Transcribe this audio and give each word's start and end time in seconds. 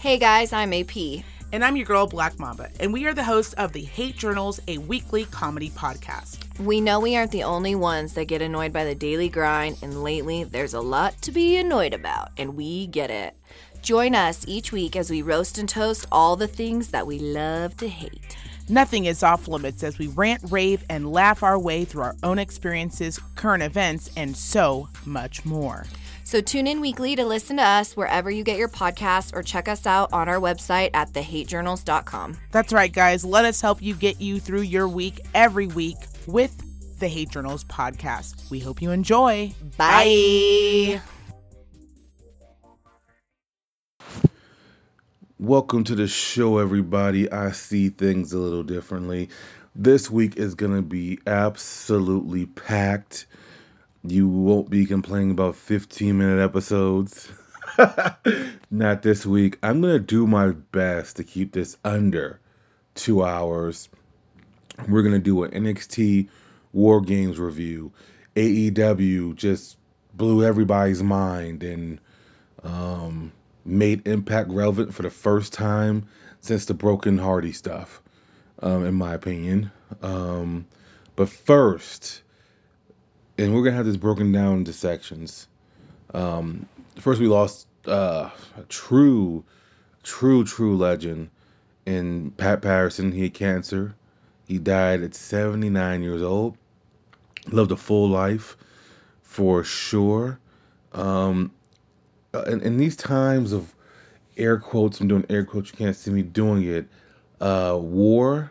Hey 0.00 0.16
guys, 0.16 0.52
I'm 0.52 0.72
AP. 0.72 1.24
And 1.52 1.64
I'm 1.64 1.74
your 1.74 1.84
girl, 1.84 2.06
Black 2.06 2.38
Mamba, 2.38 2.70
and 2.78 2.92
we 2.92 3.04
are 3.06 3.14
the 3.14 3.24
hosts 3.24 3.52
of 3.54 3.72
the 3.72 3.82
Hate 3.82 4.16
Journals, 4.16 4.60
a 4.68 4.78
weekly 4.78 5.24
comedy 5.24 5.70
podcast. 5.70 6.38
We 6.60 6.80
know 6.80 7.00
we 7.00 7.16
aren't 7.16 7.32
the 7.32 7.42
only 7.42 7.74
ones 7.74 8.12
that 8.12 8.26
get 8.26 8.40
annoyed 8.40 8.72
by 8.72 8.84
the 8.84 8.94
daily 8.94 9.28
grind, 9.28 9.78
and 9.82 10.04
lately 10.04 10.44
there's 10.44 10.72
a 10.72 10.80
lot 10.80 11.20
to 11.22 11.32
be 11.32 11.56
annoyed 11.56 11.94
about, 11.94 12.28
and 12.36 12.54
we 12.54 12.86
get 12.86 13.10
it. 13.10 13.34
Join 13.82 14.14
us 14.14 14.44
each 14.46 14.70
week 14.70 14.94
as 14.94 15.10
we 15.10 15.20
roast 15.20 15.58
and 15.58 15.68
toast 15.68 16.06
all 16.12 16.36
the 16.36 16.46
things 16.46 16.88
that 16.90 17.08
we 17.08 17.18
love 17.18 17.76
to 17.78 17.88
hate. 17.88 18.36
Nothing 18.68 19.06
is 19.06 19.24
off 19.24 19.48
limits 19.48 19.82
as 19.82 19.98
we 19.98 20.06
rant, 20.06 20.42
rave, 20.48 20.84
and 20.88 21.10
laugh 21.10 21.42
our 21.42 21.58
way 21.58 21.84
through 21.84 22.02
our 22.02 22.16
own 22.22 22.38
experiences, 22.38 23.18
current 23.34 23.64
events, 23.64 24.10
and 24.16 24.36
so 24.36 24.90
much 25.04 25.44
more. 25.44 25.86
So 26.28 26.42
tune 26.42 26.66
in 26.66 26.82
weekly 26.82 27.16
to 27.16 27.24
listen 27.24 27.56
to 27.56 27.62
us 27.62 27.96
wherever 27.96 28.30
you 28.30 28.44
get 28.44 28.58
your 28.58 28.68
podcasts 28.68 29.34
or 29.34 29.42
check 29.42 29.66
us 29.66 29.86
out 29.86 30.12
on 30.12 30.28
our 30.28 30.36
website 30.36 30.90
at 30.92 31.10
thehatejournals.com. 31.14 32.36
That's 32.52 32.70
right, 32.70 32.92
guys. 32.92 33.24
Let 33.24 33.46
us 33.46 33.62
help 33.62 33.80
you 33.80 33.94
get 33.94 34.20
you 34.20 34.38
through 34.38 34.60
your 34.60 34.86
week 34.86 35.22
every 35.34 35.68
week 35.68 35.96
with 36.26 36.54
the 36.98 37.08
Hate 37.08 37.30
Journals 37.30 37.64
podcast. 37.64 38.50
We 38.50 38.58
hope 38.58 38.82
you 38.82 38.90
enjoy. 38.90 39.54
Bye. 39.78 41.00
Bye. 41.00 41.02
Welcome 45.38 45.84
to 45.84 45.94
the 45.94 46.08
show, 46.08 46.58
everybody. 46.58 47.32
I 47.32 47.52
see 47.52 47.88
things 47.88 48.34
a 48.34 48.38
little 48.38 48.64
differently. 48.64 49.30
This 49.74 50.10
week 50.10 50.36
is 50.36 50.56
going 50.56 50.76
to 50.76 50.82
be 50.82 51.20
absolutely 51.26 52.44
packed. 52.44 53.24
You 54.10 54.26
won't 54.26 54.70
be 54.70 54.86
complaining 54.86 55.32
about 55.32 55.56
15 55.56 56.16
minute 56.16 56.42
episodes. 56.42 57.30
Not 58.70 59.02
this 59.02 59.26
week. 59.26 59.58
I'm 59.62 59.82
going 59.82 59.92
to 59.92 59.98
do 59.98 60.26
my 60.26 60.52
best 60.52 61.16
to 61.16 61.24
keep 61.24 61.52
this 61.52 61.76
under 61.84 62.40
two 62.94 63.22
hours. 63.22 63.90
We're 64.88 65.02
going 65.02 65.14
to 65.14 65.18
do 65.18 65.42
an 65.42 65.50
NXT 65.50 66.30
War 66.72 67.02
Games 67.02 67.38
review. 67.38 67.92
AEW 68.34 69.34
just 69.34 69.76
blew 70.14 70.42
everybody's 70.42 71.02
mind 71.02 71.62
and 71.62 72.00
um, 72.62 73.32
made 73.66 74.08
Impact 74.08 74.48
relevant 74.48 74.94
for 74.94 75.02
the 75.02 75.10
first 75.10 75.52
time 75.52 76.06
since 76.40 76.64
the 76.64 76.72
Broken 76.74 77.18
Hardy 77.18 77.52
stuff, 77.52 78.00
um, 78.60 78.86
in 78.86 78.94
my 78.94 79.12
opinion. 79.12 79.70
Um, 80.00 80.66
but 81.14 81.28
first, 81.28 82.22
and 83.38 83.54
we're 83.54 83.62
gonna 83.62 83.76
have 83.76 83.86
this 83.86 83.96
broken 83.96 84.32
down 84.32 84.58
into 84.58 84.72
sections. 84.72 85.46
Um, 86.12 86.68
first, 86.96 87.20
we 87.20 87.28
lost 87.28 87.68
uh, 87.86 88.30
a 88.56 88.62
true, 88.68 89.44
true, 90.02 90.44
true 90.44 90.76
legend 90.76 91.30
in 91.86 92.32
Pat 92.32 92.60
Patterson. 92.62 93.12
He 93.12 93.22
had 93.22 93.34
cancer. 93.34 93.94
He 94.46 94.58
died 94.58 95.02
at 95.02 95.14
79 95.14 96.02
years 96.02 96.22
old. 96.22 96.56
Lived 97.46 97.70
a 97.70 97.76
full 97.76 98.08
life, 98.08 98.56
for 99.22 99.62
sure. 99.62 100.38
Um, 100.92 101.52
uh, 102.34 102.42
in, 102.42 102.60
in 102.62 102.76
these 102.76 102.96
times 102.96 103.52
of 103.52 103.72
air 104.36 104.58
quotes, 104.58 105.00
I'm 105.00 105.08
doing 105.08 105.26
air 105.30 105.44
quotes, 105.44 105.70
you 105.70 105.78
can't 105.78 105.96
see 105.96 106.10
me 106.10 106.22
doing 106.22 106.64
it, 106.64 106.88
uh, 107.40 107.78
war, 107.80 108.50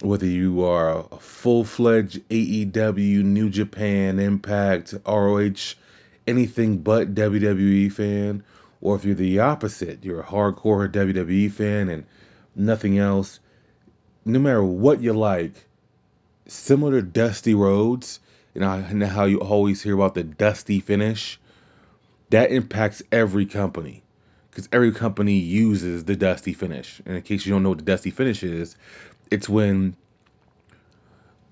whether 0.00 0.26
you 0.26 0.64
are 0.64 1.04
a 1.10 1.18
full 1.18 1.64
fledged 1.64 2.28
AEW, 2.28 3.24
New 3.24 3.48
Japan, 3.48 4.18
Impact, 4.18 4.94
ROH, 5.06 5.74
anything 6.26 6.78
but 6.78 7.14
WWE 7.14 7.90
fan, 7.92 8.44
or 8.80 8.96
if 8.96 9.04
you're 9.04 9.14
the 9.14 9.40
opposite, 9.40 10.04
you're 10.04 10.20
a 10.20 10.24
hardcore 10.24 10.90
WWE 10.90 11.50
fan 11.50 11.88
and 11.88 12.04
nothing 12.54 12.98
else, 12.98 13.40
no 14.24 14.38
matter 14.38 14.62
what 14.62 15.00
you 15.00 15.12
like, 15.12 15.54
similar 16.46 17.00
to 17.00 17.02
Dusty 17.02 17.54
Rhodes, 17.54 18.20
you 18.54 18.60
know 18.60 19.06
how 19.06 19.24
you 19.24 19.40
always 19.40 19.82
hear 19.82 19.94
about 19.94 20.14
the 20.14 20.24
dusty 20.24 20.80
finish 20.80 21.38
that 22.30 22.50
impacts 22.50 23.02
every 23.12 23.46
company 23.46 24.02
because 24.50 24.68
every 24.72 24.92
company 24.92 25.34
uses 25.34 26.04
the 26.04 26.16
dusty 26.16 26.54
finish. 26.54 27.00
And 27.04 27.16
in 27.16 27.22
case 27.22 27.44
you 27.44 27.52
don't 27.52 27.62
know 27.62 27.68
what 27.70 27.78
the 27.78 27.84
dusty 27.84 28.10
finish 28.10 28.42
is, 28.42 28.76
it's 29.30 29.48
when 29.48 29.96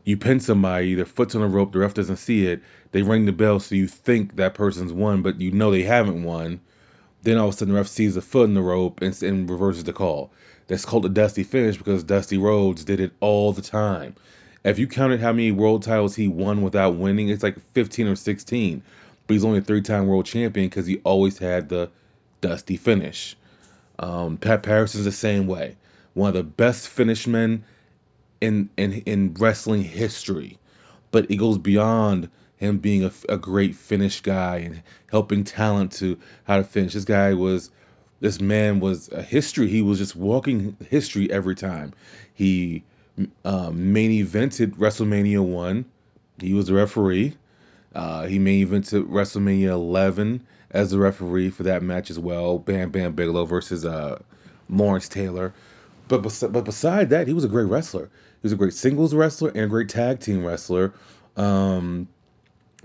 you 0.05 0.17
pin 0.17 0.41
somebody, 0.41 0.95
their 0.95 1.05
foot's 1.05 1.35
on 1.35 1.43
a 1.43 1.49
rope, 1.49 1.73
the 1.73 1.79
ref 1.79 1.95
doesn't 1.95 2.17
see 2.17 2.47
it, 2.47 2.63
they 2.93 3.03
ring 3.03 3.27
the 3.27 3.33
bell 3.33 3.61
so 3.61 3.75
you 3.75 3.87
think 3.87 4.37
that 4.37 4.55
person's 4.55 4.93
won, 4.93 5.23
but 5.23 5.41
you 5.41 5.51
know 5.51 5.71
they 5.71 5.83
haven't 5.83 6.23
won. 6.23 6.61
Then 7.23 7.39
all 7.39 7.49
of 7.49 7.55
a 7.55 7.57
sudden 7.57 7.73
the 7.73 7.79
ref 7.79 7.89
sees 7.89 8.15
the 8.15 8.23
foot 8.23 8.49
in 8.49 8.55
the 8.55 8.63
rope 8.63 9.01
and, 9.01 9.21
and 9.23 9.49
reverses 9.49 9.85
the 9.85 9.93
call. 9.93 10.31
That's 10.67 10.85
called 10.85 11.07
a 11.07 11.09
dusty 11.09 11.43
finish 11.43 11.77
because 11.77 12.05
Dusty 12.05 12.39
Rhodes 12.39 12.85
did 12.85 13.01
it 13.01 13.13
all 13.21 13.53
the 13.53 13.63
time. 13.63 14.15
If 14.63 14.79
you 14.79 14.87
counted 14.87 15.21
how 15.21 15.33
many 15.33 15.53
world 15.53 15.83
titles 15.83 16.15
he 16.15 16.29
won 16.29 16.63
without 16.63 16.97
winning, 16.97 17.29
it's 17.29 17.43
like 17.43 17.57
15 17.73 18.09
or 18.09 18.17
16 18.17 18.83
but 19.27 19.35
he's 19.35 19.45
only 19.45 19.59
a 19.59 19.63
three-time 19.63 20.07
world 20.07 20.27
champion 20.27 20.69
because 20.69 20.87
he 20.87 21.01
always 21.05 21.39
had 21.39 21.69
the 21.69 21.91
dusty 22.41 22.77
finish. 22.77 23.37
Um, 23.99 24.37
Pat 24.37 24.63
Patterson's 24.63 25.05
the 25.05 25.13
same 25.13 25.47
way, 25.47 25.77
one 26.15 26.29
of 26.29 26.35
the 26.35 26.43
best 26.43 26.89
finish 26.89 27.27
men 27.27 27.65
in 28.41 28.71
in 28.77 28.93
in 28.93 29.35
wrestling 29.35 29.83
history, 29.83 30.59
but 31.11 31.31
it 31.31 31.37
goes 31.37 31.59
beyond 31.59 32.31
him 32.57 32.79
being 32.79 33.05
a, 33.05 33.13
a 33.29 33.37
great 33.37 33.75
finish 33.75 34.23
guy 34.23 34.59
and 34.59 34.83
helping 35.11 35.45
talent 35.45 35.93
to 35.93 36.19
how 36.45 36.57
to 36.57 36.65
finish. 36.65 36.95
This 36.95 37.05
guy 37.05 37.35
was 37.35 37.71
this 38.21 38.41
man 38.41 38.81
was 38.81 39.11
a 39.13 39.23
history. 39.23 39.69
He 39.69 39.83
was 39.83 39.99
just 39.99 40.17
walking 40.17 40.77
history 40.89 41.31
every 41.31 41.55
time. 41.55 41.93
He 42.33 42.85
um, 43.45 43.93
main 43.93 44.25
evented 44.25 44.77
WrestleMania 44.77 45.45
one. 45.45 45.85
He 46.39 46.55
was 46.55 46.69
a 46.69 46.75
referee. 46.75 47.37
Uh, 47.95 48.27
he 48.27 48.39
main 48.39 48.67
evented 48.67 49.09
WrestleMania 49.09 49.71
11 49.71 50.47
as 50.71 50.93
a 50.93 50.99
referee 50.99 51.51
for 51.51 51.65
that 51.65 51.83
match 51.83 52.11
as 52.11 52.19
well. 52.19 52.59
Bam 52.59 52.91
Bam 52.91 53.13
Bigelow 53.13 53.45
versus 53.45 53.85
uh, 53.85 54.21
Lawrence 54.69 55.09
Taylor. 55.09 55.55
But 56.09 56.23
but 56.23 56.65
beside 56.65 57.11
that, 57.11 57.27
he 57.27 57.35
was 57.35 57.45
a 57.45 57.49
great 57.49 57.69
wrestler. 57.69 58.07
He 58.07 58.41
was 58.43 58.53
a 58.53 58.57
great 58.57 58.75
singles 58.75 59.15
wrestler 59.15 59.51
and 59.51 59.61
a 59.61 59.67
great 59.67 59.89
tag 59.89 60.21
team 60.21 60.45
wrestler. 60.45 60.93
Um, 61.37 62.09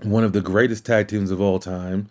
one 0.02 0.24
of 0.24 0.32
the 0.32 0.40
greatest 0.40 0.86
tag 0.86 1.08
teams 1.08 1.30
of 1.30 1.40
all 1.40 1.58
time. 1.58 2.08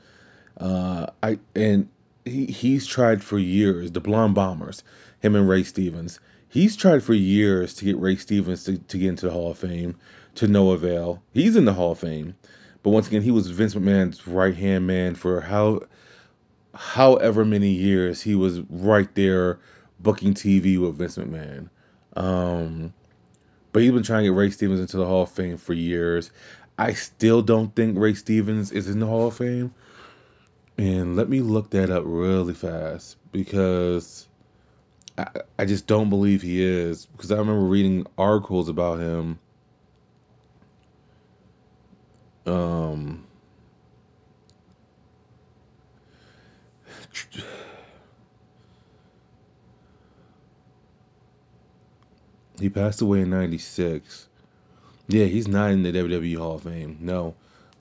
Uh, 0.57 1.07
I 1.23 1.39
and 1.55 1.89
he 2.25 2.45
he's 2.45 2.85
tried 2.85 3.23
for 3.23 3.39
years. 3.39 3.91
The 3.91 4.01
Blonde 4.01 4.35
Bombers, 4.35 4.83
him 5.19 5.35
and 5.35 5.49
Ray 5.49 5.63
Stevens. 5.63 6.19
He's 6.47 6.75
tried 6.75 7.03
for 7.03 7.13
years 7.13 7.75
to 7.75 7.85
get 7.85 7.99
Ray 7.99 8.15
Stevens 8.15 8.63
to, 8.63 8.77
to 8.77 8.97
get 8.97 9.09
into 9.09 9.27
the 9.27 9.31
Hall 9.31 9.51
of 9.51 9.57
Fame, 9.57 9.95
to 10.35 10.47
no 10.47 10.71
avail. 10.71 11.21
He's 11.31 11.55
in 11.55 11.65
the 11.65 11.73
Hall 11.73 11.91
of 11.91 11.99
Fame. 11.99 12.35
But 12.81 12.91
once 12.91 13.07
again, 13.07 13.21
he 13.21 13.31
was 13.31 13.47
Vince 13.47 13.75
McMahon's 13.75 14.25
right 14.27 14.55
hand 14.55 14.87
man 14.87 15.15
for 15.15 15.41
how 15.41 15.81
however 16.73 17.43
many 17.43 17.69
years 17.69 18.21
he 18.21 18.35
was 18.35 18.61
right 18.69 19.13
there 19.15 19.59
booking 19.99 20.33
TV 20.33 20.79
with 20.79 20.97
Vince 20.97 21.17
McMahon. 21.17 21.69
Um, 22.15 22.93
but 23.71 23.81
he's 23.81 23.91
been 23.91 24.03
trying 24.03 24.23
to 24.23 24.29
get 24.29 24.37
Ray 24.37 24.49
Stevens 24.49 24.79
into 24.79 24.97
the 24.97 25.05
Hall 25.05 25.23
of 25.23 25.31
Fame 25.31 25.57
for 25.57 25.73
years. 25.73 26.31
I 26.77 26.93
still 26.93 27.41
don't 27.41 27.75
think 27.75 27.97
Ray 27.97 28.13
Stevens 28.13 28.71
is 28.71 28.87
in 28.89 28.99
the 28.99 29.05
Hall 29.05 29.27
of 29.27 29.35
Fame. 29.35 29.73
And 30.77 31.15
let 31.15 31.27
me 31.29 31.41
look 31.41 31.71
that 31.71 31.89
up 31.89 32.03
really 32.05 32.53
fast 32.53 33.17
because 33.31 34.27
I, 35.17 35.27
I 35.57 35.65
just 35.65 35.87
don't 35.87 36.09
believe 36.09 36.41
he 36.41 36.63
is. 36.63 37.05
Because 37.05 37.31
I 37.31 37.37
remember 37.37 37.65
reading 37.65 38.07
articles 38.17 38.69
about 38.69 38.99
him 38.99 39.39
um, 42.49 43.25
he 52.59 52.69
passed 52.69 53.01
away 53.01 53.21
in 53.21 53.29
96. 53.29 54.27
Yeah, 55.07 55.25
he's 55.25 55.47
not 55.47 55.71
in 55.71 55.83
the 55.83 55.91
WWE 55.91 56.37
Hall 56.37 56.55
of 56.55 56.63
Fame. 56.63 56.97
No. 56.99 57.35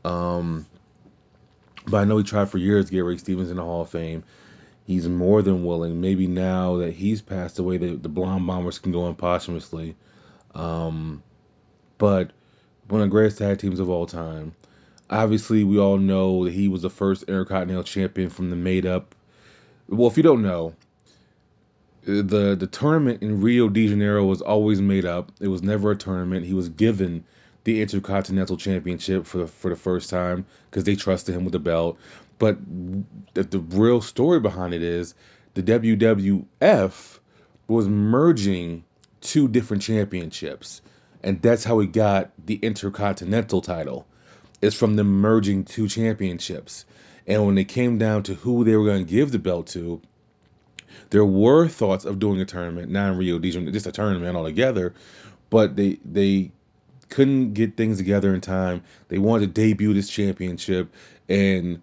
Um, 0.04 0.66
but 1.86 1.98
I 1.98 2.04
know 2.04 2.18
he 2.18 2.24
tried 2.24 2.48
for 2.48 2.58
years 2.58 2.86
to 2.86 2.92
get 2.92 3.00
Ray 3.00 3.16
Stevens 3.16 3.50
in 3.50 3.56
the 3.56 3.64
Hall 3.64 3.82
of 3.82 3.90
Fame. 3.90 4.24
He's 4.86 5.08
more 5.08 5.42
than 5.42 5.64
willing. 5.64 6.00
Maybe 6.00 6.26
now 6.26 6.78
that 6.78 6.94
he's 6.94 7.20
passed 7.20 7.58
away, 7.58 7.76
the, 7.76 7.96
the 7.96 8.08
Blonde 8.08 8.46
Bombers 8.46 8.78
can 8.78 8.92
go 8.92 9.06
in 9.08 9.14
posthumously. 9.14 9.96
Um, 10.54 11.22
but 11.98 12.30
one 12.88 13.02
of 13.02 13.06
the 13.06 13.10
greatest 13.10 13.38
tag 13.38 13.58
teams 13.58 13.80
of 13.80 13.90
all 13.90 14.06
time. 14.06 14.54
Obviously, 15.10 15.64
we 15.64 15.78
all 15.78 15.98
know 15.98 16.44
that 16.44 16.52
he 16.52 16.68
was 16.68 16.82
the 16.82 16.90
first 16.90 17.24
Intercontinental 17.24 17.84
Champion 17.84 18.30
from 18.30 18.50
the 18.50 18.56
made 18.56 18.86
up. 18.86 19.14
Well, 19.88 20.08
if 20.08 20.16
you 20.16 20.22
don't 20.22 20.42
know, 20.42 20.74
the 22.08 22.56
the 22.56 22.66
tournament 22.66 23.22
in 23.22 23.42
Rio 23.42 23.68
de 23.68 23.86
Janeiro 23.86 24.24
was 24.24 24.40
always 24.40 24.80
made 24.80 25.04
up. 25.04 25.30
It 25.40 25.48
was 25.48 25.62
never 25.62 25.90
a 25.90 25.96
tournament. 25.96 26.46
He 26.46 26.54
was 26.54 26.70
given 26.70 27.24
the 27.64 27.82
Intercontinental 27.82 28.56
Championship 28.56 29.26
for 29.26 29.38
the, 29.38 29.46
for 29.46 29.68
the 29.68 29.76
first 29.76 30.08
time 30.08 30.46
because 30.70 30.84
they 30.84 30.96
trusted 30.96 31.34
him 31.34 31.44
with 31.44 31.52
the 31.52 31.58
belt. 31.58 31.98
But 32.38 32.58
the, 33.34 33.42
the 33.42 33.58
real 33.58 34.00
story 34.00 34.40
behind 34.40 34.72
it 34.72 34.82
is 34.82 35.14
the 35.52 35.62
WWF 35.62 37.18
was 37.66 37.88
merging 37.88 38.84
two 39.20 39.48
different 39.48 39.82
championships, 39.82 40.80
and 41.22 41.42
that's 41.42 41.64
how 41.64 41.74
we 41.74 41.86
got 41.86 42.30
the 42.42 42.54
Intercontinental 42.54 43.60
title. 43.60 44.06
It's 44.62 44.76
from 44.76 44.96
them 44.96 45.20
merging 45.20 45.64
two 45.64 45.88
championships. 45.88 46.86
And 47.26 47.44
when 47.44 47.58
it 47.58 47.68
came 47.68 47.98
down 47.98 48.22
to 48.24 48.34
who 48.34 48.64
they 48.64 48.76
were 48.76 48.86
going 48.86 49.04
to 49.04 49.12
give 49.12 49.30
the 49.30 49.38
belt 49.38 49.66
to, 49.68 50.00
there 51.10 51.24
were 51.24 51.68
thoughts 51.68 52.04
of 52.04 52.18
doing 52.18 52.40
a 52.40 52.44
tournament, 52.44 52.90
not 52.90 53.12
in 53.12 53.18
Rio 53.18 53.38
de 53.38 53.50
Janeiro, 53.50 53.72
just 53.72 53.86
a 53.86 53.92
tournament 53.92 54.36
altogether, 54.36 54.94
but 55.50 55.76
they 55.76 55.98
they 56.04 56.52
couldn't 57.08 57.54
get 57.54 57.76
things 57.76 57.98
together 57.98 58.34
in 58.34 58.40
time. 58.40 58.82
They 59.08 59.18
wanted 59.18 59.54
to 59.54 59.60
debut 59.60 59.94
this 59.94 60.08
championship, 60.08 60.94
and 61.28 61.82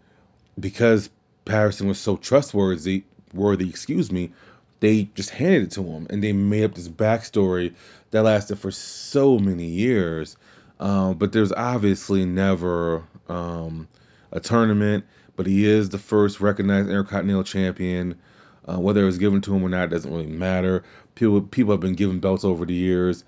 because 0.59 1.09
Patterson 1.45 1.87
was 1.87 1.99
so 1.99 2.17
trustworthy, 2.17 3.03
worthy, 3.33 3.69
excuse 3.69 4.11
me, 4.11 4.31
they 4.79 5.03
just 5.15 5.29
handed 5.29 5.63
it 5.63 5.71
to 5.71 5.83
him, 5.83 6.07
and 6.09 6.23
they 6.23 6.33
made 6.33 6.63
up 6.63 6.75
this 6.75 6.87
backstory 6.87 7.73
that 8.11 8.23
lasted 8.23 8.57
for 8.59 8.71
so 8.71 9.39
many 9.39 9.65
years. 9.65 10.37
Um, 10.79 11.17
but 11.17 11.31
there's 11.31 11.53
obviously 11.53 12.25
never 12.25 13.03
um, 13.29 13.87
a 14.31 14.39
tournament, 14.39 15.05
but 15.35 15.45
he 15.45 15.65
is 15.65 15.89
the 15.89 15.97
first 15.97 16.41
recognized 16.41 16.89
Intercontinental 16.89 17.43
Champion. 17.43 18.19
Uh, 18.67 18.79
whether 18.79 19.01
it 19.01 19.05
was 19.05 19.19
given 19.19 19.41
to 19.41 19.55
him 19.55 19.63
or 19.63 19.69
not 19.69 19.89
doesn't 19.89 20.11
really 20.11 20.25
matter. 20.25 20.83
People 21.13 21.41
people 21.41 21.71
have 21.73 21.81
been 21.81 21.93
given 21.93 22.19
belts 22.19 22.43
over 22.43 22.65
the 22.65 22.73
years. 22.73 23.23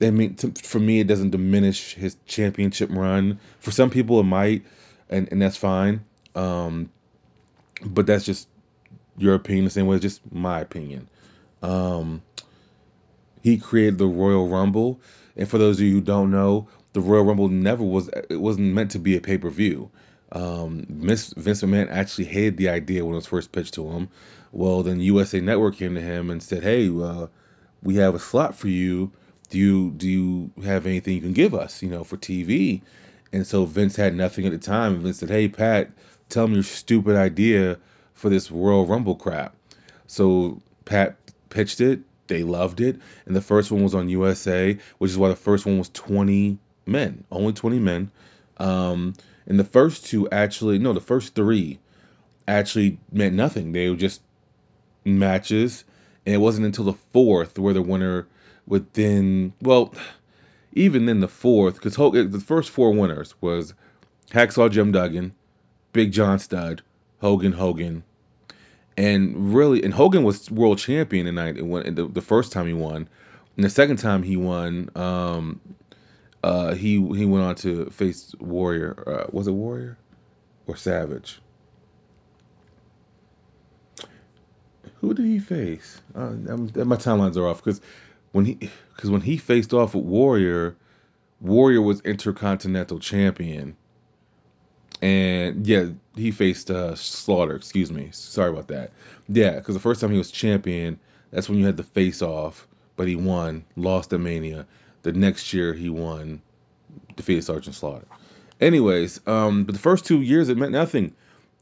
I 0.00 0.10
mean, 0.10 0.34
to, 0.36 0.50
for 0.50 0.80
me, 0.80 0.98
it 1.00 1.06
doesn't 1.06 1.30
diminish 1.30 1.94
his 1.94 2.16
championship 2.26 2.90
run. 2.92 3.38
For 3.60 3.70
some 3.70 3.90
people, 3.90 4.18
it 4.18 4.24
might, 4.24 4.64
and, 5.08 5.28
and 5.30 5.40
that's 5.40 5.56
fine. 5.56 6.04
Um, 6.34 6.90
but 7.84 8.06
that's 8.06 8.24
just 8.24 8.48
your 9.16 9.34
opinion. 9.34 9.64
The 9.64 9.70
same 9.70 9.86
way, 9.86 9.96
it's 9.96 10.02
just 10.02 10.32
my 10.32 10.60
opinion. 10.60 11.08
Um, 11.62 12.22
he 13.42 13.58
created 13.58 13.98
the 13.98 14.06
Royal 14.06 14.48
Rumble, 14.48 15.00
and 15.36 15.48
for 15.48 15.58
those 15.58 15.78
of 15.78 15.86
you 15.86 15.94
who 15.94 16.00
don't 16.00 16.32
know, 16.32 16.68
the 16.92 17.00
Royal 17.00 17.24
Rumble 17.24 17.48
never 17.48 17.84
was. 17.84 18.08
It 18.08 18.40
wasn't 18.40 18.74
meant 18.74 18.92
to 18.92 18.98
be 18.98 19.16
a 19.16 19.20
pay 19.20 19.38
per 19.38 19.50
view. 19.50 19.90
Um, 20.32 20.86
Vince 20.88 21.34
McMahon 21.34 21.90
actually 21.90 22.24
hated 22.24 22.56
the 22.56 22.70
idea 22.70 23.04
when 23.04 23.12
it 23.12 23.16
was 23.16 23.26
first 23.26 23.52
pitched 23.52 23.74
to 23.74 23.88
him. 23.88 24.08
Well, 24.50 24.82
then 24.82 24.98
USA 25.00 25.40
Network 25.40 25.76
came 25.76 25.94
to 25.94 26.00
him 26.00 26.30
and 26.30 26.42
said, 26.42 26.62
"Hey, 26.62 26.88
uh, 26.88 27.26
we 27.82 27.96
have 27.96 28.14
a 28.14 28.18
slot 28.18 28.56
for 28.56 28.68
you. 28.68 29.12
Do 29.50 29.58
you 29.58 29.90
do 29.90 30.08
you 30.08 30.50
have 30.64 30.86
anything 30.86 31.14
you 31.14 31.20
can 31.20 31.34
give 31.34 31.54
us? 31.54 31.82
You 31.82 31.90
know, 31.90 32.02
for 32.02 32.16
TV?" 32.16 32.80
And 33.32 33.46
so 33.46 33.66
Vince 33.66 33.96
had 33.96 34.14
nothing 34.14 34.46
at 34.46 34.52
the 34.52 34.58
time. 34.58 35.02
Vince 35.02 35.18
said, 35.18 35.30
"Hey, 35.30 35.48
Pat, 35.48 35.90
tell 36.30 36.48
me 36.48 36.54
your 36.54 36.62
stupid 36.62 37.16
idea 37.16 37.78
for 38.14 38.30
this 38.30 38.50
Royal 38.50 38.86
Rumble 38.86 39.16
crap." 39.16 39.54
So 40.06 40.62
Pat 40.86 41.16
pitched 41.50 41.82
it. 41.82 42.00
They 42.26 42.42
loved 42.42 42.80
it, 42.80 42.98
and 43.26 43.36
the 43.36 43.42
first 43.42 43.70
one 43.70 43.82
was 43.82 43.94
on 43.94 44.08
USA, 44.08 44.78
which 44.96 45.10
is 45.10 45.18
why 45.18 45.28
the 45.28 45.36
first 45.36 45.66
one 45.66 45.76
was 45.76 45.90
20 45.90 46.56
men, 46.86 47.24
only 47.30 47.52
20 47.52 47.78
men. 47.78 48.10
Um, 48.56 49.14
and 49.46 49.58
the 49.58 49.64
first 49.64 50.06
two 50.06 50.28
actually, 50.30 50.78
no, 50.78 50.92
the 50.92 51.00
first 51.00 51.34
three 51.34 51.78
actually 52.46 52.98
meant 53.10 53.34
nothing. 53.34 53.72
They 53.72 53.88
were 53.88 53.96
just 53.96 54.20
matches. 55.04 55.84
And 56.24 56.34
it 56.34 56.38
wasn't 56.38 56.66
until 56.66 56.84
the 56.84 56.98
fourth 57.12 57.58
where 57.58 57.74
the 57.74 57.82
winner 57.82 58.26
would 58.66 58.92
then, 58.94 59.52
well, 59.60 59.92
even 60.72 61.06
then 61.06 61.20
the 61.20 61.28
fourth, 61.28 61.74
because 61.74 61.96
the 61.96 62.44
first 62.44 62.70
four 62.70 62.92
winners 62.92 63.34
was 63.40 63.74
Hacksaw 64.30 64.70
Jim 64.70 64.92
Duggan, 64.92 65.34
Big 65.92 66.12
John 66.12 66.38
Studd, 66.38 66.82
Hogan, 67.20 67.52
Hogan, 67.52 68.04
and 68.96 69.54
really, 69.54 69.82
and 69.82 69.92
Hogan 69.92 70.22
was 70.22 70.50
world 70.50 70.78
champion 70.78 71.26
in 71.26 71.34
night 71.34 71.56
the, 71.56 72.08
the 72.10 72.22
first 72.22 72.52
time 72.52 72.66
he 72.66 72.72
won, 72.72 73.08
and 73.56 73.64
the 73.64 73.70
second 73.70 73.96
time 73.96 74.22
he 74.22 74.36
won, 74.36 74.90
um, 74.94 75.60
uh, 76.42 76.74
he 76.74 76.92
he 76.92 77.24
went 77.24 77.44
on 77.44 77.54
to 77.56 77.86
face 77.90 78.34
Warrior. 78.40 79.04
Uh, 79.06 79.30
was 79.30 79.46
it 79.46 79.52
Warrior 79.52 79.96
or 80.66 80.76
Savage? 80.76 81.40
Who 85.00 85.14
did 85.14 85.26
he 85.26 85.38
face? 85.40 86.00
Uh, 86.14 86.30
my 86.30 86.96
timelines 86.96 87.36
are 87.36 87.46
off 87.46 87.62
because 87.62 87.80
when 88.32 88.44
he 88.44 88.70
because 88.94 89.10
when 89.10 89.20
he 89.20 89.36
faced 89.36 89.72
off 89.72 89.94
with 89.94 90.04
Warrior, 90.04 90.76
Warrior 91.40 91.82
was 91.82 92.00
Intercontinental 92.00 92.98
Champion, 92.98 93.76
and 95.00 95.66
yeah, 95.66 95.86
he 96.16 96.30
faced 96.30 96.70
uh, 96.70 96.94
Slaughter. 96.94 97.56
Excuse 97.56 97.92
me, 97.92 98.10
sorry 98.12 98.50
about 98.50 98.68
that. 98.68 98.92
Yeah, 99.28 99.56
because 99.56 99.74
the 99.74 99.80
first 99.80 100.00
time 100.00 100.10
he 100.10 100.18
was 100.18 100.30
champion, 100.30 100.98
that's 101.30 101.48
when 101.48 101.58
you 101.58 101.66
had 101.66 101.76
the 101.76 101.82
face 101.82 102.22
off, 102.22 102.66
but 102.96 103.08
he 103.08 103.16
won, 103.16 103.64
lost 103.76 104.12
at 104.12 104.20
Mania. 104.20 104.66
The 105.02 105.12
next 105.12 105.52
year 105.52 105.74
he 105.74 105.88
won, 105.88 106.42
defeated 107.16 107.44
Sergeant 107.44 107.74
Slaughter. 107.74 108.06
Anyways, 108.60 109.20
um, 109.26 109.64
but 109.64 109.74
the 109.74 109.80
first 109.80 110.06
two 110.06 110.22
years 110.22 110.48
it 110.48 110.56
meant 110.56 110.72
nothing. 110.72 111.14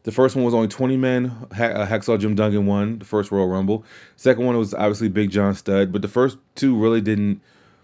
The 0.02 0.12
first 0.12 0.34
one 0.34 0.44
was 0.44 0.54
only 0.54 0.68
20 0.68 0.96
men. 0.96 1.26
Ha- 1.54 1.64
uh, 1.64 1.86
Hacksaw 1.86 2.18
Jim 2.18 2.34
Duggan 2.34 2.66
won 2.66 2.98
the 2.98 3.04
first 3.04 3.30
Royal 3.30 3.48
Rumble. 3.48 3.84
Second 4.16 4.46
one 4.46 4.56
was 4.56 4.72
obviously 4.72 5.08
Big 5.08 5.30
John 5.30 5.54
Studd, 5.54 5.92
but 5.92 6.02
the 6.02 6.08
first 6.08 6.38
two 6.54 6.76
really 6.76 7.00
didn't 7.00 7.42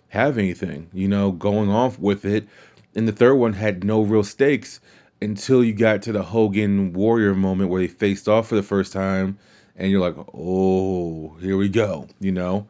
have 0.08 0.38
anything, 0.38 0.88
you 0.92 1.08
know, 1.08 1.32
going 1.32 1.70
off 1.70 1.98
with 1.98 2.24
it. 2.24 2.48
And 2.94 3.06
the 3.06 3.12
third 3.12 3.34
one 3.34 3.52
had 3.52 3.84
no 3.84 4.02
real 4.02 4.24
stakes 4.24 4.80
until 5.20 5.62
you 5.62 5.74
got 5.74 6.02
to 6.02 6.12
the 6.12 6.22
Hogan 6.22 6.92
Warrior 6.92 7.34
moment 7.34 7.70
where 7.70 7.80
they 7.80 7.88
faced 7.88 8.28
off 8.28 8.48
for 8.48 8.54
the 8.54 8.62
first 8.62 8.92
time, 8.92 9.38
and 9.76 9.90
you're 9.90 10.00
like, 10.00 10.16
oh, 10.34 11.36
here 11.40 11.56
we 11.56 11.68
go, 11.68 12.08
you 12.20 12.32
know. 12.32 12.66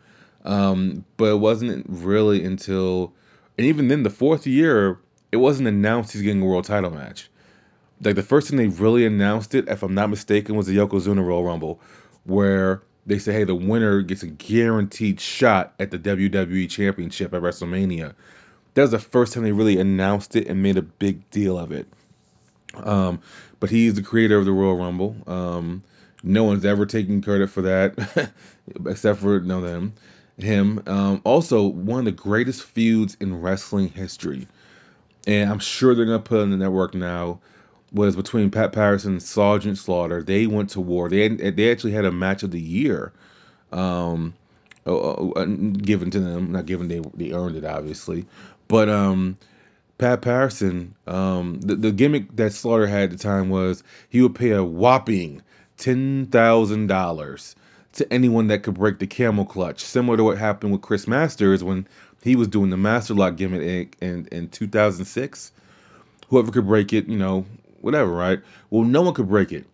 Um, 0.46 1.04
but 1.16 1.32
it 1.32 1.40
wasn't 1.40 1.86
really 1.88 2.44
until, 2.44 3.12
and 3.58 3.66
even 3.66 3.88
then, 3.88 4.04
the 4.04 4.10
fourth 4.10 4.46
year, 4.46 4.98
it 5.32 5.38
wasn't 5.38 5.68
announced 5.68 6.12
he's 6.12 6.22
getting 6.22 6.40
a 6.40 6.44
world 6.44 6.64
title 6.64 6.90
match. 6.90 7.28
Like 8.00 8.14
the 8.14 8.22
first 8.22 8.48
time 8.48 8.56
they 8.58 8.68
really 8.68 9.04
announced 9.04 9.54
it, 9.54 9.68
if 9.68 9.82
I'm 9.82 9.94
not 9.94 10.08
mistaken, 10.08 10.54
was 10.54 10.68
the 10.68 10.76
Yokozuna 10.76 11.24
Royal 11.26 11.42
Rumble, 11.42 11.80
where 12.24 12.82
they 13.06 13.18
say, 13.18 13.32
hey, 13.32 13.44
the 13.44 13.56
winner 13.56 14.02
gets 14.02 14.22
a 14.22 14.28
guaranteed 14.28 15.20
shot 15.20 15.74
at 15.80 15.90
the 15.90 15.98
WWE 15.98 16.70
Championship 16.70 17.34
at 17.34 17.42
WrestleMania. 17.42 18.14
That 18.74 18.82
was 18.82 18.90
the 18.92 18.98
first 19.00 19.32
time 19.32 19.42
they 19.42 19.52
really 19.52 19.80
announced 19.80 20.36
it 20.36 20.46
and 20.46 20.62
made 20.62 20.76
a 20.76 20.82
big 20.82 21.28
deal 21.30 21.58
of 21.58 21.72
it. 21.72 21.88
Um, 22.74 23.20
but 23.58 23.70
he's 23.70 23.94
the 23.94 24.02
creator 24.02 24.38
of 24.38 24.44
the 24.44 24.52
Royal 24.52 24.76
Rumble. 24.76 25.16
Um, 25.26 25.82
no 26.22 26.44
one's 26.44 26.64
ever 26.64 26.86
taken 26.86 27.22
credit 27.22 27.50
for 27.50 27.62
that, 27.62 28.30
except 28.86 29.20
for 29.20 29.40
no 29.40 29.60
them 29.60 29.94
him. 30.38 30.82
Um, 30.86 31.20
also, 31.24 31.66
one 31.66 32.00
of 32.00 32.04
the 32.04 32.12
greatest 32.12 32.62
feuds 32.62 33.16
in 33.20 33.40
wrestling 33.40 33.88
history, 33.88 34.46
and 35.26 35.50
I'm 35.50 35.58
sure 35.58 35.94
they're 35.94 36.04
gonna 36.04 36.18
put 36.18 36.40
on 36.40 36.50
the 36.50 36.56
network 36.56 36.94
now. 36.94 37.40
Was 37.92 38.16
between 38.16 38.50
Pat 38.50 38.72
Patterson 38.72 39.12
and 39.12 39.22
Sergeant 39.22 39.78
Slaughter. 39.78 40.22
They 40.22 40.46
went 40.46 40.70
to 40.70 40.80
war. 40.80 41.08
They 41.08 41.22
had, 41.22 41.56
they 41.56 41.70
actually 41.70 41.92
had 41.92 42.04
a 42.04 42.10
match 42.10 42.42
of 42.42 42.50
the 42.50 42.60
year, 42.60 43.12
um, 43.72 44.34
uh, 44.86 45.30
uh, 45.30 45.44
given 45.44 46.10
to 46.10 46.20
them. 46.20 46.52
Not 46.52 46.66
given 46.66 46.88
they 46.88 47.00
they 47.14 47.32
earned 47.32 47.56
it 47.56 47.64
obviously, 47.64 48.26
but 48.66 48.88
um, 48.88 49.38
Pat 49.98 50.20
Patterson, 50.20 50.94
um, 51.06 51.60
the, 51.60 51.76
the 51.76 51.92
gimmick 51.92 52.34
that 52.36 52.52
Slaughter 52.52 52.86
had 52.86 53.04
at 53.04 53.10
the 53.12 53.18
time 53.18 53.48
was 53.48 53.82
he 54.10 54.20
would 54.20 54.34
pay 54.34 54.50
a 54.50 54.64
whopping 54.64 55.42
ten 55.78 56.26
thousand 56.26 56.88
dollars 56.88 57.54
to 57.96 58.12
anyone 58.12 58.48
that 58.48 58.62
could 58.62 58.74
break 58.74 58.98
the 58.98 59.06
camel 59.06 59.44
clutch, 59.44 59.80
similar 59.80 60.16
to 60.16 60.24
what 60.24 60.38
happened 60.38 60.72
with 60.72 60.82
Chris 60.82 61.06
Masters 61.06 61.64
when 61.64 61.86
he 62.22 62.36
was 62.36 62.48
doing 62.48 62.70
the 62.70 62.76
Master 62.76 63.14
Lock 63.14 63.36
gimmick 63.36 63.96
in, 64.00 64.08
in, 64.08 64.28
in 64.32 64.48
2006. 64.48 65.52
Whoever 66.28 66.50
could 66.50 66.66
break 66.66 66.92
it, 66.92 67.08
you 67.08 67.16
know, 67.16 67.46
whatever, 67.80 68.10
right? 68.10 68.40
Well, 68.70 68.84
no 68.84 69.02
one 69.02 69.14
could 69.14 69.28
break 69.28 69.52
it. 69.52 69.66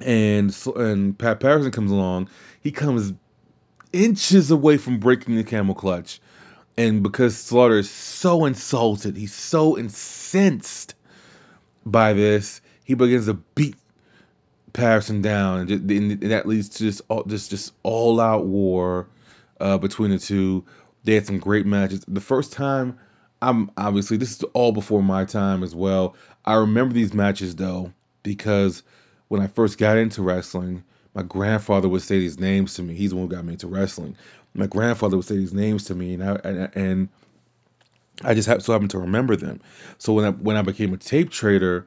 And 0.00 0.56
and 0.76 1.18
Pat 1.18 1.40
Patterson 1.40 1.72
comes 1.72 1.90
along. 1.90 2.28
He 2.60 2.70
comes 2.70 3.12
inches 3.92 4.50
away 4.50 4.76
from 4.76 4.98
breaking 4.98 5.36
the 5.36 5.44
camel 5.44 5.74
clutch. 5.74 6.20
And 6.76 7.02
because 7.02 7.36
Slaughter 7.36 7.78
is 7.78 7.90
so 7.90 8.44
insulted, 8.44 9.16
he's 9.16 9.34
so 9.34 9.76
incensed 9.76 10.94
by 11.84 12.12
this, 12.12 12.60
he 12.84 12.94
begins 12.94 13.26
to 13.26 13.34
beat 13.34 13.74
Patterson 14.78 15.22
down, 15.22 15.60
and, 15.60 15.90
and 15.90 16.20
that 16.30 16.46
leads 16.46 16.68
to 16.70 16.84
this 16.84 17.02
all 17.08 17.24
just 17.24 17.72
all 17.82 18.20
out 18.20 18.46
war 18.46 19.08
uh, 19.60 19.78
between 19.78 20.10
the 20.10 20.18
two. 20.18 20.64
They 21.04 21.14
had 21.14 21.26
some 21.26 21.38
great 21.38 21.66
matches. 21.66 22.04
The 22.06 22.20
first 22.20 22.52
time, 22.52 22.98
I'm 23.42 23.70
obviously 23.76 24.16
this 24.16 24.32
is 24.32 24.42
all 24.52 24.72
before 24.72 25.02
my 25.02 25.24
time 25.24 25.62
as 25.62 25.74
well. 25.74 26.14
I 26.44 26.54
remember 26.54 26.94
these 26.94 27.12
matches 27.12 27.56
though 27.56 27.92
because 28.22 28.82
when 29.28 29.40
I 29.40 29.48
first 29.48 29.78
got 29.78 29.98
into 29.98 30.22
wrestling, 30.22 30.84
my 31.14 31.22
grandfather 31.22 31.88
would 31.88 32.02
say 32.02 32.18
these 32.18 32.38
names 32.38 32.74
to 32.74 32.82
me. 32.82 32.94
He's 32.94 33.10
the 33.10 33.16
one 33.16 33.28
who 33.28 33.34
got 33.34 33.44
me 33.44 33.54
into 33.54 33.66
wrestling. 33.66 34.16
My 34.54 34.66
grandfather 34.66 35.16
would 35.16 35.26
say 35.26 35.36
these 35.36 35.52
names 35.52 35.84
to 35.84 35.94
me, 35.94 36.14
and 36.14 36.22
I 36.24 36.34
and, 36.44 36.70
and 36.74 37.08
I 38.22 38.34
just 38.34 38.46
so 38.64 38.72
happened 38.72 38.90
to 38.90 38.98
remember 38.98 39.36
them. 39.36 39.60
So 39.98 40.12
when 40.12 40.24
I 40.24 40.30
when 40.30 40.56
I 40.56 40.62
became 40.62 40.94
a 40.94 40.98
tape 40.98 41.30
trader, 41.30 41.86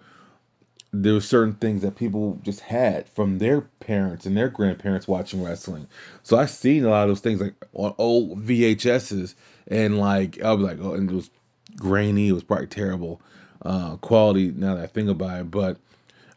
there 0.93 1.13
were 1.13 1.21
certain 1.21 1.53
things 1.53 1.83
that 1.83 1.95
people 1.95 2.39
just 2.43 2.60
had 2.60 3.07
from 3.10 3.38
their 3.38 3.62
parents 3.62 4.25
and 4.25 4.36
their 4.36 4.50
grandparents 4.50 5.07
watching 5.07 5.43
wrestling. 5.43 5.88
So 6.24 6.38
I 6.38 6.45
seen 6.48 6.83
a 6.83 6.89
lot 6.89 7.03
of 7.03 7.10
those 7.10 7.21
things 7.21 7.39
like 7.39 7.53
on 7.74 7.95
old 7.98 8.45
VHSs, 8.45 9.36
and 9.67 10.00
like 10.00 10.41
I 10.41 10.51
was 10.53 10.63
like, 10.63 10.79
oh, 10.81 10.93
and 10.93 11.10
it 11.10 11.13
was 11.13 11.29
grainy. 11.77 12.27
It 12.27 12.33
was 12.33 12.43
probably 12.43 12.67
terrible 12.67 13.21
uh, 13.62 13.95
quality 13.98 14.51
now 14.51 14.75
that 14.75 14.83
I 14.83 14.88
think 14.88 15.10
about 15.10 15.39
it. 15.39 15.51
But 15.51 15.77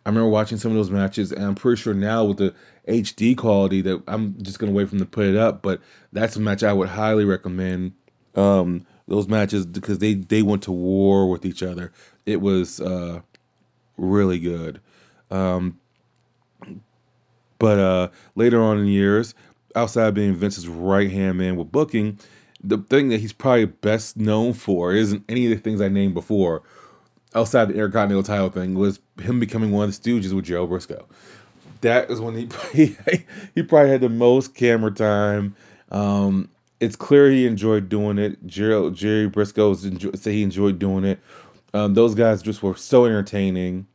I 0.06 0.10
remember 0.10 0.28
watching 0.28 0.58
some 0.58 0.70
of 0.70 0.76
those 0.76 0.90
matches, 0.90 1.32
and 1.32 1.44
I'm 1.44 1.56
pretty 1.56 1.82
sure 1.82 1.94
now 1.94 2.24
with 2.24 2.36
the 2.36 2.54
HD 2.86 3.36
quality 3.36 3.80
that 3.82 4.04
I'm 4.06 4.40
just 4.42 4.60
gonna 4.60 4.72
wait 4.72 4.88
for 4.88 4.90
them 4.90 5.00
to 5.00 5.10
put 5.10 5.26
it 5.26 5.36
up. 5.36 5.62
But 5.62 5.80
that's 6.12 6.36
a 6.36 6.40
match 6.40 6.62
I 6.62 6.72
would 6.72 6.88
highly 6.88 7.24
recommend. 7.24 7.92
Um, 8.36 8.86
those 9.06 9.28
matches 9.28 9.66
because 9.66 9.98
they 9.98 10.14
they 10.14 10.42
went 10.42 10.62
to 10.64 10.72
war 10.72 11.28
with 11.28 11.44
each 11.44 11.62
other. 11.62 11.92
It 12.24 12.40
was 12.40 12.80
uh, 12.80 13.20
really 13.96 14.38
good. 14.38 14.80
Um, 15.30 15.78
but 17.58 17.78
uh, 17.78 18.08
later 18.34 18.62
on 18.62 18.78
in 18.78 18.86
years, 18.86 19.34
outside 19.74 20.08
of 20.08 20.14
being 20.14 20.34
Vince's 20.34 20.68
right 20.68 21.10
hand 21.10 21.38
man 21.38 21.56
with 21.56 21.72
booking, 21.72 22.18
the 22.62 22.78
thing 22.78 23.10
that 23.10 23.20
he's 23.20 23.32
probably 23.32 23.66
best 23.66 24.16
known 24.16 24.52
for 24.52 24.92
isn't 24.92 25.24
any 25.28 25.44
of 25.46 25.50
the 25.50 25.62
things 25.62 25.80
I 25.80 25.88
named 25.88 26.14
before, 26.14 26.62
outside 27.34 27.68
the 27.68 27.74
Intercontinental 27.74 28.22
title 28.22 28.50
thing, 28.50 28.74
was 28.74 29.00
him 29.20 29.40
becoming 29.40 29.70
one 29.70 29.88
of 29.88 30.02
the 30.02 30.10
Stooges 30.10 30.32
with 30.32 30.44
Joe 30.44 30.66
Brisco. 30.66 31.04
That 31.82 32.10
is 32.10 32.20
when 32.20 32.34
he 32.36 32.48
he, 33.54 33.62
probably 33.62 33.90
had 33.90 34.00
the 34.00 34.08
most 34.08 34.54
camera 34.54 34.90
time. 34.90 35.54
Um, 35.90 36.48
it's 36.80 36.96
clear 36.96 37.30
he 37.30 37.46
enjoyed 37.46 37.88
doing 37.88 38.18
it. 38.18 38.46
Jerry, 38.46 38.90
Jerry 38.92 39.30
Brisco 39.30 40.16
said 40.16 40.32
he 40.32 40.42
enjoyed 40.42 40.78
doing 40.78 41.04
it. 41.04 41.20
Um, 41.74 41.92
those 41.92 42.14
guys 42.14 42.40
just 42.40 42.62
were 42.62 42.76
so 42.76 43.04
entertaining. 43.04 43.86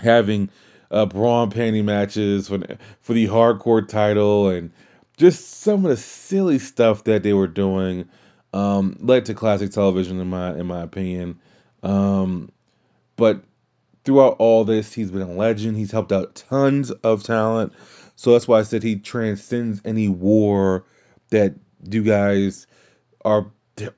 Having 0.00 0.50
uh, 0.90 1.06
brawn 1.06 1.50
painting 1.50 1.86
matches 1.86 2.48
for 2.48 2.58
for 3.00 3.14
the 3.14 3.28
hardcore 3.28 3.86
title 3.86 4.48
and 4.48 4.72
just 5.16 5.60
some 5.60 5.84
of 5.84 5.90
the 5.90 5.96
silly 5.96 6.58
stuff 6.58 7.04
that 7.04 7.22
they 7.22 7.32
were 7.32 7.46
doing 7.46 8.08
um, 8.52 8.96
led 9.00 9.26
to 9.26 9.34
classic 9.34 9.70
television 9.70 10.20
in 10.20 10.28
my 10.28 10.54
in 10.54 10.66
my 10.66 10.82
opinion. 10.82 11.40
Um, 11.82 12.50
but 13.16 13.42
throughout 14.04 14.36
all 14.38 14.64
this, 14.64 14.92
he's 14.92 15.10
been 15.10 15.22
a 15.22 15.32
legend. 15.32 15.76
He's 15.76 15.90
helped 15.92 16.12
out 16.12 16.34
tons 16.34 16.90
of 16.90 17.22
talent. 17.22 17.72
So 18.16 18.32
that's 18.32 18.46
why 18.46 18.58
I 18.58 18.62
said 18.62 18.82
he 18.82 18.96
transcends 18.96 19.80
any 19.84 20.08
war 20.08 20.84
that 21.30 21.54
you 21.88 22.02
guys 22.02 22.66
are 23.24 23.50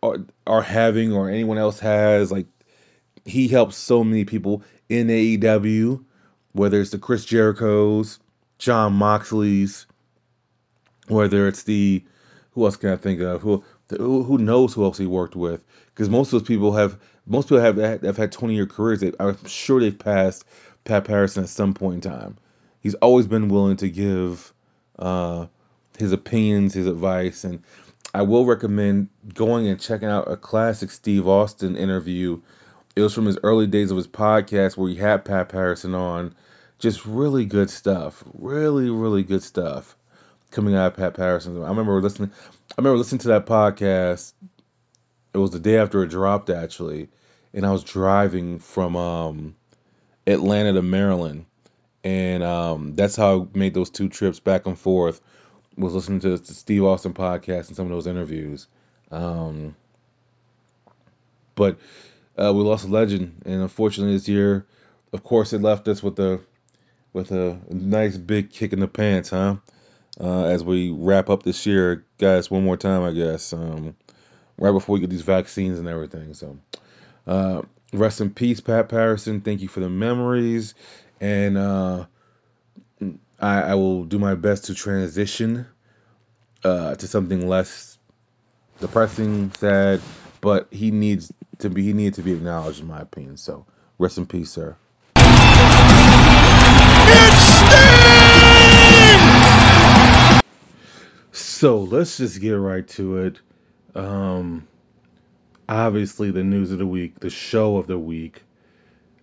are, 0.02 0.18
are 0.46 0.62
having 0.62 1.12
or 1.12 1.28
anyone 1.28 1.58
else 1.58 1.80
has. 1.80 2.30
Like 2.30 2.46
he 3.24 3.48
helps 3.48 3.76
so 3.76 4.04
many 4.04 4.24
people 4.24 4.62
in 4.88 5.08
AEW, 5.08 6.04
whether 6.52 6.80
it's 6.80 6.90
the 6.90 6.98
Chris 6.98 7.24
Jericho's, 7.24 8.18
Jon 8.58 8.92
Moxley's, 8.94 9.86
whether 11.08 11.48
it's 11.48 11.64
the 11.64 12.04
who 12.52 12.64
else 12.64 12.76
can 12.76 12.90
I 12.90 12.96
think 12.96 13.20
of 13.20 13.42
who 13.42 13.64
who 13.90 14.38
knows 14.38 14.74
who 14.74 14.84
else 14.84 14.96
he 14.96 15.06
worked 15.06 15.36
with 15.36 15.64
because 15.88 16.08
most 16.08 16.32
of 16.32 16.40
those 16.40 16.48
people 16.48 16.72
have 16.72 16.98
most 17.26 17.48
people 17.48 17.62
have 17.62 17.76
have 17.78 18.16
had 18.16 18.32
20 18.32 18.54
year 18.54 18.66
careers. 18.66 19.00
They, 19.00 19.12
I'm 19.18 19.44
sure 19.46 19.80
they've 19.80 19.98
passed 19.98 20.44
Pat 20.84 21.04
Patterson 21.04 21.44
at 21.44 21.48
some 21.48 21.74
point 21.74 22.04
in 22.04 22.10
time. 22.12 22.36
He's 22.80 22.94
always 22.94 23.26
been 23.26 23.48
willing 23.48 23.78
to 23.78 23.88
give 23.88 24.52
uh, 24.98 25.46
his 25.98 26.12
opinions, 26.12 26.74
his 26.74 26.86
advice, 26.86 27.44
and 27.44 27.62
I 28.12 28.22
will 28.22 28.44
recommend 28.44 29.08
going 29.32 29.66
and 29.66 29.80
checking 29.80 30.08
out 30.08 30.30
a 30.30 30.36
classic 30.36 30.90
Steve 30.90 31.26
Austin 31.26 31.76
interview 31.76 32.40
it 32.96 33.00
was 33.00 33.14
from 33.14 33.26
his 33.26 33.38
early 33.42 33.66
days 33.66 33.90
of 33.90 33.96
his 33.96 34.06
podcast 34.06 34.76
where 34.76 34.88
he 34.88 34.96
had 34.96 35.24
Pat 35.24 35.48
Patterson 35.48 35.94
on. 35.94 36.34
Just 36.78 37.06
really 37.06 37.44
good 37.44 37.70
stuff. 37.70 38.22
Really, 38.34 38.90
really 38.90 39.22
good 39.22 39.42
stuff 39.42 39.96
coming 40.50 40.74
out 40.74 40.92
of 40.92 40.96
Pat 40.96 41.14
Patterson. 41.14 41.62
I 41.62 41.68
remember 41.68 42.00
listening. 42.00 42.30
I 42.70 42.74
remember 42.78 42.98
listening 42.98 43.20
to 43.20 43.28
that 43.28 43.46
podcast. 43.46 44.32
It 45.32 45.38
was 45.38 45.50
the 45.50 45.58
day 45.58 45.78
after 45.78 46.02
it 46.02 46.08
dropped, 46.08 46.50
actually, 46.50 47.08
and 47.52 47.66
I 47.66 47.72
was 47.72 47.82
driving 47.82 48.60
from 48.60 48.94
um, 48.96 49.56
Atlanta 50.26 50.72
to 50.74 50.82
Maryland, 50.82 51.46
and 52.04 52.42
um, 52.44 52.94
that's 52.94 53.16
how 53.16 53.48
I 53.54 53.58
made 53.58 53.74
those 53.74 53.90
two 53.90 54.08
trips 54.08 54.38
back 54.38 54.66
and 54.66 54.78
forth. 54.78 55.20
Was 55.76 55.92
listening 55.92 56.20
to 56.20 56.38
the 56.38 56.54
Steve 56.54 56.84
Austin 56.84 57.14
podcast 57.14 57.66
and 57.66 57.76
some 57.76 57.86
of 57.86 57.90
those 57.90 58.06
interviews. 58.06 58.68
Um, 59.10 59.74
but 61.56 61.78
uh, 62.36 62.52
we 62.52 62.62
lost 62.62 62.86
a 62.86 62.88
legend, 62.88 63.42
and 63.44 63.62
unfortunately 63.62 64.14
this 64.14 64.28
year, 64.28 64.66
of 65.12 65.22
course, 65.22 65.52
it 65.52 65.62
left 65.62 65.86
us 65.88 66.02
with 66.02 66.18
a 66.18 66.40
with 67.12 67.30
a 67.30 67.58
nice 67.70 68.16
big 68.16 68.50
kick 68.50 68.72
in 68.72 68.80
the 68.80 68.88
pants, 68.88 69.30
huh? 69.30 69.56
Uh, 70.20 70.44
as 70.44 70.62
we 70.62 70.90
wrap 70.90 71.30
up 71.30 71.42
this 71.42 71.66
year, 71.66 72.04
guys, 72.18 72.50
one 72.50 72.64
more 72.64 72.76
time, 72.76 73.02
I 73.02 73.12
guess, 73.12 73.52
um, 73.52 73.96
right 74.58 74.72
before 74.72 74.94
we 74.94 75.00
get 75.00 75.10
these 75.10 75.22
vaccines 75.22 75.78
and 75.78 75.88
everything. 75.88 76.34
So, 76.34 76.58
uh, 77.26 77.62
rest 77.92 78.20
in 78.20 78.30
peace, 78.30 78.60
Pat 78.60 78.88
Patterson. 78.88 79.40
Thank 79.40 79.60
you 79.60 79.68
for 79.68 79.80
the 79.80 79.88
memories, 79.88 80.74
and 81.20 81.56
uh, 81.56 82.06
I, 83.40 83.62
I, 83.62 83.74
will 83.74 84.04
do 84.04 84.18
my 84.18 84.34
best 84.34 84.66
to 84.66 84.74
transition 84.74 85.66
uh, 86.64 86.94
to 86.96 87.06
something 87.06 87.46
less 87.48 87.98
depressing, 88.80 89.52
sad, 89.52 90.00
but 90.40 90.68
he 90.70 90.90
needs 90.90 91.32
to 91.58 91.70
be 91.70 91.82
he 91.82 91.92
needed 91.92 92.14
to 92.14 92.22
be 92.22 92.32
acknowledged 92.32 92.80
in 92.80 92.86
my 92.86 93.00
opinion. 93.00 93.36
So 93.36 93.66
rest 93.98 94.18
in 94.18 94.26
peace, 94.26 94.50
sir. 94.50 94.76
So 101.32 101.78
let's 101.78 102.18
just 102.18 102.40
get 102.40 102.52
right 102.52 102.86
to 102.88 103.18
it. 103.18 103.40
Um, 103.94 104.66
obviously, 105.68 106.30
the 106.30 106.44
news 106.44 106.72
of 106.72 106.78
the 106.78 106.86
week, 106.86 107.20
the 107.20 107.30
show 107.30 107.76
of 107.76 107.86
the 107.86 107.98
week. 107.98 108.42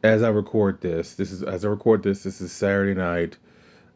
As 0.03 0.23
I 0.23 0.29
record 0.29 0.81
this, 0.81 1.13
this 1.13 1.31
is 1.31 1.43
as 1.43 1.63
I 1.63 1.67
record 1.67 2.01
this. 2.01 2.23
This 2.23 2.41
is 2.41 2.51
Saturday 2.51 2.99
night. 2.99 3.37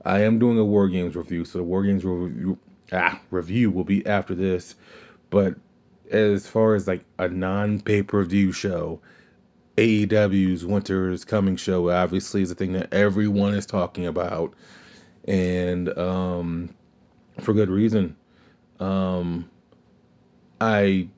I 0.04 0.22
am 0.24 0.38
doing 0.38 0.60
a 0.60 0.63
War 0.63 0.88
Games 0.88 1.15
review, 1.15 1.46
so 1.46 1.58
the 1.58 1.63
War 1.63 1.84
Games 1.84 2.06
review, 2.06 2.60
ah, 2.92 3.20
review 3.32 3.72
will 3.72 3.84
be 3.84 4.06
after 4.06 4.36
this. 4.36 4.75
But 5.32 5.56
as 6.12 6.47
far 6.47 6.75
as 6.75 6.88
like 6.88 7.03
a 7.17 7.27
non 7.27 7.81
pay 7.81 8.03
per 8.03 8.24
view 8.24 8.51
show, 8.51 9.01
AEW's 9.77 10.65
Winter 10.65 11.12
is 11.12 11.25
Coming 11.25 11.57
show 11.57 11.89
obviously 11.89 12.41
is 12.41 12.51
a 12.51 12.55
thing 12.55 12.74
that 12.74 12.93
everyone 12.93 13.53
is 13.53 13.65
talking 13.65 14.05
about, 14.05 14.53
and 15.27 15.89
um, 15.97 16.69
for 17.41 17.53
good 17.53 17.69
reason. 17.69 18.15
Um, 18.79 19.50
I, 20.59 21.09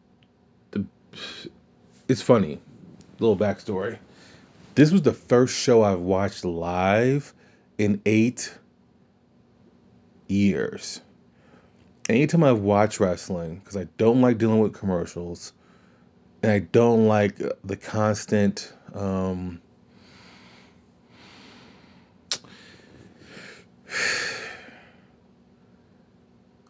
the, 0.71 0.85
it's 2.07 2.21
funny, 2.21 2.59
little 3.19 3.37
backstory. 3.37 3.97
This 4.75 4.91
was 4.91 5.01
the 5.01 5.13
first 5.13 5.55
show 5.55 5.83
I've 5.83 5.99
watched 5.99 6.45
live 6.45 7.33
in 7.77 8.01
eight 8.05 8.55
years 10.27 11.01
anytime 12.09 12.43
I 12.43 12.51
watch 12.51 12.99
wrestling, 12.99 13.55
because 13.59 13.77
I 13.77 13.85
don't 13.97 14.21
like 14.21 14.37
dealing 14.37 14.59
with 14.59 14.73
commercials, 14.73 15.53
and 16.43 16.51
I 16.51 16.59
don't 16.59 17.07
like 17.07 17.37
the 17.63 17.75
constant. 17.75 18.71
Um, 18.93 19.61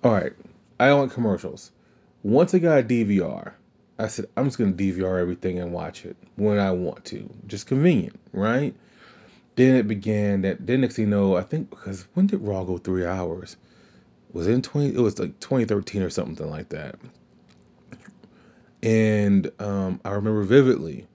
all 0.04 0.12
right, 0.14 0.34
I 0.80 0.88
don't 0.88 1.02
like 1.04 1.12
commercials. 1.12 1.72
Once 2.24 2.54
I 2.54 2.60
got 2.60 2.80
a 2.80 2.84
DVR, 2.84 3.54
I 4.00 4.08
said 4.08 4.26
I'm 4.36 4.46
just 4.46 4.58
gonna 4.58 4.74
DVR 4.74 5.20
everything 5.20 5.60
and 5.60 5.72
watch 5.72 6.06
it 6.06 6.16
when 6.36 6.60
I 6.60 6.72
want 6.72 7.06
to, 7.06 7.30
just 7.48 7.68
convenient, 7.68 8.20
right? 8.32 8.76
Then 9.56 9.76
it 9.76 9.88
began 9.88 10.42
that. 10.42 10.66
Then 10.66 10.82
next 10.82 10.96
thing 10.98 11.06
you 11.06 11.12
know, 11.12 11.36
I 11.36 11.42
think 11.42 11.70
because 11.72 12.08
when 12.14 12.28
did 12.28 12.42
Raw 12.42 12.64
go 12.64 12.78
three 12.78 13.06
hours? 13.06 13.58
Was 14.34 14.48
in 14.48 14.62
20 14.62 14.94
it 14.94 15.00
was 15.00 15.20
like 15.20 15.40
2013 15.40 16.02
or 16.02 16.10
something 16.10 16.50
like 16.50 16.70
that. 16.70 16.96
And 18.84 19.52
um, 19.60 20.00
i 20.06 20.12
remember 20.12 20.44
vividly 20.44 21.08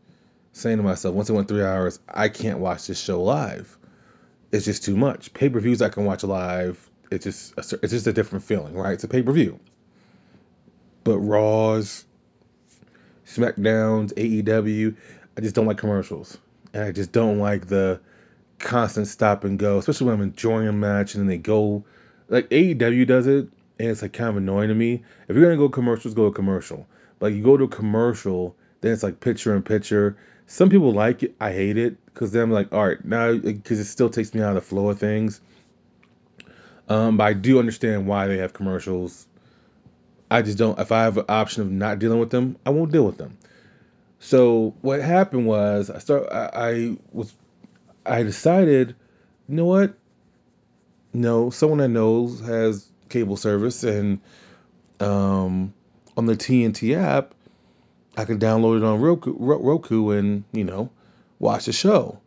saying 0.53 0.77
to 0.79 0.83
myself 0.83 1.15
once 1.15 1.31
it 1.31 1.33
went 1.33 1.49
three 1.49 1.63
hours 1.63 1.99
i 2.09 2.29
can't 2.29 2.59
watch 2.59 2.87
this 2.87 3.01
show 3.01 3.23
live. 3.23 3.77
It's 4.51 4.67
just 4.67 4.85
too 4.85 4.97
much. 4.97 5.33
Pay-per-views 5.33 5.83
i 5.83 5.89
can 5.89 6.05
watch 6.05 6.25
live 6.25 6.89
it's 7.11 7.25
just 7.25 7.73
a, 7.73 7.79
it's 7.83 7.93
just 7.93 8.07
a 8.07 8.13
different 8.13 8.45
feeling 8.45 8.75
right? 8.75 8.95
It's 8.95 9.05
a 9.05 9.09
pay-per-view. 9.09 9.61
But 11.05 11.19
raws 11.19 12.05
smackdowns 13.27 14.13
aew 14.15 14.97
i 15.37 15.41
just 15.41 15.55
don't 15.55 15.67
like 15.67 15.79
commercials. 15.79 16.39
And 16.75 16.85
i 16.85 16.93
just 16.93 17.13
don't 17.13 17.39
like 17.39 17.67
the 17.67 18.01
constant 18.59 19.09
stop 19.09 19.45
and 19.45 19.59
go 19.59 19.79
especially 19.79 20.07
when 20.07 20.15
i'm 20.15 20.23
enjoying 20.23 20.69
a 20.69 20.73
match 20.73 21.15
and 21.15 21.23
then 21.23 21.27
they 21.27 21.37
go 21.37 21.85
like 22.33 22.49
AEW 22.49 23.07
does 23.07 23.27
it, 23.27 23.47
and 23.79 23.91
it's 23.91 24.03
like 24.03 24.15
kind 24.15 24.31
of 24.31 24.39
annoying 24.39 24.69
to 24.69 24.75
me. 24.75 25.05
If 25.29 25.37
you're 25.37 25.45
gonna 25.45 25.59
go 25.59 25.69
commercials, 25.69 26.15
go 26.15 26.29
to 26.29 26.35
commercial. 26.35 26.87
Like 27.21 27.35
you 27.35 27.43
go 27.45 27.57
to 27.57 27.65
a 27.65 27.69
commercial 27.69 28.57
Then 28.81 28.93
it's 28.93 29.03
like 29.03 29.21
picture 29.21 29.55
in 29.55 29.63
picture. 29.63 30.17
Some 30.47 30.71
people 30.71 30.93
like 30.93 31.23
it. 31.23 31.37
I 31.39 31.53
hate 31.53 31.77
it 31.77 32.05
because 32.07 32.33
then 32.33 32.45
I'm 32.45 32.51
like, 32.51 32.73
all 32.73 32.89
right, 32.89 33.05
now 33.05 33.37
because 33.37 33.79
it 33.79 33.85
still 33.85 34.11
takes 34.11 34.35
me 34.35 34.41
out 34.41 34.49
of 34.49 34.55
the 34.57 34.61
flow 34.63 34.89
of 34.89 34.99
things. 34.99 35.41
Um, 36.89 37.19
but 37.19 37.25
I 37.25 37.33
do 37.35 37.59
understand 37.59 38.07
why 38.07 38.27
they 38.27 38.39
have 38.39 38.55
commercials. 38.55 39.27
I 40.31 40.41
just 40.41 40.57
don't. 40.57 40.79
If 40.79 40.91
I 40.91 41.03
have 41.03 41.19
an 41.19 41.27
option 41.29 41.63
of 41.63 41.71
not 41.71 41.99
dealing 41.99 42.19
with 42.19 42.31
them, 42.31 42.57
I 42.65 42.71
won't 42.71 42.93
deal 42.93 43.05
with 43.05 43.19
them. 43.19 43.37
So 44.21 44.75
what 44.81 45.03
happened 45.03 45.47
was 45.47 45.91
I 45.91 45.99
start. 45.99 46.29
I, 46.33 46.51
I 46.55 46.97
was. 47.13 47.35
I 48.07 48.23
decided, 48.23 48.97
you 49.49 49.57
know 49.57 49.67
what? 49.67 49.95
No, 51.13 51.51
someone 51.51 51.81
I 51.81 51.87
knows 51.87 52.41
has 52.41 52.89
cable 53.09 53.37
service, 53.37 53.85
and 53.85 54.21
um, 55.01 55.75
on 56.17 56.27
the 56.27 56.37
TNT 56.37 56.97
app, 56.97 57.35
I 58.17 58.25
can 58.25 58.39
download 58.39 58.79
it 58.79 58.85
on 58.85 59.01
Roku, 59.01 59.35
Roku 59.39 60.11
and 60.11 60.45
you 60.53 60.65
know 60.65 60.91
watch 61.39 61.67
the 61.67 61.73
show. 61.73 62.21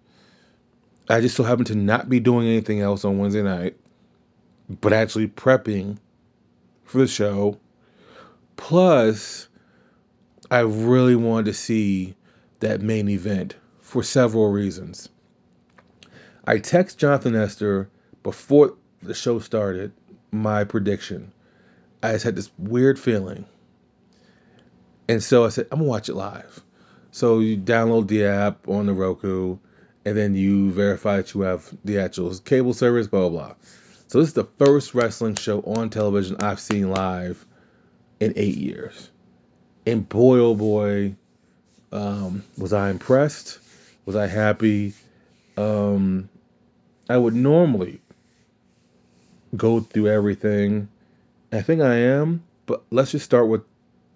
I 1.09 1.21
just 1.21 1.35
so 1.35 1.43
happen 1.43 1.65
to 1.65 1.75
not 1.75 2.09
be 2.09 2.19
doing 2.19 2.47
anything 2.47 2.81
else 2.81 3.05
on 3.05 3.19
Wednesday 3.19 3.43
night, 3.43 3.77
but 4.69 4.93
actually 4.93 5.27
prepping 5.27 5.97
for 6.83 6.99
the 6.99 7.07
show. 7.07 7.59
Plus, 8.55 9.47
I 10.49 10.59
really 10.59 11.15
wanted 11.15 11.45
to 11.45 11.53
see 11.53 12.15
that 12.59 12.81
main 12.81 13.09
event 13.09 13.55
for 13.81 14.01
several 14.01 14.51
reasons. 14.51 15.09
I 16.47 16.59
text 16.59 16.99
Jonathan 16.99 17.35
Esther 17.35 17.89
before 18.25 18.73
the 19.03 19.13
show 19.13 19.37
started 19.37 19.91
my 20.31 20.63
prediction. 20.63 21.31
I 22.01 22.13
just 22.13 22.25
had 22.25 22.35
this 22.35 22.49
weird 22.57 22.97
feeling. 22.97 23.45
And 25.07 25.21
so 25.21 25.45
I 25.45 25.49
said, 25.49 25.67
I'm 25.71 25.77
gonna 25.77 25.89
watch 25.89 26.09
it 26.09 26.15
live. 26.15 26.59
So 27.11 27.37
you 27.37 27.55
download 27.55 28.07
the 28.07 28.25
app 28.25 28.67
on 28.67 28.87
the 28.87 28.93
Roku, 28.93 29.59
and 30.05 30.17
then 30.17 30.33
you 30.33 30.71
verify 30.71 31.17
that 31.17 31.35
you 31.35 31.41
have 31.41 31.71
the 31.85 31.99
actual 31.99 32.35
cable 32.39 32.73
service, 32.73 33.05
blah 33.05 33.29
blah 33.29 33.45
blah. 33.45 33.55
So 34.07 34.21
this 34.21 34.29
is 34.29 34.33
the 34.33 34.47
first 34.57 34.95
wrestling 34.95 35.35
show 35.35 35.61
on 35.61 35.91
television 35.91 36.37
I've 36.39 36.59
seen 36.59 36.89
live 36.89 37.45
in 38.19 38.33
eight 38.37 38.57
years. 38.57 39.11
And 39.85 40.09
boy 40.09 40.39
oh 40.39 40.55
boy, 40.55 41.15
um, 41.91 42.43
was 42.57 42.73
I 42.73 42.89
impressed? 42.89 43.59
Was 44.07 44.15
I 44.15 44.25
happy? 44.25 44.93
Um, 45.57 46.27
I 47.07 47.17
would 47.17 47.35
normally 47.35 48.01
go 49.57 49.79
through 49.79 50.07
everything. 50.07 50.89
I 51.51 51.61
think 51.61 51.81
I 51.81 51.95
am, 51.95 52.43
but 52.65 52.83
let's 52.91 53.11
just 53.11 53.25
start 53.25 53.47
with 53.47 53.61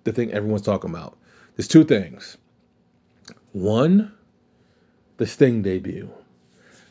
the 0.04 0.12
thing 0.12 0.32
everyone's 0.32 0.64
talking 0.64 0.90
about. 0.90 1.18
There's 1.56 1.68
two 1.68 1.84
things. 1.84 2.38
One, 3.52 4.14
the 5.18 5.28
Sting 5.28 5.62
debut. 5.62 6.10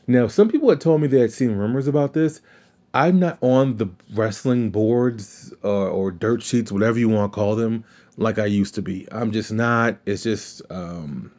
Now, 0.06 0.28
some 0.28 0.48
people 0.48 0.70
had 0.70 0.80
told 0.80 1.00
me 1.00 1.08
they 1.08 1.20
had 1.20 1.32
seen 1.32 1.52
rumors 1.52 1.86
about 1.86 2.12
this. 2.12 2.40
I'm 2.94 3.20
not 3.20 3.38
on 3.42 3.76
the 3.76 3.88
wrestling 4.14 4.70
boards 4.70 5.52
uh, 5.62 5.68
or 5.68 6.10
dirt 6.10 6.42
sheets, 6.42 6.72
whatever 6.72 6.98
you 6.98 7.08
want 7.08 7.32
to 7.32 7.34
call 7.34 7.56
them, 7.56 7.84
like 8.16 8.38
I 8.38 8.46
used 8.46 8.76
to 8.76 8.82
be. 8.82 9.06
I'm 9.12 9.32
just 9.32 9.52
not. 9.52 9.98
It's 10.06 10.22
just, 10.22 10.62
um, 10.70 11.30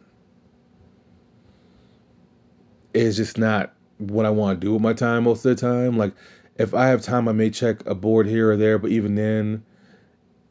it's 2.93 3.17
just 3.17 3.37
not 3.37 3.73
what 3.97 4.25
I 4.25 4.29
want 4.29 4.61
to 4.61 4.65
do 4.65 4.73
with 4.73 4.81
my 4.81 4.93
time 4.93 5.23
most 5.23 5.43
of 5.45 5.55
the 5.55 5.61
time. 5.61 5.97
Like, 5.97 6.13
if 6.59 6.73
I 6.73 6.89
have 6.89 7.01
time, 7.01 7.27
I 7.27 7.31
may 7.31 7.49
check 7.49 7.85
a 7.87 7.95
board 7.95 8.27
here 8.27 8.51
or 8.51 8.57
there, 8.57 8.77
but 8.77 8.91
even 8.91 9.15
then, 9.15 9.63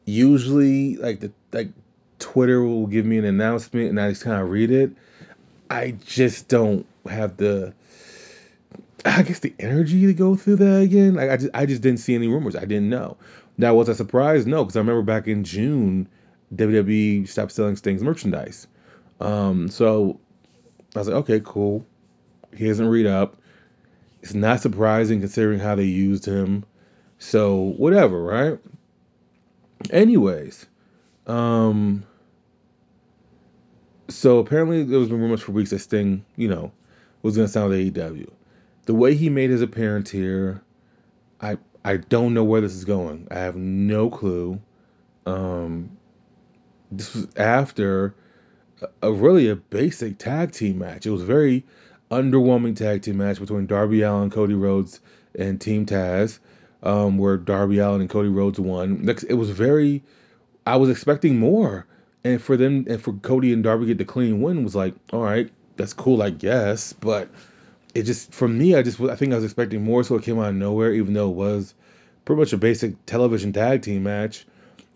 usually 0.07 0.97
like 0.97 1.21
the 1.21 1.33
like 1.53 1.69
Twitter 2.19 2.62
will 2.62 2.87
give 2.87 3.05
me 3.05 3.19
an 3.19 3.27
announcement 3.27 3.91
and 3.91 4.00
I 4.00 4.09
just 4.09 4.25
kind 4.25 4.41
of 4.41 4.49
read 4.49 4.71
it. 4.71 4.93
I 5.71 5.91
just 6.07 6.49
don't 6.49 6.87
have 7.09 7.37
the 7.37 7.75
I 9.05 9.23
guess 9.23 9.41
the 9.41 9.55
energy 9.59 10.07
to 10.07 10.15
go 10.15 10.35
through 10.35 10.57
that 10.57 10.81
again. 10.81 11.15
Like 11.15 11.31
I 11.31 11.37
just 11.37 11.50
I 11.53 11.67
just 11.67 11.83
didn't 11.83 12.00
see 12.00 12.15
any 12.15 12.27
rumors. 12.27 12.57
I 12.57 12.65
didn't 12.65 12.88
know. 12.88 13.19
Now 13.59 13.75
was 13.75 13.91
I 13.91 13.93
surprised? 13.93 14.49
No, 14.49 14.65
because 14.65 14.77
I 14.77 14.81
remember 14.81 15.03
back 15.03 15.29
in 15.29 15.45
June, 15.45 16.09
WWE 16.55 17.29
stopped 17.29 17.53
selling 17.53 17.77
Sting's 17.77 18.03
merchandise. 18.03 18.66
Um, 19.21 19.68
so 19.68 20.21
I 20.97 21.01
was 21.01 21.09
like, 21.09 21.16
okay, 21.18 21.42
cool. 21.44 21.85
He 22.57 22.66
doesn't 22.66 22.88
read 22.88 23.07
up. 23.07 23.37
It's 24.29 24.35
not 24.35 24.61
surprising 24.61 25.21
considering 25.21 25.59
how 25.59 25.75
they 25.75 25.85
used 25.85 26.27
him. 26.27 26.67
So 27.19 27.73
whatever, 27.79 28.23
right? 28.23 28.59
Anyways, 29.88 30.67
um, 31.27 32.05
so 34.09 34.38
apparently 34.38 34.83
there 34.83 34.99
was 34.99 35.09
been 35.09 35.19
rumors 35.19 35.41
for 35.41 35.53
weeks 35.53 35.71
that 35.71 35.79
Sting, 35.79 36.27
you 36.37 36.49
know, 36.49 36.73
was 37.23 37.37
gonna 37.37 37.49
sign 37.49 37.71
with 37.71 37.95
AEW. 37.95 38.31
The 38.85 38.93
way 38.95 39.14
he 39.14 39.31
made 39.31 39.49
his 39.49 39.62
appearance 39.62 40.11
here, 40.11 40.61
I 41.41 41.57
I 41.83 41.97
don't 41.97 42.35
know 42.35 42.45
where 42.45 42.61
this 42.61 42.75
is 42.75 42.85
going. 42.85 43.29
I 43.31 43.38
have 43.38 43.57
no 43.57 44.11
clue. 44.11 44.61
Um, 45.25 45.97
this 46.93 47.14
was 47.14 47.29
after 47.35 48.14
a, 48.83 49.09
a 49.09 49.11
really 49.11 49.49
a 49.49 49.57
basic 49.57 50.19
tag 50.19 50.53
team 50.53 50.81
match. 50.81 51.07
It 51.07 51.12
was 51.12 51.23
very 51.23 51.64
underwhelming 52.11 52.77
tag 52.77 53.03
team 53.03 53.18
match 53.18 53.38
between 53.38 53.66
Darby 53.66 54.03
Allin, 54.03 54.31
Cody 54.31 54.55
Rhodes, 54.55 55.01
and 55.35 55.61
Team 55.61 55.87
Taz, 55.87 56.38
um, 56.83 57.18
where 57.18 57.37
Darby 57.37 57.79
Allin 57.79 58.01
and 58.01 58.11
Cody 58.11 58.29
Rhodes 58.29 58.59
won. 58.59 59.09
It 59.29 59.35
was 59.35 59.51
very. 59.51 60.03
I 60.66 60.77
was 60.77 60.90
expecting 60.90 61.38
more, 61.38 61.87
and 62.25 62.40
for 62.40 62.57
them 62.57 62.87
and 62.88 63.01
for 63.01 63.12
Cody 63.12 63.53
and 63.53 63.62
Darby 63.62 63.87
get 63.87 63.99
the 63.99 64.05
clean 64.05 64.42
win 64.42 64.64
was 64.64 64.75
like, 64.75 64.94
all 65.12 65.23
right, 65.23 65.51
that's 65.77 65.94
cool, 65.94 66.23
I 66.23 66.31
guess. 66.31 66.92
But 66.92 67.31
it 67.94 68.03
just 68.03 68.33
for 68.33 68.47
me, 68.47 68.75
I 68.75 68.83
just 68.83 69.01
I 69.01 69.16
think 69.16 69.33
I 69.33 69.37
was 69.37 69.44
expecting 69.44 69.85
more, 69.85 70.05
so 70.05 70.16
it 70.16 70.25
came 70.25 70.38
out 70.38 70.51
of 70.51 70.55
nowhere, 70.55 70.92
even 70.92 71.14
though 71.14 71.31
it 71.31 71.37
was 71.37 71.75
pretty 72.25 72.40
much 72.40 72.53
a 72.53 72.59
basic 72.59 73.07
television 73.07 73.53
tag 73.53 73.83
team 73.83 74.03
match. 74.03 74.47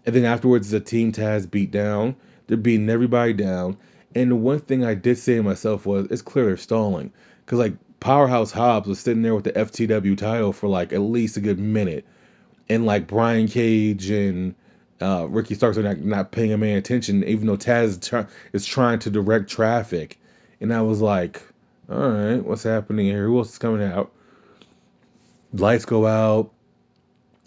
And 0.04 0.14
then 0.14 0.24
afterwards, 0.24 0.70
the 0.70 0.80
Team 0.80 1.12
Taz 1.12 1.48
beat 1.48 1.70
down. 1.70 2.16
They're 2.46 2.56
beating 2.56 2.90
everybody 2.90 3.32
down. 3.32 3.78
And 4.14 4.30
the 4.30 4.36
one 4.36 4.60
thing 4.60 4.84
I 4.84 4.94
did 4.94 5.18
say 5.18 5.36
to 5.36 5.42
myself 5.42 5.86
was, 5.86 6.08
it's 6.10 6.22
clear 6.22 6.46
they're 6.46 6.56
stalling. 6.56 7.12
Because, 7.44 7.58
like, 7.58 7.74
Powerhouse 8.00 8.50
Hobbs 8.50 8.88
was 8.88 9.00
sitting 9.00 9.22
there 9.22 9.34
with 9.34 9.44
the 9.44 9.52
FTW 9.52 10.16
title 10.18 10.52
for, 10.52 10.68
like, 10.68 10.92
at 10.92 11.00
least 11.00 11.36
a 11.36 11.40
good 11.40 11.58
minute. 11.58 12.04
And, 12.68 12.84
like, 12.84 13.06
Brian 13.06 13.48
Cage 13.48 14.10
and 14.10 14.54
uh, 15.00 15.26
Ricky 15.28 15.54
Starks 15.54 15.78
are 15.78 15.82
not, 15.82 15.98
not 15.98 16.30
paying 16.30 16.52
a 16.52 16.58
man 16.58 16.76
attention, 16.76 17.24
even 17.24 17.46
though 17.46 17.56
Taz 17.56 17.84
is, 17.84 18.26
is 18.52 18.66
trying 18.66 19.00
to 19.00 19.10
direct 19.10 19.50
traffic. 19.50 20.18
And 20.60 20.72
I 20.72 20.82
was 20.82 21.00
like, 21.00 21.42
all 21.90 22.08
right, 22.08 22.44
what's 22.44 22.62
happening 22.62 23.06
here? 23.06 23.26
Who 23.26 23.38
else 23.38 23.52
is 23.52 23.58
coming 23.58 23.82
out? 23.82 24.12
Lights 25.52 25.84
go 25.84 26.06
out. 26.06 26.52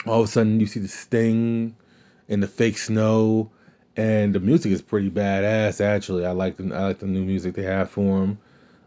All 0.06 0.22
of 0.22 0.26
a 0.26 0.32
sudden, 0.32 0.60
you 0.60 0.68
see 0.68 0.82
the 0.82 0.88
Sting 0.88 1.76
and 2.28 2.44
the 2.44 2.48
fake 2.48 2.78
snow 2.78 3.52
and 3.98 4.34
the 4.34 4.40
music 4.40 4.72
is 4.72 4.82
pretty 4.82 5.10
badass. 5.10 5.84
Actually, 5.84 6.26
I 6.26 6.32
like 6.32 6.58
the 6.58 6.76
I 6.76 6.88
like 6.88 7.00
the 7.00 7.08
new 7.08 7.24
music 7.24 7.56
they 7.56 7.64
have 7.64 7.90
for 7.90 8.24
him. 8.24 8.40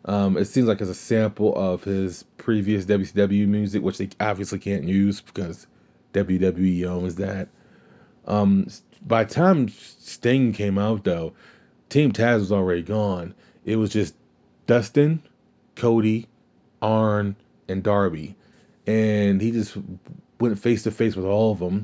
Um, 0.04 0.36
it 0.36 0.46
seems 0.46 0.68
like 0.68 0.80
it's 0.80 0.90
a 0.90 0.94
sample 0.94 1.54
of 1.56 1.84
his 1.84 2.22
previous 2.36 2.84
WCW 2.84 3.46
music, 3.46 3.82
which 3.82 3.98
they 3.98 4.08
obviously 4.20 4.58
can't 4.58 4.84
use 4.84 5.20
because 5.20 5.66
WWE 6.14 6.86
owns 6.86 7.16
that. 7.16 7.48
Um, 8.26 8.68
by 9.06 9.24
the 9.24 9.34
time 9.34 9.68
Sting 9.68 10.52
came 10.52 10.78
out, 10.78 11.04
though, 11.04 11.34
Team 11.88 12.12
Taz 12.12 12.38
was 12.40 12.52
already 12.52 12.82
gone. 12.82 13.34
It 13.64 13.76
was 13.76 13.90
just 13.90 14.14
Dustin, 14.66 15.22
Cody, 15.74 16.26
Arn, 16.80 17.36
and 17.68 17.82
Darby, 17.82 18.36
and 18.86 19.40
he 19.40 19.52
just 19.52 19.76
went 20.38 20.58
face 20.58 20.84
to 20.84 20.90
face 20.90 21.16
with 21.16 21.26
all 21.26 21.52
of 21.52 21.58
them 21.58 21.82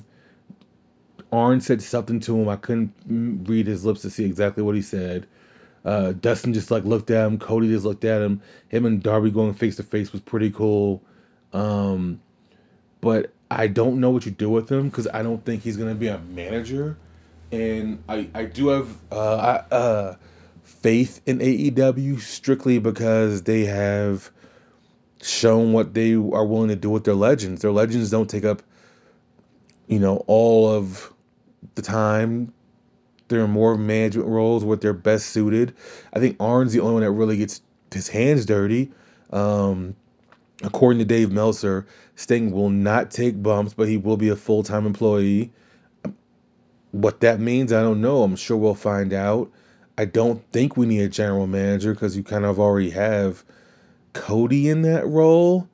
Arn 1.34 1.60
said 1.60 1.82
something 1.82 2.20
to 2.20 2.38
him. 2.38 2.48
I 2.48 2.56
couldn't 2.56 2.94
read 3.48 3.66
his 3.66 3.84
lips 3.84 4.02
to 4.02 4.10
see 4.10 4.24
exactly 4.24 4.62
what 4.62 4.74
he 4.74 4.82
said. 4.82 5.26
Uh, 5.84 6.12
Dustin 6.12 6.54
just 6.54 6.70
like 6.70 6.84
looked 6.84 7.10
at 7.10 7.26
him. 7.26 7.38
Cody 7.38 7.68
just 7.68 7.84
looked 7.84 8.04
at 8.04 8.22
him. 8.22 8.40
Him 8.68 8.86
and 8.86 9.02
Darby 9.02 9.30
going 9.30 9.54
face 9.54 9.76
to 9.76 9.82
face 9.82 10.12
was 10.12 10.22
pretty 10.22 10.50
cool. 10.50 11.02
Um, 11.52 12.20
but 13.00 13.32
I 13.50 13.66
don't 13.66 14.00
know 14.00 14.10
what 14.10 14.24
you 14.24 14.32
do 14.32 14.48
with 14.48 14.70
him 14.70 14.88
because 14.88 15.06
I 15.12 15.22
don't 15.22 15.44
think 15.44 15.62
he's 15.62 15.76
gonna 15.76 15.94
be 15.94 16.08
a 16.08 16.18
manager. 16.18 16.96
And 17.52 18.02
I 18.08 18.28
I 18.34 18.44
do 18.46 18.68
have 18.68 18.88
uh, 19.12 19.14
uh, 19.70 20.16
faith 20.62 21.20
in 21.26 21.38
AEW 21.38 22.20
strictly 22.20 22.78
because 22.78 23.42
they 23.42 23.66
have 23.66 24.30
shown 25.22 25.72
what 25.72 25.94
they 25.94 26.14
are 26.14 26.44
willing 26.46 26.68
to 26.68 26.76
do 26.76 26.90
with 26.90 27.04
their 27.04 27.14
legends. 27.14 27.62
Their 27.62 27.72
legends 27.72 28.10
don't 28.10 28.28
take 28.28 28.44
up, 28.44 28.62
you 29.86 29.98
know, 29.98 30.24
all 30.26 30.70
of 30.70 31.13
the 31.74 31.82
time. 31.82 32.52
There 33.28 33.42
are 33.42 33.48
more 33.48 33.76
management 33.76 34.28
roles 34.28 34.64
where 34.64 34.76
they're 34.76 34.92
best 34.92 35.26
suited. 35.26 35.74
I 36.12 36.20
think 36.20 36.36
Arn's 36.40 36.72
the 36.72 36.80
only 36.80 36.94
one 36.94 37.02
that 37.02 37.10
really 37.10 37.38
gets 37.38 37.62
his 37.92 38.08
hands 38.08 38.44
dirty. 38.44 38.92
Um, 39.30 39.96
according 40.62 40.98
to 40.98 41.04
Dave 41.04 41.32
Meltzer, 41.32 41.86
Sting 42.16 42.52
will 42.52 42.70
not 42.70 43.10
take 43.10 43.42
bumps, 43.42 43.74
but 43.74 43.88
he 43.88 43.96
will 43.96 44.16
be 44.16 44.28
a 44.28 44.36
full 44.36 44.62
time 44.62 44.86
employee. 44.86 45.52
What 46.92 47.20
that 47.20 47.40
means, 47.40 47.72
I 47.72 47.82
don't 47.82 48.00
know. 48.00 48.22
I'm 48.22 48.36
sure 48.36 48.56
we'll 48.56 48.74
find 48.74 49.12
out. 49.12 49.50
I 49.96 50.04
don't 50.04 50.44
think 50.52 50.76
we 50.76 50.86
need 50.86 51.00
a 51.00 51.08
general 51.08 51.46
manager 51.46 51.92
because 51.92 52.16
you 52.16 52.22
kind 52.22 52.44
of 52.44 52.60
already 52.60 52.90
have 52.90 53.44
Cody 54.12 54.68
in 54.68 54.82
that 54.82 55.06
role. 55.06 55.68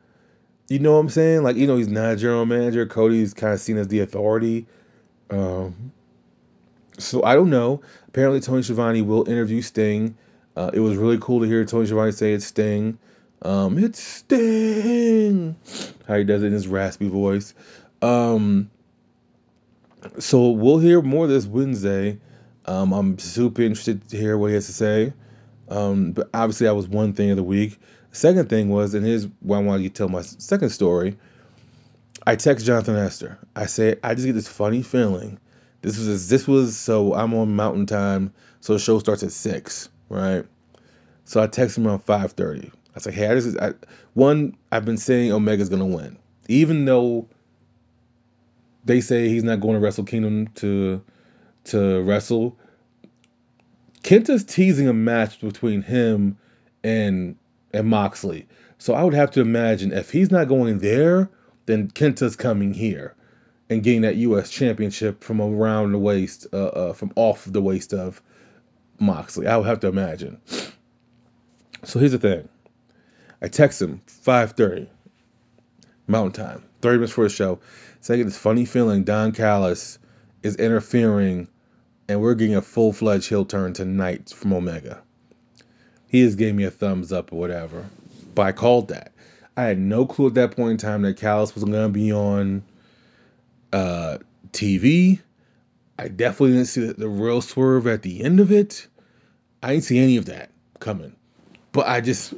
You 0.69 0.79
know 0.79 0.93
what 0.93 1.01
I'm 1.01 1.09
saying? 1.09 1.43
Like, 1.43 1.57
you 1.57 1.67
know, 1.67 1.77
he's 1.77 1.89
not 1.89 2.13
a 2.13 2.17
general 2.17 2.47
manager. 2.47 2.87
Cody's 2.87 3.35
kind 3.35 3.53
of 3.53 3.61
seen 3.61 3.77
as 3.77 3.89
the 3.89 4.01
authority. 4.01 4.67
Um, 5.31 5.93
so 6.99 7.23
I 7.23 7.35
don't 7.35 7.51
know. 7.51 7.83
Apparently, 8.09 8.41
Tony 8.41 8.63
Schiavone 8.63 9.03
will 9.03 9.29
interview 9.29 9.63
Sting. 9.63 10.17
Uh, 10.57 10.71
it 10.73 10.81
was 10.81 10.97
really 10.97 11.19
cool 11.21 11.41
to 11.41 11.47
hear 11.47 11.65
Tony 11.65 11.87
Schiavone 11.87 12.13
say 12.13 12.33
it's 12.33 12.47
Sting. 12.47 12.99
Um, 13.43 13.79
it's 13.79 14.01
Sting. 14.01 15.57
How 16.07 16.17
he 16.17 16.25
does 16.25 16.43
it 16.43 16.47
in 16.47 16.53
his 16.53 16.69
raspy 16.69 17.09
voice. 17.09 17.55
Um, 18.03 18.71
so 20.19 20.51
we'll 20.51 20.79
hear 20.79 21.01
more 21.01 21.27
this 21.27 21.47
Wednesday. 21.47 22.19
Um, 22.67 22.93
I'm 22.93 23.19
super 23.19 23.63
interested 23.63 24.09
to 24.09 24.17
hear 24.17 24.37
what 24.37 24.49
he 24.49 24.55
has 24.55 24.67
to 24.67 24.73
say. 24.73 25.13
Um, 25.69 26.13
but 26.13 26.29
obviously, 26.35 26.67
that 26.67 26.75
was 26.75 26.89
one 26.89 27.13
thing 27.13 27.31
of 27.31 27.37
the 27.37 27.43
week. 27.43 27.79
Second 28.13 28.49
thing 28.49 28.69
was, 28.69 28.95
and 28.95 29.07
here's 29.07 29.29
why 29.39 29.59
I 29.59 29.63
want 29.63 29.83
to 29.83 29.89
tell 29.89 30.09
my 30.09 30.23
second 30.23 30.71
story. 30.71 31.17
I 32.27 32.37
text 32.37 32.67
Jonathan 32.67 32.97
Esther. 32.97 33.39
I 33.55 33.67
say 33.67 33.97
I 34.03 34.15
just 34.15 34.27
get 34.27 34.35
this 34.35 34.49
funny 34.49 34.83
feeling. 34.83 35.39
This 35.83 35.99
was 35.99 36.29
this 36.29 36.47
was 36.47 36.77
so 36.77 37.15
I'm 37.15 37.35
on 37.35 37.57
Mountain 37.57 37.87
Time, 37.87 38.33
so 38.61 38.75
the 38.75 38.79
show 38.79 38.99
starts 38.99 39.23
at 39.23 39.33
six, 39.33 39.89
right? 40.09 40.45
So 41.25 41.43
I 41.43 41.47
text 41.47 41.79
him 41.79 41.87
around 41.87 42.01
five 42.01 42.33
thirty. 42.33 42.71
I 42.95 42.99
say, 42.99 43.13
hey, 43.13 43.29
I 43.29 43.35
just 43.35 43.59
I, 43.59 43.73
one 44.15 44.57
I've 44.71 44.85
been 44.85 44.99
saying 44.99 45.33
Omega's 45.33 45.69
gonna 45.69 45.87
win, 45.87 46.19
even 46.49 46.85
though 46.85 47.29
they 48.85 49.01
say 49.01 49.29
he's 49.29 49.45
not 49.45 49.61
going 49.61 49.75
to 49.75 49.81
Wrestle 49.81 50.05
Kingdom 50.05 50.49
to 50.57 51.03
to 51.65 52.03
wrestle. 52.03 52.59
Kenta's 54.03 54.45
teasing 54.45 54.89
a 54.89 54.93
match 54.93 55.41
between 55.41 55.83
him 55.83 56.39
and 56.83 57.37
and 57.73 57.89
Moxley. 57.89 58.49
So 58.79 58.95
I 58.95 59.05
would 59.05 59.15
have 59.15 59.33
to 59.33 59.41
imagine 59.41 59.93
if 59.93 60.11
he's 60.11 60.31
not 60.31 60.49
going 60.49 60.79
there, 60.79 61.31
then 61.71 61.89
Kenta's 61.89 62.37
coming 62.37 62.75
here 62.75 63.15
and 63.69 63.83
getting 63.83 64.03
that 64.03 64.17
U.S. 64.17 64.51
championship 64.51 65.23
from 65.23 65.41
around 65.41 65.93
the 65.93 65.99
waist, 65.99 66.49
uh, 66.53 66.57
uh, 66.57 66.93
from 66.93 67.13
off 67.17 67.45
the 67.45 67.63
waist 67.63 67.95
of 67.95 68.21
Moxley. 68.99 69.47
I 69.47 69.57
would 69.57 69.67
have 69.67 69.81
to 69.81 69.89
imagine. 69.89 70.41
So 71.85 71.99
here's 71.99 72.13
the 72.13 72.19
thing. 72.19 72.49
I 73.41 73.49
text 73.49 73.81
him 73.81 74.03
5:30 74.07 74.89
Mountain 76.07 76.33
Time, 76.33 76.63
30 76.83 76.99
minutes 76.99 77.13
for 77.13 77.25
the 77.25 77.31
show. 77.31 77.61
So 78.01 78.13
I 78.13 78.17
get 78.17 78.25
this 78.25 78.37
funny 78.37 78.65
feeling 78.65 79.05
Don 79.05 79.33
Callis 79.33 79.99
is 80.43 80.57
interfering, 80.57 81.49
and 82.09 82.21
we're 82.21 82.35
getting 82.35 82.57
a 82.57 82.63
full-fledged 82.63 83.29
heel 83.29 83.45
turn 83.45 83.73
tonight 83.73 84.31
from 84.31 84.53
Omega. 84.53 85.03
He 86.09 86.25
just 86.25 86.39
gave 86.39 86.55
me 86.55 86.65
a 86.65 86.71
thumbs 86.71 87.13
up 87.13 87.33
or 87.33 87.39
whatever, 87.39 87.89
but 88.35 88.43
I 88.43 88.53
called 88.53 88.89
that. 88.89 89.13
I 89.61 89.65
had 89.65 89.79
no 89.79 90.07
clue 90.07 90.29
at 90.29 90.35
that 90.35 90.57
point 90.57 90.71
in 90.71 90.77
time 90.79 91.03
that 91.03 91.19
Callis 91.19 91.55
was 91.55 91.65
going 91.65 91.75
to 91.75 91.91
be 91.91 92.15
on 92.15 92.63
uh, 93.75 94.17
TV. 94.53 95.21
I 95.99 96.09
definitely 96.09 96.53
didn't 96.53 96.69
see 96.69 96.87
the, 96.87 96.95
the 96.95 97.09
real 97.11 97.43
swerve 97.43 97.87
at 97.87 98.01
the 98.01 98.25
end 98.25 98.41
of 98.41 98.53
it. 98.53 98.87
I 99.63 99.73
didn't 99.73 99.85
see 99.85 99.99
any 99.99 100.17
of 100.17 100.25
that 100.27 100.49
coming. 100.79 101.15
But 101.73 101.89
I 101.89 102.01
just 102.01 102.33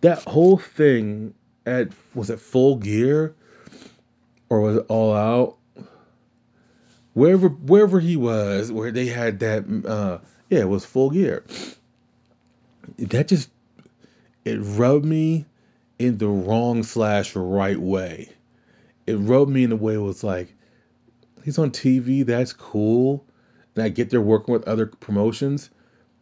that 0.00 0.24
whole 0.24 0.58
thing 0.58 1.32
at 1.64 1.90
was 2.12 2.28
it 2.28 2.40
full 2.40 2.74
gear 2.74 3.36
or 4.48 4.62
was 4.62 4.76
it 4.78 4.86
all 4.88 5.14
out? 5.14 5.58
Wherever 7.14 7.50
wherever 7.50 8.00
he 8.00 8.16
was, 8.16 8.72
where 8.72 8.90
they 8.90 9.06
had 9.06 9.38
that 9.40 9.64
uh 9.86 10.18
yeah, 10.48 10.58
it 10.58 10.68
was 10.68 10.84
full 10.84 11.10
gear. 11.10 11.44
That 12.98 13.28
just 13.28 13.48
it 14.44 14.56
rubbed 14.56 15.04
me 15.04 15.46
in 16.00 16.16
the 16.16 16.26
wrong 16.26 16.82
slash 16.82 17.36
right 17.36 17.78
way. 17.78 18.30
It 19.06 19.16
rubbed 19.16 19.50
me 19.50 19.64
in 19.64 19.72
a 19.72 19.76
way 19.76 19.94
it 19.94 19.98
was 19.98 20.24
like, 20.24 20.54
he's 21.44 21.58
on 21.58 21.72
TV, 21.72 22.24
that's 22.24 22.54
cool. 22.54 23.26
And 23.76 23.84
I 23.84 23.90
get 23.90 24.08
they're 24.08 24.20
working 24.20 24.54
with 24.54 24.66
other 24.66 24.86
promotions, 24.86 25.68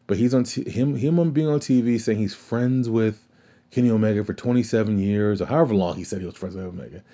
but 0.08 0.16
he's 0.16 0.34
on 0.34 0.42
t- 0.42 0.68
him 0.68 0.96
him 0.96 1.20
on 1.20 1.30
being 1.30 1.46
on 1.46 1.60
TV 1.60 2.00
saying 2.00 2.18
he's 2.18 2.34
friends 2.34 2.90
with 2.90 3.24
Kenny 3.70 3.90
Omega 3.90 4.24
for 4.24 4.34
27 4.34 4.98
years 4.98 5.40
or 5.40 5.46
however 5.46 5.74
long 5.74 5.96
he 5.96 6.02
said 6.02 6.18
he 6.18 6.26
was 6.26 6.34
friends 6.34 6.56
with 6.56 6.64
Omega. 6.64 7.04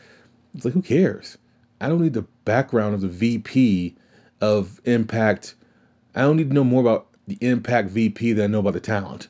It's 0.55 0.64
like 0.64 0.72
who 0.72 0.83
cares? 0.83 1.37
I 1.83 1.90
don't 1.90 2.00
need 2.00 2.14
the 2.14 2.27
background 2.46 2.94
of 2.94 3.03
the 3.03 3.09
VP 3.09 3.94
of 4.40 4.81
Impact. 4.87 5.55
I 6.14 6.22
don't 6.22 6.38
need 6.38 6.48
to 6.48 6.55
know 6.55 6.64
more 6.64 6.81
about 6.81 7.09
the 7.29 7.37
Impact 7.42 7.90
VP 7.90 8.33
than 8.33 8.44
I 8.44 8.46
know 8.46 8.61
about 8.61 8.72
the 8.72 8.81
talent 8.81 9.29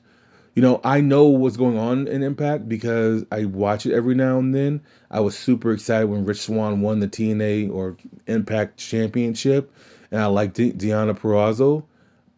you 0.55 0.63
know, 0.63 0.81
I 0.85 1.01
know 1.01 1.27
what's 1.27 1.57
going 1.57 1.77
on 1.77 2.07
in 2.07 2.23
Impact 2.23 2.69
because 2.69 3.25
I 3.33 3.45
watch 3.45 3.87
it 3.87 3.95
every 3.95 4.15
now 4.15 4.39
and 4.39 4.55
then. 4.55 4.83
I 5.11 5.21
was 5.21 5.37
super 5.37 5.73
excited 5.73 6.07
when 6.07 6.25
Rich 6.25 6.43
Swann 6.43 6.81
won 6.81 7.01
the 7.01 7.09
TNA 7.09 7.73
or 7.73 7.97
Impact 8.27 8.79
Championship, 8.79 9.73
and 10.13 10.21
I 10.21 10.27
liked 10.27 10.55
De- 10.55 10.73
Deonna 10.73 11.19
Purrazzo, 11.19 11.85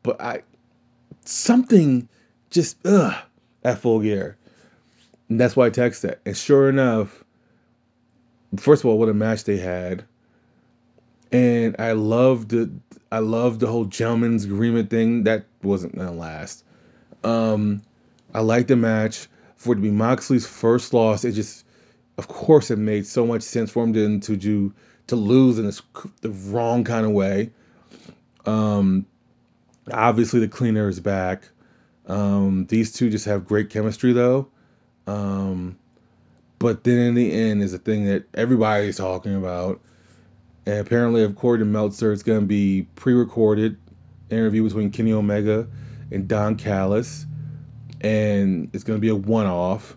but 0.03 0.21
I 0.21 0.43
something 1.27 2.09
just 2.51 2.79
ugh 2.87 3.15
at 3.63 3.79
full 3.79 4.01
gear. 4.01 4.39
And 5.29 5.39
that's 5.39 5.55
why 5.55 5.67
I 5.67 5.71
text 5.71 6.03
that. 6.03 6.21
And 6.25 6.37
sure 6.37 6.69
enough, 6.71 7.23
first 8.57 8.83
of 8.83 8.91
all, 8.91 8.99
what 8.99 9.09
a 9.09 9.15
match 9.15 9.45
they 9.45 9.59
had. 9.59 10.05
And 11.33 11.77
I 11.79 11.93
loved 11.93 12.51
the 12.51 12.71
I 13.13 13.19
loved 13.19 13.61
the 13.61 13.67
whole 13.67 13.85
gentleman's 13.85 14.45
agreement 14.47 14.89
thing. 14.89 15.25
That 15.25 15.45
wasn't 15.63 15.97
gonna 15.97 16.13
last. 16.13 16.65
Um, 17.25 17.83
I 18.37 18.41
like 18.41 18.67
the 18.67 18.77
match. 18.77 19.29
For 19.55 19.73
it 19.73 19.77
to 19.77 19.81
be 19.81 19.91
Moxley's 19.91 20.47
first 20.47 20.93
loss, 20.93 21.25
it 21.25 21.33
just, 21.33 21.65
of 22.19 22.29
course, 22.29 22.71
it 22.71 22.77
made 22.77 23.07
so 23.07 23.27
much 23.27 23.41
sense 23.41 23.71
for 23.71 23.83
him 23.83 24.21
to 24.21 24.37
do 24.37 24.75
to 25.07 25.17
lose 25.17 25.59
in 25.59 25.65
this, 25.65 25.81
the 26.21 26.29
wrong 26.29 26.85
kind 26.85 27.07
of 27.07 27.13
way. 27.13 27.53
Um, 28.45 29.07
obviously, 29.91 30.41
the 30.41 30.49
cleaner 30.49 30.87
is 30.87 31.01
back. 31.01 31.49
Um, 32.07 32.67
these 32.67 32.93
two 32.93 33.09
just 33.09 33.25
have 33.25 33.47
great 33.47 33.71
chemistry, 33.71 34.13
though. 34.13 34.49
Um, 35.07 35.79
but 36.59 36.85
then 36.85 36.99
in 36.99 37.15
the 37.15 37.33
end 37.33 37.63
is 37.63 37.73
a 37.73 37.79
thing 37.79 38.05
that 38.05 38.27
everybody's 38.35 38.99
talking 38.99 39.35
about. 39.35 39.81
And 40.67 40.81
apparently, 40.81 41.25
according 41.25 41.67
to 41.67 41.73
Meltzer, 41.73 42.13
it's 42.13 42.23
going 42.23 42.41
to 42.41 42.47
be 42.47 42.87
pre-recorded 42.97 43.79
interview 44.29 44.63
between 44.63 44.91
Kenny 44.91 45.15
Omega 45.15 45.69
and 46.11 46.29
Don 46.29 46.57
Callis 46.57 47.25
and 48.07 48.71
it's 48.73 48.85
going 48.85 48.99
to 48.99 49.01
be 49.01 49.09
a 49.09 49.17
one 49.17 49.47
off. 49.47 49.97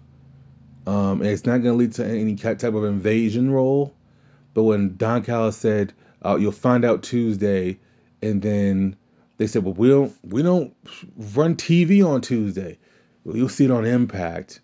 Um, 0.87 1.21
and 1.21 1.27
it's 1.27 1.45
not 1.45 1.61
going 1.61 1.73
to 1.73 1.73
lead 1.73 1.93
to 1.93 2.05
any 2.05 2.35
type 2.35 2.63
of 2.63 2.83
invasion 2.83 3.51
role. 3.51 3.93
But 4.55 4.63
when 4.63 4.97
Don 4.97 5.23
Callis 5.23 5.57
said, 5.57 5.93
uh, 6.25 6.37
"You'll 6.39 6.51
find 6.51 6.83
out 6.83 7.03
Tuesday," 7.03 7.77
and 8.21 8.41
then 8.41 8.95
they 9.37 9.45
said, 9.45 9.63
"Well, 9.63 9.75
we 9.75 9.89
don't 9.89 10.13
we 10.23 10.41
don't 10.41 10.75
run 11.35 11.55
TV 11.55 12.03
on 12.03 12.21
Tuesday. 12.21 12.79
Well, 13.23 13.37
you'll 13.37 13.49
see 13.49 13.65
it 13.65 13.71
on 13.71 13.85
Impact." 13.85 14.59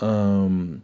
Um, 0.00 0.82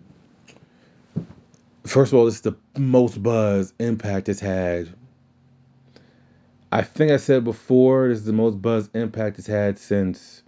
first 1.85 2.13
of 2.13 2.19
all, 2.19 2.27
this 2.27 2.37
is 2.37 2.41
the 2.43 2.57
most 2.77 3.21
buzz 3.21 3.73
Impact 3.81 4.29
has 4.29 4.39
had. 4.39 4.95
I 6.71 6.83
think 6.83 7.11
I 7.11 7.17
said 7.17 7.43
before, 7.43 8.09
this 8.09 8.19
is 8.19 8.27
the 8.27 8.33
most 8.33 8.63
buzz 8.63 8.91
Impact 8.95 9.37
has 9.37 9.47
had 9.47 9.79
since 9.81 10.43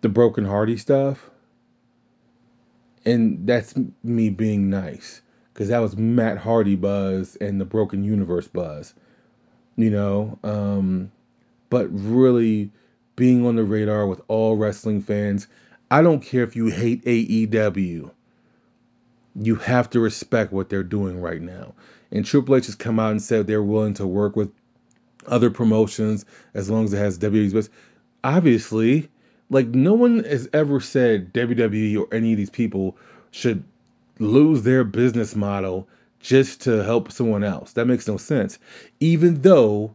the 0.00 0.08
broken 0.08 0.44
Hardy 0.44 0.76
stuff. 0.76 1.30
And 3.04 3.46
that's 3.46 3.74
me 4.02 4.30
being 4.30 4.70
nice. 4.70 5.20
Because 5.52 5.68
that 5.68 5.78
was 5.78 5.96
Matt 5.96 6.38
Hardy 6.38 6.76
buzz 6.76 7.36
and 7.36 7.60
the 7.60 7.64
Broken 7.64 8.04
Universe 8.04 8.46
buzz. 8.46 8.94
You 9.76 9.90
know? 9.90 10.38
Um, 10.42 11.10
but 11.70 11.88
really 11.90 12.70
being 13.16 13.46
on 13.46 13.56
the 13.56 13.64
radar 13.64 14.06
with 14.06 14.22
all 14.28 14.56
wrestling 14.56 15.02
fans. 15.02 15.46
I 15.90 16.00
don't 16.00 16.20
care 16.20 16.42
if 16.42 16.56
you 16.56 16.68
hate 16.68 17.04
AEW. 17.04 18.10
You 19.36 19.54
have 19.56 19.90
to 19.90 20.00
respect 20.00 20.52
what 20.52 20.68
they're 20.68 20.82
doing 20.82 21.20
right 21.20 21.40
now. 21.40 21.74
And 22.10 22.24
Triple 22.24 22.56
H 22.56 22.66
has 22.66 22.74
come 22.74 22.98
out 22.98 23.12
and 23.12 23.22
said 23.22 23.46
they're 23.46 23.62
willing 23.62 23.94
to 23.94 24.06
work 24.06 24.36
with 24.36 24.50
other 25.26 25.50
promotions 25.50 26.24
as 26.54 26.70
long 26.70 26.84
as 26.84 26.92
it 26.92 26.98
has 26.98 27.18
WWE's 27.18 27.52
best. 27.52 27.70
Obviously, 28.24 29.10
like 29.50 29.66
no 29.66 29.94
one 29.94 30.24
has 30.24 30.48
ever 30.52 30.80
said 30.80 31.34
WWE 31.34 31.98
or 32.00 32.14
any 32.14 32.32
of 32.32 32.38
these 32.38 32.50
people 32.50 32.96
should 33.30 33.64
lose 34.18 34.62
their 34.62 34.84
business 34.84 35.34
model 35.34 35.88
just 36.20 36.62
to 36.62 36.82
help 36.84 37.10
someone 37.10 37.42
else. 37.42 37.72
That 37.72 37.86
makes 37.86 38.06
no 38.06 38.16
sense. 38.16 38.58
Even 39.00 39.42
though 39.42 39.94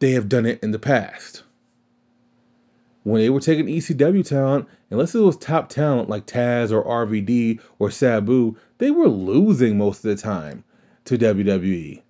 they 0.00 0.12
have 0.12 0.28
done 0.28 0.46
it 0.46 0.62
in 0.62 0.70
the 0.70 0.78
past. 0.78 1.42
When 3.04 3.20
they 3.20 3.30
were 3.30 3.40
taking 3.40 3.66
ECW 3.66 4.26
talent, 4.26 4.66
unless 4.90 5.14
it 5.14 5.20
was 5.20 5.36
top 5.36 5.68
talent 5.68 6.08
like 6.08 6.26
Taz 6.26 6.72
or 6.72 6.82
RVD 6.82 7.60
or 7.78 7.90
Sabu, 7.90 8.56
they 8.78 8.90
were 8.90 9.08
losing 9.08 9.76
most 9.76 10.04
of 10.04 10.16
the 10.16 10.22
time 10.22 10.64
to 11.04 11.18
WWE. 11.18 12.00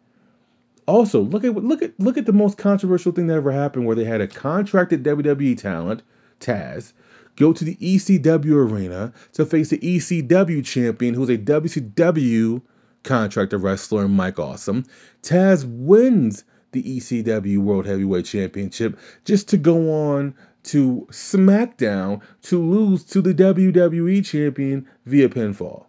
Also, 0.86 1.20
look 1.20 1.44
at 1.44 1.54
look 1.54 1.82
at 1.82 1.98
look 1.98 2.18
at 2.18 2.26
the 2.26 2.32
most 2.32 2.58
controversial 2.58 3.10
thing 3.10 3.26
that 3.26 3.34
ever 3.34 3.50
happened, 3.50 3.86
where 3.86 3.96
they 3.96 4.04
had 4.04 4.20
a 4.20 4.28
contracted 4.28 5.02
WWE 5.02 5.58
talent, 5.58 6.02
Taz, 6.44 6.92
go 7.36 7.52
to 7.52 7.64
the 7.64 7.76
ECW 7.76 8.70
arena 8.70 9.12
to 9.32 9.46
face 9.46 9.70
the 9.70 9.78
ECW 9.78 10.64
champion, 10.64 11.14
who's 11.14 11.30
a 11.30 11.38
WCW 11.38 12.62
contractor 13.02 13.58
wrestler, 13.58 14.08
Mike 14.08 14.38
Awesome. 14.38 14.84
Taz 15.22 15.64
wins 15.64 16.44
the 16.72 16.82
ECW 16.82 17.58
World 17.58 17.86
Heavyweight 17.86 18.24
Championship 18.24 18.98
just 19.24 19.50
to 19.50 19.56
go 19.56 20.10
on 20.12 20.34
to 20.64 21.06
SmackDown 21.10 22.22
to 22.42 22.58
lose 22.58 23.04
to 23.04 23.22
the 23.22 23.34
WWE 23.34 24.24
champion 24.24 24.88
via 25.06 25.28
pinfall. 25.28 25.86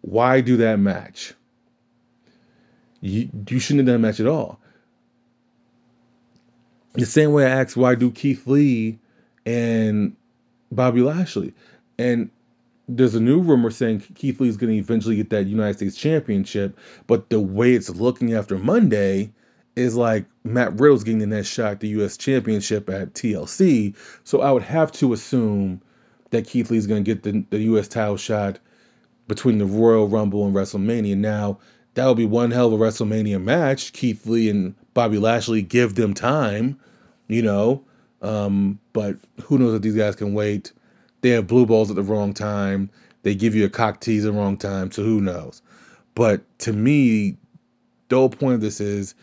Why 0.00 0.40
do 0.40 0.58
that 0.58 0.78
match? 0.78 1.34
You, 3.00 3.28
you 3.48 3.58
shouldn't 3.58 3.86
have 3.86 3.94
done 3.94 4.04
a 4.04 4.06
match 4.06 4.20
at 4.20 4.26
all. 4.26 4.60
The 6.94 7.04
same 7.04 7.32
way 7.32 7.44
I 7.44 7.60
asked 7.60 7.76
why 7.76 7.94
do 7.94 8.10
Keith 8.10 8.46
Lee 8.46 8.98
and 9.46 10.16
Bobby 10.70 11.00
Lashley. 11.00 11.54
And 11.98 12.30
there's 12.88 13.14
a 13.14 13.20
new 13.20 13.40
rumor 13.40 13.70
saying 13.70 14.00
Keith 14.14 14.40
Lee 14.40 14.48
is 14.48 14.56
going 14.56 14.72
to 14.72 14.78
eventually 14.78 15.16
get 15.16 15.30
that 15.30 15.46
United 15.46 15.76
States 15.76 15.96
Championship, 15.96 16.78
but 17.06 17.30
the 17.30 17.40
way 17.40 17.72
it's 17.72 17.88
looking 17.90 18.34
after 18.34 18.58
Monday 18.58 19.32
is 19.74 19.96
like 19.96 20.26
Matt 20.44 20.78
Riddle's 20.80 21.04
getting 21.04 21.18
the 21.18 21.26
next 21.26 21.48
shot 21.48 21.72
at 21.72 21.80
the 21.80 21.88
U.S. 21.88 22.16
Championship 22.16 22.88
at 22.88 23.12
TLC. 23.12 23.94
So 24.24 24.40
I 24.40 24.50
would 24.50 24.62
have 24.62 24.92
to 24.92 25.12
assume 25.12 25.82
that 26.30 26.46
Keith 26.46 26.70
Lee's 26.70 26.86
going 26.86 27.04
to 27.04 27.14
get 27.14 27.22
the, 27.22 27.44
the 27.50 27.58
U.S. 27.64 27.88
title 27.88 28.16
shot 28.16 28.58
between 29.28 29.58
the 29.58 29.66
Royal 29.66 30.08
Rumble 30.08 30.46
and 30.46 30.54
WrestleMania. 30.54 31.16
Now, 31.16 31.58
that 31.94 32.06
would 32.06 32.16
be 32.16 32.26
one 32.26 32.50
hell 32.50 32.72
of 32.72 32.80
a 32.80 32.84
WrestleMania 32.84 33.42
match. 33.42 33.92
Keith 33.92 34.26
Lee 34.26 34.48
and 34.48 34.74
Bobby 34.94 35.18
Lashley 35.18 35.62
give 35.62 35.94
them 35.94 36.14
time, 36.14 36.78
you 37.28 37.42
know. 37.42 37.84
Um, 38.22 38.78
but 38.92 39.16
who 39.44 39.58
knows 39.58 39.74
if 39.74 39.82
these 39.82 39.96
guys 39.96 40.16
can 40.16 40.34
wait? 40.34 40.72
They 41.20 41.30
have 41.30 41.46
blue 41.46 41.66
balls 41.66 41.90
at 41.90 41.96
the 41.96 42.02
wrong 42.02 42.34
time. 42.34 42.90
They 43.22 43.34
give 43.34 43.54
you 43.54 43.64
a 43.64 43.70
cock 43.70 44.00
tease 44.00 44.24
at 44.24 44.32
the 44.32 44.38
wrong 44.38 44.56
time, 44.56 44.90
so 44.92 45.02
who 45.02 45.20
knows? 45.20 45.62
But 46.14 46.42
to 46.60 46.72
me, 46.72 47.36
the 48.08 48.16
whole 48.16 48.30
point 48.30 48.54
of 48.54 48.60
this 48.60 48.80
is 48.80 49.14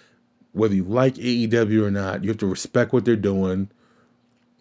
whether 0.52 0.76
you 0.76 0.84
like 0.84 1.16
AEW 1.16 1.84
or 1.84 1.92
not, 1.92 2.24
you 2.24 2.30
have 2.30 2.38
to 2.40 2.46
respect 2.46 2.94
what 2.94 3.06
they're 3.06 3.16
doing. 3.16 3.70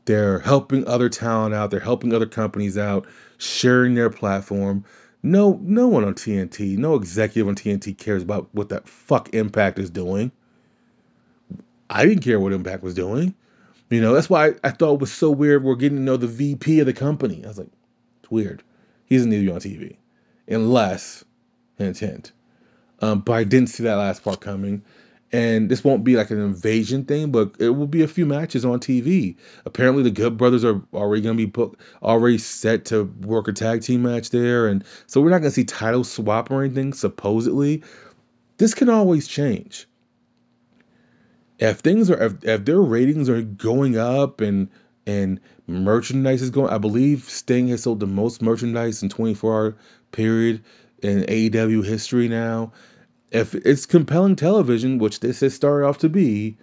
They're 0.05 0.38
helping 0.38 0.87
other 0.87 1.09
talent 1.09 1.55
out. 1.55 1.71
They're 1.71 1.81
helping 1.81 2.14
other 2.14 2.27
companies 2.27 2.79
out, 2.79 3.07
sharing 3.38 3.95
their 3.95 4.11
platform. 4.11 4.85
No, 5.23 5.59
no 5.62 5.87
one 5.87 6.05
on 6.05 6.14
TNT, 6.14 6.77
no 6.77 6.97
executive 6.97 7.47
on 7.47 7.55
TNT 7.55 7.97
cares 7.97 8.23
about 8.23 8.49
what 8.53 8.71
that 8.71 8.88
fuck 8.88 9.35
Impact 9.35 9.79
is 9.79 9.90
doing. 9.90 10.33
I 11.88 12.07
didn't 12.07 12.25
care 12.25 12.40
what 12.40 12.53
Impact 12.53 12.83
was 12.83 12.95
doing. 12.95 13.35
You 13.93 14.01
know, 14.01 14.15
that's 14.15 14.31
why 14.31 14.55
I, 14.65 14.71
thought 14.71 14.95
it 14.95 15.01
was 15.01 15.13
so 15.13 15.31
weird. 15.31 15.63
We're 15.63 15.75
getting 15.77 15.99
to 15.99 16.03
know 16.05 16.17
the 16.17 16.27
VP 16.27 16.81
of 16.81 16.87
the 16.87 16.93
company. 16.93 17.45
I 17.45 17.49
was 17.49 17.59
like, 17.59 17.71
it's 18.23 18.31
weird. 18.31 18.63
He 19.05 19.17
doesn't 19.17 19.31
need 19.31 19.45
to 19.45 19.47
be 19.47 19.53
on 19.53 19.61
TV, 19.61 19.97
unless 20.49 21.25
hint 21.77 21.99
hint. 21.99 22.33
Um, 23.01 23.21
but 23.21 23.33
I 23.33 23.45
didn't 23.45 23.69
see 23.69 23.83
that 23.85 23.97
last 23.97 24.25
part 24.25 24.41
coming 24.41 24.83
and 25.33 25.71
this 25.71 25.83
won't 25.83 26.05
be 26.05 26.17
like 26.17 26.31
an 26.31 26.39
invasion 26.39 27.05
thing, 27.05 27.33
but 27.33 27.57
it 27.59 27.71
will 27.71 27.87
be 27.87 28.03
a 28.03 28.09
few 28.09 28.27
matches 28.27 28.65
on 28.65 28.81
TV. 28.81 29.37
Apparently, 29.65 30.03
the 30.03 30.11
Good 30.11 30.37
Brothers 30.37 30.65
are 30.65 30.83
already 30.93 31.23
going 31.23 31.37
to 31.37 31.47
be 31.47 31.51
put, 31.51 31.79
already 32.03 32.39
set 32.39 32.87
to 32.87 33.05
work 33.05 33.49
a 33.49 33.53
tag 33.53 33.81
team 33.83 34.03
match 34.03 34.31
there, 34.31 34.69
and 34.69 34.85
so 35.07 35.21
we're 35.21 35.31
not 35.31 35.39
going 35.39 35.51
to 35.51 35.55
see 35.55 35.65
title 35.65 36.05
swap 36.05 36.51
or 36.51 36.63
anything. 36.63 36.93
Supposedly, 36.93 37.83
this 38.59 38.75
can 38.75 38.91
always 38.91 39.27
change. 39.27 39.89
If 41.62 41.79
things 41.79 42.11
are 42.11 42.22
if, 42.22 42.44
if 42.44 42.64
their 42.64 42.81
ratings 42.81 43.29
are 43.29 43.42
going 43.42 43.96
up 43.96 44.40
and 44.40 44.68
and 45.07 45.40
merchandise 45.66 46.42
is 46.42 46.51
going, 46.51 46.72
I 46.72 46.79
believe 46.79 47.25
Sting 47.25 47.68
has 47.68 47.83
sold 47.83 48.01
the 48.01 48.07
most 48.07 48.40
merchandise 48.42 49.03
in 49.03 49.09
24 49.09 49.53
hour 49.55 49.77
period 50.12 50.62
in 51.03 51.22
AEW 51.22 51.85
history 51.85 52.29
now 52.29 52.72
if 53.33 53.55
it's 53.55 53.87
compelling 53.87 54.37
television, 54.37 54.98
which 54.98 55.20
this 55.20 55.40
has 55.40 55.55
started 55.55 55.87
off 55.87 55.98
to 55.98 56.09
be, 56.09 56.59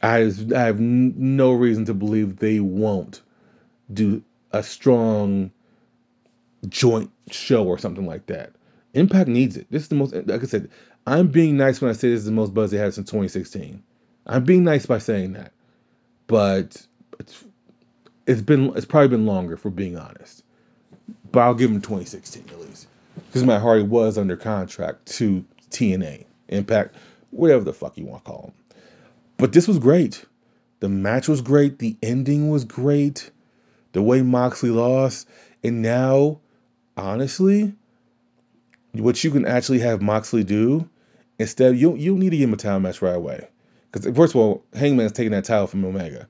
I, 0.00 0.32
I 0.54 0.60
have 0.60 0.80
no 0.80 1.52
reason 1.52 1.86
to 1.86 1.94
believe 1.94 2.36
they 2.36 2.60
won't 2.60 3.20
do 3.92 4.22
a 4.52 4.62
strong 4.62 5.50
joint 6.68 7.10
show 7.30 7.66
or 7.66 7.78
something 7.78 8.06
like 8.06 8.26
that. 8.26 8.52
Impact 8.94 9.28
needs 9.28 9.56
it. 9.56 9.66
This 9.70 9.82
is 9.82 9.88
the 9.88 9.96
most, 9.96 10.14
like 10.14 10.42
I 10.42 10.46
said, 10.46 10.70
I'm 11.06 11.28
being 11.28 11.56
nice 11.56 11.80
when 11.80 11.90
I 11.90 11.94
say 11.94 12.10
this 12.10 12.20
is 12.20 12.26
the 12.26 12.32
most 12.32 12.54
buzz 12.54 12.70
they 12.70 12.78
had 12.78 12.94
since 12.94 13.08
2016. 13.08 13.82
I'm 14.26 14.44
being 14.44 14.64
nice 14.64 14.86
by 14.86 14.98
saying 14.98 15.32
that, 15.32 15.52
but 16.26 16.86
it's 17.18 17.44
it's 18.26 18.42
been 18.42 18.76
it's 18.76 18.86
probably 18.86 19.08
been 19.08 19.26
longer 19.26 19.56
for 19.56 19.70
being 19.70 19.98
honest. 19.98 20.44
But 21.32 21.40
I'll 21.40 21.54
give 21.54 21.70
them 21.70 21.80
2016 21.80 22.44
at 22.50 22.60
least 22.60 22.86
because 23.26 23.44
Matt 23.44 23.62
Hardy 23.62 23.82
was 23.82 24.18
under 24.18 24.36
contract 24.36 25.06
to 25.16 25.44
TNA, 25.70 26.24
Impact, 26.48 26.96
whatever 27.30 27.64
the 27.64 27.72
fuck 27.72 27.96
you 27.96 28.06
want 28.06 28.24
to 28.24 28.30
call 28.30 28.42
them. 28.42 28.78
But 29.36 29.52
this 29.52 29.66
was 29.66 29.78
great. 29.78 30.24
The 30.80 30.88
match 30.88 31.28
was 31.28 31.40
great. 31.40 31.78
The 31.78 31.96
ending 32.02 32.50
was 32.50 32.64
great. 32.64 33.30
The 33.92 34.02
way 34.02 34.22
Moxley 34.22 34.70
lost. 34.70 35.28
And 35.62 35.82
now, 35.82 36.40
honestly, 36.96 37.74
what 38.92 39.22
you 39.22 39.30
can 39.30 39.46
actually 39.46 39.80
have 39.80 40.02
Moxley 40.02 40.44
do, 40.44 40.88
instead, 41.38 41.76
you, 41.76 41.96
you 41.96 42.16
need 42.16 42.30
to 42.30 42.36
give 42.36 42.48
him 42.48 42.54
a 42.54 42.56
title 42.56 42.80
match 42.80 43.02
right 43.02 43.14
away. 43.14 43.48
Because, 43.90 44.16
first 44.16 44.34
of 44.34 44.40
all, 44.40 44.64
Hangman's 44.72 45.12
taking 45.12 45.32
that 45.32 45.44
title 45.44 45.66
from 45.66 45.84
Omega. 45.84 46.28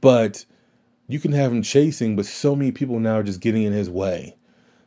But 0.00 0.44
you 1.08 1.18
can 1.18 1.32
have 1.32 1.52
him 1.52 1.62
chasing, 1.62 2.16
but 2.16 2.26
so 2.26 2.56
many 2.56 2.72
people 2.72 2.98
now 2.98 3.18
are 3.18 3.22
just 3.22 3.40
getting 3.40 3.62
in 3.62 3.72
his 3.72 3.88
way. 3.88 4.36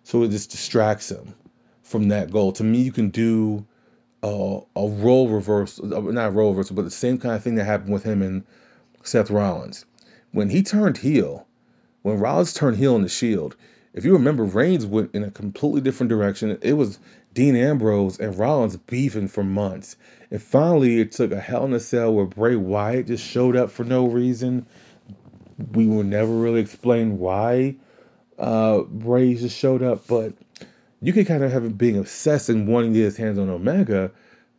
So 0.04 0.24
it 0.24 0.32
just 0.32 0.52
distracts 0.52 1.10
him 1.10 1.36
from 1.84 2.10
that 2.10 2.32
goal. 2.32 2.52
To 2.54 2.64
me, 2.64 2.82
you 2.82 2.92
can 2.92 3.10
do 3.10 3.66
a, 4.24 4.60
a 4.76 4.88
role 4.88 5.30
reversal, 5.30 5.94
uh, 5.94 6.12
not 6.12 6.28
a 6.28 6.32
role 6.32 6.52
reversal, 6.52 6.76
but 6.76 6.86
the 6.86 6.92
same 6.92 7.18
kind 7.18 7.36
of 7.36 7.44
thing 7.44 7.56
that 7.56 7.66
happened 7.66 7.94
with 7.94 8.04
him 8.04 8.22
and 8.22 8.44
Seth 9.04 9.30
Rollins. 9.30 9.86
When 10.32 10.50
he 10.50 10.64
turned 10.64 10.98
heel, 10.98 11.48
when 12.02 12.20
Rollins 12.20 12.54
turned 12.54 12.78
heel 12.78 12.96
in 12.96 13.02
the 13.02 13.10
Shield, 13.10 13.56
if 13.94 14.06
you 14.06 14.14
remember, 14.14 14.44
Reigns 14.44 14.86
went 14.86 15.16
in 15.16 15.24
a 15.24 15.32
completely 15.32 15.82
different 15.82 16.10
direction. 16.10 16.58
It 16.62 16.74
was 16.74 17.00
Dean 17.34 17.56
Ambrose 17.56 18.20
and 18.20 18.38
Rollins 18.38 18.78
beefing 18.78 19.28
for 19.28 19.44
months. 19.44 19.96
And 20.32 20.42
finally, 20.42 21.00
it 21.00 21.12
took 21.12 21.32
a 21.32 21.40
Hell 21.40 21.66
in 21.66 21.74
a 21.74 21.80
Cell 21.80 22.14
where 22.14 22.26
Bray 22.26 22.56
Wyatt 22.56 23.08
just 23.08 23.26
showed 23.26 23.56
up 23.56 23.72
for 23.72 23.84
no 23.84 24.08
reason. 24.08 24.68
We 25.74 25.88
will 25.88 26.04
never 26.04 26.32
really 26.32 26.62
explain 26.62 27.20
why 27.20 27.76
uh, 28.40 28.82
Bray 28.82 29.36
just 29.36 29.58
showed 29.58 29.84
up, 29.84 30.08
but 30.08 30.34
you 31.02 31.14
can 31.14 31.26
kind 31.26 31.44
of 31.44 31.52
have 31.52 31.66
him 31.66 31.74
being 31.74 31.98
obsessed 31.98 32.50
and 32.50 32.68
wanting 32.68 32.94
to 32.94 33.00
get 33.00 33.06
his 33.06 33.18
hands 33.18 33.38
on 33.38 33.50
Omega, 33.50 34.12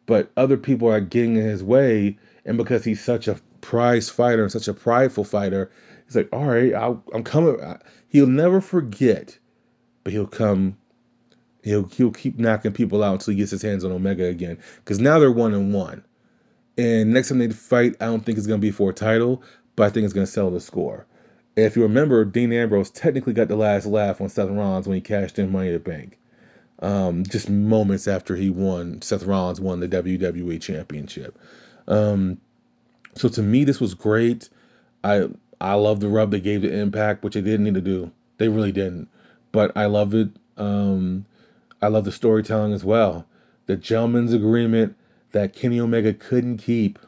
but 0.06 0.30
other 0.36 0.56
people 0.56 0.88
are 0.88 1.00
getting 1.00 1.36
in 1.36 1.44
his 1.44 1.64
way, 1.64 2.18
and 2.44 2.58
because 2.58 2.84
he's 2.84 3.02
such 3.02 3.28
a 3.28 3.40
prize 3.60 4.10
fighter 4.10 4.42
and 4.42 4.52
such 4.52 4.68
a 4.68 4.74
prideful 4.74 5.24
fighter, 5.24 5.70
he's 6.04 6.16
like, 6.16 6.28
all 6.32 6.44
right, 6.44 6.74
I'll, 6.74 7.02
I'm 7.12 7.24
coming. 7.24 7.58
He'll 8.10 8.26
never 8.26 8.60
forget, 8.60 9.38
but 10.04 10.12
he'll 10.12 10.26
come. 10.26 10.76
He'll 11.62 11.84
he'll 11.84 12.10
keep 12.10 12.38
knocking 12.38 12.72
people 12.72 13.04
out 13.04 13.14
until 13.14 13.32
he 13.32 13.38
gets 13.38 13.52
his 13.52 13.62
hands 13.62 13.84
on 13.84 13.92
Omega 13.92 14.24
again. 14.24 14.58
Because 14.76 14.98
now 14.98 15.20
they're 15.20 15.30
one 15.30 15.54
and 15.54 15.72
one, 15.72 16.04
and 16.76 17.12
next 17.12 17.28
time 17.28 17.38
they 17.38 17.48
fight, 17.50 17.96
I 18.00 18.06
don't 18.06 18.24
think 18.24 18.36
it's 18.36 18.48
gonna 18.48 18.58
be 18.58 18.72
for 18.72 18.90
a 18.90 18.94
title, 18.94 19.42
but 19.76 19.84
I 19.84 19.90
think 19.90 20.04
it's 20.04 20.12
gonna 20.12 20.26
sell 20.26 20.50
the 20.50 20.60
score. 20.60 21.06
If 21.54 21.76
you 21.76 21.82
remember, 21.82 22.24
Dean 22.24 22.52
Ambrose 22.52 22.90
technically 22.90 23.32
got 23.32 23.48
the 23.48 23.56
last 23.56 23.86
laugh 23.86 24.20
on 24.20 24.28
Seth 24.28 24.48
Rollins 24.48 24.88
when 24.88 24.96
he 24.96 25.00
cashed 25.00 25.38
in 25.38 25.52
Money 25.52 25.68
in 25.68 25.74
the 25.74 25.78
Bank. 25.78 26.18
Um, 26.80 27.24
just 27.24 27.48
moments 27.48 28.08
after 28.08 28.34
he 28.34 28.50
won, 28.50 29.02
Seth 29.02 29.24
Rollins 29.24 29.60
won 29.60 29.80
the 29.80 29.88
WWE 29.88 30.60
Championship. 30.60 31.38
Um, 31.86 32.40
so 33.14 33.28
to 33.28 33.42
me, 33.42 33.64
this 33.64 33.80
was 33.80 33.94
great. 33.94 34.48
I 35.04 35.28
I 35.60 35.74
love 35.74 36.00
the 36.00 36.08
rub 36.08 36.30
they 36.30 36.40
gave 36.40 36.62
to 36.62 36.72
Impact, 36.72 37.22
which 37.22 37.34
they 37.34 37.42
didn't 37.42 37.64
need 37.64 37.74
to 37.74 37.80
do. 37.80 38.10
They 38.38 38.48
really 38.48 38.72
didn't. 38.72 39.08
But 39.52 39.76
I 39.76 39.86
love 39.86 40.14
it. 40.14 40.30
Um, 40.56 41.26
I 41.82 41.88
love 41.88 42.04
the 42.04 42.12
storytelling 42.12 42.72
as 42.72 42.84
well. 42.84 43.26
The 43.66 43.76
gentleman's 43.76 44.32
agreement 44.32 44.96
that 45.32 45.54
Kenny 45.54 45.80
Omega 45.80 46.14
couldn't 46.14 46.58
keep. 46.58 46.98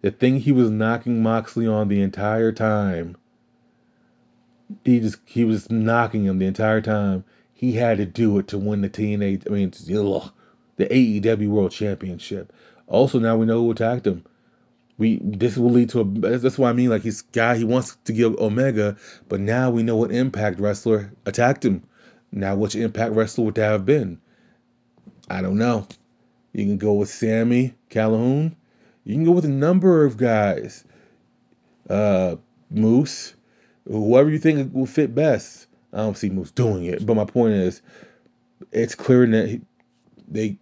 The 0.00 0.10
thing 0.10 0.38
he 0.38 0.52
was 0.52 0.70
knocking 0.70 1.22
Moxley 1.22 1.66
on 1.66 1.88
the 1.88 2.00
entire 2.00 2.52
time 2.52 3.16
he 4.84 5.00
just 5.00 5.18
he 5.24 5.44
was 5.44 5.70
knocking 5.70 6.24
him 6.24 6.38
the 6.38 6.46
entire 6.46 6.80
time. 6.80 7.24
He 7.52 7.72
had 7.72 7.98
to 7.98 8.06
do 8.06 8.38
it 8.38 8.48
to 8.48 8.58
win 8.58 8.82
the 8.82 8.90
TNA. 8.90 9.46
I 9.46 9.50
mean, 9.50 9.72
ugh, 9.96 10.30
the 10.76 10.86
AEW 10.86 11.48
World 11.48 11.72
Championship. 11.72 12.52
Also, 12.86 13.18
now 13.18 13.36
we 13.36 13.46
know 13.46 13.62
who 13.62 13.70
attacked 13.70 14.06
him. 14.06 14.24
We 14.98 15.20
this 15.22 15.56
will 15.56 15.70
lead 15.70 15.90
to 15.90 16.00
a. 16.00 16.04
That's 16.04 16.58
what 16.58 16.68
I 16.68 16.72
mean. 16.72 16.90
Like 16.90 17.02
he's 17.02 17.22
guy 17.22 17.56
he 17.56 17.64
wants 17.64 17.96
to 18.04 18.12
give 18.12 18.36
Omega, 18.36 18.96
but 19.28 19.40
now 19.40 19.70
we 19.70 19.84
know 19.84 19.96
what 19.96 20.10
Impact 20.10 20.58
wrestler 20.58 21.12
attacked 21.24 21.64
him. 21.64 21.84
Now, 22.32 22.56
which 22.56 22.74
Impact 22.74 23.14
wrestler 23.14 23.44
would 23.44 23.54
that 23.54 23.70
have 23.70 23.86
been? 23.86 24.20
I 25.30 25.40
don't 25.40 25.58
know. 25.58 25.86
You 26.52 26.64
can 26.64 26.78
go 26.78 26.94
with 26.94 27.08
Sami 27.08 27.74
Callihan. 27.90 28.56
You 29.04 29.14
can 29.14 29.24
go 29.24 29.32
with 29.32 29.44
a 29.44 29.48
number 29.48 30.04
of 30.04 30.16
guys. 30.16 30.84
Uh, 31.88 32.36
Moose, 32.70 33.34
whoever 33.86 34.28
you 34.28 34.38
think 34.38 34.74
will 34.74 34.86
fit 34.86 35.14
best. 35.14 35.66
I 35.92 35.98
don't 35.98 36.18
see 36.18 36.28
Moose 36.28 36.50
doing 36.50 36.84
it, 36.84 37.06
but 37.06 37.14
my 37.14 37.24
point 37.24 37.54
is, 37.54 37.80
it's 38.72 38.94
clear 38.94 39.26
that 39.26 39.48
he, 39.48 39.60
they 40.26 40.58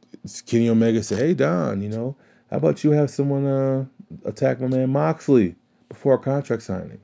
Kenny 0.47 0.69
Omega 0.69 1.03
said, 1.03 1.19
"Hey 1.19 1.35
Don, 1.35 1.81
you 1.81 1.89
know, 1.89 2.17
how 2.51 2.59
about 2.59 2.85
you 2.85 2.93
have 2.93 3.11
someone 3.11 3.47
uh, 3.47 3.85
attack 4.25 4.61
my 4.61 4.69
man 4.69 4.91
Moxley 4.91 5.57
before 5.89 6.15
a 6.15 6.19
contract 6.19 6.63
signing?" 6.63 7.01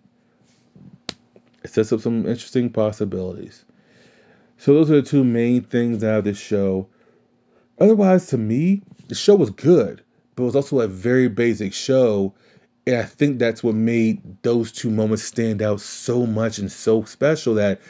It 1.64 1.70
sets 1.70 1.92
up 1.92 2.00
some 2.00 2.26
interesting 2.26 2.70
possibilities. 2.70 3.64
So 4.58 4.74
those 4.74 4.90
are 4.90 5.00
the 5.00 5.02
two 5.02 5.24
main 5.24 5.62
things 5.62 6.04
out 6.04 6.18
of 6.18 6.24
this 6.24 6.38
show. 6.38 6.88
Otherwise, 7.78 8.26
to 8.28 8.38
me, 8.38 8.82
the 9.08 9.14
show 9.14 9.34
was 9.34 9.50
good, 9.50 10.02
but 10.34 10.42
it 10.42 10.46
was 10.46 10.56
also 10.56 10.80
a 10.80 10.88
very 10.88 11.28
basic 11.28 11.72
show. 11.72 12.34
And 12.86 12.96
I 12.96 13.02
think 13.02 13.38
that's 13.38 13.62
what 13.62 13.74
made 13.74 14.42
those 14.42 14.72
two 14.72 14.90
moments 14.90 15.24
stand 15.24 15.62
out 15.62 15.80
so 15.80 16.26
much 16.26 16.58
and 16.58 16.70
so 16.70 17.04
special 17.04 17.54
that 17.54 17.80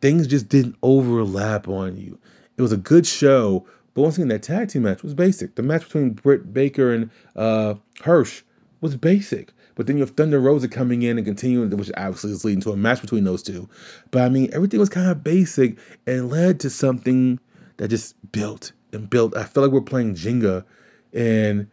things 0.00 0.26
just 0.26 0.48
didn't 0.48 0.76
overlap 0.82 1.68
on 1.68 1.96
you. 1.96 2.18
It 2.56 2.62
was 2.62 2.72
a 2.72 2.78
good 2.78 3.06
show, 3.06 3.66
but 3.96 4.02
once 4.02 4.18
again, 4.18 4.28
that 4.28 4.42
tag 4.42 4.68
team 4.68 4.82
match 4.82 5.02
was 5.02 5.14
basic. 5.14 5.54
The 5.54 5.62
match 5.62 5.84
between 5.84 6.10
Britt 6.10 6.52
Baker 6.52 6.92
and 6.92 7.10
uh, 7.34 7.76
Hirsch 8.02 8.42
was 8.82 8.94
basic. 8.94 9.54
But 9.74 9.86
then 9.86 9.96
you 9.96 10.02
have 10.02 10.10
Thunder 10.10 10.38
Rosa 10.38 10.68
coming 10.68 11.00
in 11.00 11.16
and 11.16 11.26
continuing, 11.26 11.70
which 11.70 11.90
obviously 11.96 12.32
is 12.32 12.44
leading 12.44 12.60
to 12.60 12.72
a 12.72 12.76
match 12.76 13.00
between 13.00 13.24
those 13.24 13.42
two. 13.42 13.70
But 14.10 14.20
I 14.20 14.28
mean, 14.28 14.50
everything 14.52 14.80
was 14.80 14.90
kind 14.90 15.08
of 15.08 15.24
basic 15.24 15.78
and 16.06 16.28
led 16.28 16.60
to 16.60 16.68
something 16.68 17.40
that 17.78 17.88
just 17.88 18.14
built 18.30 18.72
and 18.92 19.08
built. 19.08 19.34
I 19.34 19.44
feel 19.44 19.62
like 19.62 19.72
we're 19.72 19.80
playing 19.80 20.14
Jenga, 20.14 20.66
and 21.14 21.68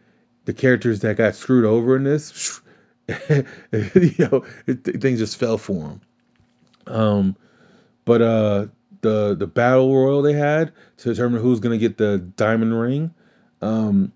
the 0.46 0.54
characters 0.54 1.00
that 1.00 1.18
got 1.18 1.34
screwed 1.34 1.66
over 1.66 1.94
in 1.94 2.04
this, 2.04 2.58
you 3.08 4.14
know, 4.18 4.44
things 4.66 5.18
just 5.18 5.36
fell 5.36 5.58
for 5.58 5.74
them. 5.74 6.00
Um, 6.86 7.36
but 8.06 8.22
uh, 8.22 8.66
the 9.04 9.36
the 9.38 9.46
battle 9.46 9.94
royal 9.94 10.22
they 10.22 10.32
had 10.32 10.72
to 10.96 11.10
determine 11.10 11.42
who's 11.42 11.60
gonna 11.60 11.78
get 11.78 11.98
the 11.98 12.18
diamond 12.18 12.80
ring. 12.80 13.14
Um, 13.60 14.12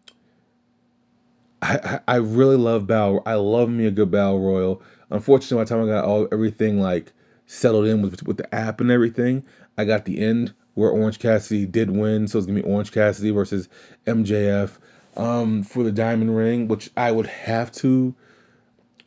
I, 1.60 2.00
I 2.08 2.16
really 2.16 2.56
love 2.56 2.86
battle. 2.86 3.22
I 3.26 3.34
love 3.34 3.68
me 3.68 3.86
a 3.86 3.90
good 3.90 4.10
battle 4.10 4.40
royal. 4.40 4.82
Unfortunately, 5.10 5.58
by 5.58 5.64
the 5.64 5.68
time 5.68 5.84
I 5.84 5.92
got 5.92 6.04
all 6.04 6.26
everything 6.32 6.80
like 6.80 7.12
settled 7.46 7.86
in 7.86 8.00
with 8.00 8.22
with 8.22 8.38
the 8.38 8.52
app 8.54 8.80
and 8.80 8.90
everything, 8.90 9.44
I 9.76 9.84
got 9.84 10.06
the 10.06 10.18
end 10.18 10.54
where 10.74 10.90
Orange 10.90 11.18
Cassidy 11.18 11.66
did 11.66 11.90
win. 11.90 12.26
So 12.26 12.38
it's 12.38 12.46
gonna 12.46 12.62
be 12.62 12.68
Orange 12.68 12.90
Cassidy 12.90 13.30
versus 13.30 13.68
MJF 14.06 14.70
um, 15.18 15.64
for 15.64 15.82
the 15.82 15.92
diamond 15.92 16.34
ring, 16.34 16.66
which 16.66 16.90
I 16.96 17.12
would 17.12 17.26
have 17.26 17.70
to. 17.72 18.14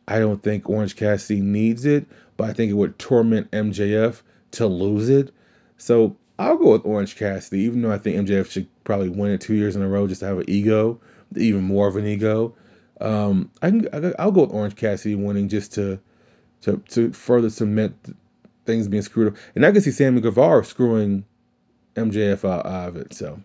I 0.08 0.20
don't 0.20 0.44
think 0.44 0.70
Orange 0.70 0.96
Cassidy 0.96 1.42
needs 1.42 1.86
it, 1.86 2.06
but 2.38 2.52
I 2.52 2.54
think 2.54 2.70
it 2.70 2.76
would 2.76 3.00
torment 3.00 3.50
MJF 3.50 4.22
to 4.52 4.68
lose 4.68 5.10
it. 5.10 5.34
So 5.82 6.16
I'll 6.38 6.58
go 6.58 6.72
with 6.72 6.86
Orange 6.86 7.16
Cassidy, 7.16 7.62
even 7.62 7.82
though 7.82 7.92
I 7.92 7.98
think 7.98 8.28
MJF 8.28 8.52
should 8.52 8.68
probably 8.84 9.10
win 9.10 9.32
it 9.32 9.42
two 9.42 9.56
years 9.56 9.76
in 9.76 9.82
a 9.82 9.88
row 9.88 10.08
just 10.08 10.22
to 10.22 10.28
have 10.28 10.38
an 10.38 10.50
ego 10.50 11.00
even 11.38 11.64
more 11.64 11.88
of 11.88 11.96
an 11.96 12.06
ego. 12.06 12.56
Um, 13.00 13.50
I 13.62 13.72
can 13.72 14.14
I'll 14.20 14.32
go 14.32 14.42
with 14.42 14.52
Orange 14.52 14.76
Cassidy 14.76 15.16
winning 15.16 15.50
just 15.50 15.74
to 15.74 16.00
to 16.62 16.78
to 16.90 17.12
further 17.14 17.50
cement 17.50 17.96
things 18.66 18.88
being 18.88 19.02
screwed 19.02 19.34
up, 19.34 19.40
and 19.56 19.66
I 19.66 19.72
can 19.72 19.82
see 19.82 19.92
Sammy 19.92 20.22
Guevara 20.22 20.64
screwing 20.64 21.26
MJF 21.96 22.48
out, 22.48 22.66
out 22.66 22.90
of 22.90 22.98
it. 22.98 23.14
So, 23.14 23.42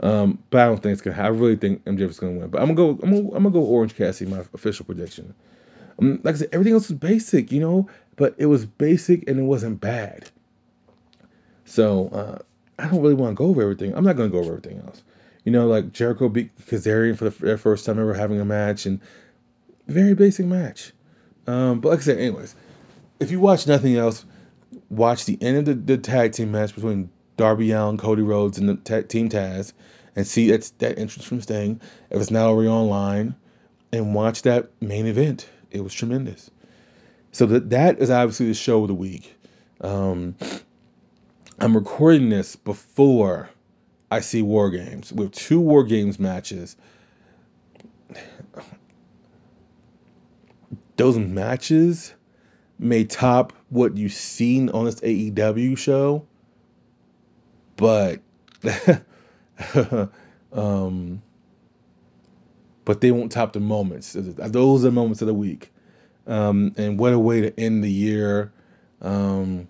um, 0.00 0.42
but 0.50 0.60
I 0.60 0.66
don't 0.66 0.82
think 0.82 0.92
it's 0.92 1.02
gonna. 1.02 1.20
I 1.20 1.28
really 1.28 1.56
think 1.56 1.84
MJF 1.84 2.10
is 2.10 2.20
gonna 2.20 2.32
win. 2.32 2.48
But 2.48 2.60
I'm 2.60 2.74
gonna 2.74 2.94
go. 2.94 3.02
I'm 3.02 3.10
gonna, 3.10 3.36
I'm 3.36 3.42
gonna 3.42 3.50
go 3.50 3.62
Orange 3.62 3.96
Cassidy. 3.96 4.30
My 4.30 4.40
official 4.52 4.84
prediction. 4.84 5.34
Um, 5.98 6.20
like 6.22 6.34
I 6.34 6.38
said, 6.38 6.50
everything 6.52 6.74
else 6.74 6.88
was 6.88 6.98
basic, 6.98 7.52
you 7.52 7.60
know, 7.60 7.88
but 8.16 8.34
it 8.38 8.46
was 8.46 8.66
basic 8.66 9.28
and 9.28 9.38
it 9.38 9.42
wasn't 9.42 9.80
bad. 9.80 10.30
So 11.70 12.08
uh, 12.08 12.38
I 12.80 12.88
don't 12.88 13.00
really 13.00 13.14
want 13.14 13.30
to 13.30 13.34
go 13.36 13.46
over 13.46 13.62
everything. 13.62 13.94
I'm 13.94 14.02
not 14.02 14.16
gonna 14.16 14.28
go 14.28 14.38
over 14.38 14.56
everything 14.56 14.80
else. 14.80 15.02
You 15.44 15.52
know, 15.52 15.68
like 15.68 15.92
Jericho 15.92 16.28
beat 16.28 16.50
Kazarian 16.66 17.16
for 17.16 17.30
the 17.30 17.56
first 17.56 17.86
time 17.86 18.00
ever 18.00 18.12
having 18.12 18.40
a 18.40 18.44
match, 18.44 18.86
and 18.86 19.00
very 19.86 20.14
basic 20.14 20.46
match. 20.46 20.92
Um, 21.46 21.80
but 21.80 21.90
like 21.90 22.00
I 22.00 22.02
said, 22.02 22.18
anyways, 22.18 22.56
if 23.20 23.30
you 23.30 23.38
watch 23.38 23.68
nothing 23.68 23.96
else, 23.96 24.24
watch 24.88 25.26
the 25.26 25.38
end 25.40 25.58
of 25.58 25.64
the, 25.64 25.74
the 25.74 25.98
tag 25.98 26.32
team 26.32 26.50
match 26.50 26.74
between 26.74 27.08
Darby 27.36 27.70
Allin, 27.70 27.98
Cody 27.98 28.22
Rhodes, 28.22 28.58
and 28.58 28.68
the 28.68 28.74
ta- 28.74 29.06
Team 29.06 29.28
Taz, 29.28 29.72
and 30.16 30.26
see 30.26 30.50
that's 30.50 30.70
that 30.78 30.98
entrance 30.98 31.24
from 31.24 31.40
Sting. 31.40 31.80
If 32.10 32.20
it's 32.20 32.32
not 32.32 32.46
already 32.46 32.68
online, 32.68 33.36
and 33.92 34.12
watch 34.12 34.42
that 34.42 34.70
main 34.80 35.06
event. 35.06 35.48
It 35.70 35.84
was 35.84 35.94
tremendous. 35.94 36.50
So 37.30 37.46
that 37.46 37.70
that 37.70 38.00
is 38.00 38.10
obviously 38.10 38.48
the 38.48 38.54
show 38.54 38.82
of 38.82 38.88
the 38.88 38.94
week. 38.94 39.36
Um, 39.80 40.34
I'm 41.62 41.74
recording 41.74 42.30
this 42.30 42.56
before 42.56 43.50
I 44.10 44.20
see 44.20 44.40
War 44.40 44.70
Games 44.70 45.12
with 45.12 45.32
two 45.32 45.60
War 45.60 45.84
Games 45.84 46.18
matches. 46.18 46.74
Those 50.96 51.18
matches 51.18 52.14
may 52.78 53.04
top 53.04 53.52
what 53.68 53.94
you've 53.98 54.14
seen 54.14 54.70
on 54.70 54.86
this 54.86 55.00
AEW 55.00 55.76
show, 55.76 56.26
but 57.76 58.20
um, 60.54 61.20
but 62.86 63.02
they 63.02 63.10
won't 63.10 63.32
top 63.32 63.52
the 63.52 63.60
moments. 63.60 64.14
Those 64.14 64.82
are 64.82 64.88
the 64.88 64.92
moments 64.92 65.20
of 65.20 65.26
the 65.26 65.34
week. 65.34 65.70
Um, 66.26 66.72
and 66.78 66.98
what 66.98 67.12
a 67.12 67.18
way 67.18 67.42
to 67.42 67.60
end 67.60 67.84
the 67.84 67.90
year 67.90 68.50
um, 69.02 69.68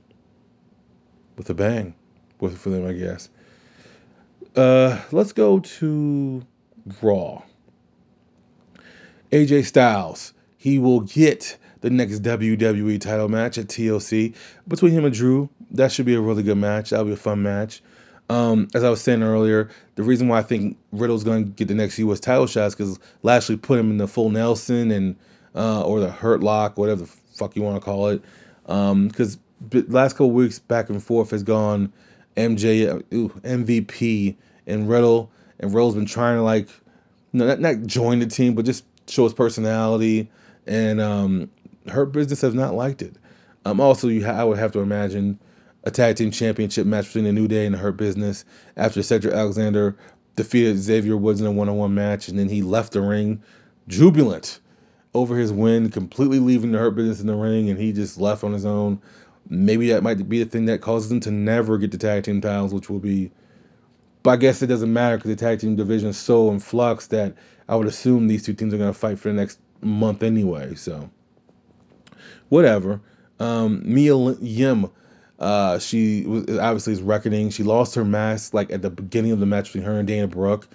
with 1.40 1.48
a 1.48 1.54
bang 1.54 1.94
with, 2.38 2.58
for 2.58 2.68
them, 2.68 2.86
I 2.86 2.92
guess. 2.92 3.30
Uh, 4.54 5.00
let's 5.10 5.32
go 5.32 5.60
to 5.60 6.42
Raw. 7.00 7.42
AJ 9.32 9.64
Styles, 9.64 10.34
he 10.58 10.78
will 10.78 11.00
get 11.00 11.56
the 11.80 11.88
next 11.88 12.20
WWE 12.20 13.00
title 13.00 13.30
match 13.30 13.56
at 13.56 13.68
TLC 13.68 14.34
between 14.68 14.92
him 14.92 15.06
and 15.06 15.14
Drew. 15.14 15.48
That 15.70 15.92
should 15.92 16.04
be 16.04 16.14
a 16.14 16.20
really 16.20 16.42
good 16.42 16.58
match. 16.58 16.90
That'll 16.90 17.06
be 17.06 17.12
a 17.12 17.16
fun 17.16 17.42
match. 17.42 17.82
Um, 18.28 18.68
as 18.74 18.84
I 18.84 18.90
was 18.90 19.00
saying 19.00 19.22
earlier, 19.22 19.70
the 19.94 20.02
reason 20.02 20.28
why 20.28 20.40
I 20.40 20.42
think 20.42 20.76
Riddle's 20.92 21.24
going 21.24 21.44
to 21.44 21.50
get 21.50 21.68
the 21.68 21.74
next 21.74 21.98
U.S. 22.00 22.20
title 22.20 22.46
shot 22.46 22.66
is 22.66 22.74
because 22.74 22.98
Lashley 23.22 23.56
put 23.56 23.78
him 23.78 23.90
in 23.90 23.96
the 23.96 24.06
full 24.06 24.28
Nelson 24.28 24.90
and 24.90 25.16
uh, 25.54 25.84
or 25.84 26.00
the 26.00 26.10
Hurt 26.10 26.42
Lock, 26.42 26.76
whatever 26.76 27.00
the 27.00 27.06
fuck 27.06 27.56
you 27.56 27.62
want 27.62 27.76
to 27.76 27.80
call 27.80 28.08
it. 28.08 28.22
Because 28.66 29.36
um, 29.36 29.40
last 29.88 30.14
couple 30.14 30.30
weeks 30.30 30.58
back 30.58 30.90
and 30.90 31.02
forth 31.02 31.30
has 31.30 31.42
gone 31.42 31.92
MJ 32.36 33.02
ooh, 33.12 33.28
MVP 33.28 34.36
and 34.66 34.88
Riddle, 34.88 35.30
and 35.58 35.74
Riddle's 35.74 35.94
been 35.94 36.06
trying 36.06 36.36
to 36.36 36.42
like, 36.42 36.68
no, 37.32 37.46
not, 37.46 37.60
not 37.60 37.86
join 37.86 38.20
the 38.20 38.26
team, 38.26 38.54
but 38.54 38.64
just 38.64 38.84
show 39.08 39.24
his 39.24 39.34
personality, 39.34 40.30
and 40.66 41.00
um, 41.00 41.50
Hurt 41.88 42.12
Business 42.12 42.40
has 42.42 42.54
not 42.54 42.74
liked 42.74 43.02
it. 43.02 43.14
Um, 43.64 43.80
also, 43.80 44.08
you 44.08 44.24
ha- 44.24 44.32
I 44.32 44.44
would 44.44 44.58
have 44.58 44.72
to 44.72 44.80
imagine 44.80 45.38
a 45.84 45.90
tag 45.90 46.16
team 46.16 46.30
championship 46.30 46.86
match 46.86 47.06
between 47.06 47.24
the 47.24 47.32
New 47.32 47.48
Day 47.48 47.66
and 47.66 47.74
Hurt 47.74 47.96
Business 47.96 48.44
after 48.76 49.02
Cedric 49.02 49.34
Alexander 49.34 49.96
defeated 50.36 50.78
Xavier 50.78 51.16
Woods 51.16 51.40
in 51.40 51.46
a 51.46 51.52
one-on-one 51.52 51.94
match, 51.94 52.28
and 52.28 52.38
then 52.38 52.48
he 52.48 52.62
left 52.62 52.92
the 52.92 53.00
ring 53.00 53.42
jubilant 53.88 54.60
over 55.12 55.36
his 55.36 55.52
win, 55.52 55.90
completely 55.90 56.38
leaving 56.38 56.72
the 56.72 56.78
Hurt 56.78 56.94
Business 56.94 57.20
in 57.20 57.26
the 57.26 57.34
ring, 57.34 57.68
and 57.68 57.78
he 57.78 57.92
just 57.92 58.18
left 58.18 58.44
on 58.44 58.52
his 58.52 58.64
own 58.64 59.00
maybe 59.48 59.88
that 59.90 60.02
might 60.02 60.28
be 60.28 60.42
the 60.42 60.50
thing 60.50 60.66
that 60.66 60.80
causes 60.80 61.08
them 61.08 61.20
to 61.20 61.30
never 61.30 61.78
get 61.78 61.90
the 61.90 61.98
tag 61.98 62.24
team 62.24 62.40
titles, 62.40 62.72
which 62.72 62.88
will 62.90 62.98
be. 62.98 63.30
But 64.22 64.30
I 64.32 64.36
guess 64.36 64.62
it 64.62 64.66
doesn't 64.66 64.92
matter 64.92 65.16
because 65.16 65.30
the 65.30 65.36
tag 65.36 65.60
team 65.60 65.76
division 65.76 66.10
is 66.10 66.18
so 66.18 66.50
in 66.50 66.60
flux 66.60 67.06
that 67.08 67.36
I 67.68 67.76
would 67.76 67.86
assume 67.86 68.28
these 68.28 68.44
two 68.44 68.52
teams 68.52 68.74
are 68.74 68.78
going 68.78 68.92
to 68.92 68.98
fight 68.98 69.18
for 69.18 69.28
the 69.28 69.34
next 69.34 69.58
month 69.80 70.22
anyway. 70.22 70.74
So, 70.74 71.10
whatever. 72.48 73.00
Um, 73.38 73.82
Mia 73.86 74.14
Yim, 74.14 74.90
uh, 75.38 75.78
she 75.78 76.26
was 76.26 76.58
obviously 76.58 76.92
is 76.92 77.00
reckoning. 77.00 77.48
She 77.50 77.62
lost 77.62 77.94
her 77.94 78.04
mask 78.04 78.52
like 78.52 78.70
at 78.70 78.82
the 78.82 78.90
beginning 78.90 79.32
of 79.32 79.40
the 79.40 79.46
match 79.46 79.66
between 79.66 79.84
her 79.84 79.98
and 79.98 80.06
Dana 80.06 80.28
Brooke, 80.28 80.68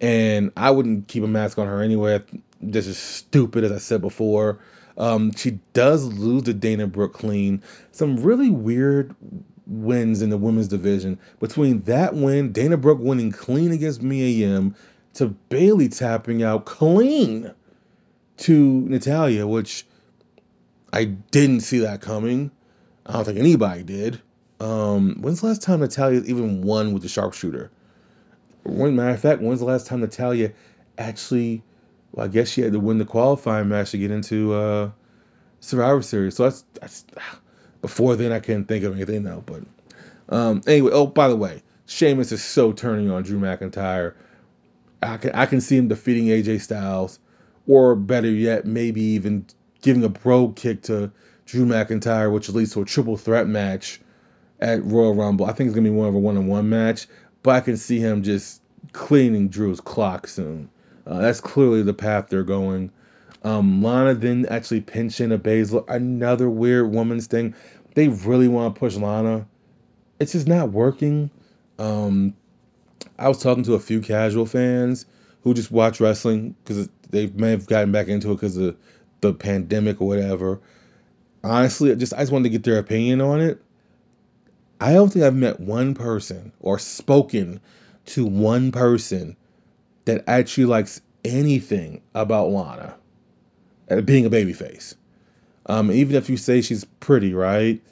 and 0.00 0.50
I 0.56 0.72
wouldn't 0.72 1.06
keep 1.06 1.22
a 1.22 1.28
mask 1.28 1.58
on 1.58 1.68
her 1.68 1.80
anyway. 1.80 2.22
This 2.60 2.88
is 2.88 2.98
stupid, 2.98 3.62
as 3.62 3.70
I 3.70 3.78
said 3.78 4.00
before. 4.00 4.58
Um, 4.98 5.32
she 5.32 5.58
does 5.72 6.04
lose 6.04 6.44
to 6.44 6.54
Dana 6.54 6.86
Brooke 6.86 7.14
clean. 7.14 7.62
Some 7.92 8.16
really 8.16 8.50
weird 8.50 9.14
wins 9.66 10.22
in 10.22 10.30
the 10.30 10.38
women's 10.38 10.68
division. 10.68 11.18
Between 11.40 11.82
that 11.82 12.14
win, 12.14 12.52
Dana 12.52 12.76
Brooke 12.76 13.00
winning 13.00 13.32
clean 13.32 13.72
against 13.72 14.02
Mia 14.02 14.28
Yim, 14.28 14.74
to 15.14 15.28
Bayley 15.28 15.88
tapping 15.88 16.42
out 16.42 16.66
clean 16.66 17.52
to 18.38 18.80
Natalya, 18.88 19.46
which 19.46 19.86
I 20.92 21.04
didn't 21.04 21.60
see 21.60 21.80
that 21.80 22.00
coming. 22.00 22.50
I 23.04 23.14
don't 23.14 23.24
think 23.24 23.38
anybody 23.38 23.82
did. 23.82 24.20
Um, 24.60 25.16
when's 25.20 25.40
the 25.40 25.46
last 25.48 25.62
time 25.62 25.80
Natalya 25.80 26.22
even 26.26 26.62
won 26.62 26.92
with 26.92 27.02
the 27.02 27.08
sharpshooter? 27.08 27.70
One 28.62 28.96
matter 28.96 29.10
of 29.10 29.20
fact, 29.20 29.42
when's 29.42 29.60
the 29.60 29.66
last 29.66 29.86
time 29.86 30.00
Natalya 30.00 30.52
actually? 30.98 31.62
Well, 32.12 32.24
I 32.26 32.28
guess 32.28 32.48
she 32.48 32.62
had 32.62 32.72
to 32.72 32.80
win 32.80 32.98
the 32.98 33.04
qualifying 33.04 33.68
match 33.68 33.90
to 33.90 33.98
get 33.98 34.10
into 34.10 34.54
uh, 34.54 34.90
Survivor 35.60 36.02
Series. 36.02 36.36
So 36.36 36.44
that's 36.44 36.64
that's 36.80 37.04
before 37.82 38.16
then 38.16 38.32
I 38.32 38.40
couldn't 38.40 38.66
think 38.66 38.84
of 38.84 38.94
anything 38.94 39.24
now. 39.24 39.42
But 39.44 39.62
um, 40.28 40.62
anyway, 40.66 40.90
oh 40.92 41.06
by 41.06 41.28
the 41.28 41.36
way, 41.36 41.62
Sheamus 41.86 42.32
is 42.32 42.42
so 42.42 42.72
turning 42.72 43.10
on 43.10 43.22
Drew 43.22 43.38
McIntyre. 43.38 44.14
I 45.02 45.16
can 45.18 45.32
I 45.32 45.46
can 45.46 45.60
see 45.60 45.76
him 45.76 45.88
defeating 45.88 46.26
AJ 46.26 46.62
Styles, 46.62 47.18
or 47.66 47.94
better 47.94 48.30
yet, 48.30 48.64
maybe 48.64 49.00
even 49.00 49.46
giving 49.82 50.04
a 50.04 50.08
brogue 50.08 50.56
kick 50.56 50.82
to 50.82 51.12
Drew 51.44 51.66
McIntyre, 51.66 52.32
which 52.32 52.48
leads 52.48 52.72
to 52.72 52.82
a 52.82 52.84
triple 52.84 53.16
threat 53.16 53.46
match 53.46 54.00
at 54.60 54.84
Royal 54.84 55.14
Rumble. 55.14 55.46
I 55.46 55.52
think 55.52 55.68
it's 55.68 55.76
gonna 55.76 55.88
be 55.88 55.94
more 55.94 56.08
of 56.08 56.14
a 56.14 56.18
one 56.18 56.36
on 56.36 56.46
one 56.46 56.68
match, 56.68 57.06
but 57.42 57.54
I 57.54 57.60
can 57.60 57.76
see 57.76 57.98
him 57.98 58.22
just 58.22 58.60
cleaning 58.92 59.48
Drew's 59.48 59.80
clock 59.80 60.26
soon. 60.26 60.70
Uh, 61.06 61.20
that's 61.20 61.40
clearly 61.40 61.82
the 61.82 61.94
path 61.94 62.28
they're 62.28 62.42
going. 62.42 62.90
Um, 63.44 63.82
Lana 63.82 64.14
then 64.14 64.46
actually 64.46 64.80
pinch 64.80 65.20
in 65.20 65.30
a 65.30 65.38
Baszler, 65.38 65.84
another 65.88 66.50
weird 66.50 66.90
woman's 66.90 67.28
thing. 67.28 67.54
They 67.94 68.08
really 68.08 68.48
want 68.48 68.74
to 68.74 68.78
push 68.78 68.96
Lana. 68.96 69.46
It's 70.18 70.32
just 70.32 70.48
not 70.48 70.70
working. 70.70 71.30
Um, 71.78 72.34
I 73.18 73.28
was 73.28 73.42
talking 73.42 73.62
to 73.64 73.74
a 73.74 73.80
few 73.80 74.00
casual 74.00 74.46
fans 74.46 75.06
who 75.42 75.54
just 75.54 75.70
watch 75.70 76.00
wrestling 76.00 76.56
because 76.64 76.88
they 77.10 77.28
may 77.28 77.50
have 77.50 77.66
gotten 77.66 77.92
back 77.92 78.08
into 78.08 78.32
it 78.32 78.34
because 78.34 78.56
of 78.56 78.76
the 79.20 79.32
pandemic 79.32 80.00
or 80.00 80.08
whatever. 80.08 80.60
Honestly, 81.44 81.94
just 81.94 82.14
I 82.14 82.20
just 82.20 82.32
wanted 82.32 82.44
to 82.44 82.50
get 82.50 82.64
their 82.64 82.78
opinion 82.78 83.20
on 83.20 83.40
it. 83.40 83.62
I 84.80 84.92
don't 84.92 85.10
think 85.10 85.24
I've 85.24 85.34
met 85.34 85.60
one 85.60 85.94
person 85.94 86.52
or 86.60 86.78
spoken 86.78 87.60
to 88.06 88.26
one 88.26 88.72
person 88.72 89.36
that 90.06 90.24
actually 90.26 90.64
likes 90.64 91.02
anything 91.24 92.00
about 92.14 92.48
Lana 92.48 92.96
uh, 93.90 94.00
being 94.00 94.24
a 94.24 94.30
babyface. 94.30 94.94
Um, 95.66 95.90
even 95.90 96.16
if 96.16 96.30
you 96.30 96.36
say 96.36 96.62
she's 96.62 96.84
pretty, 96.84 97.34
right? 97.34 97.82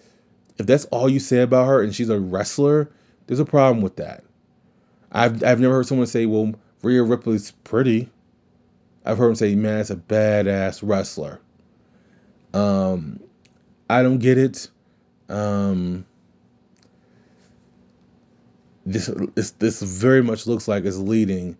If 0.57 0.67
that's 0.67 0.85
all 0.87 1.09
you 1.09 1.21
say 1.21 1.41
about 1.41 1.67
her 1.67 1.83
and 1.83 1.95
she's 1.95 2.09
a 2.09 2.19
wrestler, 2.19 2.91
there's 3.27 3.41
a 3.41 3.45
problem 3.45 3.83
with 3.83 3.97
that. 3.97 4.25
I've 5.11 5.43
I've 5.45 5.61
never 5.61 5.75
heard 5.75 5.87
someone 5.87 6.07
say, 6.07 6.27
"Well, 6.27 6.55
Rhea 6.83 7.03
Ripley's 7.03 7.51
pretty." 7.51 8.11
I've 9.05 9.19
heard 9.19 9.29
them 9.29 9.35
say, 9.35 9.55
"Man, 9.55 9.81
it's 9.81 9.91
a 9.91 9.97
badass 9.97 10.81
wrestler." 10.83 11.41
Um, 12.53 13.21
I 13.91 14.03
don't 14.03 14.19
get 14.19 14.39
it. 14.39 14.69
Um, 15.29 16.07
this 18.87 19.11
this 19.35 19.51
this 19.53 19.83
very 19.83 20.23
much 20.23 20.47
looks 20.47 20.69
like 20.69 20.85
it's 20.85 20.97
leading 20.97 21.57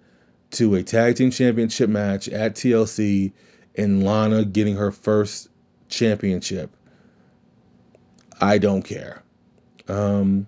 to 0.53 0.75
a 0.77 0.83
tag 0.83 1.17
team 1.17 1.31
championship 1.31 1.91
match 1.91 2.29
at 2.29 2.55
TLC 2.55 3.33
and 3.77 4.05
Lana 4.05 4.45
getting 4.45 4.77
her 4.77 4.93
first 4.93 5.49
championship. 5.89 6.71
I 8.41 8.59
don't 8.59 8.83
care. 8.83 9.23
Um, 9.89 10.47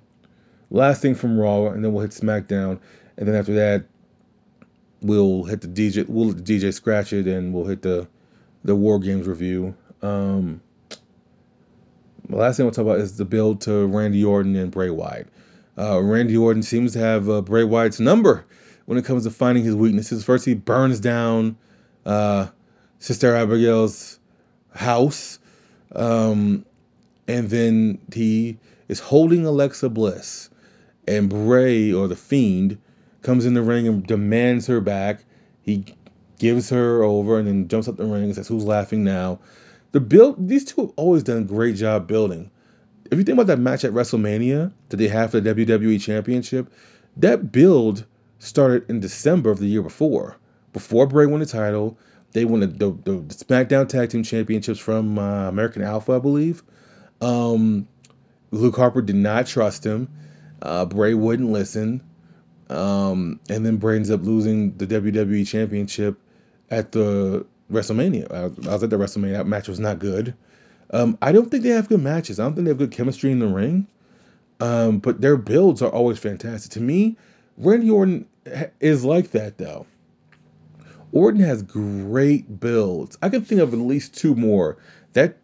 last 0.70 1.02
thing 1.02 1.14
from 1.14 1.38
Raw, 1.38 1.66
and 1.68 1.84
then 1.84 1.92
we'll 1.92 2.02
hit 2.02 2.12
SmackDown, 2.12 2.80
and 3.16 3.28
then 3.28 3.34
after 3.34 3.54
that, 3.54 3.86
we'll 5.00 5.44
hit 5.44 5.60
the 5.60 5.68
DJ. 5.68 6.08
We'll 6.08 6.28
let 6.28 6.44
the 6.44 6.58
DJ 6.58 6.72
scratch 6.72 7.12
it, 7.12 7.26
and 7.26 7.52
we'll 7.52 7.66
hit 7.66 7.82
the 7.82 8.08
the 8.64 8.74
War 8.74 8.98
Games 8.98 9.26
review. 9.26 9.74
Um, 10.02 10.60
the 12.28 12.36
last 12.36 12.56
thing 12.56 12.66
we'll 12.66 12.72
talk 12.72 12.82
about 12.82 12.98
is 12.98 13.16
the 13.16 13.24
build 13.24 13.62
to 13.62 13.86
Randy 13.86 14.24
Orton 14.24 14.56
and 14.56 14.70
Bray 14.70 14.90
Wyatt. 14.90 15.28
Uh, 15.78 16.00
Randy 16.02 16.36
Orton 16.36 16.62
seems 16.62 16.94
to 16.94 16.98
have 16.98 17.28
uh, 17.28 17.42
Bray 17.42 17.64
Wyatt's 17.64 18.00
number 18.00 18.44
when 18.86 18.98
it 18.98 19.04
comes 19.04 19.24
to 19.24 19.30
finding 19.30 19.64
his 19.64 19.74
weaknesses. 19.74 20.24
First, 20.24 20.44
he 20.44 20.54
burns 20.54 21.00
down 21.00 21.56
uh, 22.06 22.46
Sister 22.98 23.34
Abigail's 23.34 24.18
house, 24.74 25.38
um, 25.94 26.64
and 27.28 27.50
then 27.50 27.98
he 28.12 28.58
is 28.88 29.00
holding 29.00 29.44
Alexa 29.44 29.88
Bliss, 29.88 30.48
and 31.06 31.28
Bray 31.28 31.92
or 31.92 32.08
the 32.08 32.16
Fiend 32.16 32.78
comes 33.22 33.44
in 33.44 33.54
the 33.54 33.62
ring 33.62 33.86
and 33.88 34.06
demands 34.06 34.68
her 34.68 34.80
back. 34.80 35.24
He 35.62 35.84
gives 36.38 36.70
her 36.70 37.02
over 37.02 37.38
and 37.38 37.48
then 37.48 37.68
jumps 37.68 37.88
up 37.88 37.96
the 37.96 38.04
ring 38.04 38.24
and 38.24 38.34
says, 38.34 38.48
"Who's 38.48 38.64
laughing 38.64 39.04
now?" 39.04 39.40
The 39.92 40.00
build 40.00 40.48
these 40.48 40.64
two 40.64 40.82
have 40.82 40.92
always 40.96 41.22
done 41.22 41.38
a 41.38 41.44
great 41.44 41.76
job 41.76 42.06
building. 42.06 42.50
If 43.10 43.18
you 43.18 43.24
think 43.24 43.34
about 43.36 43.46
that 43.48 43.58
match 43.58 43.84
at 43.84 43.92
WrestleMania 43.92 44.72
that 44.88 44.96
they 44.96 45.08
have 45.08 45.30
for 45.30 45.40
the 45.40 45.54
WWE 45.54 46.00
Championship, 46.00 46.72
that 47.16 47.50
build 47.52 48.04
started 48.38 48.88
in 48.90 49.00
December 49.00 49.50
of 49.50 49.58
the 49.58 49.66
year 49.66 49.82
before. 49.82 50.36
Before 50.72 51.06
Bray 51.06 51.26
won 51.26 51.40
the 51.40 51.46
title, 51.46 51.98
they 52.32 52.44
won 52.44 52.60
the, 52.60 52.66
the, 52.66 52.90
the 52.90 53.34
SmackDown 53.34 53.88
Tag 53.88 54.10
Team 54.10 54.22
Championships 54.22 54.78
from 54.78 55.18
uh, 55.18 55.48
American 55.48 55.82
Alpha, 55.82 56.12
I 56.12 56.18
believe. 56.18 56.62
Um, 57.20 57.88
Luke 58.50 58.76
Harper 58.76 59.02
did 59.02 59.16
not 59.16 59.46
trust 59.46 59.84
him. 59.84 60.08
Uh, 60.60 60.84
Bray 60.84 61.14
wouldn't 61.14 61.50
listen. 61.50 62.02
Um, 62.68 63.40
and 63.48 63.64
then 63.64 63.76
Bray 63.76 63.96
ends 63.96 64.10
up 64.10 64.22
losing 64.22 64.76
the 64.76 64.86
WWE 64.86 65.46
Championship 65.46 66.18
at 66.70 66.92
the 66.92 67.46
WrestleMania. 67.70 68.32
I 68.32 68.46
was, 68.46 68.66
I 68.66 68.72
was 68.72 68.82
at 68.82 68.90
the 68.90 68.96
WrestleMania. 68.96 69.34
That 69.34 69.46
match 69.46 69.68
was 69.68 69.80
not 69.80 69.98
good. 69.98 70.34
Um, 70.90 71.18
I 71.20 71.32
don't 71.32 71.50
think 71.50 71.62
they 71.62 71.70
have 71.70 71.88
good 71.88 72.02
matches. 72.02 72.38
I 72.38 72.44
don't 72.44 72.54
think 72.54 72.64
they 72.66 72.70
have 72.70 72.78
good 72.78 72.92
chemistry 72.92 73.32
in 73.32 73.38
the 73.38 73.48
ring. 73.48 73.86
Um, 74.60 74.98
but 74.98 75.20
their 75.20 75.36
builds 75.36 75.82
are 75.82 75.90
always 75.90 76.18
fantastic. 76.18 76.72
To 76.72 76.80
me, 76.80 77.16
Randy 77.58 77.90
Orton 77.90 78.26
is 78.80 79.04
like 79.04 79.30
that 79.32 79.58
though. 79.58 79.86
Orton 81.12 81.40
has 81.40 81.62
great 81.62 82.60
builds. 82.60 83.16
I 83.22 83.28
can 83.28 83.42
think 83.42 83.60
of 83.60 83.72
at 83.72 83.78
least 83.78 84.16
two 84.16 84.34
more. 84.34 84.76
That 85.14 85.38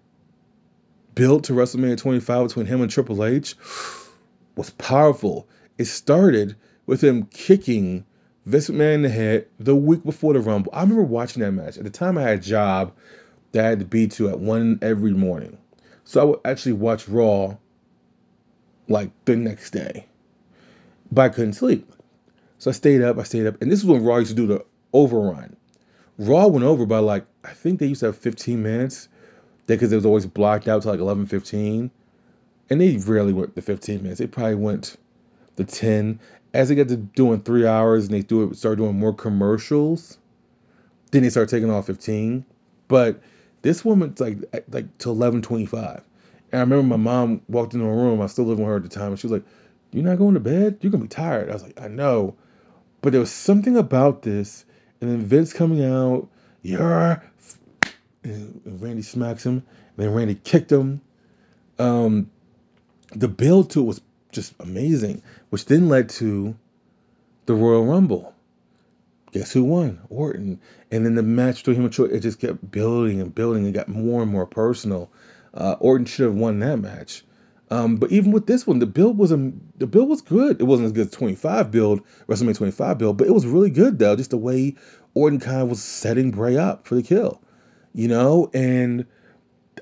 build 1.14 1.44
to 1.44 1.52
WrestleMania 1.54 1.96
25 1.96 2.48
between 2.48 2.66
him 2.66 2.82
and 2.82 2.90
Triple 2.90 3.24
H 3.24 3.56
was 4.56 4.70
powerful. 4.70 5.48
It 5.78 5.86
started 5.86 6.56
with 6.84 7.02
him 7.02 7.24
kicking 7.26 8.04
Vince 8.44 8.68
McMahon 8.68 8.94
in 8.96 9.02
the 9.02 9.08
head 9.08 9.46
the 9.58 9.74
week 9.76 10.04
before 10.04 10.34
the 10.34 10.40
Rumble. 10.40 10.72
I 10.74 10.82
remember 10.82 11.04
watching 11.04 11.42
that 11.42 11.52
match. 11.52 11.78
At 11.78 11.84
the 11.84 11.90
time, 11.90 12.18
I 12.18 12.22
had 12.22 12.38
a 12.40 12.42
job 12.42 12.92
that 13.52 13.64
I 13.64 13.68
had 13.68 13.78
to 13.78 13.84
be 13.84 14.08
to 14.08 14.28
at 14.28 14.38
one 14.38 14.78
every 14.82 15.12
morning. 15.12 15.56
So 16.04 16.20
I 16.20 16.24
would 16.24 16.40
actually 16.44 16.72
watch 16.72 17.08
Raw 17.08 17.56
like 18.88 19.10
the 19.24 19.36
next 19.36 19.70
day. 19.70 20.06
But 21.10 21.22
I 21.22 21.28
couldn't 21.28 21.52
sleep. 21.54 21.90
So 22.62 22.70
I 22.70 22.74
stayed 22.74 23.02
up, 23.02 23.18
I 23.18 23.24
stayed 23.24 23.48
up. 23.48 23.60
And 23.60 23.72
this 23.72 23.80
is 23.80 23.84
when 23.84 24.04
Raw 24.04 24.18
used 24.18 24.30
to 24.30 24.36
do 24.36 24.46
the 24.46 24.64
overrun. 24.92 25.56
Raw 26.16 26.46
went 26.46 26.64
over 26.64 26.86
by 26.86 27.00
like, 27.00 27.26
I 27.42 27.54
think 27.54 27.80
they 27.80 27.86
used 27.86 27.98
to 28.00 28.06
have 28.06 28.16
15 28.16 28.62
minutes 28.62 29.08
because 29.66 29.92
it 29.92 29.96
was 29.96 30.06
always 30.06 30.26
blocked 30.26 30.68
out 30.68 30.82
to 30.82 30.88
like 30.88 31.00
11:15, 31.00 31.90
And 32.70 32.80
they 32.80 32.96
rarely 32.98 33.32
went 33.32 33.56
the 33.56 33.62
15 33.62 34.04
minutes. 34.04 34.20
They 34.20 34.28
probably 34.28 34.54
went 34.54 34.96
the 35.56 35.64
10. 35.64 36.20
As 36.54 36.68
they 36.68 36.76
got 36.76 36.86
to 36.86 36.98
doing 36.98 37.40
three 37.40 37.66
hours 37.66 38.04
and 38.04 38.14
they 38.14 38.22
do 38.22 38.44
it, 38.44 38.56
started 38.56 38.76
doing 38.76 38.96
more 38.96 39.12
commercials, 39.12 40.18
then 41.10 41.24
they 41.24 41.30
start 41.30 41.48
taking 41.48 41.68
off 41.68 41.86
15. 41.86 42.44
But 42.86 43.20
this 43.62 43.84
woman's 43.84 44.20
like 44.20 44.38
like 44.70 44.98
to 44.98 45.08
11:25. 45.08 46.02
And 46.52 46.60
I 46.60 46.60
remember 46.60 46.84
my 46.84 46.96
mom 46.96 47.40
walked 47.48 47.74
into 47.74 47.86
a 47.86 47.92
room. 47.92 48.20
I 48.20 48.28
still 48.28 48.44
lived 48.44 48.60
with 48.60 48.68
her 48.68 48.76
at 48.76 48.84
the 48.84 48.88
time, 48.88 49.08
and 49.08 49.18
she 49.18 49.26
was 49.26 49.32
like, 49.32 49.44
"You're 49.90 50.04
not 50.04 50.18
going 50.18 50.34
to 50.34 50.40
bed? 50.40 50.78
You're 50.80 50.92
gonna 50.92 51.02
be 51.02 51.08
tired." 51.08 51.50
I 51.50 51.54
was 51.54 51.64
like, 51.64 51.80
"I 51.80 51.88
know," 51.88 52.36
but 53.02 53.10
there 53.12 53.20
was 53.20 53.30
something 53.30 53.76
about 53.76 54.22
this. 54.22 54.64
And 55.00 55.10
then 55.10 55.20
Vince 55.22 55.52
coming 55.52 55.84
out, 55.84 56.28
you're, 56.62 57.22
and 58.22 58.62
Randy 58.64 59.02
smacks 59.02 59.44
him. 59.44 59.54
And 59.54 59.96
then 59.96 60.14
Randy 60.14 60.36
kicked 60.36 60.70
him. 60.70 61.00
Um, 61.78 62.30
the 63.10 63.28
build 63.28 63.70
to 63.70 63.80
it 63.80 63.84
was 63.84 64.00
just 64.30 64.54
amazing, 64.60 65.22
which 65.50 65.66
then 65.66 65.88
led 65.88 66.08
to 66.10 66.56
the 67.46 67.54
Royal 67.54 67.84
Rumble. 67.84 68.32
Guess 69.32 69.52
who 69.52 69.64
won? 69.64 70.00
Orton. 70.08 70.60
And 70.90 71.04
then 71.04 71.14
the 71.14 71.22
match 71.22 71.64
between 71.64 71.76
him 71.76 71.84
and 71.86 72.12
it 72.12 72.20
just 72.20 72.38
kept 72.38 72.70
building 72.70 73.20
and 73.20 73.34
building 73.34 73.64
and 73.64 73.74
got 73.74 73.88
more 73.88 74.22
and 74.22 74.30
more 74.30 74.46
personal. 74.46 75.10
Uh, 75.52 75.74
Orton 75.80 76.06
should 76.06 76.26
have 76.26 76.34
won 76.34 76.60
that 76.60 76.76
match. 76.76 77.24
Um, 77.72 77.96
but 77.96 78.12
even 78.12 78.32
with 78.32 78.46
this 78.46 78.66
one, 78.66 78.80
the 78.80 78.86
build 78.86 79.16
was 79.16 79.32
a 79.32 79.50
the 79.78 79.86
build 79.86 80.10
was 80.10 80.20
good. 80.20 80.60
It 80.60 80.64
wasn't 80.64 80.86
as 80.86 80.92
good 80.92 81.06
as 81.06 81.12
25 81.12 81.70
build, 81.70 82.02
WrestleMania 82.28 82.58
25 82.58 82.98
build, 82.98 83.16
but 83.16 83.26
it 83.26 83.32
was 83.32 83.46
really 83.46 83.70
good 83.70 83.98
though. 83.98 84.14
Just 84.14 84.28
the 84.28 84.36
way 84.36 84.76
Orton 85.14 85.40
kind 85.40 85.62
of 85.62 85.70
was 85.70 85.82
setting 85.82 86.32
Bray 86.32 86.58
up 86.58 86.86
for 86.86 86.96
the 86.96 87.02
kill, 87.02 87.40
you 87.94 88.08
know. 88.08 88.50
And 88.52 89.06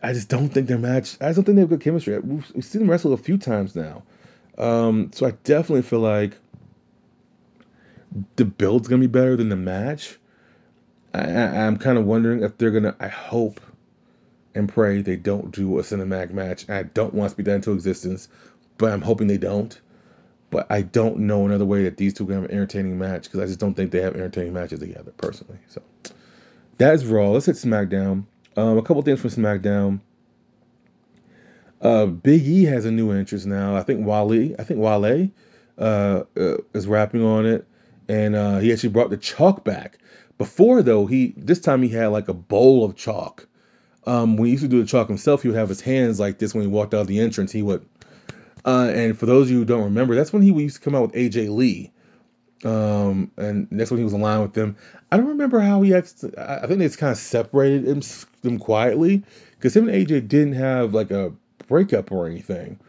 I 0.00 0.12
just 0.12 0.28
don't 0.28 0.50
think 0.50 0.68
their 0.68 0.78
match. 0.78 1.16
I 1.20 1.32
don't 1.32 1.42
think 1.42 1.56
they 1.56 1.62
have 1.62 1.68
good 1.68 1.80
chemistry. 1.80 2.16
We've, 2.20 2.48
we've 2.54 2.64
seen 2.64 2.82
them 2.82 2.90
wrestle 2.90 3.12
a 3.12 3.16
few 3.16 3.38
times 3.38 3.74
now, 3.74 4.04
um, 4.56 5.10
so 5.12 5.26
I 5.26 5.32
definitely 5.42 5.82
feel 5.82 5.98
like 5.98 6.38
the 8.36 8.44
build's 8.44 8.86
gonna 8.86 9.00
be 9.00 9.08
better 9.08 9.34
than 9.34 9.48
the 9.48 9.56
match. 9.56 10.16
I, 11.12 11.22
I, 11.22 11.66
I'm 11.66 11.76
kind 11.76 11.98
of 11.98 12.04
wondering 12.04 12.44
if 12.44 12.56
they're 12.56 12.70
gonna. 12.70 12.94
I 13.00 13.08
hope 13.08 13.60
and 14.54 14.68
pray 14.68 15.02
they 15.02 15.16
don't 15.16 15.52
do 15.52 15.78
a 15.78 15.82
cinematic 15.82 16.32
match. 16.32 16.68
I 16.68 16.82
don't 16.82 17.14
want 17.14 17.30
to 17.30 17.34
speak 17.34 17.46
that 17.46 17.56
into 17.56 17.72
existence, 17.72 18.28
but 18.78 18.92
I'm 18.92 19.02
hoping 19.02 19.26
they 19.26 19.38
don't. 19.38 19.78
But 20.50 20.66
I 20.68 20.82
don't 20.82 21.18
know 21.20 21.46
another 21.46 21.64
way 21.64 21.84
that 21.84 21.96
these 21.96 22.14
two 22.14 22.26
can 22.26 22.34
have 22.34 22.44
an 22.44 22.50
entertaining 22.50 22.98
match 22.98 23.24
because 23.24 23.40
I 23.40 23.46
just 23.46 23.60
don't 23.60 23.74
think 23.74 23.92
they 23.92 24.00
have 24.00 24.16
entertaining 24.16 24.52
matches 24.52 24.80
together 24.80 25.12
personally. 25.16 25.58
So 25.68 25.82
that 26.78 26.94
is 26.94 27.06
Raw. 27.06 27.30
Let's 27.30 27.46
hit 27.46 27.56
SmackDown. 27.56 28.24
Um, 28.56 28.78
a 28.78 28.82
couple 28.82 29.02
things 29.02 29.20
from 29.20 29.30
SmackDown. 29.30 30.00
Uh, 31.80 32.06
Big 32.06 32.42
E 32.42 32.64
has 32.64 32.84
a 32.84 32.90
new 32.90 33.12
entrance 33.12 33.46
now. 33.46 33.76
I 33.76 33.82
think 33.82 34.04
Wale. 34.04 34.54
I 34.58 34.64
think 34.64 34.80
Wale 34.80 35.30
uh, 35.78 36.24
uh, 36.36 36.56
is 36.74 36.86
rapping 36.86 37.24
on 37.24 37.46
it, 37.46 37.66
and 38.08 38.34
uh, 38.34 38.58
he 38.58 38.72
actually 38.72 38.90
brought 38.90 39.10
the 39.10 39.16
chalk 39.16 39.64
back. 39.64 39.98
Before 40.36 40.82
though, 40.82 41.06
he 41.06 41.32
this 41.36 41.60
time 41.60 41.82
he 41.82 41.88
had 41.90 42.08
like 42.08 42.28
a 42.28 42.34
bowl 42.34 42.84
of 42.84 42.96
chalk. 42.96 43.46
Um, 44.10 44.36
when 44.36 44.46
he 44.46 44.52
used 44.52 44.64
to 44.64 44.68
do 44.68 44.80
the 44.80 44.88
chalk 44.88 45.06
himself, 45.06 45.42
he 45.42 45.48
would 45.48 45.56
have 45.56 45.68
his 45.68 45.80
hands 45.80 46.18
like 46.18 46.36
this 46.36 46.52
when 46.52 46.62
he 46.62 46.68
walked 46.68 46.94
out 46.94 47.02
of 47.02 47.06
the 47.06 47.20
entrance. 47.20 47.52
He 47.52 47.62
would. 47.62 47.86
Uh, 48.64 48.90
and 48.92 49.16
for 49.16 49.26
those 49.26 49.46
of 49.46 49.52
you 49.52 49.58
who 49.58 49.64
don't 49.64 49.84
remember, 49.84 50.16
that's 50.16 50.32
when 50.32 50.42
he 50.42 50.52
used 50.52 50.76
to 50.76 50.82
come 50.82 50.96
out 50.96 51.02
with 51.02 51.12
AJ 51.12 51.54
Lee. 51.54 51.92
Um, 52.64 53.30
and 53.36 53.68
that's 53.70 53.92
when 53.92 53.98
he 53.98 54.04
was 54.04 54.12
aligned 54.12 54.42
with 54.42 54.52
them. 54.52 54.76
I 55.12 55.16
don't 55.16 55.28
remember 55.28 55.60
how 55.60 55.82
he 55.82 55.94
actually. 55.94 56.36
I 56.36 56.66
think 56.66 56.80
it's 56.80 56.96
kind 56.96 57.12
of 57.12 57.18
separated 57.18 57.86
him, 57.86 58.02
them 58.42 58.58
quietly 58.58 59.22
because 59.52 59.76
him 59.76 59.88
and 59.88 59.96
AJ 59.96 60.26
didn't 60.26 60.54
have 60.54 60.92
like 60.92 61.12
a 61.12 61.32
breakup 61.68 62.10
or 62.10 62.26
anything. 62.26 62.80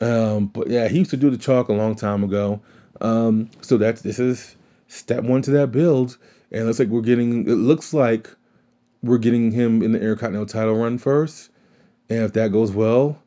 Um, 0.00 0.46
but 0.46 0.68
yeah, 0.68 0.88
he 0.88 0.98
used 0.98 1.12
to 1.12 1.16
do 1.16 1.30
the 1.30 1.38
chalk 1.38 1.68
a 1.68 1.72
long 1.72 1.94
time 1.94 2.24
ago. 2.24 2.60
Um, 3.00 3.48
so 3.60 3.78
that's 3.78 4.02
this 4.02 4.18
is 4.18 4.56
step 4.88 5.22
one 5.22 5.42
to 5.42 5.52
that 5.52 5.70
build, 5.70 6.18
and 6.50 6.62
it 6.62 6.64
looks 6.64 6.80
like 6.80 6.88
we're 6.88 7.02
getting. 7.02 7.48
It 7.48 7.54
looks 7.54 7.94
like 7.94 8.28
we're 9.02 9.18
getting 9.18 9.50
him 9.50 9.82
in 9.82 9.92
the 9.92 9.98
Intercontinental 9.98 10.46
title 10.46 10.74
run 10.74 10.98
first, 10.98 11.50
and 12.08 12.22
if 12.24 12.34
that 12.34 12.52
goes 12.52 12.70
well, 12.70 13.20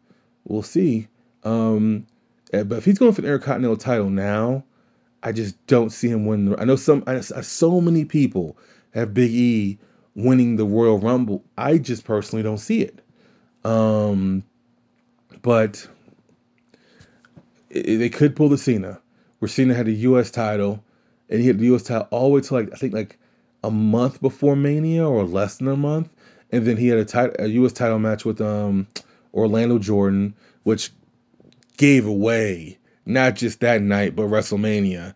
we'll 0.44 0.64
see. 0.64 1.08
Um, 1.44 2.08
eh, 2.54 2.64
but 2.64 2.78
if 2.78 2.86
he's 2.86 2.98
going 2.98 3.14
for 3.14 3.22
the 3.22 3.28
Intercontinental 3.28 3.78
title 3.78 4.10
now, 4.10 4.64
I 5.22 5.32
just 5.32 5.66
don't 5.68 5.90
see 5.90 6.08
him 6.08 6.26
winning. 6.26 6.58
I 6.58 6.66
know 6.66 6.76
some. 6.76 7.04
I, 7.08 7.20
so 7.22 7.82
many 7.82 8.06
people 8.06 8.58
have 8.94 9.14
Big 9.14 9.32
E 9.32 9.80
winning 10.16 10.56
the 10.56 10.66
Royal 10.66 11.00
Rumble. 11.00 11.44
I 11.58 11.78
just 11.78 12.06
personally 12.06 12.44
don't 12.44 12.58
see 12.58 12.82
it. 12.82 13.02
Um, 13.64 14.44
but 15.42 15.88
it, 17.70 17.98
they 17.98 18.10
could 18.10 18.36
pull 18.36 18.50
the 18.50 18.58
Cena, 18.58 19.02
where 19.40 19.50
Cena 19.50 19.74
had 19.74 19.88
the 19.88 19.94
U.S. 19.94 20.32
title, 20.32 20.84
and 21.30 21.42
he 21.42 21.48
had 21.48 21.60
the 21.60 21.66
U.S. 21.66 21.84
title 21.84 22.08
all 22.12 22.30
the 22.30 22.36
way 22.36 22.42
to 22.42 22.54
like 22.54 22.70
I 22.72 22.78
think 22.78 22.94
like 22.94 23.18
a 23.66 23.72
month 23.72 24.22
before 24.22 24.56
Mania 24.56 25.08
or 25.08 25.24
less 25.24 25.58
than 25.58 25.68
a 25.68 25.76
month, 25.76 26.10
and 26.52 26.66
then 26.66 26.78
he 26.78 26.88
had 26.88 27.00
a, 27.00 27.06
tit- 27.06 27.36
a 27.40 27.50
U.S. 27.50 27.74
title 27.74 28.00
match 28.00 28.24
with 28.24 28.42
um 28.42 28.88
Orlando 29.34 29.80
Jordan, 29.80 30.36
which 30.64 30.92
gave 31.78 32.06
away 32.06 32.78
not 33.06 33.36
just 33.36 33.60
that 33.60 33.82
night 33.82 34.16
but 34.16 34.24
WrestleMania, 34.24 35.14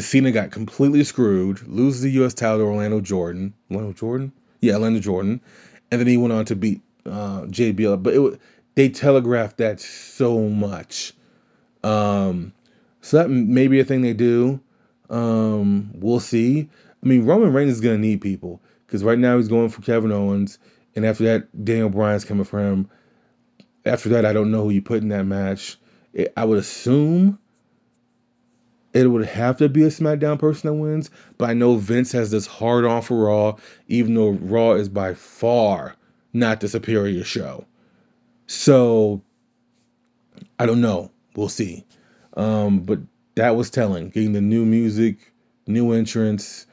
Cena 0.00 0.32
got 0.32 0.50
completely 0.50 1.04
screwed, 1.04 1.66
loses 1.66 2.02
the 2.02 2.10
U.S. 2.12 2.34
title 2.34 2.58
to 2.58 2.64
Orlando 2.64 3.00
Jordan, 3.00 3.54
Orlando 3.70 3.92
Jordan, 3.92 4.32
yeah, 4.60 4.74
Orlando 4.74 5.00
Jordan, 5.00 5.40
and 5.90 6.00
then 6.00 6.08
he 6.08 6.16
went 6.16 6.32
on 6.32 6.44
to 6.46 6.56
beat 6.56 6.80
uh, 7.04 7.42
JBL, 7.42 8.02
but 8.02 8.14
it 8.14 8.40
they 8.74 8.88
telegraphed 8.90 9.58
that 9.58 9.80
so 9.80 10.40
much. 10.48 11.12
Um, 11.82 12.52
so 13.00 13.18
that 13.18 13.28
may 13.30 13.68
be 13.68 13.80
a 13.80 13.84
thing 13.84 14.02
they 14.02 14.12
do. 14.12 14.60
Um, 15.08 15.92
we'll 15.94 16.20
see. 16.20 16.68
I 17.02 17.06
mean, 17.06 17.24
Roman 17.24 17.52
Reigns 17.52 17.72
is 17.72 17.80
gonna 17.80 17.98
need 17.98 18.20
people 18.20 18.62
because 18.86 19.04
right 19.04 19.18
now 19.18 19.36
he's 19.36 19.48
going 19.48 19.68
for 19.68 19.82
Kevin 19.82 20.12
Owens, 20.12 20.58
and 20.94 21.04
after 21.04 21.24
that, 21.24 21.64
Daniel 21.64 21.90
Bryan's 21.90 22.24
coming 22.24 22.44
for 22.44 22.60
him. 22.60 22.90
After 23.84 24.10
that, 24.10 24.24
I 24.24 24.32
don't 24.32 24.50
know 24.50 24.64
who 24.64 24.70
you 24.70 24.82
put 24.82 25.02
in 25.02 25.08
that 25.08 25.24
match. 25.24 25.78
It, 26.12 26.32
I 26.36 26.44
would 26.44 26.58
assume 26.58 27.38
it 28.92 29.06
would 29.06 29.26
have 29.26 29.58
to 29.58 29.68
be 29.68 29.82
a 29.84 29.88
SmackDown 29.88 30.38
person 30.38 30.68
that 30.68 30.74
wins, 30.74 31.10
but 31.36 31.50
I 31.50 31.52
know 31.52 31.76
Vince 31.76 32.12
has 32.12 32.30
this 32.30 32.46
hard 32.46 32.86
on 32.86 33.02
for 33.02 33.26
Raw, 33.26 33.56
even 33.88 34.14
though 34.14 34.30
Raw 34.30 34.72
is 34.72 34.88
by 34.88 35.14
far 35.14 35.94
not 36.32 36.60
the 36.60 36.68
superior 36.68 37.24
show. 37.24 37.66
So 38.46 39.22
I 40.58 40.66
don't 40.66 40.80
know. 40.80 41.10
We'll 41.34 41.48
see. 41.48 41.84
Um, 42.36 42.80
but 42.80 43.00
that 43.34 43.56
was 43.56 43.70
telling. 43.70 44.10
Getting 44.10 44.32
the 44.32 44.40
new 44.40 44.64
music, 44.64 45.32
new 45.66 45.92
entrance. 45.92 46.66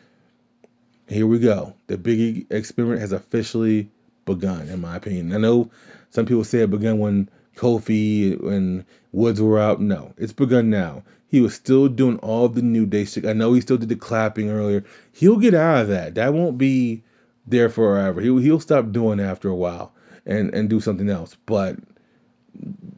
Here 1.14 1.28
we 1.28 1.38
go. 1.38 1.76
The 1.88 1.98
Biggie 1.98 2.52
experiment 2.52 3.02
has 3.02 3.12
officially 3.12 3.90
begun, 4.26 4.68
in 4.70 4.82
my 4.82 4.96
opinion. 4.96 5.34
I 5.34 5.38
know 5.38 5.70
some 6.10 6.26
people 6.26 6.44
say 6.44 6.60
it 6.60 6.72
began 6.72 6.98
when 6.98 7.30
Kofi 7.56 8.42
and 8.48 8.86
Woods 9.12 9.40
were 9.40 9.60
out. 9.60 9.80
No, 9.80 10.14
it's 10.18 10.34
begun 10.34 10.72
now. 10.72 11.04
He 11.28 11.42
was 11.42 11.54
still 11.54 11.88
doing 11.88 12.18
all 12.18 12.50
the 12.50 12.62
new 12.62 12.86
day 12.86 13.06
shit. 13.06 13.26
I 13.26 13.34
know 13.34 13.54
he 13.54 13.62
still 13.62 13.78
did 13.78 13.90
the 13.90 13.96
clapping 13.96 14.50
earlier. 14.50 14.86
He'll 15.12 15.38
get 15.38 15.54
out 15.54 15.82
of 15.82 15.88
that. 15.90 16.16
That 16.16 16.34
won't 16.34 16.58
be 16.58 17.04
there 17.46 17.70
forever. 17.70 18.20
He'll 18.20 18.38
he'll 18.38 18.60
stop 18.60 18.92
doing 18.92 19.20
after 19.20 19.50
a 19.50 19.56
while 19.56 19.94
and 20.26 20.54
and 20.54 20.70
do 20.70 20.80
something 20.80 21.10
else. 21.10 21.36
But 21.46 21.78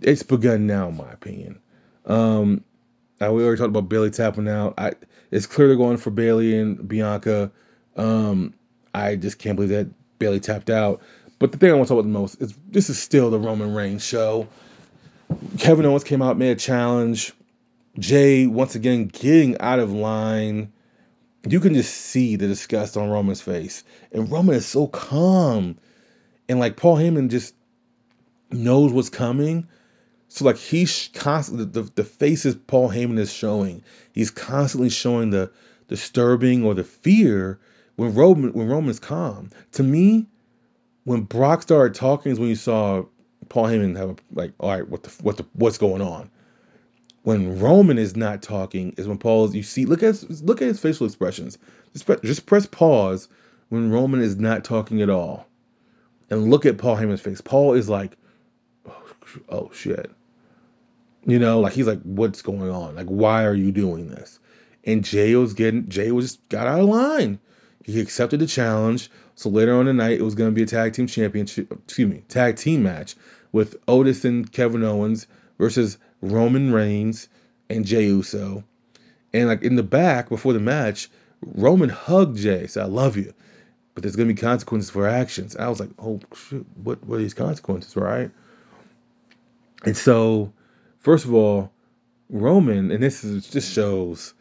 it's 0.02 0.24
begun 0.24 0.68
now, 0.68 0.88
in 0.90 0.98
my 0.98 1.12
opinion. 1.12 1.60
Um, 2.06 2.64
I, 3.20 3.30
we 3.30 3.44
already 3.44 3.58
talked 3.58 3.70
about 3.70 3.90
Bayley 3.90 4.12
tapping 4.12 4.48
out. 4.48 4.76
I 4.78 4.94
it's 5.32 5.48
clearly 5.48 5.76
going 5.76 5.98
for 5.98 6.12
Bayley 6.12 6.58
and 6.58 6.88
Bianca. 6.88 7.52
Um, 7.96 8.54
I 8.94 9.16
just 9.16 9.40
can't 9.40 9.56
believe 9.56 9.72
that 9.72 9.88
Bayley 10.20 10.40
tapped 10.40 10.70
out. 10.70 11.02
But 11.40 11.52
the 11.52 11.58
thing 11.58 11.72
I 11.72 11.74
want 11.74 11.88
to 11.88 11.94
talk 11.94 12.00
about 12.00 12.08
the 12.08 12.20
most 12.20 12.42
is 12.42 12.54
this 12.70 12.90
is 12.90 12.98
still 12.98 13.30
the 13.30 13.40
Roman 13.40 13.74
Reigns 13.74 14.04
show. 14.04 14.48
Kevin 15.58 15.86
Owens 15.86 16.04
came 16.04 16.22
out, 16.22 16.38
made 16.38 16.52
a 16.52 16.56
challenge. 16.56 17.34
Jey 17.98 18.48
once 18.48 18.76
again 18.76 19.08
getting 19.08 19.60
out 19.60 19.80
of 19.80 19.92
line. 19.92 20.72
You 21.48 21.60
can 21.60 21.74
just 21.74 21.94
see 21.94 22.36
the 22.36 22.48
disgust 22.48 22.98
on 22.98 23.10
Roman's 23.10 23.42
face. 23.42 23.84
And 24.12 24.32
Roman 24.32 24.56
is 24.56 24.66
so 24.66 24.88
calm 24.88 25.78
and 26.48 26.60
like 26.60 26.78
Paul 26.78 26.98
Heyman 26.98 27.30
just 27.30 27.56
knows 28.52 28.92
what's 28.92 29.10
coming. 29.10 29.68
So 30.28 30.46
like 30.46 30.58
he's 30.58 31.10
constantly 31.14 31.66
the, 31.66 31.90
the 31.96 32.04
faces 32.04 32.56
Paul 32.56 32.90
Heyman 32.90 33.20
is 33.20 33.32
showing, 33.32 33.84
he's 34.12 34.32
constantly 34.32 34.90
showing 34.90 35.30
the 35.30 35.52
disturbing 35.88 36.64
or 36.64 36.74
the 36.74 36.84
fear 36.84 37.60
when 37.96 38.14
Roman 38.14 38.54
when 38.54 38.68
Roman's 38.68 39.00
calm. 39.00 39.52
To 39.74 39.84
me, 39.84 40.28
when 41.04 41.22
Brock 41.22 41.62
started 41.62 41.96
talking 41.96 42.32
is 42.32 42.40
when 42.40 42.50
you 42.50 42.56
saw 42.56 43.06
Paul 43.50 43.66
Heyman 43.66 43.98
have 43.98 44.10
a, 44.12 44.16
like, 44.34 44.54
all 44.60 44.72
right, 44.72 44.88
what 44.88 45.04
the 45.04 45.10
what 45.22 45.38
the 45.38 45.46
what's 45.54 45.78
going 45.78 46.02
on? 46.02 46.30
When 47.24 47.60
Roman 47.60 47.98
is 47.98 48.16
not 48.16 48.42
talking 48.42 48.94
is 48.98 49.08
when 49.08 49.18
Paul's 49.18 49.56
you 49.56 49.64
see 49.64 49.86
look 49.86 50.04
at 50.04 50.24
look 50.44 50.62
at 50.62 50.68
his 50.68 50.80
facial 50.80 51.06
expressions. 51.06 51.58
Just 51.94 52.06
press, 52.06 52.20
just 52.22 52.46
press 52.46 52.66
pause 52.66 53.28
when 53.70 53.92
Roman 53.92 54.22
is 54.22 54.36
not 54.38 54.64
talking 54.64 55.02
at 55.02 55.10
all 55.10 55.48
and 56.30 56.50
look 56.50 56.66
at 56.66 56.78
Paul 56.78 56.98
Heyman's 56.98 57.22
face. 57.22 57.42
Paul 57.42 57.74
is 57.74 57.90
like, 57.90 58.18
oh, 58.88 59.04
oh 59.50 59.72
shit. 59.74 60.12
You 61.26 61.40
know, 61.40 61.60
like 61.60 61.74
he's 61.74 61.88
like, 61.88 62.02
what's 62.04 62.42
going 62.42 62.70
on? 62.70 62.96
Like, 62.96 63.08
why 63.08 63.46
are 63.46 63.54
you 63.56 63.72
doing 63.72 64.08
this? 64.08 64.40
And 64.84 65.04
Jey 65.04 65.36
was 65.36 65.56
getting, 65.56 65.90
Jey 65.90 66.12
was 66.12 66.34
just 66.34 66.50
got 66.50 66.68
out 66.68 66.80
of 66.80 66.86
line. 66.86 67.40
He 67.86 68.02
accepted 68.02 68.40
the 68.40 68.48
challenge. 68.48 69.10
So 69.36 69.50
later 69.50 69.76
on 69.76 69.86
the 69.86 69.94
night, 69.94 70.20
it 70.20 70.24
was 70.24 70.36
going 70.36 70.50
to 70.50 70.56
be 70.56 70.64
a 70.64 70.66
tag 70.66 70.94
team 70.94 71.08
championship, 71.08 71.72
excuse 71.72 72.10
me, 72.10 72.24
tag 72.28 72.56
team 72.56 72.84
match 72.84 73.16
with 73.52 73.78
Otis 73.88 74.26
and 74.26 74.52
Kevin 74.52 74.84
Owens 74.84 75.28
versus 75.58 75.98
Roman 76.22 76.74
Reigns 76.74 77.30
and 77.70 77.86
Jey 77.86 78.06
Uso. 78.06 78.64
And 79.34 79.48
like 79.48 79.62
in 79.62 79.76
the 79.76 79.84
back 79.84 80.30
before 80.30 80.54
the 80.54 80.60
match, 80.60 81.10
Roman 81.42 81.90
hugged 81.90 82.38
Jey, 82.38 82.68
said, 82.68 82.84
I 82.84 82.88
love 82.88 83.18
you 83.18 83.34
but 83.96 84.04
there's 84.04 84.18
gonna 84.18 84.28
be 84.28 84.36
consequences 84.36 84.92
for 84.92 85.08
actions. 85.08 85.56
I 85.56 85.70
was 85.70 85.80
like, 85.80 85.90
oh 85.98 86.20
shit, 86.36 86.66
what 86.76 87.00
are 87.10 87.18
these 87.18 87.34
consequences, 87.34 87.96
right? 87.96 88.30
And 89.86 89.96
so, 89.96 90.52
first 91.00 91.26
of 91.26 91.34
all, 91.34 91.72
Roman, 92.30 92.92
and 92.92 93.02
this 93.02 93.24
is 93.24 93.50
just 93.50 93.72
shows 93.72 94.34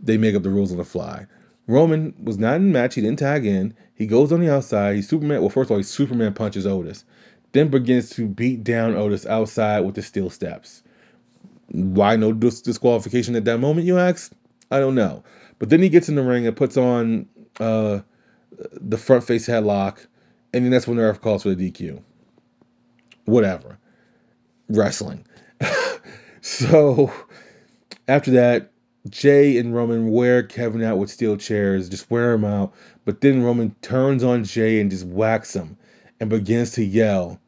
they 0.00 0.16
make 0.16 0.36
up 0.36 0.44
the 0.44 0.50
rules 0.50 0.70
on 0.70 0.78
the 0.78 0.84
fly. 0.84 1.26
Roman 1.70 2.14
was 2.22 2.38
not 2.38 2.56
in 2.56 2.66
the 2.66 2.72
match, 2.72 2.96
he 2.96 3.00
didn't 3.00 3.20
tag 3.20 3.46
in. 3.46 3.74
He 3.94 4.06
goes 4.06 4.32
on 4.32 4.40
the 4.40 4.52
outside, 4.52 4.96
he 4.96 5.02
Superman 5.02 5.40
well, 5.40 5.50
first 5.50 5.68
of 5.68 5.72
all, 5.72 5.76
he 5.76 5.84
Superman 5.84 6.34
punches 6.34 6.66
Otis, 6.66 7.04
then 7.52 7.68
begins 7.68 8.10
to 8.10 8.26
beat 8.26 8.64
down 8.64 8.96
Otis 8.96 9.24
outside 9.26 9.80
with 9.80 9.94
the 9.94 10.02
steel 10.02 10.30
steps. 10.30 10.82
Why 11.68 12.16
no 12.16 12.32
dis- 12.32 12.62
disqualification 12.62 13.36
at 13.36 13.44
that 13.44 13.58
moment, 13.58 13.86
you 13.86 13.98
ask? 13.98 14.32
I 14.70 14.80
don't 14.80 14.96
know. 14.96 15.22
But 15.58 15.70
then 15.70 15.80
he 15.80 15.88
gets 15.88 16.08
in 16.08 16.16
the 16.16 16.22
ring 16.22 16.46
and 16.46 16.56
puts 16.56 16.76
on 16.76 17.28
uh, 17.60 18.00
the 18.72 18.98
front 18.98 19.24
face 19.24 19.46
headlock, 19.46 20.04
and 20.52 20.64
then 20.64 20.72
that's 20.72 20.88
when 20.88 20.96
the 20.96 21.04
ref 21.04 21.20
calls 21.20 21.44
for 21.44 21.54
the 21.54 21.70
DQ. 21.70 22.02
Whatever. 23.26 23.78
Wrestling. 24.68 25.24
so 26.40 27.12
after 28.08 28.32
that, 28.32 28.72
Jey 29.08 29.58
and 29.58 29.74
Roman 29.74 30.10
wear 30.10 30.42
Kevin 30.42 30.82
out 30.82 30.98
with 30.98 31.10
steel 31.10 31.36
chairs, 31.36 31.88
just 31.88 32.10
wear 32.10 32.34
him 32.34 32.44
out. 32.44 32.74
But 33.04 33.20
then 33.20 33.42
Roman 33.42 33.74
turns 33.80 34.22
on 34.22 34.44
Jey 34.44 34.80
and 34.80 34.90
just 34.90 35.06
whacks 35.06 35.54
him 35.54 35.78
and 36.18 36.28
begins 36.28 36.72
to 36.72 36.84
yell. 36.84 37.40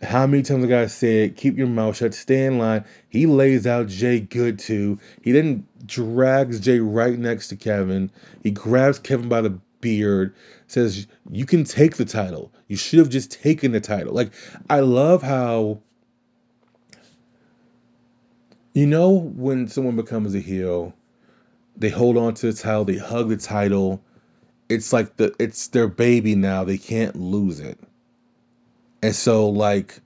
How 0.00 0.26
many 0.26 0.42
times 0.42 0.64
I 0.64 0.68
gotta 0.68 0.88
say 0.88 1.24
it? 1.24 1.36
Keep 1.36 1.58
your 1.58 1.68
mouth 1.68 1.96
shut. 1.96 2.14
Stay 2.14 2.46
in 2.46 2.58
line. 2.58 2.84
He 3.08 3.26
lays 3.26 3.66
out 3.66 3.88
Jey 3.88 4.20
good 4.20 4.58
too. 4.58 4.98
He 5.22 5.32
then 5.32 5.66
drags 5.84 6.60
Jey 6.60 6.80
right 6.80 7.16
next 7.16 7.48
to 7.48 7.56
Kevin. 7.56 8.10
He 8.42 8.50
grabs 8.50 8.98
Kevin 8.98 9.28
by 9.28 9.42
the 9.42 9.58
beard. 9.80 10.34
Says 10.66 11.06
you 11.30 11.46
can 11.46 11.64
take 11.64 11.96
the 11.96 12.04
title. 12.04 12.52
You 12.66 12.76
should 12.76 12.98
have 12.98 13.10
just 13.10 13.30
taken 13.30 13.72
the 13.72 13.80
title. 13.80 14.12
Like 14.12 14.32
I 14.68 14.80
love 14.80 15.22
how. 15.22 15.80
You 18.74 18.86
know 18.86 19.10
when 19.10 19.68
someone 19.68 19.96
becomes 19.96 20.34
a 20.34 20.40
heel, 20.40 20.94
they 21.76 21.90
hold 21.90 22.16
on 22.16 22.34
to 22.34 22.52
the 22.52 22.58
title. 22.58 22.84
They 22.84 22.96
hug 22.96 23.28
the 23.28 23.36
title. 23.36 24.02
It's 24.68 24.92
like 24.92 25.16
the 25.16 25.34
it's 25.38 25.68
their 25.68 25.88
baby 25.88 26.34
now. 26.34 26.64
They 26.64 26.78
can't 26.78 27.16
lose 27.16 27.60
it. 27.60 27.78
And 29.02 29.14
so 29.14 29.50
like 29.50 30.00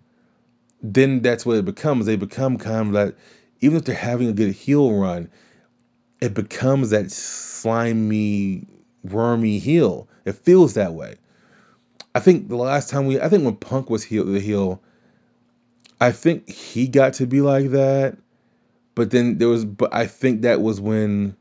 then 0.83 1.23
that's 1.23 1.47
what 1.47 1.59
it 1.59 1.64
becomes. 1.64 2.07
They 2.07 2.17
become 2.17 2.59
kind 2.59 2.89
of 2.89 2.95
like 2.95 3.17
even 3.61 3.79
if 3.79 3.85
they're 3.85 3.95
having 3.95 4.29
a 4.29 4.33
good 4.33 4.53
heel 4.53 4.93
run, 4.93 5.31
it 6.21 6.35
becomes 6.35 6.91
that 6.91 7.11
slimy, 7.12 8.67
wormy 9.05 9.59
heel. 9.59 10.09
It 10.25 10.35
feels 10.35 10.75
that 10.75 10.93
way. 10.93 11.17
I 12.14 12.21
think 12.21 12.49
the 12.49 12.57
last 12.57 12.91
time 12.91 13.07
we 13.07 13.21
I 13.21 13.29
think 13.29 13.45
when 13.45 13.57
Punk 13.57 13.91
was 13.91 14.03
heel 14.03 14.25
the 14.25 14.41
heel, 14.41 14.83
I 16.01 16.11
think 16.11 16.51
he 16.51 16.89
got 16.89 17.14
to 17.14 17.27
be 17.27 17.43
like 17.43 17.71
that. 17.71 18.19
But 18.97 19.12
then 19.12 19.38
there 19.38 19.49
was 19.49 19.64
but 19.64 19.94
I 19.94 20.09
think 20.09 20.42
that 20.42 20.61
was 20.61 20.80
when 20.80 21.36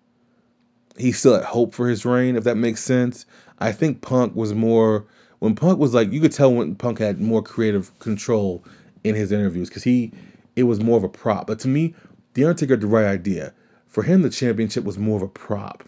he 0.97 1.11
still 1.11 1.33
had 1.33 1.43
hope 1.43 1.73
for 1.73 1.89
his 1.89 2.05
reign, 2.05 2.35
if 2.35 2.43
that 2.43 2.57
makes 2.57 2.83
sense. 2.83 3.25
I 3.57 3.71
think 3.71 4.01
Punk 4.01 4.35
was 4.35 4.53
more 4.53 5.07
when 5.39 5.55
Punk 5.55 5.79
was 5.79 5.93
like, 5.93 6.11
you 6.11 6.21
could 6.21 6.31
tell 6.31 6.53
when 6.53 6.75
Punk 6.75 6.99
had 6.99 7.19
more 7.19 7.41
creative 7.41 7.97
control 7.99 8.63
in 9.03 9.15
his 9.15 9.31
interviews 9.31 9.69
because 9.69 9.83
he, 9.83 10.11
it 10.55 10.63
was 10.63 10.81
more 10.81 10.97
of 10.97 11.03
a 11.03 11.09
prop. 11.09 11.47
But 11.47 11.59
to 11.59 11.67
me, 11.67 11.93
the 12.33 12.45
Undertaker 12.45 12.73
had 12.73 12.81
the 12.81 12.87
right 12.87 13.05
idea. 13.05 13.53
For 13.87 14.03
him, 14.03 14.21
the 14.21 14.29
championship 14.29 14.83
was 14.83 14.97
more 14.97 15.17
of 15.17 15.23
a 15.23 15.27
prop. 15.27 15.83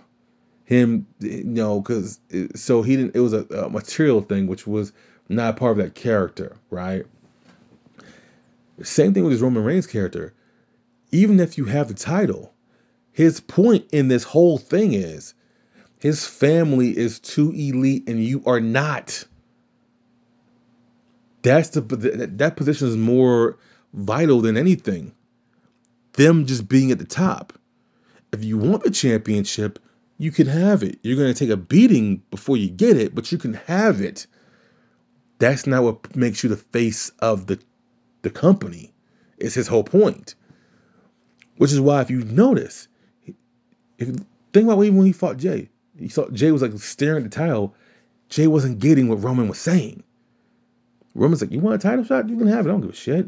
Him, 0.65 1.07
you 1.19 1.43
know, 1.43 1.81
because 1.81 2.19
so 2.55 2.81
he 2.81 2.97
didn't. 2.97 3.15
It 3.15 3.21
was 3.21 3.33
a, 3.33 3.45
a 3.45 3.69
material 3.69 4.21
thing, 4.21 4.47
which 4.47 4.67
was 4.67 4.91
not 5.29 5.57
part 5.57 5.71
of 5.71 5.77
that 5.77 5.95
character, 5.95 6.57
right? 6.69 7.05
Same 8.83 9.13
thing 9.13 9.23
with 9.23 9.31
his 9.31 9.41
Roman 9.41 9.63
Reigns 9.63 9.87
character. 9.87 10.33
Even 11.11 11.39
if 11.39 11.57
you 11.57 11.65
have 11.65 11.87
the 11.87 11.93
title, 11.93 12.53
his 13.11 13.39
point 13.39 13.87
in 13.91 14.07
this 14.07 14.23
whole 14.23 14.57
thing 14.57 14.93
is 14.93 15.33
his 15.99 16.25
family 16.25 16.95
is 16.95 17.19
too 17.19 17.51
elite 17.51 18.07
and 18.07 18.23
you 18.23 18.43
are 18.45 18.59
not 18.59 19.25
that's 21.47 21.69
the 21.69 21.81
that 21.81 22.57
position 22.57 22.87
is 22.89 22.97
more 22.97 23.57
vital 23.93 24.41
than 24.41 24.57
anything. 24.57 25.13
Them 26.13 26.45
just 26.45 26.67
being 26.67 26.91
at 26.91 26.99
the 26.99 27.05
top. 27.05 27.53
If 28.33 28.43
you 28.43 28.57
want 28.57 28.83
the 28.83 28.91
championship, 28.91 29.79
you 30.17 30.31
can 30.31 30.47
have 30.47 30.83
it. 30.83 30.99
You're 31.03 31.15
going 31.15 31.33
to 31.33 31.39
take 31.39 31.51
a 31.51 31.57
beating 31.57 32.23
before 32.31 32.57
you 32.57 32.69
get 32.69 32.97
it, 32.97 33.15
but 33.15 33.31
you 33.31 33.37
can 33.37 33.53
have 33.53 34.01
it. 34.01 34.27
That's 35.39 35.67
not 35.67 35.83
what 35.83 36.15
makes 36.15 36.43
you 36.43 36.49
the 36.49 36.57
face 36.57 37.11
of 37.19 37.45
the 37.47 37.59
the 38.23 38.29
company. 38.29 38.93
It's 39.37 39.55
his 39.55 39.67
whole 39.67 39.83
point. 39.83 40.35
Which 41.57 41.71
is 41.71 41.81
why 41.81 42.01
if 42.01 42.09
you 42.09 42.23
notice, 42.23 42.87
if 43.97 44.07
think 44.53 44.65
about 44.65 44.83
even 44.83 44.97
when 44.97 45.07
he 45.07 45.13
fought 45.13 45.37
Jey, 45.37 45.69
he 45.97 46.09
saw 46.09 46.29
Jey 46.29 46.51
was 46.51 46.61
like 46.61 46.77
staring 46.79 47.23
at 47.25 47.31
the 47.31 47.35
title. 47.35 47.75
Jey 48.29 48.47
wasn't 48.47 48.79
getting 48.79 49.07
what 49.07 49.23
Roman 49.23 49.47
was 49.47 49.59
saying. 49.59 50.03
Roman's 51.15 51.41
like, 51.41 51.51
you 51.51 51.59
want 51.59 51.75
a 51.75 51.87
title 51.87 52.05
shot? 52.05 52.29
You 52.29 52.37
can 52.37 52.47
have 52.47 52.65
it. 52.65 52.69
I 52.69 52.71
don't 52.71 52.81
give 52.81 52.91
a 52.91 52.95
shit. 52.95 53.27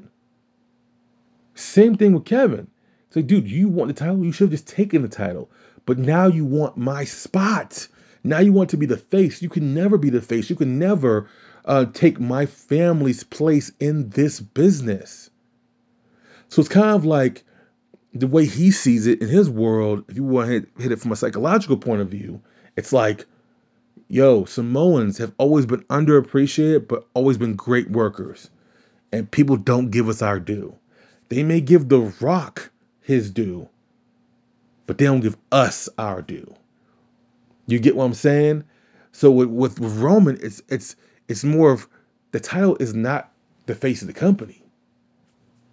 Same 1.56 1.98
thing 1.98 2.14
with 2.14 2.26
Kevin. 2.26 2.68
It's 3.08 3.16
like, 3.16 3.28
dude, 3.28 3.50
you 3.50 3.68
want 3.68 3.88
the 3.88 3.96
title? 3.96 4.24
You 4.24 4.32
should 4.32 4.46
have 4.46 4.52
just 4.52 4.68
taken 4.68 5.02
the 5.02 5.08
title. 5.08 5.50
But 5.86 5.98
now 5.98 6.28
you 6.28 6.46
want 6.46 6.78
my 6.78 7.06
spot. 7.06 7.88
Now 8.24 8.40
you 8.40 8.54
want 8.54 8.72
to 8.72 8.78
be 8.78 8.86
the 8.86 8.98
face. 8.98 9.42
You 9.42 9.50
can 9.50 9.74
never 9.74 9.98
be 9.98 10.12
the 10.12 10.22
face. 10.22 10.50
You 10.50 10.56
can 10.56 10.78
never 10.78 11.30
uh, 11.66 11.86
take 11.86 12.20
my 12.20 12.46
family's 12.46 13.24
place 13.24 13.72
in 13.80 14.10
this 14.10 14.40
business. 14.40 15.32
So 16.50 16.60
it's 16.60 16.70
kind 16.70 16.96
of 16.96 17.06
like 17.06 17.44
the 18.14 18.28
way 18.28 18.46
he 18.46 18.72
sees 18.72 19.08
it 19.08 19.22
in 19.22 19.28
his 19.28 19.50
world. 19.50 20.06
If 20.08 20.16
you 20.16 20.24
want 20.24 20.48
to 20.48 20.54
hit, 20.54 20.70
hit 20.78 20.92
it 20.92 21.00
from 21.00 21.12
a 21.12 21.16
psychological 21.16 21.78
point 21.78 22.02
of 22.02 22.10
view, 22.10 22.42
it's 22.76 22.94
like 22.94 23.26
yo, 24.10 24.44
Samoans 24.46 25.20
have 25.20 25.34
always 25.38 25.66
been 25.66 25.84
underappreciated, 25.84 26.88
but 26.88 27.08
always 27.14 27.38
been 27.38 27.56
great 27.56 27.90
workers. 27.90 28.50
And 29.12 29.30
people 29.30 29.56
don't 29.56 29.92
give 29.92 30.10
us 30.10 30.22
our 30.22 30.40
due. 30.40 30.76
They 31.30 31.44
may 31.44 31.62
give 31.62 31.88
The 31.88 32.00
Rock 32.20 32.72
his 33.02 33.32
due, 33.32 33.70
but 34.88 34.98
they 34.98 35.06
don't 35.06 35.22
give 35.22 35.38
us 35.52 35.90
our 35.98 36.22
due. 36.22 36.54
You 37.68 37.80
get 37.80 37.96
what 37.96 38.06
I'm 38.06 38.14
saying? 38.14 38.66
So 39.12 39.32
with, 39.32 39.50
with, 39.50 39.80
with 39.80 39.98
Roman, 39.98 40.40
it's 40.42 40.62
it's 40.68 40.96
it's 41.28 41.44
more 41.44 41.72
of 41.72 41.88
the 42.32 42.40
title 42.40 42.78
is 42.80 42.94
not 42.94 43.32
the 43.68 43.76
face 43.76 44.02
of 44.02 44.08
the 44.08 44.14
company. 44.14 44.59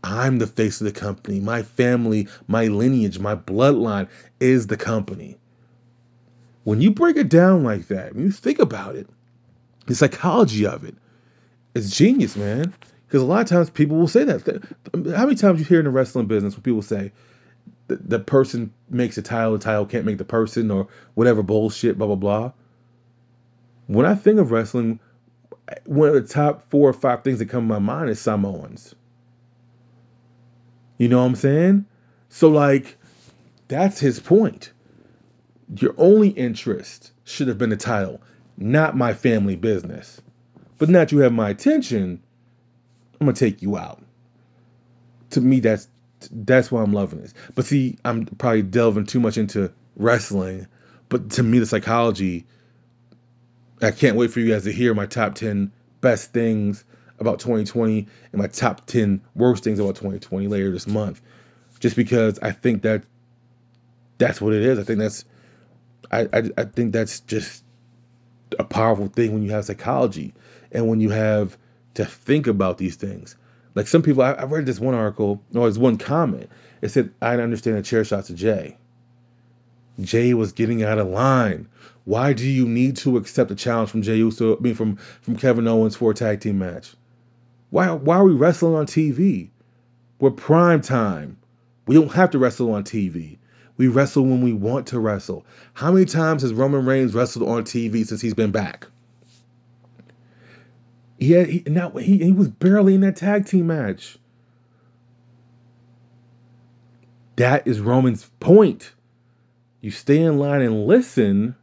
I'm 0.06 0.38
the 0.38 0.46
face 0.46 0.80
of 0.80 0.84
the 0.84 0.92
company. 0.92 1.40
My 1.40 1.64
family, 1.64 2.28
my 2.46 2.68
lineage, 2.68 3.18
my 3.18 3.34
bloodline 3.34 4.08
is 4.38 4.68
the 4.68 4.76
company. 4.76 5.36
When 6.62 6.80
you 6.80 6.92
break 6.92 7.16
it 7.16 7.28
down 7.28 7.64
like 7.64 7.88
that, 7.88 8.14
when 8.14 8.24
you 8.24 8.30
think 8.30 8.60
about 8.60 8.94
it, 8.94 9.08
the 9.86 9.96
psychology 9.96 10.64
of 10.66 10.84
it, 10.84 10.94
it's 11.74 11.90
genius, 11.90 12.36
man. 12.36 12.72
Because 13.06 13.22
a 13.22 13.26
lot 13.26 13.40
of 13.40 13.48
times 13.48 13.68
people 13.68 13.96
will 13.96 14.06
say 14.06 14.22
that. 14.24 14.64
How 14.94 15.24
many 15.24 15.34
times 15.34 15.58
you 15.58 15.64
hear 15.64 15.80
in 15.80 15.84
the 15.84 15.90
wrestling 15.90 16.26
business 16.26 16.54
when 16.54 16.62
people 16.62 16.82
say 16.82 17.10
the, 17.88 17.96
the 17.96 18.18
person 18.20 18.72
makes 18.88 19.18
a 19.18 19.22
title, 19.22 19.52
the 19.52 19.58
title 19.58 19.86
can't 19.86 20.04
make 20.04 20.18
the 20.18 20.24
person, 20.24 20.70
or 20.70 20.86
whatever 21.14 21.42
bullshit, 21.42 21.98
blah 21.98 22.06
blah 22.06 22.16
blah. 22.16 22.52
When 23.88 24.06
I 24.06 24.14
think 24.14 24.38
of 24.38 24.52
wrestling, 24.52 25.00
one 25.84 26.08
of 26.08 26.14
the 26.14 26.32
top 26.32 26.70
four 26.70 26.88
or 26.88 26.92
five 26.92 27.24
things 27.24 27.40
that 27.40 27.46
come 27.46 27.66
to 27.66 27.74
my 27.74 27.80
mind 27.80 28.10
is 28.10 28.20
Samoans. 28.20 28.94
You 30.98 31.08
know 31.08 31.18
what 31.20 31.26
I'm 31.26 31.34
saying? 31.36 31.86
So 32.28 32.48
like, 32.48 32.96
that's 33.68 33.98
his 33.98 34.20
point. 34.20 34.72
Your 35.74 35.94
only 35.96 36.28
interest 36.28 37.12
should 37.24 37.48
have 37.48 37.58
been 37.58 37.70
the 37.70 37.76
title, 37.76 38.20
not 38.56 38.96
my 38.96 39.14
family 39.14 39.56
business. 39.56 40.20
But 40.78 40.88
now 40.88 41.00
that 41.00 41.12
you 41.12 41.18
have 41.20 41.32
my 41.32 41.50
attention, 41.50 42.22
I'm 43.20 43.26
gonna 43.26 43.36
take 43.36 43.62
you 43.62 43.76
out. 43.76 44.02
To 45.30 45.40
me, 45.40 45.60
that's 45.60 45.88
that's 46.30 46.70
why 46.70 46.82
I'm 46.82 46.92
loving 46.92 47.20
this. 47.20 47.34
But 47.54 47.66
see, 47.66 47.98
I'm 48.04 48.26
probably 48.26 48.62
delving 48.62 49.06
too 49.06 49.20
much 49.20 49.38
into 49.38 49.72
wrestling. 49.96 50.66
But 51.08 51.30
to 51.32 51.42
me, 51.42 51.58
the 51.58 51.66
psychology, 51.66 52.46
I 53.82 53.90
can't 53.90 54.16
wait 54.16 54.30
for 54.30 54.40
you 54.40 54.52
guys 54.52 54.64
to 54.64 54.72
hear 54.72 54.94
my 54.94 55.06
top 55.06 55.34
10 55.34 55.72
best 56.00 56.32
things 56.32 56.84
about 57.18 57.40
2020 57.40 58.06
and 58.32 58.40
my 58.40 58.46
top 58.46 58.86
10 58.86 59.22
worst 59.34 59.64
things 59.64 59.78
about 59.78 59.96
2020 59.96 60.48
later 60.48 60.70
this 60.70 60.86
month. 60.86 61.20
Just 61.80 61.96
because 61.96 62.38
I 62.40 62.52
think 62.52 62.82
that 62.82 63.04
that's 64.18 64.40
what 64.40 64.54
it 64.54 64.62
is. 64.62 64.78
I 64.78 64.82
think 64.82 64.98
that's 64.98 65.24
I, 66.10 66.20
I, 66.32 66.50
I 66.56 66.64
think 66.64 66.92
that's 66.92 67.20
just 67.20 67.64
a 68.58 68.64
powerful 68.64 69.08
thing 69.08 69.32
when 69.32 69.42
you 69.42 69.50
have 69.50 69.64
psychology 69.64 70.34
and 70.72 70.88
when 70.88 71.00
you 71.00 71.10
have 71.10 71.56
to 71.94 72.04
think 72.04 72.46
about 72.46 72.78
these 72.78 72.96
things. 72.96 73.36
Like 73.74 73.88
some 73.88 74.02
people, 74.02 74.22
I, 74.22 74.32
I 74.32 74.44
read 74.44 74.66
this 74.66 74.80
one 74.80 74.94
article, 74.94 75.42
or 75.54 75.62
there's 75.62 75.78
one 75.78 75.98
comment. 75.98 76.50
It 76.80 76.90
said, 76.90 77.12
I 77.20 77.34
understand 77.34 77.76
the 77.76 77.82
chair 77.82 78.04
shots 78.04 78.30
of 78.30 78.36
Jey. 78.36 78.78
Jey 80.00 80.34
was 80.34 80.52
getting 80.52 80.82
out 80.82 80.98
of 80.98 81.08
line. 81.08 81.68
Why 82.04 82.32
do 82.32 82.48
you 82.48 82.66
need 82.66 82.96
to 82.98 83.16
accept 83.16 83.50
a 83.50 83.54
challenge 83.54 83.90
from 83.90 84.02
Jey 84.02 84.16
Uso, 84.16 84.56
I 84.56 84.60
mean 84.60 84.74
from, 84.74 84.96
from 84.96 85.36
Kevin 85.36 85.66
Owens 85.66 85.96
for 85.96 86.10
a 86.10 86.14
tag 86.14 86.40
team 86.40 86.58
match? 86.58 86.94
Why 87.76 87.90
why 87.90 88.16
are 88.16 88.24
we 88.24 88.32
wrestling 88.32 88.74
on 88.74 88.86
TV? 88.86 89.50
We're 90.18 90.30
prime 90.30 90.80
time. 90.80 91.36
We 91.86 91.94
don't 91.94 92.10
have 92.10 92.30
to 92.30 92.38
wrestle 92.38 92.72
on 92.72 92.84
TV. 92.84 93.36
We 93.76 93.88
wrestle 93.88 94.22
when 94.22 94.40
we 94.40 94.54
want 94.54 94.86
to 94.86 94.98
wrestle. 94.98 95.44
How 95.74 95.92
many 95.92 96.06
times 96.06 96.40
has 96.40 96.54
Roman 96.54 96.86
Reigns 96.86 97.12
wrestled 97.12 97.46
on 97.46 97.64
TV 97.64 98.06
since 98.06 98.22
he's 98.22 98.32
been 98.32 98.50
back? 98.50 98.86
He 101.18 101.32
had, 101.32 101.48
he, 101.50 101.64
now 101.66 101.90
he, 101.90 102.16
he 102.16 102.32
was 102.32 102.48
barely 102.48 102.94
in 102.94 103.02
that 103.02 103.16
tag 103.16 103.44
team 103.44 103.66
match. 103.66 104.16
That 107.36 107.66
is 107.66 107.78
Roman's 107.78 108.24
point. 108.40 108.90
You 109.82 109.90
stay 109.90 110.22
in 110.22 110.38
line 110.38 110.62
and 110.62 110.86
listen, 110.86 111.54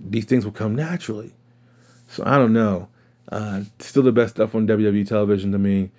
these 0.00 0.24
things 0.24 0.44
will 0.44 0.50
come 0.50 0.74
naturally. 0.74 1.32
So 2.08 2.24
I 2.26 2.36
don't 2.38 2.52
know. 2.52 2.88
Uh, 3.30 3.62
still 3.80 4.02
the 4.02 4.12
best 4.12 4.34
stuff 4.34 4.54
on 4.54 4.66
WWE 4.66 5.06
television 5.06 5.52
to 5.52 5.58
me. 5.58 5.90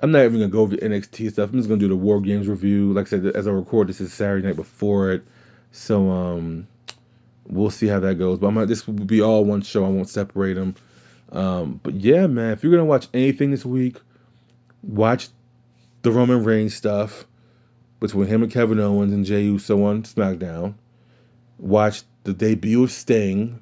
I'm 0.00 0.12
not 0.12 0.24
even 0.24 0.38
gonna 0.38 0.48
go 0.48 0.60
over 0.60 0.76
the 0.76 0.82
NXT 0.82 1.32
stuff. 1.32 1.50
I'm 1.50 1.58
just 1.58 1.68
gonna 1.68 1.80
do 1.80 1.88
the 1.88 1.96
War 1.96 2.20
Games 2.20 2.46
review. 2.46 2.92
Like 2.92 3.06
I 3.06 3.10
said, 3.10 3.26
as 3.26 3.48
I 3.48 3.50
record, 3.50 3.88
this 3.88 4.00
is 4.00 4.12
Saturday 4.12 4.46
night 4.46 4.56
before 4.56 5.10
it, 5.10 5.24
so 5.72 6.10
um, 6.10 6.68
we'll 7.46 7.70
see 7.70 7.88
how 7.88 7.98
that 8.00 8.14
goes. 8.16 8.38
But 8.38 8.48
I'm 8.48 8.54
gonna, 8.54 8.66
this 8.66 8.86
will 8.86 8.94
be 8.94 9.22
all 9.22 9.44
one 9.44 9.62
show. 9.62 9.84
I 9.84 9.88
won't 9.88 10.08
separate 10.08 10.54
them. 10.54 10.76
Um, 11.32 11.80
but 11.82 11.94
yeah, 11.94 12.28
man, 12.28 12.52
if 12.52 12.62
you're 12.62 12.72
gonna 12.72 12.84
watch 12.84 13.08
anything 13.12 13.50
this 13.50 13.64
week, 13.64 13.96
watch 14.82 15.28
the 16.02 16.12
Roman 16.12 16.44
Reigns 16.44 16.74
stuff 16.74 17.26
between 17.98 18.28
him 18.28 18.44
and 18.44 18.52
Kevin 18.52 18.78
Owens 18.78 19.12
and 19.12 19.24
Jey 19.24 19.42
Uso 19.42 19.82
on 19.82 20.04
SmackDown. 20.04 20.74
Watch 21.58 22.02
the 22.22 22.32
debut 22.32 22.84
of 22.84 22.92
Sting, 22.92 23.60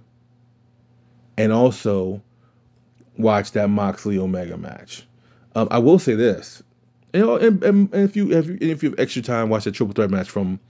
and 1.38 1.50
also 1.50 2.20
watch 3.18 3.52
that 3.52 3.68
Moxley 3.68 4.18
Omega 4.18 4.56
match. 4.56 5.06
Um, 5.54 5.68
I 5.70 5.78
will 5.78 5.98
say 5.98 6.14
this, 6.14 6.62
you 7.12 7.20
know, 7.20 7.36
and, 7.36 7.62
and, 7.62 7.94
and 7.94 8.04
if 8.04 8.16
you 8.16 8.32
if 8.32 8.46
you 8.46 8.58
if 8.60 8.82
you 8.82 8.90
have 8.90 9.00
extra 9.00 9.22
time, 9.22 9.48
watch 9.48 9.64
the 9.64 9.72
triple 9.72 9.94
threat 9.94 10.10
match 10.10 10.30
from 10.30 10.60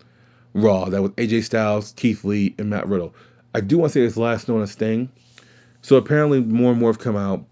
Raw 0.55 0.87
that 0.87 1.03
was 1.03 1.11
AJ 1.13 1.45
Styles, 1.45 1.93
Keith 1.97 2.25
Lee, 2.25 2.55
and 2.59 2.71
Matt 2.71 2.89
Riddle. 2.89 3.15
I 3.55 3.61
do 3.61 3.79
want 3.79 3.93
to 3.93 3.99
say 3.99 4.03
this 4.03 4.17
last 4.17 4.49
note 4.49 4.61
on 4.61 4.67
Sting. 4.67 5.11
So 5.83 5.97
apparently, 5.97 6.41
more 6.41 6.71
and 6.71 6.81
more 6.81 6.91
have 6.91 6.99
come 6.99 7.17
out 7.17 7.45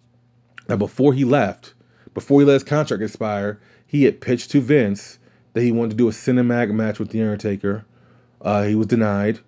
that 0.66 0.78
before 0.78 1.12
he 1.12 1.24
left, 1.24 1.74
before 2.14 2.40
he 2.40 2.46
let 2.46 2.54
his 2.54 2.64
contract 2.64 3.02
expire, 3.02 3.60
he 3.86 4.04
had 4.04 4.20
pitched 4.20 4.50
to 4.52 4.60
Vince 4.60 5.18
that 5.52 5.62
he 5.62 5.72
wanted 5.72 5.90
to 5.90 5.96
do 5.96 6.08
a 6.08 6.12
cinematic 6.12 6.72
match 6.72 6.98
with 6.98 7.10
The 7.10 7.22
Undertaker. 7.22 7.84
Uh, 8.40 8.64
he 8.64 8.74
was 8.74 8.86
denied. 8.86 9.38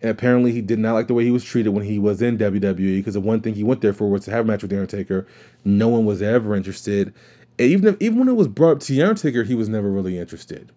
And 0.00 0.10
apparently, 0.10 0.52
he 0.52 0.60
did 0.60 0.78
not 0.78 0.94
like 0.94 1.08
the 1.08 1.14
way 1.14 1.24
he 1.24 1.30
was 1.30 1.44
treated 1.44 1.70
when 1.70 1.84
he 1.84 1.98
was 1.98 2.22
in 2.22 2.38
WWE 2.38 2.98
because 2.98 3.14
the 3.14 3.20
one 3.20 3.40
thing 3.40 3.54
he 3.54 3.64
went 3.64 3.80
there 3.80 3.92
for 3.92 4.08
was 4.08 4.24
to 4.26 4.30
have 4.30 4.44
a 4.44 4.48
match 4.48 4.62
with 4.62 4.70
The 4.70 4.76
Undertaker. 4.76 5.26
No 5.64 5.88
one 5.88 6.04
was 6.04 6.22
ever 6.22 6.54
interested. 6.54 7.14
And 7.58 7.70
even 7.70 7.94
if, 7.94 7.96
even 8.00 8.20
when 8.20 8.28
it 8.28 8.34
was 8.34 8.46
brought 8.46 8.72
up 8.72 8.80
to 8.80 8.92
The 8.92 9.02
Undertaker, 9.02 9.42
he 9.42 9.56
was 9.56 9.68
never 9.68 9.90
really 9.90 10.18
interested. 10.18 10.70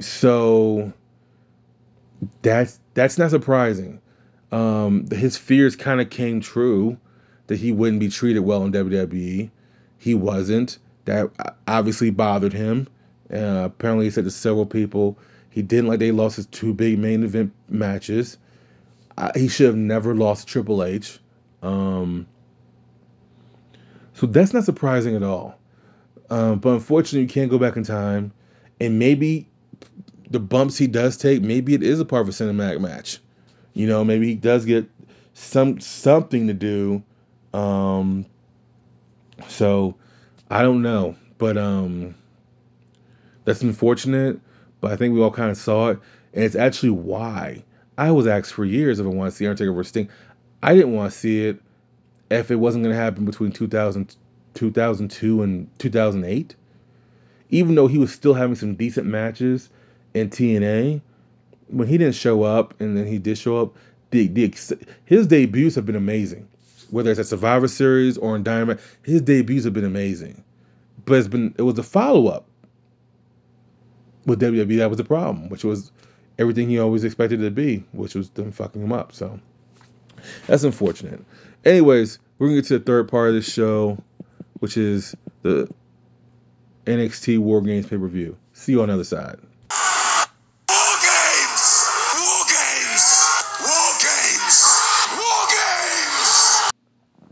So 0.00 0.92
that's 2.42 2.80
that's 2.94 3.18
not 3.18 3.30
surprising. 3.30 4.00
Um, 4.50 5.08
his 5.10 5.36
fears 5.36 5.76
kind 5.76 6.00
of 6.00 6.10
came 6.10 6.40
true 6.40 6.98
that 7.48 7.56
he 7.56 7.72
wouldn't 7.72 8.00
be 8.00 8.08
treated 8.08 8.40
well 8.40 8.64
in 8.64 8.72
WWE. 8.72 9.50
He 9.98 10.14
wasn't. 10.14 10.78
That 11.04 11.30
obviously 11.68 12.10
bothered 12.10 12.52
him. 12.52 12.88
Uh, 13.30 13.64
apparently, 13.66 14.06
he 14.06 14.10
said 14.10 14.24
to 14.24 14.30
several 14.30 14.66
people 14.66 15.18
he 15.54 15.62
didn't 15.62 15.86
like 15.86 16.00
they 16.00 16.10
lost 16.10 16.34
his 16.34 16.46
two 16.46 16.74
big 16.74 16.98
main 16.98 17.22
event 17.22 17.52
matches. 17.68 18.38
he 19.36 19.46
should 19.46 19.66
have 19.66 19.76
never 19.76 20.12
lost 20.12 20.48
Triple 20.48 20.82
H. 20.82 21.20
Um, 21.62 22.26
so 24.14 24.26
that's 24.26 24.52
not 24.52 24.64
surprising 24.64 25.14
at 25.14 25.22
all. 25.22 25.56
Um, 26.28 26.58
but 26.58 26.70
unfortunately, 26.70 27.20
you 27.20 27.28
can't 27.28 27.52
go 27.52 27.60
back 27.60 27.76
in 27.76 27.84
time. 27.84 28.32
And 28.80 28.98
maybe 28.98 29.48
the 30.28 30.40
bumps 30.40 30.76
he 30.76 30.88
does 30.88 31.18
take, 31.18 31.40
maybe 31.40 31.72
it 31.72 31.84
is 31.84 32.00
a 32.00 32.04
part 32.04 32.22
of 32.22 32.28
a 32.30 32.32
cinematic 32.32 32.80
match. 32.80 33.20
You 33.74 33.86
know, 33.86 34.02
maybe 34.02 34.26
he 34.26 34.34
does 34.34 34.64
get 34.64 34.90
some 35.34 35.78
something 35.78 36.48
to 36.48 36.52
do. 36.52 37.04
Um, 37.56 38.26
so 39.46 39.94
I 40.50 40.62
don't 40.62 40.82
know, 40.82 41.14
but 41.38 41.56
um, 41.56 42.16
that's 43.44 43.62
unfortunate 43.62 44.40
but 44.84 44.92
I 44.92 44.96
think 44.96 45.14
we 45.14 45.22
all 45.22 45.30
kind 45.30 45.50
of 45.50 45.56
saw 45.56 45.88
it, 45.88 45.98
and 46.34 46.44
it's 46.44 46.56
actually 46.56 46.90
why 46.90 47.64
I 47.96 48.10
was 48.10 48.26
asked 48.26 48.52
for 48.52 48.66
years 48.66 49.00
if 49.00 49.06
I 49.06 49.08
want 49.08 49.30
to 49.30 49.34
see 49.34 49.46
Undertaker 49.46 49.72
versus 49.72 49.88
Sting. 49.88 50.10
I 50.62 50.74
didn't 50.74 50.92
want 50.92 51.10
to 51.10 51.18
see 51.18 51.46
it 51.46 51.62
if 52.30 52.50
it 52.50 52.56
wasn't 52.56 52.84
going 52.84 52.94
to 52.94 53.00
happen 53.00 53.24
between 53.24 53.50
2000, 53.50 54.14
2002 54.52 55.42
and 55.42 55.70
2008. 55.78 56.54
Even 57.48 57.74
though 57.74 57.86
he 57.86 57.96
was 57.96 58.12
still 58.12 58.34
having 58.34 58.56
some 58.56 58.74
decent 58.74 59.06
matches 59.06 59.70
in 60.12 60.28
TNA, 60.28 61.00
when 61.68 61.88
he 61.88 61.96
didn't 61.96 62.14
show 62.14 62.42
up 62.42 62.78
and 62.78 62.94
then 62.94 63.06
he 63.06 63.18
did 63.18 63.38
show 63.38 63.62
up, 63.62 63.76
the, 64.10 64.28
the 64.28 64.54
his 65.06 65.26
debuts 65.26 65.76
have 65.76 65.86
been 65.86 65.96
amazing. 65.96 66.46
Whether 66.90 67.10
it's 67.10 67.20
at 67.20 67.26
Survivor 67.26 67.68
Series 67.68 68.18
or 68.18 68.36
in 68.36 68.78
his 69.02 69.22
debuts 69.22 69.64
have 69.64 69.72
been 69.72 69.86
amazing. 69.86 70.44
But 71.06 71.14
it's 71.14 71.28
been 71.28 71.54
it 71.56 71.62
was 71.62 71.78
a 71.78 71.82
follow 71.82 72.26
up 72.26 72.44
with 74.26 74.40
WWE, 74.40 74.78
that 74.78 74.88
was 74.88 74.98
the 74.98 75.04
problem, 75.04 75.48
which 75.48 75.64
was 75.64 75.90
everything 76.38 76.68
he 76.68 76.78
always 76.78 77.04
expected 77.04 77.40
it 77.40 77.44
to 77.44 77.50
be, 77.50 77.84
which 77.92 78.14
was 78.14 78.30
them 78.30 78.52
fucking 78.52 78.82
him 78.82 78.92
up. 78.92 79.12
So 79.12 79.40
that's 80.46 80.64
unfortunate. 80.64 81.24
Anyways, 81.64 82.18
we're 82.38 82.48
gonna 82.48 82.60
get 82.60 82.68
to 82.68 82.78
the 82.78 82.84
third 82.84 83.08
part 83.08 83.28
of 83.28 83.34
the 83.34 83.42
show, 83.42 83.98
which 84.60 84.76
is 84.76 85.14
the 85.42 85.72
NXT 86.86 87.38
War 87.38 87.62
Games 87.62 87.86
pay 87.86 87.96
per 87.96 88.08
view. 88.08 88.36
See 88.52 88.72
you 88.72 88.82
on 88.82 88.88
the 88.88 88.94
other 88.94 89.04
side. 89.04 89.38
War 90.68 90.96
games, 91.00 91.86
war 92.14 92.44
games, 92.48 93.06
war 93.60 93.92
games, 94.00 94.56
war 95.16 95.46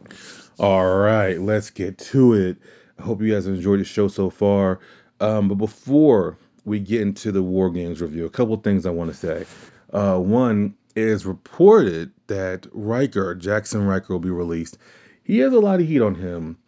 games. 0.08 0.58
All 0.58 0.96
right, 0.96 1.40
let's 1.40 1.70
get 1.70 1.98
to 1.98 2.34
it. 2.34 2.56
I 2.98 3.02
hope 3.02 3.20
you 3.20 3.32
guys 3.32 3.46
enjoyed 3.46 3.80
the 3.80 3.84
show 3.84 4.08
so 4.08 4.30
far. 4.30 4.80
Um, 5.20 5.48
but 5.48 5.56
before 5.56 6.36
we 6.64 6.78
get 6.80 7.00
into 7.00 7.32
the 7.32 7.42
War 7.42 7.70
Games 7.70 8.00
review, 8.00 8.26
a 8.26 8.30
couple 8.30 8.56
things 8.56 8.86
I 8.86 8.90
want 8.90 9.10
to 9.10 9.16
say. 9.16 9.46
Uh, 9.92 10.18
one 10.18 10.74
is 10.94 11.26
reported 11.26 12.12
that 12.26 12.66
Ryker, 12.72 13.34
Jaxson 13.36 13.86
Ryker, 13.86 14.12
will 14.12 14.20
be 14.20 14.30
released. 14.30 14.78
He 15.24 15.38
has 15.38 15.52
a 15.52 15.60
lot 15.60 15.80
of 15.80 15.86
heat 15.86 16.02
on 16.02 16.14
him 16.14 16.58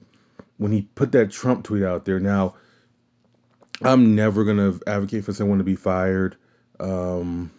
when 0.57 0.73
he 0.73 0.83
put 0.83 1.13
that 1.13 1.31
Trump 1.31 1.65
tweet 1.65 1.83
out 1.83 2.05
there. 2.05 2.21
Now, 2.21 2.55
I'm 3.83 4.15
never 4.15 4.45
going 4.45 4.57
to 4.57 4.81
advocate 4.87 5.25
for 5.25 5.33
someone 5.33 5.59
to 5.59 5.65
be 5.65 5.77
fired. 5.77 6.37
Um, 6.81 7.51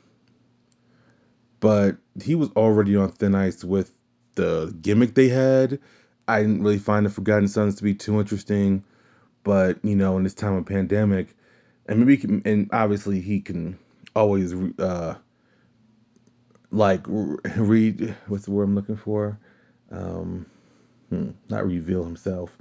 but 1.60 1.98
he 2.22 2.36
was 2.36 2.50
already 2.52 2.96
on 2.96 3.12
thin 3.12 3.36
ice 3.36 3.64
with 3.64 3.92
the 4.36 4.76
gimmick 4.82 5.14
they 5.14 5.30
had. 5.30 5.80
I 6.28 6.42
didn't 6.42 6.64
really 6.64 6.80
find 6.80 7.06
the 7.06 7.10
Forgotten 7.10 7.48
Sons 7.48 7.76
to 7.76 7.84
be 7.84 7.94
too 7.94 8.20
interesting. 8.20 8.84
But, 9.44 9.84
you 9.84 9.96
know, 9.96 10.18
in 10.18 10.24
this 10.24 10.34
time 10.34 10.54
of 10.54 10.66
pandemic, 10.66 11.36
and 11.88 12.00
maybe 12.00 12.18
can, 12.18 12.42
and 12.46 12.70
obviously 12.74 13.22
he 13.22 13.42
can 13.42 13.78
always 14.16 14.54
uh 14.80 15.16
like 16.72 17.02
read 17.08 18.16
what's 18.28 18.46
the 18.46 18.52
word 18.52 18.64
I'm 18.64 18.76
looking 18.76 18.98
for? 18.98 19.40
Um 19.92 20.46
hmm, 21.10 21.32
not 21.50 21.66
reveal 21.66 22.04
himself 22.04 22.52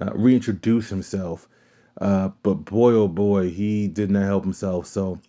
uh, 0.00 0.12
reintroduce 0.14 0.88
himself. 0.88 1.48
Uh 2.00 2.30
but 2.42 2.54
boy 2.54 2.92
oh 2.92 3.08
boy 3.08 3.50
he 3.50 3.88
did 3.88 4.10
not 4.10 4.24
help 4.24 4.44
himself. 4.44 4.86
So 4.86 5.20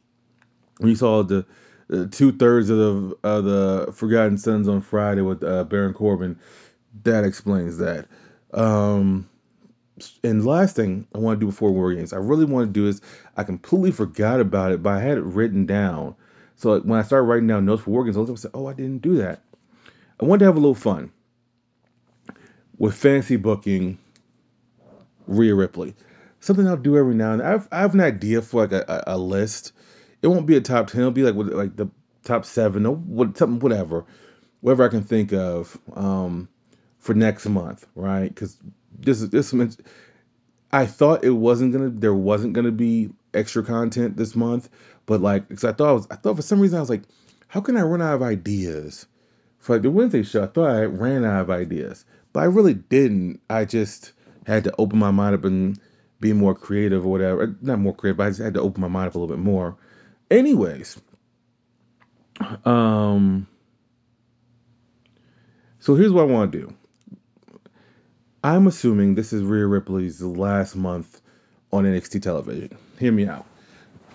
we 0.80 0.96
saw 0.96 1.24
the 1.24 1.46
uh, 1.92 2.06
two 2.12 2.32
thirds 2.32 2.70
of 2.70 2.78
the 2.78 3.18
of 3.24 3.44
the 3.46 3.94
Forgotten 3.94 4.38
Sons 4.38 4.68
on 4.68 4.82
Friday 4.82 5.22
with 5.22 5.44
uh, 5.44 5.64
Baron 5.66 5.94
Corbin. 5.94 6.40
That 7.04 7.24
explains 7.24 7.78
that. 7.80 8.08
Um 8.54 9.30
and 10.24 10.46
last 10.46 10.76
thing 10.76 11.08
I 11.14 11.18
want 11.18 11.40
to 11.40 11.46
do 11.46 11.52
before 11.52 11.72
War 11.72 11.94
Games, 11.94 12.14
I 12.14 12.18
really 12.18 12.46
want 12.46 12.68
to 12.68 12.80
do 12.80 12.88
is 12.88 13.02
I 13.36 13.44
completely 13.44 13.92
forgot 13.92 14.40
about 14.40 14.72
it, 14.72 14.82
but 14.82 14.94
I 14.94 15.00
had 15.00 15.18
it 15.18 15.24
written 15.24 15.66
down. 15.66 16.16
So 16.56 16.80
when 16.80 17.00
I 17.00 17.04
started 17.04 17.26
writing 17.26 17.48
down 17.48 17.66
notes 17.66 17.84
for 17.84 17.92
War 17.92 18.04
Games, 18.04 18.18
I 18.18 18.22
was 18.22 18.44
like, 18.44 18.56
oh, 18.56 18.68
I 18.68 18.74
didn't 18.74 19.02
do 19.02 19.18
that. 19.18 19.42
I 20.20 20.26
wanted 20.26 20.40
to 20.40 20.46
have 20.46 20.58
a 20.58 20.60
little 20.60 20.76
fun 20.76 21.12
with 22.78 22.96
fantasy 22.96 23.36
booking 23.36 23.98
Rhea 25.28 25.56
Ripley. 25.56 25.96
Something 26.40 26.68
I'll 26.68 26.78
do 26.78 26.98
every 26.98 27.16
now 27.16 27.34
and 27.34 27.42
then. 27.42 27.48
I 27.48 27.52
have, 27.52 27.68
I 27.72 27.80
have 27.82 27.94
an 27.94 28.02
idea 28.02 28.42
for 28.42 28.62
like 28.62 28.72
a, 28.72 29.04
a, 29.08 29.16
a, 29.16 29.18
list. 29.18 29.74
It 30.22 30.28
won't 30.28 30.48
be 30.48 30.58
a 30.58 30.62
top 30.62 30.88
ten. 30.88 31.02
It'll 31.02 31.12
be 31.12 31.24
like 31.24 31.36
like 31.36 31.76
the 31.76 31.90
top 32.24 32.46
seven 32.46 32.86
or 32.86 32.96
what, 32.96 33.38
something 33.38 33.60
whatever, 33.60 34.06
whatever 34.62 34.84
I 34.84 34.90
can 34.90 35.04
think 35.04 35.34
of 35.34 35.78
um, 35.94 36.50
for 36.98 37.14
next 37.14 37.46
month, 37.48 37.86
right? 37.96 38.28
Because 38.28 38.58
this 39.04 39.22
is 39.22 39.30
this 39.30 39.54
much. 39.54 39.76
I 40.72 40.86
thought 40.86 41.24
it 41.24 41.32
wasn't 41.32 41.74
gonna 41.74 41.90
there 41.90 42.14
wasn't 42.14 42.54
gonna 42.54 42.72
be 42.72 43.12
extra 43.34 43.64
content 43.64 44.18
this 44.18 44.36
month, 44.36 44.70
but 45.06 45.22
like 45.22 45.48
because 45.48 45.64
I 45.64 45.74
thought 45.74 45.90
I 45.90 45.94
was 45.94 46.08
I 46.12 46.16
thought 46.16 46.36
for 46.36 46.42
some 46.42 46.60
reason 46.60 46.78
I 46.78 46.82
was 46.82 46.90
like, 46.90 47.04
how 47.48 47.62
can 47.62 47.78
I 47.78 47.82
run 47.82 48.02
out 48.02 48.16
of 48.16 48.22
ideas 48.22 49.06
for 49.60 49.76
like 49.76 49.82
the 49.84 49.92
Wednesday 49.92 50.24
show? 50.24 50.44
I 50.44 50.48
thought 50.48 50.70
I 50.70 50.84
ran 50.84 51.26
out 51.26 51.42
of 51.42 51.50
ideas, 51.50 52.06
but 52.34 52.42
I 52.42 52.46
really 52.46 52.74
didn't. 52.74 53.42
I 53.50 53.66
just 53.66 54.14
had 54.46 54.64
to 54.64 54.76
open 54.78 55.00
my 55.00 55.12
mind 55.12 55.36
up 55.36 55.46
and 55.46 55.80
be 56.20 56.34
more 56.34 56.56
creative 56.56 57.06
or 57.06 57.12
whatever. 57.12 57.56
Not 57.62 57.80
more 57.80 57.96
creative, 57.96 58.18
but 58.18 58.28
I 58.28 58.30
just 58.30 58.42
had 58.42 58.54
to 58.54 58.62
open 58.62 58.82
my 58.82 58.88
mind 58.88 59.08
up 59.08 59.16
a 59.16 59.20
little 59.20 59.36
bit 59.36 59.44
more. 59.44 59.76
Anyways, 60.30 61.02
um, 62.64 63.48
so 65.80 65.96
here's 65.96 66.12
what 66.12 66.22
I 66.22 66.26
want 66.26 66.52
to 66.52 66.60
do. 66.60 66.76
I'm 68.44 68.66
assuming 68.66 69.14
this 69.14 69.34
is 69.34 69.44
Rhea 69.44 69.68
Ripley's 69.68 70.20
last 70.20 70.76
month 70.76 71.22
on 71.72 71.84
NXT 71.84 72.24
television. 72.24 72.76
Hear 72.98 73.12
me 73.12 73.28
out. 73.28 73.46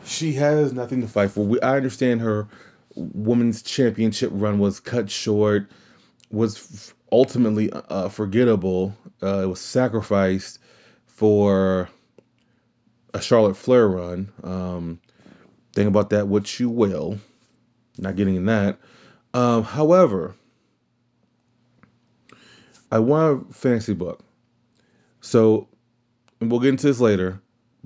She 0.04 0.32
has 0.34 0.72
nothing 0.72 1.02
to 1.02 1.08
fight 1.08 1.30
for. 1.30 1.44
We, 1.44 1.60
I 1.60 1.76
understand 1.76 2.22
her 2.22 2.48
women's 2.96 3.62
championship 3.62 4.30
run 4.32 4.58
was 4.58 4.80
cut 4.80 5.10
short, 5.10 5.70
was 6.28 6.56
f- 6.56 6.94
ultimately 7.12 7.70
uh, 7.72 8.08
forgettable. 8.08 8.96
Uh, 9.22 9.42
it 9.44 9.46
was 9.46 9.60
sacrificed 9.60 10.58
for 11.06 11.88
a 13.14 13.20
Charlotte 13.20 13.56
Flair 13.56 13.86
run. 13.86 14.32
Um, 14.42 15.00
think 15.72 15.86
about 15.88 16.10
that 16.10 16.26
what 16.26 16.58
you 16.58 16.68
will. 16.68 17.18
Not 17.96 18.16
getting 18.16 18.34
in 18.34 18.46
that. 18.46 18.78
Um, 19.32 19.62
however, 19.62 20.34
I 22.90 23.00
want 23.00 23.50
a 23.50 23.52
fantasy 23.52 23.94
book. 23.94 24.20
So, 25.20 25.68
and 26.40 26.50
we'll 26.50 26.60
get 26.60 26.70
into 26.70 26.86
this 26.86 27.00
later, 27.00 27.40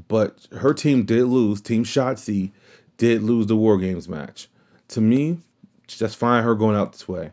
but 0.08 0.46
her 0.52 0.74
team 0.74 1.04
did 1.04 1.24
lose. 1.24 1.60
Team 1.60 1.84
Shotzi 1.84 2.52
did 2.96 3.22
lose 3.22 3.46
the 3.46 3.56
War 3.56 3.78
Games 3.78 4.08
match. 4.08 4.48
To 4.88 5.00
me, 5.00 5.38
just 5.86 6.16
fine 6.16 6.44
her 6.44 6.54
going 6.54 6.76
out 6.76 6.92
this 6.92 7.08
way. 7.08 7.30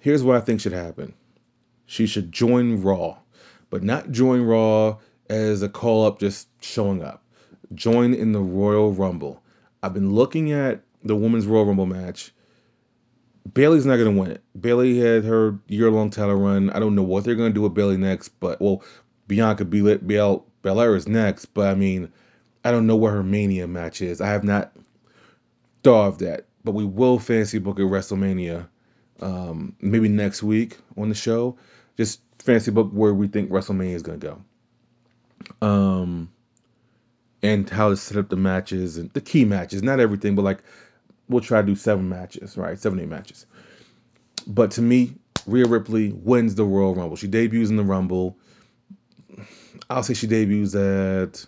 Here's 0.00 0.22
what 0.22 0.36
I 0.36 0.40
think 0.40 0.60
should 0.60 0.72
happen. 0.72 1.14
She 1.86 2.06
should 2.06 2.32
join 2.32 2.82
Raw, 2.82 3.18
but 3.70 3.82
not 3.82 4.10
join 4.10 4.42
Raw 4.42 4.98
as 5.28 5.62
a 5.62 5.68
call 5.68 6.06
up 6.06 6.18
just 6.18 6.48
showing 6.60 7.02
up. 7.02 7.22
Join 7.74 8.14
in 8.14 8.32
the 8.32 8.40
Royal 8.40 8.92
Rumble. 8.92 9.42
I've 9.82 9.94
been 9.94 10.12
looking 10.12 10.52
at 10.52 10.82
the 11.02 11.16
women's 11.16 11.46
Royal 11.46 11.66
Rumble 11.66 11.86
match. 11.86 12.32
Bayley's 13.52 13.86
not 13.86 13.96
to 14.14 14.20
win 14.20 14.32
it. 14.32 14.42
Bayley 14.58 14.98
had 14.98 15.24
her 15.24 15.58
year 15.66 15.90
long 15.90 16.10
title 16.10 16.34
run. 16.34 16.70
I 16.70 16.78
don't 16.78 16.94
know 16.94 17.02
what 17.02 17.24
they're 17.24 17.34
to 17.52 17.54
do 17.54 17.62
with 17.62 17.74
Bayley 17.74 17.96
next, 17.96 18.28
but, 18.40 18.60
well, 18.60 18.82
Bianca 19.26 19.64
Belair, 19.64 19.98
Belair 20.62 20.96
is 20.96 21.08
next, 21.08 21.46
but 21.46 21.68
I 21.68 21.74
mean, 21.74 22.12
I 22.64 22.70
don't 22.70 22.86
know 22.86 22.96
where 22.96 23.12
her 23.12 23.22
Mania 23.22 23.66
match 23.66 24.02
is. 24.02 24.20
I 24.20 24.28
have 24.28 24.44
not 24.44 24.72
thought 25.82 26.08
of 26.08 26.18
that, 26.18 26.46
but 26.64 26.72
we 26.72 26.84
will 26.84 27.18
fancy 27.18 27.58
book 27.58 27.78
at 27.78 27.86
WrestleMania 27.86 28.68
um, 29.20 29.76
maybe 29.80 30.08
next 30.08 30.42
week 30.42 30.78
on 30.96 31.08
the 31.08 31.14
show. 31.14 31.56
Just 31.96 32.20
fancy 32.38 32.70
book 32.70 32.90
where 32.92 33.14
we 33.14 33.28
think 33.28 33.50
WrestleMania 33.50 33.94
is 33.94 34.02
to 34.02 34.16
go. 35.60 35.66
Um, 35.66 36.30
and 37.42 37.68
how 37.68 37.90
to 37.90 37.96
set 37.96 38.18
up 38.18 38.28
the 38.28 38.36
matches 38.36 38.96
and 38.98 39.10
the 39.12 39.20
key 39.20 39.44
matches, 39.44 39.82
not 39.82 40.00
everything, 40.00 40.34
but 40.34 40.42
like 40.42 40.62
we'll 41.30 41.40
try 41.40 41.60
to 41.60 41.66
do 41.66 41.76
seven 41.76 42.08
matches, 42.08 42.56
right? 42.56 42.78
Seven, 42.78 43.00
eight 43.00 43.08
matches. 43.08 43.46
But 44.46 44.72
to 44.72 44.82
me, 44.82 45.14
Rhea 45.46 45.66
Ripley 45.66 46.12
wins 46.12 46.54
the 46.54 46.64
Royal 46.64 46.94
Rumble. 46.94 47.16
She 47.16 47.28
debuts 47.28 47.70
in 47.70 47.76
the 47.76 47.84
Rumble. 47.84 48.36
I'll 49.88 50.02
say 50.02 50.14
she 50.14 50.26
debuts 50.26 50.74
at 50.74 51.46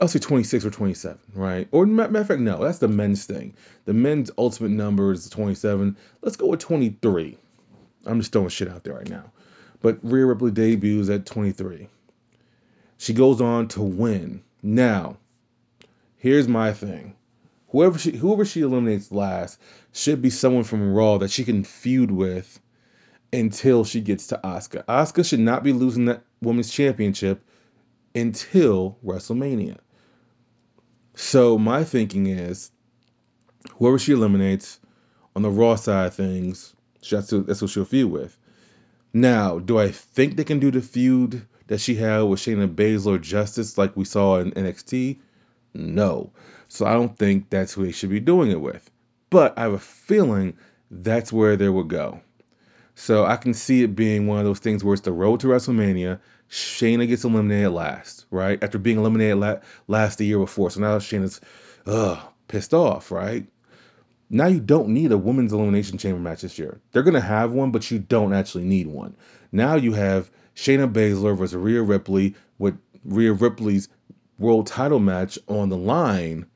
I'll 0.00 0.08
say 0.08 0.18
26 0.18 0.64
or 0.64 0.70
27, 0.70 1.18
right? 1.34 1.68
Or 1.70 1.86
matter 1.86 2.18
of 2.18 2.26
fact, 2.26 2.40
no, 2.40 2.62
that's 2.62 2.78
the 2.78 2.88
men's 2.88 3.24
thing. 3.24 3.54
The 3.84 3.92
men's 3.92 4.30
ultimate 4.36 4.70
number 4.70 5.12
is 5.12 5.28
27. 5.28 5.96
Let's 6.22 6.36
go 6.36 6.46
with 6.46 6.60
23. 6.60 7.38
I'm 8.06 8.20
just 8.20 8.32
throwing 8.32 8.48
shit 8.48 8.68
out 8.68 8.84
there 8.84 8.94
right 8.94 9.08
now. 9.08 9.30
But 9.80 9.98
Rhea 10.02 10.26
Ripley 10.26 10.50
debuts 10.50 11.08
at 11.08 11.26
23. 11.26 11.88
She 12.98 13.12
goes 13.12 13.40
on 13.40 13.68
to 13.68 13.82
win. 13.82 14.42
Now, 14.62 15.18
here's 16.16 16.48
my 16.48 16.72
thing. 16.72 17.14
Whoever 17.72 17.98
she 17.98 18.14
whoever 18.14 18.44
she 18.44 18.60
eliminates 18.60 19.10
last 19.10 19.58
should 19.92 20.20
be 20.20 20.28
someone 20.28 20.64
from 20.64 20.92
Raw 20.92 21.18
that 21.18 21.30
she 21.30 21.44
can 21.44 21.64
feud 21.64 22.10
with 22.10 22.60
until 23.32 23.84
she 23.84 24.02
gets 24.02 24.26
to 24.26 24.40
Asuka. 24.44 24.84
Asuka 24.84 25.24
should 25.24 25.40
not 25.40 25.64
be 25.64 25.72
losing 25.72 26.04
that 26.04 26.22
women's 26.42 26.70
championship 26.70 27.42
until 28.14 28.98
WrestleMania. 29.02 29.78
So 31.14 31.56
my 31.56 31.84
thinking 31.84 32.26
is, 32.26 32.70
whoever 33.76 33.98
she 33.98 34.12
eliminates 34.12 34.78
on 35.34 35.40
the 35.40 35.50
Raw 35.50 35.76
side 35.76 36.08
of 36.08 36.14
things, 36.14 36.74
that's, 37.10 37.30
that's 37.30 37.62
what 37.62 37.70
she'll 37.70 37.86
feud 37.86 38.12
with. 38.12 38.36
Now, 39.14 39.58
do 39.58 39.78
I 39.78 39.90
think 39.90 40.36
they 40.36 40.44
can 40.44 40.58
do 40.58 40.70
the 40.70 40.82
feud 40.82 41.46
that 41.68 41.80
she 41.80 41.94
had 41.94 42.20
with 42.20 42.40
Shayna 42.40 42.74
Baszler 42.74 43.18
Justice 43.20 43.78
like 43.78 43.96
we 43.96 44.04
saw 44.04 44.40
in 44.40 44.52
NXT? 44.52 45.20
No. 45.74 46.32
So 46.72 46.86
I 46.86 46.94
don't 46.94 47.14
think 47.14 47.50
that's 47.50 47.74
who 47.74 47.84
they 47.84 47.92
should 47.92 48.08
be 48.08 48.18
doing 48.18 48.50
it 48.50 48.58
with. 48.58 48.90
But 49.28 49.58
I 49.58 49.64
have 49.64 49.74
a 49.74 49.78
feeling 49.78 50.56
that's 50.90 51.30
where 51.30 51.54
they 51.56 51.68
will 51.68 51.84
go. 51.84 52.22
So 52.94 53.26
I 53.26 53.36
can 53.36 53.52
see 53.52 53.82
it 53.82 53.94
being 53.94 54.26
one 54.26 54.38
of 54.38 54.46
those 54.46 54.58
things 54.58 54.82
where 54.82 54.94
it's 54.94 55.02
the 55.02 55.12
road 55.12 55.40
to 55.40 55.48
WrestleMania. 55.48 56.20
Shayna 56.48 57.06
gets 57.06 57.24
eliminated 57.24 57.72
last, 57.72 58.24
right? 58.30 58.62
After 58.64 58.78
being 58.78 58.96
eliminated 58.96 59.36
la- 59.36 59.58
last 59.86 60.16
the 60.16 60.24
year 60.24 60.38
before. 60.38 60.70
So 60.70 60.80
now 60.80 60.96
Shayna's 60.96 61.42
ugh, 61.84 62.18
pissed 62.48 62.72
off, 62.72 63.10
right? 63.10 63.46
Now 64.30 64.46
you 64.46 64.60
don't 64.60 64.94
need 64.94 65.12
a 65.12 65.18
women's 65.18 65.52
elimination 65.52 65.98
chamber 65.98 66.20
match 66.20 66.40
this 66.40 66.58
year. 66.58 66.80
They're 66.92 67.02
gonna 67.02 67.20
have 67.20 67.52
one, 67.52 67.70
but 67.70 67.90
you 67.90 67.98
don't 67.98 68.32
actually 68.32 68.64
need 68.64 68.86
one. 68.86 69.14
Now 69.52 69.74
you 69.74 69.92
have 69.92 70.30
Shayna 70.56 70.90
Baszler 70.90 71.36
versus 71.36 71.54
Rhea 71.54 71.82
Ripley 71.82 72.34
with 72.58 72.78
Rhea 73.04 73.34
Ripley's 73.34 73.90
world 74.38 74.68
title 74.68 75.00
match 75.00 75.38
on 75.48 75.68
the 75.68 75.76
line 75.76 76.46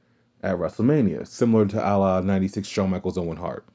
at 0.47 0.57
WrestleMania, 0.57 1.27
similar 1.27 1.67
to 1.67 1.79
a 1.79 1.95
la 1.97 2.21
96 2.21 2.67
Shawn 2.67 2.91
Michaels 2.91 3.19
Owen 3.19 3.37
Hart 3.37 3.67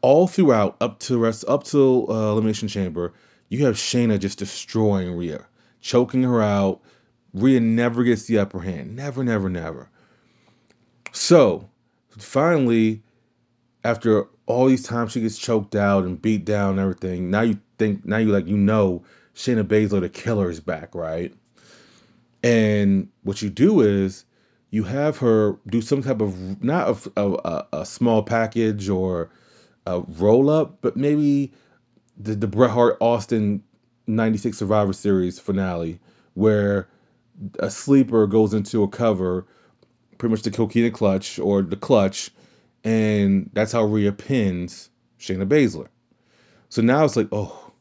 all 0.00 0.26
throughout 0.26 0.76
up 0.80 0.98
to 1.00 1.18
rest 1.18 1.44
up 1.46 1.64
to 1.64 2.06
uh, 2.08 2.32
elimination 2.32 2.68
chamber, 2.68 3.12
you 3.48 3.66
have 3.66 3.76
Shayna 3.76 4.18
just 4.18 4.38
destroying 4.38 5.12
Rhea, 5.16 5.46
choking 5.80 6.22
her 6.22 6.42
out. 6.42 6.80
Rhea 7.32 7.60
never 7.60 8.02
gets 8.04 8.24
the 8.24 8.38
upper 8.38 8.60
hand, 8.60 8.96
never, 8.96 9.22
never, 9.22 9.48
never. 9.48 9.88
So 11.12 11.68
finally, 12.16 13.02
after 13.84 14.26
all 14.46 14.66
these 14.66 14.84
times 14.84 15.12
she 15.12 15.20
gets 15.20 15.38
choked 15.38 15.74
out 15.74 16.04
and 16.04 16.20
beat 16.20 16.44
down 16.44 16.72
and 16.72 16.80
everything, 16.80 17.30
now 17.30 17.42
you 17.42 17.60
think 17.78 18.04
now 18.04 18.18
you 18.18 18.28
like 18.28 18.46
you 18.46 18.56
know 18.56 19.04
Shayna 19.34 19.64
Baszler 19.64 20.00
the 20.00 20.08
killer 20.08 20.50
is 20.50 20.60
back, 20.60 20.94
right? 20.94 21.34
And 22.46 23.08
what 23.24 23.42
you 23.42 23.50
do 23.50 23.80
is 23.80 24.24
you 24.70 24.84
have 24.84 25.18
her 25.18 25.58
do 25.66 25.82
some 25.82 26.02
type 26.02 26.20
of 26.20 26.62
not 26.62 27.08
a, 27.16 27.20
a, 27.20 27.66
a 27.80 27.86
small 27.86 28.22
package 28.22 28.88
or 28.88 29.30
a 29.84 30.00
roll 30.00 30.48
up, 30.48 30.78
but 30.80 30.96
maybe 30.96 31.52
the, 32.16 32.36
the 32.36 32.46
Bret 32.46 32.70
Hart 32.70 32.98
Austin 33.00 33.64
96 34.06 34.58
Survivor 34.58 34.92
Series 34.92 35.40
finale 35.40 35.98
where 36.34 36.86
a 37.58 37.68
sleeper 37.68 38.28
goes 38.28 38.54
into 38.54 38.84
a 38.84 38.88
cover, 38.88 39.46
pretty 40.16 40.30
much 40.30 40.42
the 40.42 40.52
Coquina 40.52 40.92
clutch 40.92 41.40
or 41.40 41.62
the 41.62 41.76
clutch, 41.76 42.30
and 42.84 43.50
that's 43.54 43.72
how 43.72 43.82
Rhea 43.82 44.12
pins 44.12 44.88
Shayna 45.18 45.48
Baszler. 45.48 45.88
So 46.68 46.82
now 46.82 47.04
it's 47.04 47.16
like, 47.16 47.28
oh, 47.32 47.72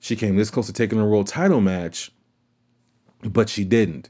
she 0.00 0.16
came 0.16 0.36
this 0.36 0.50
close 0.50 0.66
to 0.66 0.74
taking 0.74 1.00
a 1.00 1.06
world 1.06 1.26
title 1.26 1.62
match, 1.62 2.10
but 3.24 3.48
she 3.48 3.64
didn't. 3.64 4.08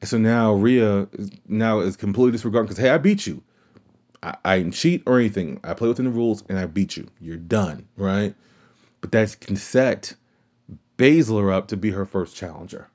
And 0.00 0.08
so 0.08 0.18
now 0.18 0.54
Rhea 0.54 1.08
now 1.46 1.80
is 1.80 1.96
completely 1.96 2.32
disregarding 2.32 2.66
because 2.66 2.82
hey, 2.82 2.90
I 2.90 2.98
beat 2.98 3.26
you. 3.26 3.42
I, 4.22 4.36
I 4.44 4.58
didn't 4.58 4.74
cheat 4.74 5.02
or 5.06 5.18
anything. 5.18 5.60
I 5.64 5.74
play 5.74 5.88
within 5.88 6.06
the 6.06 6.10
rules 6.10 6.42
and 6.48 6.58
I 6.58 6.66
beat 6.66 6.96
you. 6.96 7.08
You're 7.20 7.36
done, 7.36 7.88
right? 7.96 8.34
But 9.00 9.12
that 9.12 9.38
can 9.40 9.56
set 9.56 10.14
Baszler 10.98 11.52
up 11.52 11.68
to 11.68 11.76
be 11.76 11.90
her 11.90 12.04
first 12.04 12.36
challenger 12.36 12.88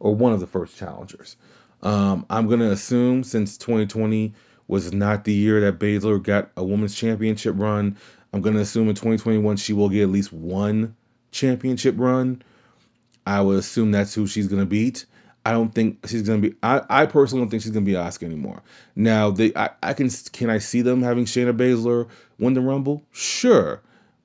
or 0.00 0.14
one 0.14 0.32
of 0.32 0.40
the 0.40 0.46
first 0.46 0.76
challengers. 0.76 1.36
Um, 1.82 2.26
I'm 2.30 2.48
to 2.48 2.70
assume 2.70 3.24
since 3.24 3.58
2020 3.58 4.34
was 4.66 4.92
not 4.92 5.24
the 5.24 5.34
year 5.34 5.60
that 5.62 5.78
Baszler 5.78 6.22
got 6.22 6.50
a 6.56 6.64
women's 6.64 6.94
championship 6.94 7.54
run, 7.58 7.98
I'm 8.34 8.42
to 8.54 8.60
assume 8.62 8.88
in 8.88 8.96
2021 8.96 9.58
she 9.58 9.74
will 9.74 9.88
get 9.88 10.02
at 10.02 10.08
least 10.08 10.32
one 10.32 10.96
championship 11.30 11.94
run. 11.96 12.42
I 13.26 13.40
would 13.40 13.58
assume 13.58 13.92
that's 13.92 14.14
who 14.14 14.26
she's 14.26 14.48
to 14.48 14.66
beat. 14.66 15.06
I 15.46 15.52
don't 15.52 15.74
think 15.74 16.06
she's 16.06 16.22
gonna 16.22 16.40
be. 16.40 16.54
I, 16.62 16.80
I 16.88 17.06
personally 17.06 17.42
don't 17.44 17.50
think 17.50 17.62
she's 17.62 17.72
gonna 17.72 17.84
be 17.84 17.92
Asuka 17.92 18.22
anymore. 18.22 18.62
Now 18.96 19.30
they, 19.30 19.52
I, 19.54 19.70
I 19.82 19.92
can 19.92 20.08
can 20.32 20.48
I 20.48 20.58
see 20.58 20.80
them 20.82 21.02
having 21.02 21.26
Shayna 21.26 21.54
Baszler 21.54 22.08
win 22.38 22.54
the 22.54 22.62
Rumble? 22.62 23.02
Sure, 23.12 23.82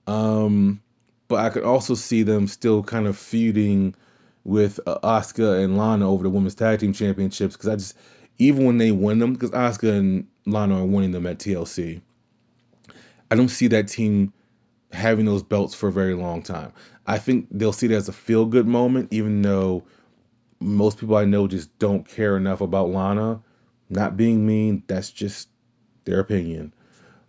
um, 0.07 0.81
but 1.27 1.39
I 1.39 1.49
could 1.49 1.63
also 1.63 1.93
see 1.93 2.23
them 2.23 2.47
still 2.47 2.83
kind 2.83 3.05
of 3.05 3.17
feuding 3.17 3.95
with 4.45 4.79
uh, 4.87 4.99
Asuka 5.03 5.61
and 5.61 5.77
Lana 5.77 6.09
over 6.09 6.23
the 6.23 6.29
women's 6.29 6.55
tag 6.55 6.79
team 6.79 6.93
championships 6.93 7.55
because 7.55 7.67
I 7.69 7.75
just 7.75 7.97
even 8.37 8.65
when 8.65 8.77
they 8.77 8.91
win 8.91 9.19
them 9.19 9.33
because 9.33 9.51
Asuka 9.51 9.97
and 9.97 10.27
Lana 10.45 10.81
are 10.81 10.85
winning 10.85 11.11
them 11.11 11.27
at 11.27 11.39
TLC. 11.39 12.01
I 13.29 13.35
don't 13.35 13.49
see 13.49 13.67
that 13.67 13.89
team 13.89 14.33
having 14.91 15.25
those 15.25 15.43
belts 15.43 15.75
for 15.75 15.89
a 15.89 15.91
very 15.91 16.13
long 16.13 16.41
time. 16.41 16.73
I 17.05 17.17
think 17.17 17.47
they'll 17.51 17.73
see 17.73 17.87
it 17.87 17.91
as 17.91 18.09
a 18.09 18.13
feel 18.13 18.45
good 18.45 18.67
moment, 18.67 19.09
even 19.11 19.41
though 19.41 19.83
most 20.59 20.99
people 20.99 21.15
I 21.15 21.25
know 21.25 21.47
just 21.47 21.77
don't 21.79 22.07
care 22.07 22.37
enough 22.37 22.61
about 22.61 22.89
Lana. 22.89 23.41
Not 23.89 24.17
being 24.17 24.45
mean, 24.45 24.83
that's 24.87 25.09
just 25.09 25.49
their 26.05 26.19
opinion. 26.19 26.73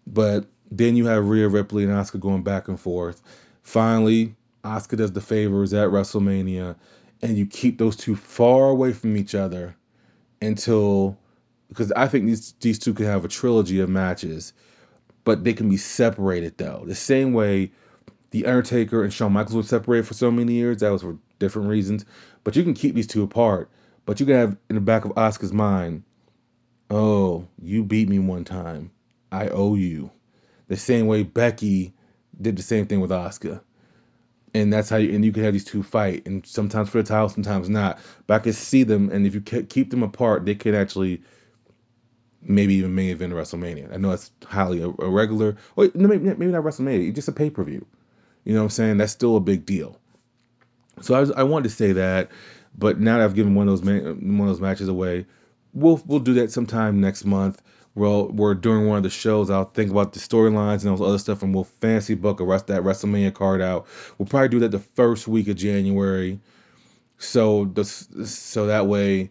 But 0.06 0.46
then 0.70 0.96
you 0.96 1.06
have 1.06 1.28
Rhea 1.28 1.48
Ripley 1.48 1.84
and 1.84 1.92
Asuka 1.92 2.20
going 2.20 2.42
back 2.42 2.68
and 2.68 2.78
forth. 2.78 3.22
Finally, 3.62 4.34
Asuka 4.64 4.96
does 4.96 5.12
the 5.12 5.20
favors 5.20 5.72
at 5.72 5.88
WrestleMania, 5.88 6.76
and 7.22 7.36
you 7.36 7.46
keep 7.46 7.78
those 7.78 7.96
two 7.96 8.16
far 8.16 8.68
away 8.68 8.92
from 8.92 9.16
each 9.16 9.34
other 9.34 9.76
until 10.40 11.18
because 11.68 11.92
I 11.92 12.08
think 12.08 12.26
these 12.26 12.52
these 12.61 12.78
two 12.78 12.94
could 12.94 13.06
have 13.06 13.24
a 13.24 13.28
trilogy 13.28 13.80
of 13.80 13.88
matches, 13.88 14.52
but 15.25 15.45
they 15.45 15.53
can 15.53 15.68
be 15.68 15.77
separated 15.77 16.57
though. 16.59 16.85
The 16.87 16.95
same 16.95 17.33
way 17.33 17.73
the 18.31 18.47
Undertaker 18.47 19.03
and 19.03 19.12
Shawn 19.12 19.33
Michaels 19.33 19.57
were 19.57 19.62
separated 19.62 20.07
for 20.07 20.14
so 20.14 20.31
many 20.31 20.55
years. 20.55 20.79
That 20.79 20.91
was 20.91 21.03
for 21.03 21.18
different 21.39 21.68
reasons. 21.68 22.05
But 22.45 22.57
you 22.57 22.62
can 22.62 22.75
keep 22.75 22.95
these 22.95 23.07
two 23.07 23.23
apart. 23.23 23.71
But 24.07 24.21
you 24.21 24.27
can 24.27 24.37
have 24.37 24.57
in 24.68 24.77
the 24.77 24.81
back 24.81 25.05
of 25.05 25.12
Asuka's 25.12 25.53
mind, 25.53 26.05
oh, 26.91 27.47
you 27.61 27.85
beat 27.85 28.09
me 28.09 28.18
one 28.18 28.45
time. 28.45 28.91
I 29.31 29.49
owe 29.49 29.75
you. 29.75 30.11
The 30.68 30.77
same 30.77 31.07
way 31.07 31.23
Becky 31.23 31.95
did 32.41 32.57
the 32.57 32.62
same 32.62 32.87
thing 32.87 33.01
with 33.01 33.11
Asuka. 33.11 33.61
And 34.53 34.73
that's 34.73 34.89
how 34.89 34.97
you, 34.97 35.14
and 35.14 35.25
you 35.25 35.33
can 35.33 35.45
have 35.45 35.53
these 35.53 35.64
two 35.64 35.85
fight, 35.85 36.27
and 36.27 36.45
sometimes 36.45 36.91
for 36.91 37.01
the 37.01 37.09
title, 37.09 37.29
sometimes 37.29 37.68
not. 37.68 38.01
But 38.27 38.35
I 38.35 38.39
can 38.41 38.53
see 38.53 38.83
them, 38.83 39.11
and 39.11 39.25
if 39.25 39.35
you 39.35 39.41
keep 39.41 39.91
them 39.91 40.03
apart, 40.03 40.45
they 40.45 40.57
could 40.57 40.75
actually 40.75 41.23
maybe 42.43 42.74
even 42.74 42.95
main 42.95 43.11
event 43.11 43.32
WrestleMania. 43.32 43.93
I 43.93 43.97
know 43.97 44.12
it's 44.12 44.30
highly 44.45 44.80
irregular. 44.80 45.57
No, 45.76 45.91
maybe, 45.95 46.24
maybe 46.24 46.47
not 46.47 46.64
WrestleMania, 46.64 47.14
just 47.14 47.28
a 47.28 47.32
pay 47.32 47.51
per 47.51 47.64
view. 47.64 47.86
You 48.45 48.55
know 48.55 48.61
what 48.61 48.64
I'm 48.64 48.70
saying? 48.70 48.97
That's 48.99 49.12
still 49.12 49.36
a 49.36 49.41
big 49.41 49.66
deal. 49.66 49.99
So 51.03 51.14
I, 51.14 51.20
was, 51.20 51.30
I 51.32 51.43
wanted 51.45 51.68
to 51.68 51.74
say 51.74 51.93
that, 51.93 52.30
but 52.76 53.01
now 53.01 53.18
that 53.18 53.24
I've 53.24 53.34
given 53.34 53.55
one 53.55 53.68
of 53.68 53.82
those 53.82 53.86
one 53.86 54.41
of 54.41 54.47
those 54.47 54.61
matches 54.61 54.88
away, 54.88 55.26
we'll 55.72 56.01
we'll 56.07 56.20
do 56.20 56.34
that 56.34 56.51
sometime 56.53 57.01
next 57.01 57.24
month. 57.24 57.62
Well, 57.95 58.28
we're 58.28 58.55
during 58.55 58.86
one 58.86 58.99
of 58.99 59.03
the 59.03 59.11
shows. 59.11 59.51
I'll 59.51 59.64
think 59.64 59.91
about 59.91 60.12
the 60.12 60.20
storylines 60.20 60.84
and 60.84 60.91
all 60.91 61.05
other 61.05 61.18
stuff, 61.18 61.43
and 61.43 61.55
we'll 61.55 61.64
fancy 61.64 62.14
book 62.14 62.41
a 62.41 62.45
rest 62.45 62.68
that 62.68 62.82
WrestleMania 62.82 63.34
card 63.34 63.61
out. 63.61 63.86
We'll 64.16 64.26
probably 64.26 64.49
do 64.49 64.61
that 64.61 64.70
the 64.70 64.78
first 64.78 65.26
week 65.26 65.49
of 65.49 65.57
January, 65.57 66.41
so 67.18 67.64
the 67.64 67.84
so 67.84 68.66
that 68.66 68.86
way 68.86 69.30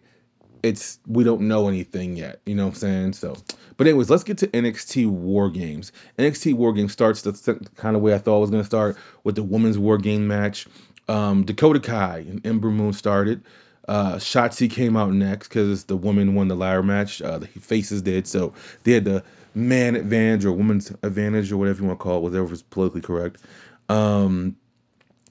it's 0.62 0.98
we 1.06 1.24
don't 1.24 1.42
know 1.42 1.68
anything 1.68 2.16
yet. 2.16 2.40
You 2.46 2.54
know 2.54 2.66
what 2.66 2.74
I'm 2.74 2.78
saying? 2.78 3.12
So, 3.14 3.36
but 3.76 3.86
anyways, 3.86 4.10
let's 4.10 4.24
get 4.24 4.38
to 4.38 4.46
NXT 4.46 5.06
War 5.06 5.50
Games. 5.50 5.92
NXT 6.18 6.54
War 6.54 6.72
Games 6.72 6.92
starts 6.92 7.22
the 7.22 7.68
kind 7.76 7.96
of 7.96 8.02
way 8.02 8.14
I 8.14 8.18
thought 8.18 8.38
it 8.38 8.40
was 8.40 8.50
to 8.50 8.64
start 8.64 8.96
with 9.24 9.34
the 9.34 9.42
women's 9.42 9.78
War 9.78 9.98
Game 9.98 10.26
match. 10.26 10.66
Um, 11.08 11.44
Dakota 11.44 11.80
Kai 11.80 12.18
and 12.18 12.46
Ember 12.46 12.70
Moon 12.70 12.92
started. 12.92 13.42
Uh, 13.88 14.16
Shotzi 14.16 14.70
came 14.70 14.96
out 14.96 15.12
next 15.12 15.48
because 15.48 15.84
the 15.84 15.96
woman 15.96 16.34
won 16.34 16.48
the 16.48 16.54
ladder 16.54 16.82
match. 16.82 17.20
Uh, 17.20 17.38
the 17.38 17.46
faces 17.48 18.02
did, 18.02 18.26
so 18.26 18.54
they 18.84 18.92
had 18.92 19.04
the 19.04 19.24
man 19.54 19.96
advantage 19.96 20.44
or 20.44 20.52
woman's 20.52 20.90
advantage 21.02 21.50
or 21.50 21.56
whatever 21.56 21.80
you 21.80 21.88
want 21.88 21.98
to 21.98 22.02
call 22.02 22.18
it, 22.18 22.22
whatever 22.22 22.52
is 22.52 22.62
politically 22.62 23.00
correct. 23.00 23.40
Um, 23.88 24.56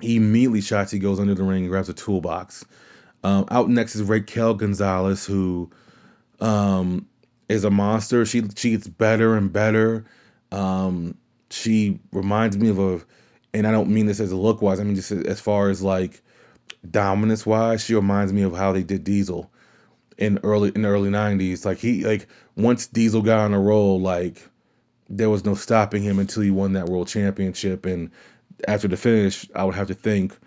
immediately, 0.02 0.60
Shotzi 0.60 1.02
goes 1.02 1.20
under 1.20 1.36
the 1.36 1.44
ring 1.44 1.64
and 1.64 1.70
grabs 1.70 1.88
a 1.90 1.94
toolbox. 1.94 2.66
Um, 3.24 3.46
out 3.50 3.70
next 3.70 3.96
is 3.96 4.04
Raquel 4.04 4.54
Gonzalez, 4.54 5.26
who 5.26 5.72
um, 6.40 7.08
is 7.48 7.64
a 7.64 7.70
monster. 7.70 8.26
She 8.26 8.44
she 8.56 8.72
gets 8.72 8.88
better 8.88 9.36
and 9.36 9.52
better. 9.52 10.06
Um, 10.52 11.18
she 11.50 12.00
reminds 12.12 12.58
me 12.58 12.70
of 12.70 12.80
a, 12.80 13.02
and 13.54 13.68
I 13.68 13.72
don't 13.72 13.90
mean 13.90 14.06
this 14.06 14.20
as 14.20 14.32
a 14.32 14.38
look 14.38 14.62
wise. 14.62 14.80
I 14.80 14.84
mean 14.84 14.96
just 14.96 15.12
as 15.12 15.40
far 15.40 15.70
as 15.70 15.82
like 15.82 16.22
dominance 16.90 17.46
wise. 17.46 17.84
She 17.84 17.96
reminds 17.96 18.32
me 18.32 18.44
of 18.44 18.56
how 18.56 18.72
they 18.72 18.84
did 18.84 19.04
Diesel 19.04 19.52
in 20.18 20.40
early 20.44 20.72
in 20.74 20.84
the 20.84 20.90
early 20.90 21.10
'90s. 21.10 21.66
Like 21.66 21.80
he 21.80 22.06
like 22.06 22.28
once 22.56 22.88
Diesel 22.88 23.22
got 23.22 23.40
on 23.40 23.54
a 23.54 23.60
roll, 23.60 24.00
like 24.00 24.42
there 25.10 25.30
was 25.30 25.44
no 25.44 25.56
stopping 25.56 26.04
him 26.04 26.20
until 26.20 26.44
he 26.44 26.52
won 26.52 26.74
that 26.74 26.88
world 26.88 27.08
championship. 27.08 27.86
And 27.86 28.12
after 28.68 28.88
the 28.88 28.98
finish, 28.98 29.50
I 29.56 29.64
would 29.64 29.76
have 29.76 29.88
to 29.88 29.94
think 29.94 30.38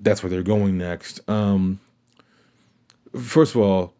that's 0.00 0.22
where 0.22 0.30
they're 0.30 0.42
going 0.42 0.78
next. 0.78 1.20
Um, 1.28 1.80
first 3.16 3.54
of 3.54 3.60
all, 3.60 3.94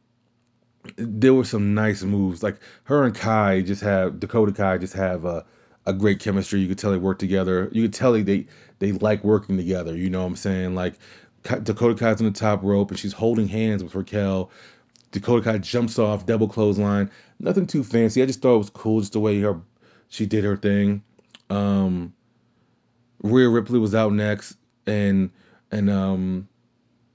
there 0.97 1.35
were 1.35 1.45
some 1.45 1.75
nice 1.75 2.03
moves. 2.03 2.43
Like 2.43 2.59
her 2.85 3.05
and 3.05 3.15
Kai 3.15 3.63
just 3.63 3.83
have 3.83 4.21
Dakota 4.21 4.53
Kai 4.53 4.79
just 4.79 4.95
have 4.95 5.25
a, 5.25 5.45
a 5.87 5.93
great 5.93 6.21
chemistry. 6.21 6.61
You 6.61 6.69
could 6.69 6.79
tell 6.79 6.93
they 6.93 6.99
work 6.99 7.19
together. 7.19 7.69
You 7.73 7.83
could 7.83 7.95
tell 7.95 8.13
they 8.13 8.47
they 8.79 8.93
like 8.93 9.25
working 9.25 9.57
together. 9.57 9.97
You 9.97 10.11
know 10.11 10.21
what 10.21 10.29
I'm 10.29 10.37
saying? 10.37 10.75
Like 10.75 10.95
Dakota 11.43 11.95
Kai's 11.95 12.21
on 12.21 12.27
the 12.27 12.39
top 12.39 12.63
rope 12.63 12.91
and 12.91 12.99
she's 12.99 13.13
holding 13.13 13.49
hands 13.49 13.83
with 13.83 13.95
Raquel. 13.95 14.51
Dakota 15.11 15.43
Kai 15.43 15.59
jumps 15.59 15.99
off, 15.99 16.27
double 16.27 16.49
clothesline. 16.49 17.11
Nothing 17.39 17.67
too 17.67 17.83
fancy. 17.83 18.23
I 18.23 18.27
just 18.27 18.43
thought 18.43 18.57
it 18.57 18.59
was 18.59 18.71
cool 18.71 19.01
just 19.01 19.15
the 19.15 19.21
way 19.21 19.41
her 19.41 19.61
she 20.09 20.27
did 20.27 20.45
her 20.45 20.57
thing. 20.57 21.03
Um, 21.51 22.15
Rhea 23.23 23.49
Ripley 23.49 23.79
was 23.79 23.95
out 23.95 24.13
next, 24.13 24.57
and 24.87 25.31
and 25.71 25.91
um, 25.91 26.49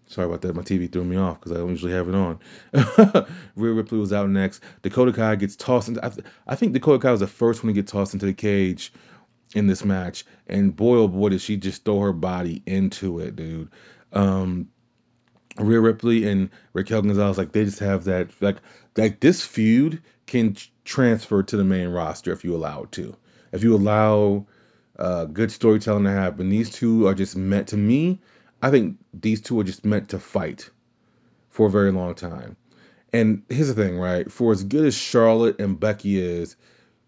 sorry 0.07 0.27
about 0.27 0.41
that. 0.41 0.55
My 0.55 0.61
TV 0.61 0.91
threw 0.91 1.03
me 1.03 1.17
off 1.17 1.39
because 1.39 1.51
I 1.51 1.55
don't 1.55 1.69
usually 1.69 1.93
have 1.93 2.09
it 2.09 2.15
on. 2.15 2.39
Rhea 3.55 3.73
Ripley 3.73 3.97
was 3.97 4.13
out 4.13 4.29
next. 4.29 4.63
Dakota 4.81 5.13
Kai 5.13 5.35
gets 5.35 5.55
tossed 5.55 5.89
into. 5.89 6.05
I, 6.05 6.11
I 6.47 6.55
think 6.55 6.73
Dakota 6.73 6.99
Kai 6.99 7.11
was 7.11 7.19
the 7.19 7.27
first 7.27 7.63
one 7.63 7.73
to 7.73 7.79
get 7.79 7.87
tossed 7.87 8.13
into 8.13 8.25
the 8.25 8.33
cage 8.33 8.93
in 9.55 9.67
this 9.67 9.85
match, 9.85 10.25
and 10.47 10.75
boy 10.75 10.97
oh 10.97 11.07
boy 11.07 11.29
did 11.29 11.41
she 11.41 11.57
just 11.57 11.85
throw 11.85 11.99
her 12.01 12.13
body 12.13 12.61
into 12.65 13.19
it, 13.19 13.35
dude. 13.35 13.69
Um, 14.11 14.69
Rhea 15.57 15.79
Ripley 15.79 16.27
and 16.27 16.49
Raquel 16.73 17.01
Gonzalez, 17.01 17.37
like 17.37 17.51
they 17.51 17.65
just 17.65 17.79
have 17.79 18.05
that 18.05 18.29
like 18.41 18.57
like 18.97 19.19
this 19.19 19.45
feud 19.45 20.01
can 20.25 20.55
transfer 20.83 21.43
to 21.43 21.57
the 21.57 21.63
main 21.63 21.89
roster 21.89 22.31
if 22.31 22.43
you 22.43 22.55
allow 22.55 22.83
it 22.83 22.91
to. 22.93 23.15
If 23.51 23.63
you 23.63 23.75
allow 23.75 24.47
uh, 24.97 25.25
good 25.25 25.51
storytelling 25.51 26.05
to 26.05 26.11
happen, 26.11 26.49
these 26.49 26.71
two 26.71 27.07
are 27.07 27.13
just 27.13 27.35
meant 27.35 27.69
to 27.69 27.77
me. 27.77 28.19
I 28.63 28.71
think 28.71 28.97
these 29.13 29.41
two 29.41 29.59
are 29.59 29.65
just 29.65 29.83
meant 29.83 30.09
to 30.09 30.19
fight 30.19 30.69
for 31.49 31.67
a 31.67 31.69
very 31.69 31.91
long 31.91 32.15
time. 32.15 32.55
And 33.11 33.43
here's 33.49 33.67
the 33.67 33.73
thing, 33.73 33.99
right? 33.99 34.31
For 34.31 34.53
as 34.53 34.63
good 34.63 34.85
as 34.85 34.95
Charlotte 34.95 35.59
and 35.59 35.77
Becky 35.77 36.17
is, 36.17 36.55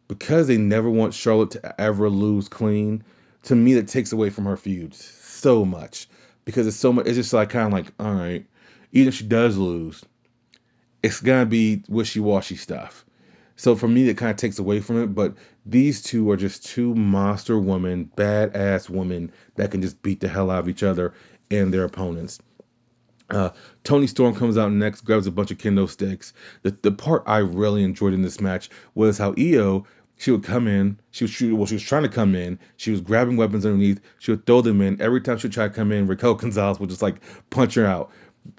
because 0.10 0.47
they 0.47 0.58
never 0.58 0.89
want 0.89 1.14
Charlotte 1.14 1.51
to 1.51 1.82
ever 1.82 2.10
lose 2.10 2.49
clean, 2.49 3.06
to 3.43 3.56
me 3.56 3.76
that 3.76 3.88
takes 3.88 4.12
away 4.12 4.32
from 4.32 4.45
her 4.45 4.58
feuds 4.58 5.01
so 5.01 5.64
much. 5.64 6.10
Because 6.43 6.68
it's 6.68 6.76
so 6.76 6.91
much 6.91 7.08
it's 7.08 7.16
just 7.16 7.32
like 7.32 7.51
kind 7.51 7.68
of 7.68 7.72
like, 7.72 7.93
all 8.01 8.14
right, 8.14 8.45
even 8.91 9.08
if 9.08 9.16
she 9.16 9.24
does 9.24 9.58
lose, 9.58 10.03
it's 11.01 11.22
gonna 11.22 11.45
be 11.45 11.84
wishy-washy 11.88 12.58
stuff. 12.58 13.06
So 13.56 13.78
for 13.78 13.88
me, 13.88 14.10
it 14.10 14.18
kind 14.18 14.32
of 14.32 14.38
takes 14.38 14.60
away 14.60 14.82
from 14.82 15.01
it. 15.01 15.08
But 15.08 15.36
these 15.66 16.03
two 16.03 16.30
are 16.32 16.38
just 16.38 16.66
two 16.66 16.93
monster 16.93 17.58
women, 17.58 18.12
badass 18.14 18.89
women 18.89 19.32
that 19.56 19.72
can 19.72 19.82
just 19.82 20.01
beat 20.01 20.20
the 20.20 20.28
hell 20.28 20.51
out 20.51 20.60
of 20.60 20.70
each 20.70 20.84
other 20.84 21.14
and 21.51 21.73
their 21.73 21.83
opponents. 21.83 22.39
Uh, 23.29 23.49
Toni 23.83 24.07
Storm 24.07 24.35
comes 24.35 24.57
out 24.57 24.71
next, 24.71 25.01
grabs 25.01 25.25
a 25.25 25.31
bunch 25.31 25.49
of 25.51 25.57
kendo 25.57 25.89
sticks. 25.89 26.33
The 26.61 26.77
the 26.81 26.91
part 26.91 27.23
I 27.25 27.39
really 27.39 27.83
enjoyed 27.83 28.13
in 28.13 28.21
this 28.21 28.39
match 28.39 28.69
was 28.93 29.17
how 29.17 29.33
Io 29.37 29.85
she 30.17 30.31
would 30.31 30.43
come 30.43 30.67
in, 30.67 30.97
she 31.11 31.25
was 31.25 31.41
well, 31.41 31.65
she 31.65 31.75
was 31.75 31.83
trying 31.83 32.03
to 32.03 32.09
come 32.09 32.35
in, 32.35 32.57
she 32.77 32.91
was 32.91 33.01
grabbing 33.01 33.35
weapons 33.35 33.65
underneath, 33.65 33.99
she 34.19 34.31
would 34.31 34.45
throw 34.45 34.61
them 34.61 34.81
in. 34.81 35.01
Every 35.01 35.21
time 35.21 35.37
she 35.37 35.47
would 35.47 35.53
try 35.53 35.67
to 35.67 35.73
come 35.73 35.91
in, 35.91 36.07
Raquel 36.07 36.33
Gonzalez 36.35 36.79
would 36.79 36.89
just 36.89 37.01
like 37.01 37.21
punch 37.49 37.75
her 37.75 37.85
out, 37.85 38.11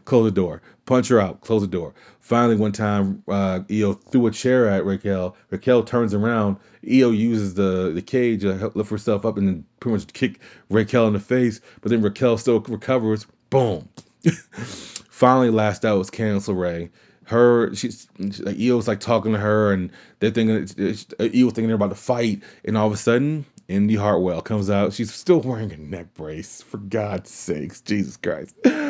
close 0.04 0.24
the 0.24 0.30
door, 0.30 0.62
punch 0.84 1.08
her 1.08 1.20
out, 1.20 1.40
close 1.40 1.62
the 1.62 1.68
door. 1.68 1.94
Finally, 2.20 2.56
one 2.56 2.72
time, 2.72 3.22
uh, 3.28 3.60
Io 3.70 3.92
threw 3.92 4.26
a 4.26 4.30
chair 4.30 4.68
at 4.68 4.84
Raquel. 4.84 5.36
Raquel 5.50 5.84
turns 5.84 6.12
around. 6.12 6.56
Io 6.84 7.10
uses 7.10 7.54
the, 7.54 7.92
the 7.94 8.02
cage 8.02 8.42
to 8.42 8.56
help 8.56 8.74
lift 8.74 8.90
herself 8.90 9.24
up 9.24 9.38
and 9.38 9.64
pretty 9.78 9.98
much 9.98 10.12
kick 10.12 10.40
Raquel 10.68 11.06
in 11.06 11.12
the 11.12 11.20
face. 11.20 11.60
But 11.80 11.90
then 11.90 12.02
Raquel 12.02 12.36
still 12.38 12.60
recovers. 12.60 13.26
Boom. 13.48 13.88
Finally, 14.32 15.50
last 15.50 15.84
out 15.84 15.98
was 15.98 16.10
Candice 16.10 16.48
Ray. 16.48 16.90
Her, 17.26 17.74
she's 17.74 18.08
like 18.18 18.56
Io's 18.56 18.86
like 18.86 19.00
talking 19.00 19.32
to 19.32 19.38
her, 19.38 19.72
and 19.72 19.90
they're 20.20 20.30
thinking 20.30 20.56
Io's 20.56 21.06
thinking 21.08 21.66
they're 21.66 21.74
about 21.74 21.90
to 21.90 21.96
fight, 21.96 22.42
and 22.64 22.76
all 22.76 22.86
of 22.86 22.92
a 22.92 22.96
sudden, 22.96 23.46
Indi 23.68 23.96
Hartwell 23.96 24.42
comes 24.42 24.70
out. 24.70 24.92
She's 24.92 25.12
still 25.12 25.40
wearing 25.40 25.72
a 25.72 25.76
neck 25.76 26.14
brace. 26.14 26.62
For 26.62 26.78
God's 26.78 27.30
sakes, 27.30 27.80
Jesus 27.80 28.16
Christ! 28.16 28.54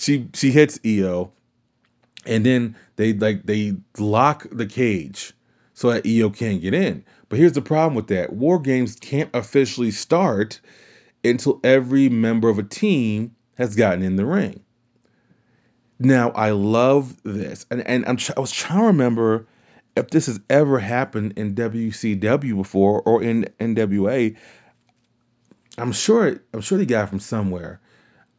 She 0.00 0.28
she 0.32 0.50
hits 0.50 0.80
Io, 0.84 1.32
and 2.24 2.44
then 2.44 2.76
they 2.96 3.12
like 3.12 3.44
they 3.44 3.76
lock 3.98 4.46
the 4.50 4.64
cage 4.64 5.34
so 5.74 5.90
that 5.90 6.06
Io 6.06 6.30
can't 6.30 6.62
get 6.62 6.72
in. 6.72 7.04
But 7.28 7.38
here's 7.38 7.52
the 7.52 7.60
problem 7.60 7.94
with 7.94 8.06
that: 8.06 8.32
War 8.32 8.60
games 8.60 8.96
can't 8.96 9.28
officially 9.34 9.90
start 9.90 10.60
until 11.22 11.60
every 11.62 12.08
member 12.08 12.48
of 12.48 12.58
a 12.58 12.62
team 12.62 13.36
has 13.58 13.76
gotten 13.76 14.02
in 14.02 14.16
the 14.16 14.24
ring. 14.24 14.60
Now, 15.98 16.30
I 16.30 16.52
love 16.52 17.14
this, 17.22 17.66
and 17.70 17.86
and 17.86 18.06
I'm, 18.06 18.16
I 18.34 18.40
was 18.40 18.52
trying 18.52 18.80
to 18.80 18.86
remember 18.86 19.46
if 19.94 20.08
this 20.08 20.26
has 20.26 20.40
ever 20.48 20.78
happened 20.78 21.34
in 21.36 21.54
WCW 21.54 22.56
before 22.56 23.02
or 23.02 23.22
in 23.22 23.50
NWA. 23.60 24.34
I'm 25.76 25.92
sure 25.92 26.40
I'm 26.54 26.62
sure 26.62 26.78
they 26.78 26.86
got 26.86 27.04
it 27.04 27.08
from 27.08 27.20
somewhere. 27.20 27.80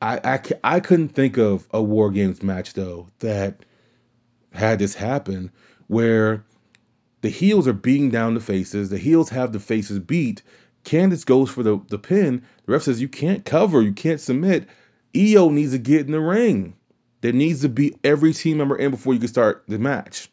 I, 0.02 0.20
I, 0.24 0.42
I 0.64 0.80
couldn't 0.80 1.10
think 1.10 1.38
of 1.38 1.68
a 1.72 1.82
War 1.82 2.10
Games 2.10 2.42
match 2.42 2.74
though 2.74 3.08
that 3.20 3.64
had 4.52 4.80
this 4.80 4.96
happen 4.96 5.52
where 5.88 6.44
the 7.22 7.30
heels 7.30 7.68
are 7.68 7.74
beating 7.74 8.10
down 8.10 8.34
the 8.34 8.40
faces, 8.40 8.90
the 8.90 8.98
heels 8.98 9.30
have 9.30 9.54
the 9.54 9.60
faces 9.60 10.00
beat. 10.00 10.42
Candice 10.84 11.26
goes 11.26 11.52
for 11.52 11.62
the, 11.62 11.80
the 11.90 12.00
pin. 12.00 12.42
The 12.66 12.72
ref 12.72 12.82
says 12.84 13.00
you 13.00 13.08
can't 13.08 13.46
cover, 13.46 13.82
you 13.82 13.94
can't 13.94 14.20
submit. 14.20 14.68
Io 15.16 15.50
needs 15.50 15.74
to 15.74 15.78
get 15.78 16.08
in 16.08 16.12
the 16.12 16.20
ring. 16.20 16.76
There 17.22 17.34
needs 17.34 17.62
to 17.62 17.70
be 17.70 17.96
every 18.04 18.34
team 18.34 18.58
member 18.58 18.76
in 18.76 18.90
before 18.90 19.14
you 19.14 19.20
can 19.20 19.28
start 19.28 19.64
the 19.68 19.78
match. 19.78 20.30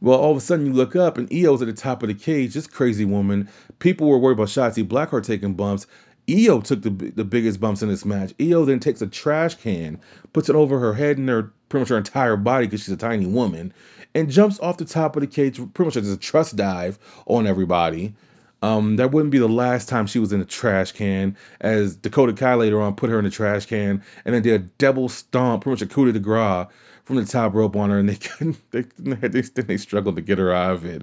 Well, 0.00 0.18
all 0.18 0.30
of 0.30 0.36
a 0.38 0.40
sudden 0.40 0.66
you 0.66 0.72
look 0.72 0.96
up 0.96 1.18
and 1.18 1.30
Io's 1.32 1.60
at 1.60 1.68
the 1.68 1.74
top 1.74 2.02
of 2.02 2.08
the 2.08 2.14
cage. 2.14 2.54
This 2.54 2.66
crazy 2.66 3.04
woman. 3.04 3.48
People 3.78 4.08
were 4.08 4.18
worried 4.18 4.34
about 4.34 4.48
Shotzi 4.48 4.86
Blackheart 4.86 5.24
taking 5.24 5.54
bumps. 5.54 5.86
Io 6.28 6.60
took 6.60 6.82
the 6.82 6.90
the 6.90 7.24
biggest 7.24 7.60
bumps 7.60 7.82
in 7.82 7.88
this 7.88 8.04
match. 8.04 8.34
Io 8.40 8.64
then 8.64 8.80
takes 8.80 9.02
a 9.02 9.06
trash 9.06 9.54
can, 9.56 10.00
puts 10.32 10.48
it 10.48 10.56
over 10.56 10.78
her 10.78 10.94
head 10.94 11.18
and 11.18 11.28
her 11.28 11.52
pretty 11.68 11.82
much 11.82 11.88
her 11.90 11.98
entire 11.98 12.36
body 12.36 12.66
because 12.66 12.80
she's 12.80 12.94
a 12.94 12.96
tiny 12.96 13.26
woman, 13.26 13.72
and 14.14 14.30
jumps 14.30 14.58
off 14.60 14.78
the 14.78 14.84
top 14.84 15.16
of 15.16 15.20
the 15.20 15.26
cage 15.26 15.56
pretty 15.74 15.86
much 15.86 15.96
as 15.96 16.10
a 16.10 16.16
trust 16.16 16.56
dive 16.56 16.98
on 17.26 17.46
everybody. 17.46 18.14
Um, 18.62 18.96
that 18.96 19.12
wouldn't 19.12 19.30
be 19.30 19.38
the 19.38 19.48
last 19.48 19.88
time 19.88 20.06
she 20.06 20.18
was 20.18 20.32
in 20.32 20.40
a 20.40 20.44
trash 20.44 20.92
can, 20.92 21.36
as 21.60 21.94
Dakota 21.96 22.32
Kai 22.32 22.54
later 22.54 22.80
on 22.80 22.96
put 22.96 23.10
her 23.10 23.18
in 23.18 23.24
the 23.24 23.30
trash 23.30 23.66
can 23.66 24.02
and 24.24 24.34
then 24.34 24.42
did 24.42 24.60
a 24.60 24.64
double 24.78 25.08
stomp, 25.08 25.62
pretty 25.62 25.74
much 25.74 25.82
a 25.82 25.94
coup 25.94 26.10
de 26.10 26.18
grace 26.18 26.66
from 27.04 27.16
the 27.16 27.24
top 27.24 27.54
rope 27.54 27.76
on 27.76 27.90
her, 27.90 27.98
and 27.98 28.08
they 28.08 28.16
couldn't, 28.28 28.58
they, 28.72 28.82
they, 28.98 29.42
they 29.42 29.76
struggled 29.76 30.16
to 30.16 30.22
get 30.22 30.38
her 30.38 30.52
out 30.52 30.72
of 30.72 30.84
it. 30.84 31.02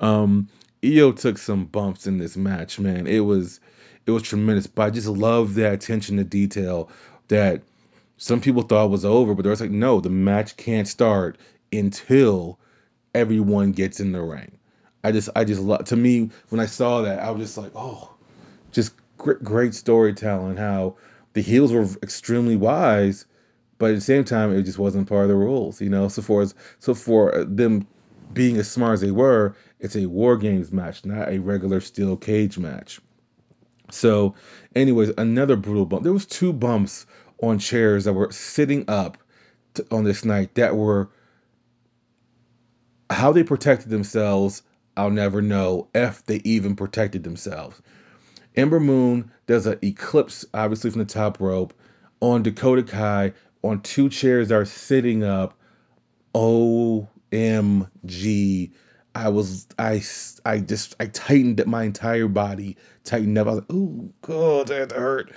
Um, 0.00 0.48
Io 0.84 1.12
took 1.12 1.38
some 1.38 1.66
bumps 1.66 2.06
in 2.06 2.18
this 2.18 2.36
match, 2.36 2.78
man. 2.78 3.06
It 3.06 3.20
was 3.20 3.60
it 4.06 4.10
was 4.10 4.22
tremendous, 4.22 4.66
but 4.66 4.82
I 4.82 4.90
just 4.90 5.08
love 5.08 5.54
that 5.54 5.72
attention 5.72 6.18
to 6.18 6.24
detail 6.24 6.90
that 7.28 7.62
some 8.16 8.40
people 8.40 8.62
thought 8.62 8.90
was 8.90 9.04
over, 9.04 9.34
but 9.34 9.42
they're 9.42 9.54
like, 9.56 9.70
no, 9.70 10.00
the 10.00 10.10
match 10.10 10.56
can't 10.56 10.86
start 10.86 11.38
until 11.72 12.58
everyone 13.14 13.72
gets 13.72 14.00
in 14.00 14.12
the 14.12 14.22
ring. 14.22 14.58
I 15.02 15.12
just, 15.12 15.28
I 15.34 15.44
just 15.44 15.60
love. 15.60 15.84
To 15.86 15.96
me, 15.96 16.30
when 16.48 16.60
I 16.60 16.66
saw 16.66 17.02
that, 17.02 17.18
I 17.18 17.30
was 17.30 17.42
just 17.42 17.58
like, 17.58 17.72
oh, 17.74 18.14
just 18.72 18.94
great, 19.18 19.42
great 19.42 19.74
storytelling. 19.74 20.56
How 20.56 20.96
the 21.32 21.42
heels 21.42 21.72
were 21.72 21.86
extremely 22.02 22.56
wise, 22.56 23.26
but 23.78 23.90
at 23.90 23.96
the 23.96 24.00
same 24.00 24.24
time, 24.24 24.54
it 24.54 24.62
just 24.62 24.78
wasn't 24.78 25.08
part 25.08 25.24
of 25.24 25.28
the 25.28 25.34
rules, 25.34 25.80
you 25.80 25.90
know. 25.90 26.08
So 26.08 26.22
for 26.22 26.46
so 26.78 26.94
for 26.94 27.44
them 27.44 27.86
being 28.32 28.56
as 28.56 28.70
smart 28.70 28.94
as 28.94 29.00
they 29.00 29.10
were, 29.10 29.56
it's 29.78 29.96
a 29.96 30.06
war 30.06 30.36
games 30.36 30.72
match, 30.72 31.04
not 31.04 31.28
a 31.28 31.38
regular 31.38 31.80
steel 31.80 32.16
cage 32.16 32.58
match. 32.58 33.00
So, 33.94 34.34
anyways, 34.74 35.12
another 35.16 35.56
brutal 35.56 35.86
bump. 35.86 36.02
There 36.02 36.12
was 36.12 36.26
two 36.26 36.52
bumps 36.52 37.06
on 37.42 37.58
chairs 37.58 38.04
that 38.04 38.12
were 38.12 38.32
sitting 38.32 38.84
up 38.88 39.18
on 39.90 40.04
this 40.04 40.24
night 40.24 40.54
that 40.54 40.76
were 40.76 41.10
how 43.10 43.32
they 43.32 43.42
protected 43.42 43.90
themselves. 43.90 44.62
I'll 44.96 45.10
never 45.10 45.42
know 45.42 45.88
if 45.94 46.24
they 46.24 46.40
even 46.44 46.76
protected 46.76 47.24
themselves. 47.24 47.80
Ember 48.56 48.78
Moon 48.78 49.32
does 49.46 49.66
an 49.66 49.78
eclipse, 49.82 50.44
obviously 50.54 50.90
from 50.90 51.00
the 51.00 51.06
top 51.06 51.40
rope, 51.40 51.74
on 52.20 52.44
Dakota 52.44 52.84
Kai 52.84 53.32
on 53.62 53.80
two 53.80 54.08
chairs 54.08 54.48
that 54.48 54.54
are 54.54 54.64
sitting 54.64 55.24
up. 55.24 55.58
OMG. 56.34 57.08
I 59.14 59.28
was 59.28 59.66
I 59.78 60.02
I 60.44 60.58
just 60.58 60.96
I 60.98 61.06
tightened 61.06 61.64
my 61.66 61.84
entire 61.84 62.28
body, 62.28 62.76
tightened 63.04 63.38
up. 63.38 63.46
I 63.46 63.50
was 63.50 63.60
like, 63.60 63.72
"Ooh, 63.72 64.12
God, 64.22 64.68
that 64.68 64.92
hurt." 64.92 65.32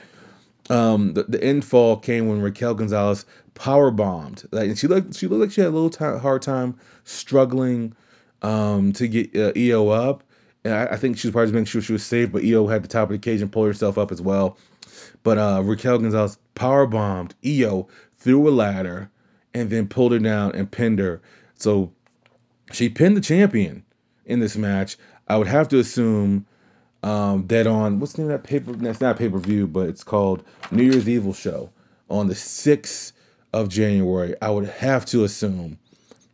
Um, 0.70 1.14
the, 1.14 1.24
the 1.24 1.42
end 1.42 1.64
fall 1.64 1.98
came 1.98 2.28
when 2.28 2.42
Raquel 2.42 2.74
Gonzalez 2.74 3.26
power 3.54 3.92
bombed. 3.92 4.44
Like, 4.52 4.70
and 4.70 4.78
she 4.78 4.88
looked 4.88 5.16
she 5.16 5.28
looked 5.28 5.42
like 5.42 5.52
she 5.52 5.62
had 5.62 5.70
a 5.70 5.78
little 5.78 6.20
hard 6.20 6.42
time 6.42 6.78
struggling 7.04 7.96
um, 8.42 8.94
to 8.94 9.08
get 9.08 9.36
uh, 9.36 9.54
Io 9.56 9.90
up. 9.90 10.24
And 10.64 10.74
I, 10.74 10.86
I 10.94 10.96
think 10.98 11.18
she 11.18 11.28
was 11.28 11.34
probably 11.34 11.54
making 11.54 11.66
sure 11.66 11.82
she 11.82 11.94
was 11.94 12.06
safe, 12.06 12.32
but 12.32 12.44
Io 12.44 12.68
had 12.68 12.84
the 12.84 12.88
top 12.88 13.10
of 13.10 13.14
the 13.14 13.20
cage 13.20 13.42
and 13.42 13.52
pulled 13.52 13.68
herself 13.68 13.98
up 13.98 14.12
as 14.12 14.22
well. 14.22 14.58
But 15.24 15.38
uh, 15.38 15.62
Raquel 15.64 16.00
Gonzalez 16.00 16.38
power 16.56 16.86
bombed 16.88 17.36
Io 17.46 17.88
through 18.18 18.50
a 18.50 18.52
ladder 18.52 19.10
and 19.54 19.70
then 19.70 19.88
pulled 19.88 20.12
her 20.12 20.20
down 20.20 20.54
and 20.56 20.70
pinned 20.70 21.00
her. 21.00 21.22
So 21.56 21.92
she 22.72 22.90
pinned 22.90 23.18
the 23.18 23.22
champion 23.22 23.84
in 24.26 24.40
this 24.40 24.58
match. 24.58 24.98
I 25.28 25.38
would 25.38 25.48
have 25.48 25.70
to 25.70 25.80
assume 25.80 26.46
um, 27.04 27.48
that 27.48 27.68
on 27.68 28.00
what's 28.00 28.14
the 28.14 28.24
name 28.24 28.32
of 28.32 28.42
that 28.42 28.48
paper? 28.48 28.74
That's 28.74 29.02
not 29.02 29.18
pay 29.18 29.30
per 29.30 29.40
view, 29.40 29.68
but 29.68 29.90
it's 29.90 30.04
called 30.04 30.44
New 30.72 30.84
Year's 30.84 31.08
Evil 31.08 31.34
show 31.34 31.70
on 32.10 32.28
the 32.28 32.36
sixth 32.36 33.14
of 33.54 33.70
January. 33.70 34.36
I 34.42 34.50
would 34.50 34.68
have 34.68 35.06
to 35.08 35.24
assume 35.24 35.78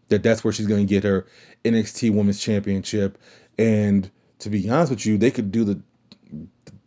that 0.09 0.23
that's 0.23 0.43
where 0.43 0.53
she's 0.53 0.67
going 0.67 0.85
to 0.85 0.89
get 0.89 1.03
her 1.03 1.25
NXT 1.63 2.13
Women's 2.13 2.39
Championship. 2.39 3.17
And 3.57 4.09
to 4.39 4.49
be 4.49 4.69
honest 4.69 4.91
with 4.91 5.05
you, 5.05 5.17
they 5.17 5.31
could 5.31 5.51
do 5.51 5.63
the. 5.63 5.81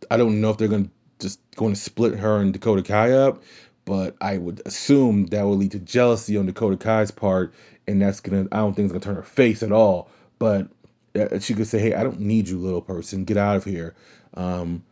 I 0.09 0.17
don't 0.17 0.41
know 0.41 0.51
if 0.51 0.57
they're 0.57 0.67
going 0.67 0.85
to 0.85 0.91
just 1.19 1.39
going 1.55 1.73
to 1.73 1.79
split 1.79 2.15
her 2.19 2.37
and 2.37 2.53
Dakota 2.53 2.83
Kai 2.83 3.13
up, 3.13 3.43
but 3.85 4.15
I 4.21 4.37
would 4.37 4.61
assume 4.65 5.27
that 5.27 5.45
would 5.45 5.59
lead 5.59 5.71
to 5.71 5.79
jealousy 5.79 6.37
on 6.37 6.45
Dakota 6.45 6.77
Kai's 6.77 7.11
part, 7.11 7.53
and 7.87 8.01
that's 8.01 8.19
gonna. 8.19 8.47
I 8.51 8.57
don't 8.57 8.73
think 8.73 8.85
it's 8.85 8.93
gonna 8.93 9.03
turn 9.03 9.15
her 9.15 9.23
face 9.23 9.63
at 9.63 9.71
all. 9.71 10.09
But 10.39 10.67
uh, 11.15 11.39
she 11.39 11.53
could 11.53 11.67
say, 11.67 11.79
"Hey, 11.79 11.93
I 11.93 12.03
don't 12.03 12.21
need 12.21 12.47
you, 12.47 12.59
little 12.59 12.81
person. 12.81 13.25
Get 13.25 13.37
out 13.37 13.57
of 13.57 13.63
here." 13.63 13.95
Um, 14.33 14.83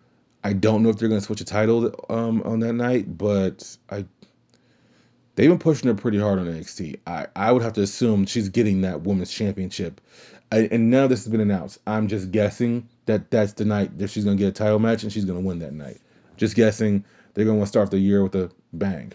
I 0.43 0.53
don't 0.53 0.83
know 0.83 0.89
if 0.89 0.97
they're 0.97 1.09
gonna 1.09 1.21
switch 1.21 1.41
a 1.41 1.45
title 1.45 2.05
um, 2.09 2.41
on 2.43 2.59
that 2.59 2.73
night, 2.73 3.17
but 3.17 3.77
I 3.89 4.05
they've 5.35 5.49
been 5.49 5.59
pushing 5.59 5.87
her 5.87 5.95
pretty 5.95 6.19
hard 6.19 6.39
on 6.39 6.45
NXT. 6.45 6.99
I, 7.05 7.27
I 7.35 7.51
would 7.51 7.63
have 7.63 7.73
to 7.73 7.81
assume 7.81 8.25
she's 8.25 8.49
getting 8.49 8.81
that 8.81 9.01
women's 9.01 9.31
championship. 9.31 10.01
I, 10.51 10.69
and 10.71 10.89
now 10.89 11.07
this 11.07 11.23
has 11.23 11.31
been 11.31 11.41
announced. 11.41 11.79
I'm 11.85 12.07
just 12.07 12.31
guessing 12.31 12.87
that 13.07 13.31
that's 13.31 13.53
the 13.53 13.65
night 13.65 13.97
that 13.97 14.09
she's 14.09 14.23
gonna 14.23 14.37
get 14.37 14.49
a 14.49 14.51
title 14.51 14.79
match 14.79 15.03
and 15.03 15.11
she's 15.11 15.25
gonna 15.25 15.39
win 15.39 15.59
that 15.59 15.73
night. 15.73 15.99
Just 16.37 16.55
guessing. 16.55 17.05
They're 17.33 17.45
gonna 17.45 17.57
want 17.57 17.67
to 17.67 17.69
start 17.69 17.91
the 17.91 17.99
year 17.99 18.23
with 18.23 18.35
a 18.35 18.49
bang. 18.71 19.11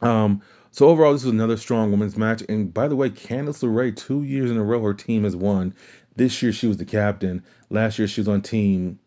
Um, 0.00 0.42
so 0.78 0.90
overall, 0.90 1.12
this 1.12 1.24
was 1.24 1.32
another 1.32 1.56
strong 1.56 1.90
women's 1.90 2.16
match. 2.16 2.44
And 2.48 2.72
by 2.72 2.86
the 2.86 2.94
way, 2.94 3.10
Candice 3.10 3.64
LeRae, 3.64 3.96
two 3.96 4.22
years 4.22 4.48
in 4.48 4.56
a 4.56 4.62
row, 4.62 4.80
her 4.82 4.94
team 4.94 5.24
has 5.24 5.34
won. 5.34 5.74
This 6.14 6.40
year 6.40 6.52
she 6.52 6.68
was 6.68 6.76
the 6.76 6.84
captain. 6.84 7.42
Last 7.68 7.98
year 7.98 8.06
she 8.06 8.20
was 8.20 8.28
on 8.28 8.42
team 8.42 9.00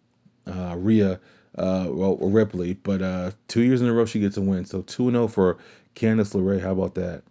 uh, 0.46 0.76
Rhea, 0.78 1.22
uh, 1.58 1.88
well 1.90 2.18
Ripley, 2.18 2.74
but 2.74 3.02
uh, 3.02 3.32
two 3.48 3.62
years 3.62 3.80
in 3.80 3.88
a 3.88 3.94
row 3.94 4.06
she 4.06 4.20
gets 4.20 4.36
a 4.36 4.42
win. 4.42 4.66
So 4.66 4.82
2 4.82 5.12
0 5.12 5.30
for 5.30 5.60
Candice 5.96 6.36
LeRae. 6.36 6.62
How 6.62 6.74
about 6.74 6.96
that? 6.96 7.24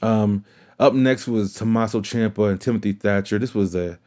Um, 0.00 0.44
up 0.78 0.94
next 0.94 1.26
was 1.26 1.54
Tommaso 1.54 2.00
Ciampa 2.00 2.48
and 2.48 2.60
Timothy 2.60 2.92
Thatcher. 2.92 3.40
This 3.40 3.56
was 3.56 3.74
a 3.74 3.98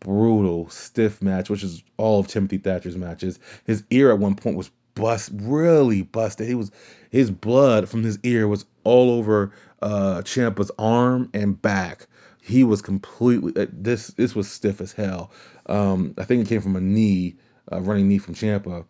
brutal, 0.00 0.68
stiff 0.70 1.22
match, 1.22 1.48
which 1.48 1.62
is 1.62 1.84
all 1.96 2.18
of 2.18 2.26
Timothy 2.26 2.58
Thatcher's 2.58 2.96
matches. 2.96 3.38
His 3.64 3.84
ear 3.90 4.10
at 4.10 4.18
one 4.18 4.34
point 4.34 4.56
was 4.56 4.72
bust, 5.00 5.30
really 5.34 6.02
busted. 6.02 6.46
He 6.48 6.54
was 6.54 6.70
his 7.10 7.30
blood 7.30 7.88
from 7.88 8.02
his 8.02 8.18
ear 8.22 8.46
was 8.46 8.64
all 8.84 9.10
over 9.10 9.52
uh 9.82 10.22
Ciampa's 10.24 10.70
arm 10.78 11.30
and 11.34 11.60
back. 11.60 12.06
He 12.42 12.64
was 12.64 12.82
completely 12.82 13.60
uh, 13.60 13.66
this 13.72 14.08
this 14.08 14.34
was 14.34 14.50
stiff 14.50 14.80
as 14.80 14.92
hell. 14.92 15.30
Um, 15.66 16.14
I 16.18 16.24
think 16.24 16.44
it 16.44 16.48
came 16.48 16.62
from 16.62 16.76
a 16.76 16.80
knee, 16.80 17.36
a 17.68 17.80
running 17.80 18.08
knee 18.08 18.18
from 18.18 18.34
Ciampa. 18.34 18.84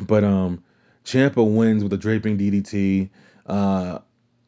But 0.00 0.24
um, 0.24 0.62
Ciampa 1.04 1.44
wins 1.44 1.82
with 1.82 1.92
a 1.92 1.96
draping 1.96 2.38
DDT. 2.38 3.10
Uh, 3.46 3.98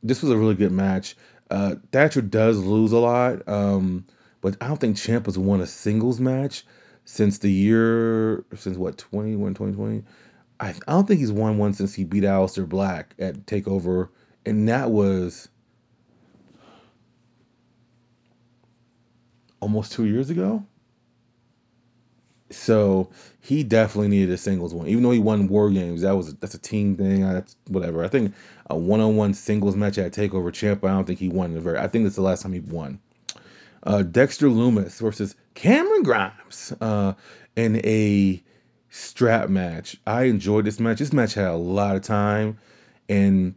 this 0.03 0.23
was 0.23 0.31
a 0.31 0.37
really 0.37 0.55
good 0.55 0.73
match. 0.73 1.17
Uh, 1.51 1.77
Thatcher 1.91 2.23
does 2.23 2.59
lose 2.59 2.93
a 2.93 2.99
lot, 2.99 3.49
um, 3.49 4.07
but 4.41 4.57
I 4.61 4.69
don't 4.69 4.79
think 4.79 4.97
Ciampa's 4.97 5.37
won 5.37 5.61
a 5.61 5.67
singles 5.67 6.21
match 6.21 6.65
since 7.05 7.39
the 7.39 7.51
year 7.51 8.45
since 8.55 8.77
what 8.77 8.99
21 8.99 9.55
2020 9.55 10.05
I, 10.61 10.75
I 10.87 10.93
don't 10.93 11.09
think 11.09 11.21
he's 11.21 11.33
won 11.33 11.57
one 11.57 11.73
since 11.73 11.95
he 11.95 12.05
beat 12.05 12.25
Aleister 12.25 12.69
Black 12.69 13.15
at 13.19 13.47
Takeover, 13.47 14.11
and 14.45 14.69
that 14.69 14.91
was 14.91 15.49
almost 19.61 19.93
two 19.93 20.05
years 20.05 20.29
ago. 20.29 20.65
So 22.51 23.11
he 23.41 23.63
definitely 23.63 24.09
needed 24.09 24.31
a 24.33 24.37
singles 24.37 24.75
one, 24.75 24.89
even 24.89 25.03
though 25.03 25.13
he 25.13 25.21
won 25.21 25.49
War 25.49 25.71
Games. 25.71 26.03
That 26.03 26.17
was 26.17 26.35
that's 26.35 26.55
a 26.55 26.59
team 26.59 26.97
thing. 26.97 27.23
That's 27.23 27.57
whatever. 27.69 28.05
I 28.05 28.09
think 28.09 28.35
a 28.69 28.77
one-on-one 28.77 29.35
singles 29.35 29.77
match 29.77 29.99
at 29.99 30.13
Takeover 30.13 30.53
Champ. 30.53 30.85
I 30.85 30.89
don't 30.89 31.07
think 31.07 31.21
he 31.21 31.29
won 31.29 31.55
the 31.55 31.61
very. 31.61 31.79
I 31.79 31.87
think 31.87 32.05
that's 32.05 32.17
the 32.17 32.23
last 32.23 32.43
time 32.43 32.53
he 32.53 32.61
won. 32.61 32.99
Uh, 33.83 34.03
Dexter 34.03 34.49
Lumis 34.49 35.01
versus 35.01 35.35
Cameron 35.55 36.03
Grimes 36.03 36.75
uh, 36.81 37.15
in 37.57 37.77
a 37.77 38.43
strap 38.91 39.49
match. 39.49 39.97
I 40.07 40.25
enjoyed 40.25 40.65
this 40.65 40.81
match. 40.81 40.99
This 40.99 41.13
match 41.13 41.35
had 41.35 41.47
a 41.47 41.57
lot 41.57 41.97
of 41.97 42.03
time, 42.03 42.59
and 43.09 43.55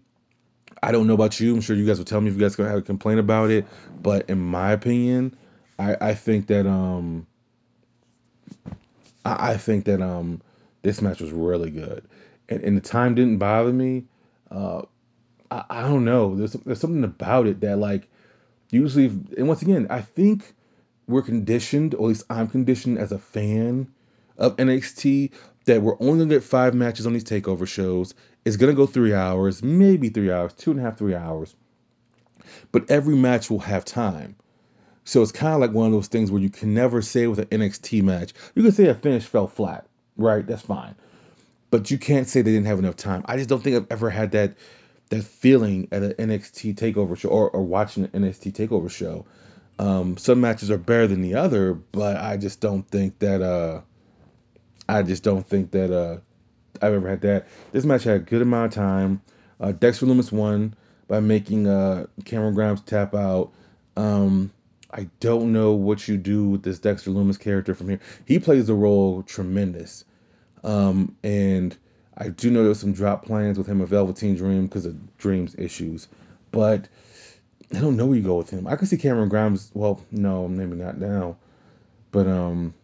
I 0.82 0.92
don't 0.92 1.08
know 1.08 1.14
about 1.16 1.40
you. 1.40 1.54
I'm 1.54 1.62
sure 1.62 1.76
you 1.76 1.86
guys 1.86 1.98
will 1.98 2.06
tell 2.06 2.22
me 2.22 2.30
if 2.30 2.36
you 2.36 2.42
guys 2.42 2.56
gonna 2.56 2.70
have 2.70 2.80
a 2.80 2.84
complaint 2.84 3.20
about 3.20 3.50
it. 3.50 3.66
But 4.02 4.30
in 4.30 4.40
my 4.40 4.72
opinion, 4.72 5.36
I, 5.78 5.98
I 6.00 6.14
think 6.14 6.48
that 6.48 6.68
um 6.68 7.28
I, 9.26 9.52
I 9.54 9.58
think 9.58 9.86
that 9.86 10.02
um 10.02 10.42
this 10.84 11.02
match 11.02 11.20
was 11.20 11.32
really 11.32 11.72
good, 11.72 12.06
and, 12.48 12.64
and 12.64 12.78
the 12.78 12.82
time 12.82 13.16
didn't 13.16 13.40
bother 13.40 13.74
me. 13.74 14.06
Uh, 14.52 14.84
I, 15.50 15.64
I 15.70 15.82
don't 15.82 16.06
know. 16.06 16.36
There's 16.36 16.54
there's 16.54 16.80
something 16.80 17.04
about 17.04 17.48
it 17.48 17.62
that 17.62 17.78
like 17.78 18.08
usually, 18.70 19.06
and 19.06 19.48
once 19.48 19.64
again, 19.64 19.88
I 19.90 20.02
think 20.02 20.54
we're 21.08 21.22
conditioned, 21.24 21.96
or 21.96 22.06
at 22.06 22.10
least 22.10 22.24
I'm 22.30 22.48
conditioned 22.48 23.00
as 23.00 23.12
a 23.12 23.20
fan 23.20 23.88
of 24.38 24.58
NXT 24.58 25.32
that 25.66 25.82
we're 25.82 25.96
only 26.00 26.20
gonna 26.20 26.36
get 26.36 26.44
five 26.44 26.74
matches 26.74 27.06
on 27.08 27.14
these 27.14 27.24
takeover 27.24 27.68
shows. 27.68 28.14
It's 28.46 28.58
gonna 28.58 28.74
go 28.74 28.86
three 28.86 29.14
hours, 29.14 29.64
maybe 29.64 30.10
three 30.10 30.32
hours, 30.32 30.54
two 30.54 30.72
and 30.72 30.80
a 30.80 30.84
half, 30.84 30.98
three 30.98 31.16
hours. 31.16 31.56
But 32.72 32.92
every 32.92 33.16
match 33.16 33.50
will 33.50 33.60
have 33.60 33.86
time. 33.86 34.36
So 35.06 35.22
it's 35.22 35.32
kind 35.32 35.54
of 35.54 35.60
like 35.60 35.72
one 35.72 35.88
of 35.88 35.92
those 35.92 36.08
things 36.08 36.32
where 36.32 36.42
you 36.42 36.50
can 36.50 36.74
never 36.74 37.02
say 37.02 37.28
with 37.28 37.40
an 37.40 37.46
NXT 37.48 38.04
match, 38.04 38.34
you 38.56 38.64
can 38.64 38.72
say 38.72 38.88
a 38.88 38.96
finish 38.96 39.26
fell 39.26 39.48
flat, 39.48 39.86
right? 40.18 40.46
That's 40.46 40.62
fine. 40.62 40.96
But 41.72 41.92
you 41.92 41.98
can't 41.98 42.28
say 42.28 42.42
they 42.42 42.52
didn't 42.52 42.68
have 42.68 42.80
enough 42.80 42.96
time. 42.96 43.24
I 43.26 43.38
just 43.38 43.50
don't 43.50 43.62
think 43.62 43.76
I've 43.76 43.92
ever 43.92 44.10
had 44.10 44.32
that 44.32 44.56
that 45.10 45.24
feeling 45.24 45.90
at 45.92 46.02
an 46.02 46.14
NXT 46.14 46.76
takeover 46.76 47.18
show 47.18 47.30
or, 47.30 47.50
or 47.50 47.64
watching 47.64 48.06
an 48.06 48.24
NXT 48.24 48.54
takeover 48.54 48.90
show. 48.90 49.26
Um, 49.78 50.18
some 50.18 50.42
matches 50.42 50.72
are 50.72 50.78
better 50.78 51.08
than 51.08 51.22
the 51.22 51.36
other, 51.36 51.74
but 51.74 52.18
I 52.18 52.38
just 52.38 52.62
don't 52.62 52.88
think 52.88 53.20
that 53.20 53.42
uh, 53.42 53.82
I 54.94 55.02
just 55.02 55.24
don't 55.24 55.46
think 55.46 55.72
that 55.72 55.92
uh, 55.92 56.20
I've 56.80 56.94
ever 56.94 57.10
had 57.10 57.22
that. 57.22 57.48
This 57.72 57.84
match 57.84 58.04
had 58.04 58.16
a 58.18 58.20
good 58.20 58.44
amount 58.44 58.74
of 58.74 58.76
time. 58.76 59.22
Uh, 59.60 59.72
Dexter 59.72 60.06
Lumis 60.06 60.32
won 60.32 60.76
by 61.08 61.20
making 61.20 61.68
uh, 61.68 62.06
Cameron 62.26 62.54
Grimes 62.54 62.82
tap 62.82 63.16
out. 63.16 63.52
Um, 63.98 64.52
I 64.92 65.10
don't 65.20 65.52
know 65.52 65.72
what 65.72 66.08
you 66.08 66.18
do 66.18 66.48
with 66.48 66.62
this 66.62 66.78
Dexter 66.78 67.10
Lumis 67.10 67.40
character 67.40 67.74
from 67.74 67.90
here. 67.90 68.02
He 68.26 68.38
plays 68.38 68.68
the 68.68 68.76
role 68.76 69.24
tremendous. 69.24 70.06
Um, 70.64 71.16
and 71.24 71.76
I 72.16 72.30
do 72.30 72.52
know 72.52 72.64
there's 72.64 72.80
some 72.80 72.94
drop 72.94 73.26
plans 73.26 73.58
with 73.58 73.66
him 73.66 73.82
at 73.82 73.88
Velveteen 73.88 74.36
Dream 74.36 74.68
because 74.68 74.86
of 74.86 75.18
Dream's 75.18 75.56
issues. 75.56 76.08
But 76.52 76.88
I 77.76 77.80
don't 77.80 77.98
know 77.98 78.06
where 78.06 78.18
you 78.18 78.24
go 78.24 78.36
with 78.36 78.52
him. 78.52 78.68
I 78.68 78.76
could 78.76 78.88
see 78.88 78.98
Cameron 78.98 79.30
Grimes. 79.30 79.72
Well, 79.74 80.00
no, 80.12 80.48
maybe 80.48 80.76
not 80.76 81.00
now. 81.00 81.38
But 82.12 82.28
um, 82.28 82.76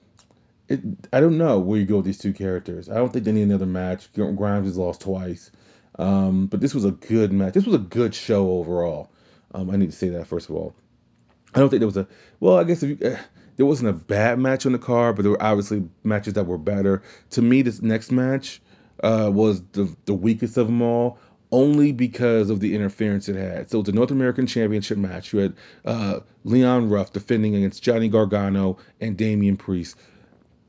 it 0.70 0.82
I 1.12 1.20
don't 1.20 1.38
know 1.38 1.60
where 1.60 1.80
you 1.80 1.86
go 1.86 1.98
with 1.98 2.06
these 2.06 2.20
two 2.20 2.34
characters. 2.34 2.90
I 2.90 2.96
don't 2.96 3.12
think 3.12 3.26
they 3.26 3.32
need 3.32 3.44
another 3.44 3.66
match. 3.66 4.12
Grimes 4.14 4.68
has 4.68 4.78
lost 4.78 5.02
twice. 5.02 5.52
Um, 5.98 6.48
but 6.48 6.62
this 6.62 6.74
was 6.74 6.86
a 6.86 6.92
good 6.92 7.34
match. 7.34 7.54
This 7.54 7.66
was 7.66 7.76
a 7.76 7.80
good 7.80 8.16
show 8.16 8.52
overall. 8.52 9.12
Um, 9.54 9.70
I 9.70 9.76
need 9.76 9.92
to 9.92 9.98
say 9.98 10.10
that 10.10 10.28
first 10.28 10.50
of 10.50 10.56
all. 10.56 10.74
I 11.54 11.60
don't 11.60 11.70
think 11.70 11.80
there 11.80 11.88
was 11.88 11.98
a 11.98 12.08
well. 12.40 12.58
I 12.58 12.64
guess 12.64 12.84
you, 12.84 12.98
uh, 13.04 13.18
there 13.58 13.66
wasn't 13.66 13.90
a 13.90 13.94
bad 13.94 14.40
match 14.40 14.66
on 14.66 14.72
the 14.72 14.80
card, 14.80 15.16
but 15.16 15.24
there 15.24 15.32
were 15.32 15.44
obviously 15.44 15.90
matches 16.04 16.34
that 16.34 16.46
were 16.46 16.58
better. 16.58 17.02
To 17.32 17.42
me, 17.42 17.64
this 17.64 17.82
next 17.82 18.12
match 18.12 18.62
uh, 19.04 19.30
was 19.34 19.62
the 19.72 19.94
the 20.06 20.14
weakest 20.14 20.58
of 20.58 20.68
them 20.68 20.82
all, 20.82 21.18
only 21.52 21.92
because 21.92 22.50
of 22.50 22.60
the 22.60 22.76
interference 22.76 23.28
it 23.28 23.36
had. 23.36 23.70
So 23.70 23.80
it's 23.80 23.90
a 23.90 23.92
North 23.92 24.12
American 24.12 24.48
Championship 24.48 24.98
match. 24.98 25.34
You 25.34 25.40
had 25.40 25.54
uh, 25.84 26.20
Leon 26.44 26.90
Ruff 26.90 27.12
defending 27.12 27.56
against 27.56 27.82
Johnny 27.82 28.10
Gargano 28.10 28.78
and 29.02 29.18
Damian 29.18 29.58
Priest. 29.58 29.98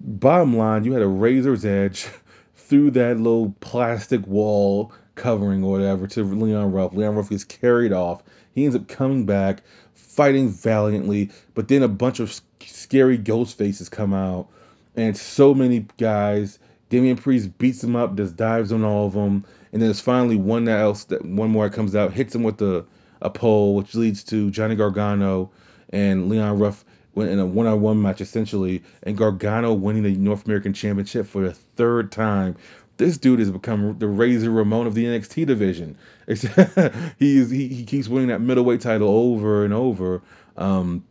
Bottom 0.01 0.57
line, 0.57 0.85
you 0.85 0.93
had 0.93 1.03
a 1.03 1.09
razor's 1.09 1.65
edge 1.65 2.09
through 2.55 2.93
that 2.93 3.19
little 3.19 3.55
plastic 3.61 4.27
wall 4.27 4.93
covering 5.15 5.63
or 5.63 5.73
whatever 5.73 6.07
to 6.07 6.25
Leon 6.25 6.73
Ruff. 6.73 6.95
Leon 6.95 7.17
Ruff 7.17 7.29
gets 7.29 7.45
carried 7.45 7.93
off. 7.93 8.23
He 8.55 8.65
ends 8.65 8.75
up 8.75 8.89
coming 8.89 9.27
back, 9.27 9.63
fighting 9.95 10.49
valiantly, 10.49 11.31
but 11.55 11.69
then 11.69 11.83
a 11.83 11.89
bunch 11.89 12.21
of 12.21 12.41
scary 12.65 13.19
ghost 13.19 13.59
faces 13.59 13.91
come 13.91 14.15
out, 14.15 14.49
and 14.97 15.17
so 15.17 15.55
many 15.55 15.87
guys. 15.99 16.59
Damian 16.89 17.17
Priest 17.17 17.57
beats 17.59 17.85
him 17.85 17.95
up, 17.95 18.17
does 18.17 18.33
dives 18.33 18.73
on 18.73 18.83
all 18.83 19.07
of 19.07 19.13
them, 19.13 19.45
and 19.73 19.81
then 19.81 19.89
there's 19.89 20.01
finally 20.01 20.37
one 20.37 20.67
else 20.67 21.05
that 21.05 21.25
one 21.25 21.51
more 21.51 21.71
comes 21.71 21.95
out, 21.95 22.13
hits 22.13 22.35
him 22.35 22.43
with 22.43 22.57
the 22.57 22.85
a 23.23 23.31
pole, 23.31 23.75
which 23.77 23.95
leads 23.95 24.25
to 24.25 24.51
Johnny 24.51 24.75
Gargano 24.75 25.51
and 25.91 26.29
Leon 26.29 26.59
Ruff 26.59 26.85
in 27.17 27.39
a 27.39 27.47
one-on-one 27.47 28.01
match 28.01 28.21
essentially, 28.21 28.83
and 29.03 29.17
Gargano 29.17 29.73
winning 29.75 30.03
the 30.03 30.15
North 30.15 30.47
American 30.47 30.73
Championship 30.73 31.27
for 31.27 31.43
the 31.43 31.53
third 31.53 32.13
time 32.13 32.57
this 33.01 33.17
dude 33.17 33.39
has 33.39 33.51
become 33.51 33.99
the 33.99 34.07
Razor 34.07 34.51
Ramon 34.51 34.87
of 34.87 34.95
the 34.95 35.07
NXT 35.07 35.47
division. 35.47 35.97
He, 37.19 37.45
he 37.45 37.85
keeps 37.85 38.09
winning 38.09 38.29
that 38.29 38.43
middleweight 38.43 38.83
title 38.83 39.09
over 39.09 39.65
and 39.65 39.73
over. 39.73 40.23
Um, 40.57 41.05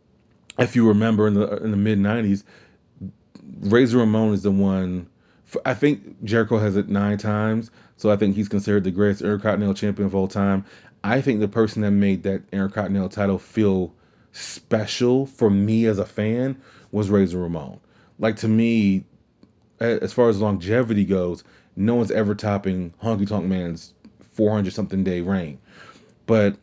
if 0.56 0.76
you 0.76 0.88
remember 0.88 1.26
in 1.26 1.34
the 1.34 1.56
in 1.56 1.72
the 1.72 1.76
mid 1.76 1.98
'90s, 1.98 2.44
Razor 3.60 3.98
Ramon 3.98 4.32
is 4.32 4.42
the 4.42 4.50
one. 4.50 5.08
For, 5.44 5.60
I 5.66 5.74
think 5.74 6.22
Jericho 6.22 6.58
has 6.58 6.76
it 6.76 6.88
nine 6.88 7.18
times, 7.18 7.70
so 7.96 8.10
I 8.10 8.16
think 8.16 8.36
he's 8.36 8.48
considered 8.48 8.84
the 8.84 8.92
greatest 8.92 9.22
Intercontinental 9.22 9.74
champion 9.74 10.06
of 10.06 10.14
all 10.14 10.28
time. 10.28 10.64
I 11.02 11.20
think 11.20 11.40
the 11.40 11.48
person 11.48 11.82
that 11.82 11.90
made 11.90 12.22
that 12.22 12.42
Intercontinental 12.52 13.08
title 13.08 13.38
feel 13.38 13.92
special 14.32 15.26
for 15.26 15.50
me 15.50 15.86
as 15.86 15.98
a 15.98 16.04
fan 16.04 16.60
was 16.92 17.10
Razor 17.10 17.38
Ramon. 17.38 17.80
Like 18.18 18.36
to 18.36 18.48
me, 18.48 19.04
as 19.78 20.12
far 20.12 20.28
as 20.28 20.40
longevity 20.40 21.04
goes, 21.04 21.44
no 21.76 21.94
one's 21.94 22.10
ever 22.10 22.34
topping 22.34 22.92
Honky 23.02 23.26
Tonk 23.26 23.46
Man's 23.46 23.94
400 24.32 24.72
something 24.72 25.04
day 25.04 25.20
reign. 25.20 25.58
But 26.26 26.56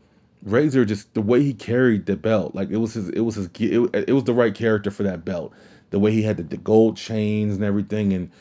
Razor 0.43 0.85
just 0.85 1.13
the 1.13 1.21
way 1.21 1.43
he 1.43 1.53
carried 1.53 2.05
the 2.05 2.15
belt, 2.15 2.55
like 2.55 2.69
it 2.69 2.77
was 2.77 2.93
his, 2.93 3.09
it 3.09 3.21
was 3.21 3.35
his, 3.35 3.49
it, 3.59 4.07
it 4.07 4.13
was 4.13 4.23
the 4.23 4.33
right 4.33 4.53
character 4.53 4.91
for 4.91 5.03
that 5.03 5.25
belt. 5.25 5.53
The 5.89 5.99
way 5.99 6.11
he 6.11 6.21
had 6.21 6.37
the, 6.37 6.43
the 6.43 6.57
gold 6.57 6.97
chains 6.97 7.55
and 7.55 7.63
everything, 7.63 8.13
and 8.13 8.31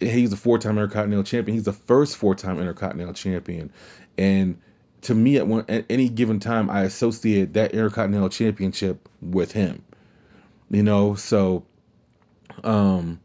he's 0.00 0.32
a 0.32 0.36
four-time 0.36 0.78
Intercontinental 0.78 1.24
champion. 1.24 1.54
He's 1.54 1.64
the 1.64 1.72
first 1.72 2.16
four-time 2.16 2.58
Intercontinental 2.58 3.14
champion, 3.14 3.70
and 4.18 4.58
to 5.02 5.14
me, 5.14 5.36
at, 5.36 5.46
one, 5.46 5.64
at 5.68 5.86
any 5.90 6.08
given 6.08 6.40
time, 6.40 6.70
I 6.70 6.82
associate 6.82 7.54
that 7.54 7.72
Intercontinental 7.72 8.28
championship 8.28 9.08
with 9.20 9.52
him. 9.52 9.82
You 10.70 10.82
know, 10.82 11.14
so, 11.14 11.64
um, 12.64 13.20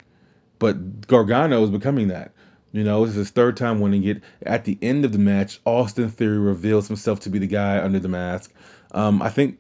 but 0.60 1.08
Gargano 1.08 1.64
is 1.64 1.72
becoming 1.72 2.10
that. 2.10 2.34
You 2.72 2.84
know, 2.84 3.02
this 3.02 3.12
is 3.12 3.18
his 3.18 3.30
third 3.32 3.58
time 3.58 3.82
winning 3.82 4.04
it. 4.06 4.22
At 4.44 4.64
the 4.64 4.78
end 4.82 5.04
of 5.04 5.12
the 5.12 5.18
match, 5.18 5.60
Austin 5.66 6.10
Theory 6.10 6.38
reveals 6.38 6.88
himself 6.88 7.22
to 7.22 7.30
be 7.30 7.40
the 7.40 7.48
guy 7.48 7.84
under 7.84 8.00
the 8.00 8.08
mask. 8.08 8.54
Um, 8.92 9.22
I 9.22 9.30
think 9.30 9.60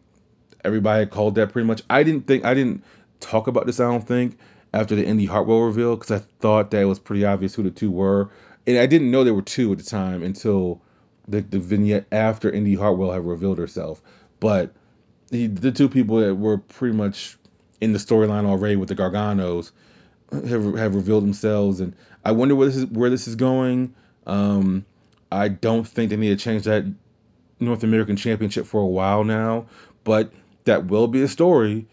everybody 0.64 1.06
called 1.08 1.36
that 1.36 1.52
pretty 1.52 1.68
much. 1.68 1.82
I 1.90 2.04
didn't 2.04 2.28
think 2.28 2.46
I 2.46 2.54
didn't 2.54 2.84
talk 3.20 3.48
about 3.48 3.66
this. 3.66 3.80
I 3.80 3.86
don't 3.86 4.08
think 4.08 4.38
after 4.74 4.96
the 4.96 5.06
Indi 5.06 5.26
Hartwell 5.26 5.62
reveal 5.62 5.96
because 5.96 6.12
I 6.12 6.24
thought 6.40 6.72
that 6.72 6.82
it 6.82 6.86
was 6.86 7.00
pretty 7.00 7.26
obvious 7.26 7.56
who 7.56 7.64
the 7.64 7.72
two 7.72 7.92
were, 7.92 8.30
and 8.66 8.78
I 8.78 8.86
didn't 8.86 9.12
know 9.12 9.24
there 9.24 9.34
were 9.34 9.42
two 9.42 9.72
at 9.74 9.78
the 9.78 9.84
time 9.84 10.24
until 10.24 10.82
the, 11.32 11.42
the 11.42 11.60
vignette 11.60 12.06
after 12.12 12.52
Indi 12.52 12.76
Hartwell 12.76 13.12
had 13.12 13.26
revealed 13.26 13.58
herself. 13.58 14.02
But 14.40 14.74
the, 15.30 15.48
the 15.48 15.72
two 15.72 15.90
people 15.90 16.18
that 16.18 16.36
were 16.36 16.58
pretty 16.58 16.96
much 16.96 17.38
in 17.80 17.94
the 17.94 18.00
storyline 18.00 18.46
already 18.46 18.76
with 18.76 18.90
the 18.90 18.96
Garganos 18.96 19.72
have, 20.32 20.76
have 20.76 20.96
revealed 20.96 21.24
themselves, 21.24 21.80
and 21.80 21.96
I 22.24 22.34
wonder 22.34 22.56
where 22.56 22.68
this 22.68 22.78
is 22.78 22.86
where 22.86 23.10
this 23.10 23.28
is 23.28 23.36
going. 23.36 23.96
Um, 24.28 24.86
I 25.32 25.48
don't 25.48 25.88
think 25.88 26.10
they 26.10 26.18
need 26.18 26.38
to 26.38 26.44
change 26.44 26.64
that 26.64 26.86
North 27.60 27.84
American 27.84 28.16
Championship 28.18 28.66
for 28.66 28.82
a 28.82 28.88
while 28.88 29.24
now, 29.24 29.68
but 30.04 30.32
that 30.66 30.86
will 30.86 31.08
be 31.08 31.22
a 31.22 31.28
story 31.28 31.88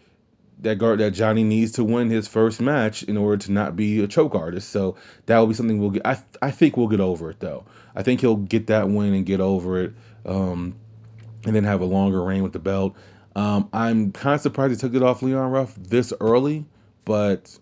that 0.61 0.77
guard 0.77 0.99
that 0.99 1.11
Johnny 1.11 1.43
needs 1.43 1.73
to 1.73 1.83
win 1.83 2.09
his 2.09 2.27
first 2.27 2.59
match 2.59 3.03
in 3.03 3.17
order 3.17 3.37
to 3.45 3.51
not 3.51 3.75
be 3.75 4.03
a 4.03 4.07
choke 4.07 4.35
artist. 4.35 4.69
So 4.69 4.97
that 5.25 5.37
will 5.39 5.47
be 5.47 5.53
something 5.53 5.79
we'll 5.79 5.91
get. 5.91 6.05
I 6.05 6.21
I 6.41 6.51
think 6.51 6.77
we'll 6.77 6.87
get 6.87 6.99
over 6.99 7.29
it 7.29 7.39
though. 7.39 7.65
I 7.95 8.03
think 8.03 8.21
he'll 8.21 8.35
get 8.35 8.67
that 8.67 8.89
win 8.89 9.13
and 9.13 9.25
get 9.25 9.39
over 9.39 9.83
it, 9.83 9.93
um, 10.25 10.75
and 11.45 11.55
then 11.55 11.63
have 11.63 11.81
a 11.81 11.85
longer 11.85 12.21
reign 12.23 12.43
with 12.43 12.53
the 12.53 12.59
belt. 12.59 12.95
Um, 13.35 13.69
I'm 13.71 14.11
kind 14.11 14.35
of 14.35 14.41
surprised 14.41 14.71
he 14.71 14.77
took 14.77 14.95
it 14.95 15.03
off 15.03 15.21
Leon 15.21 15.51
Ruff 15.51 15.75
this 15.75 16.13
early, 16.19 16.65
but 17.05 17.57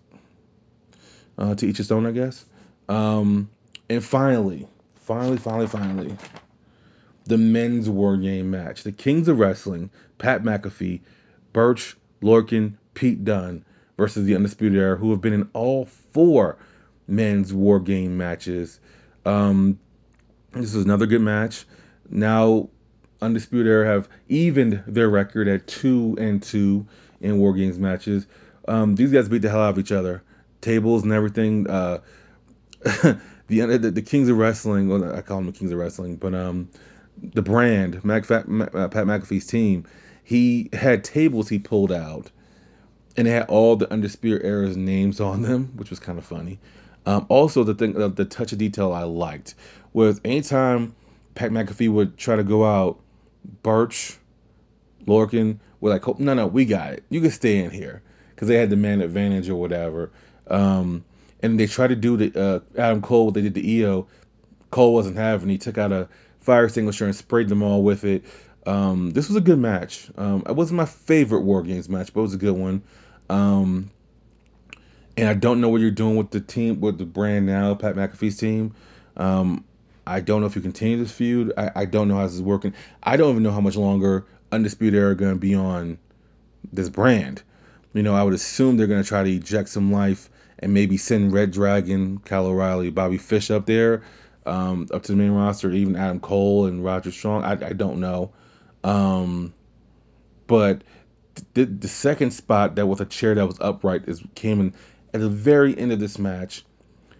uh, 1.36 1.54
to 1.54 1.66
each 1.66 1.76
his 1.76 1.92
own, 1.92 2.06
I 2.06 2.10
guess. 2.10 2.44
Um, 2.88 3.50
and 3.88 4.04
finally, 4.04 4.66
finally, 4.96 5.36
finally, 5.36 5.66
finally, 5.66 6.16
the 7.24 7.38
men's 7.38 7.88
war 7.88 8.16
game 8.16 8.50
match. 8.50 8.82
The 8.82 8.92
Kings 8.92 9.28
of 9.28 9.38
Wrestling, 9.38 9.90
Pat 10.16 10.42
McAfee, 10.42 11.00
Burch, 11.52 11.96
Lorcan, 12.22 12.74
Pete 12.98 13.24
Dunne 13.24 13.64
versus 13.96 14.26
the 14.26 14.34
Undisputed 14.34 14.76
Era, 14.76 14.96
who 14.96 15.12
have 15.12 15.20
been 15.20 15.32
in 15.32 15.48
all 15.52 15.84
four 15.84 16.58
men's 17.06 17.52
war 17.52 17.78
game 17.78 18.16
matches. 18.16 18.80
Um, 19.24 19.78
this 20.50 20.74
is 20.74 20.84
another 20.84 21.06
good 21.06 21.20
match. 21.20 21.64
Now, 22.10 22.70
Undisputed 23.22 23.68
Era 23.68 23.86
have 23.86 24.08
evened 24.28 24.82
their 24.88 25.08
record 25.08 25.46
at 25.46 25.68
two 25.68 26.16
and 26.18 26.42
two 26.42 26.86
in 27.20 27.38
war 27.38 27.54
games 27.54 27.78
matches. 27.78 28.26
Um, 28.66 28.96
these 28.96 29.12
guys 29.12 29.28
beat 29.28 29.42
the 29.42 29.48
hell 29.48 29.60
out 29.60 29.70
of 29.70 29.78
each 29.78 29.92
other 29.92 30.24
tables 30.60 31.04
and 31.04 31.12
everything. 31.12 31.70
Uh, 31.70 31.98
the, 32.82 33.20
the, 33.48 33.90
the 33.92 34.02
Kings 34.02 34.28
of 34.28 34.36
Wrestling, 34.38 34.88
well, 34.88 35.14
I 35.14 35.22
call 35.22 35.36
them 35.36 35.46
the 35.46 35.52
Kings 35.52 35.70
of 35.70 35.78
Wrestling, 35.78 36.16
but 36.16 36.34
um, 36.34 36.68
the 37.22 37.42
brand 37.42 38.04
Mac, 38.04 38.28
uh, 38.28 38.38
Pat 38.40 39.06
McAfee's 39.06 39.46
team, 39.46 39.86
he 40.24 40.68
had 40.72 41.04
tables 41.04 41.48
he 41.48 41.60
pulled 41.60 41.92
out, 41.92 42.32
and 43.18 43.26
it 43.26 43.32
had 43.32 43.48
all 43.48 43.74
the 43.74 43.92
Undisputed 43.92 44.46
Era's 44.46 44.76
names 44.76 45.20
on 45.20 45.42
them, 45.42 45.72
which 45.74 45.90
was 45.90 45.98
kind 45.98 46.18
of 46.18 46.24
funny. 46.24 46.60
Um, 47.04 47.26
also, 47.28 47.64
the 47.64 47.74
thing, 47.74 47.94
the 48.14 48.24
touch 48.24 48.52
of 48.52 48.58
detail 48.58 48.92
I 48.92 49.02
liked 49.02 49.56
was 49.92 50.20
anytime 50.24 50.94
Pat 51.34 51.50
McAfee 51.50 51.90
would 51.90 52.16
try 52.16 52.36
to 52.36 52.44
go 52.44 52.64
out, 52.64 53.00
Burch, 53.62 54.16
Lorcan 55.04 55.58
were 55.80 55.90
like, 55.90 56.06
oh, 56.06 56.14
no, 56.18 56.34
no, 56.34 56.46
we 56.46 56.64
got 56.64 56.92
it. 56.92 57.02
You 57.10 57.20
can 57.20 57.32
stay 57.32 57.58
in 57.58 57.72
here 57.72 58.02
because 58.30 58.46
they 58.46 58.54
had 58.54 58.70
the 58.70 58.76
man 58.76 59.00
advantage 59.00 59.48
or 59.48 59.56
whatever. 59.56 60.12
Um, 60.46 61.04
and 61.42 61.58
they 61.58 61.66
tried 61.66 61.88
to 61.88 61.96
do 61.96 62.16
the 62.16 62.40
uh, 62.40 62.60
Adam 62.80 63.02
Cole 63.02 63.26
what 63.26 63.34
they 63.34 63.42
did 63.42 63.54
to 63.56 63.82
Io. 63.82 64.06
Cole 64.70 64.94
wasn't 64.94 65.16
having. 65.16 65.48
He 65.48 65.58
took 65.58 65.76
out 65.76 65.90
a 65.90 66.08
fire 66.38 66.66
extinguisher 66.66 67.06
and 67.06 67.16
sprayed 67.16 67.48
them 67.48 67.64
all 67.64 67.82
with 67.82 68.04
it. 68.04 68.24
Um, 68.64 69.10
this 69.10 69.28
was 69.28 69.36
a 69.36 69.40
good 69.40 69.58
match. 69.58 70.08
Um, 70.16 70.44
it 70.46 70.54
wasn't 70.54 70.76
my 70.76 70.84
favorite 70.84 71.40
War 71.40 71.62
Games 71.62 71.88
match, 71.88 72.12
but 72.12 72.20
it 72.20 72.22
was 72.22 72.34
a 72.34 72.38
good 72.38 72.56
one. 72.56 72.82
Um, 73.28 73.90
and 75.16 75.28
I 75.28 75.34
don't 75.34 75.60
know 75.60 75.68
what 75.68 75.80
you're 75.80 75.90
doing 75.90 76.16
with 76.16 76.30
the 76.30 76.40
team, 76.40 76.80
with 76.80 76.98
the 76.98 77.04
brand 77.04 77.46
now, 77.46 77.74
Pat 77.74 77.96
McAfee's 77.96 78.36
team. 78.36 78.74
Um, 79.16 79.64
I 80.06 80.20
don't 80.20 80.40
know 80.40 80.46
if 80.46 80.56
you 80.56 80.62
continue 80.62 80.96
this 80.96 81.12
feud. 81.12 81.52
I, 81.56 81.70
I 81.74 81.84
don't 81.84 82.08
know 82.08 82.16
how 82.16 82.24
this 82.24 82.34
is 82.34 82.42
working. 82.42 82.74
I 83.02 83.16
don't 83.16 83.30
even 83.30 83.42
know 83.42 83.50
how 83.50 83.60
much 83.60 83.76
longer 83.76 84.26
Undisputed 84.52 84.98
Era 84.98 85.14
going 85.14 85.34
to 85.34 85.38
be 85.38 85.54
on 85.54 85.98
this 86.72 86.88
brand. 86.88 87.42
You 87.94 88.02
know, 88.02 88.14
I 88.14 88.22
would 88.22 88.34
assume 88.34 88.76
they're 88.76 88.86
going 88.86 89.02
to 89.02 89.08
try 89.08 89.24
to 89.24 89.30
eject 89.30 89.68
some 89.68 89.92
life 89.92 90.30
and 90.58 90.72
maybe 90.72 90.96
send 90.96 91.32
Red 91.32 91.50
Dragon, 91.50 92.18
Kyle 92.18 92.46
O'Reilly, 92.46 92.90
Bobby 92.90 93.18
Fish 93.18 93.50
up 93.50 93.66
there, 93.66 94.02
um, 94.46 94.88
up 94.92 95.02
to 95.04 95.12
the 95.12 95.18
main 95.18 95.32
roster, 95.32 95.70
even 95.70 95.96
Adam 95.96 96.20
Cole 96.20 96.66
and 96.66 96.84
Roger 96.84 97.10
Strong. 97.10 97.44
I, 97.44 97.52
I 97.52 97.72
don't 97.72 98.00
know. 98.00 98.32
Um, 98.84 99.52
but 100.46 100.82
the, 101.54 101.64
the 101.64 101.88
second 101.88 102.32
spot 102.32 102.76
that 102.76 102.86
was 102.86 103.00
a 103.00 103.06
chair 103.06 103.34
that 103.34 103.46
was 103.46 103.58
upright 103.60 104.08
is 104.08 104.22
came 104.34 104.60
in 104.60 104.74
at 105.12 105.20
the 105.20 105.28
very 105.28 105.76
end 105.76 105.92
of 105.92 106.00
this 106.00 106.18
match. 106.18 106.64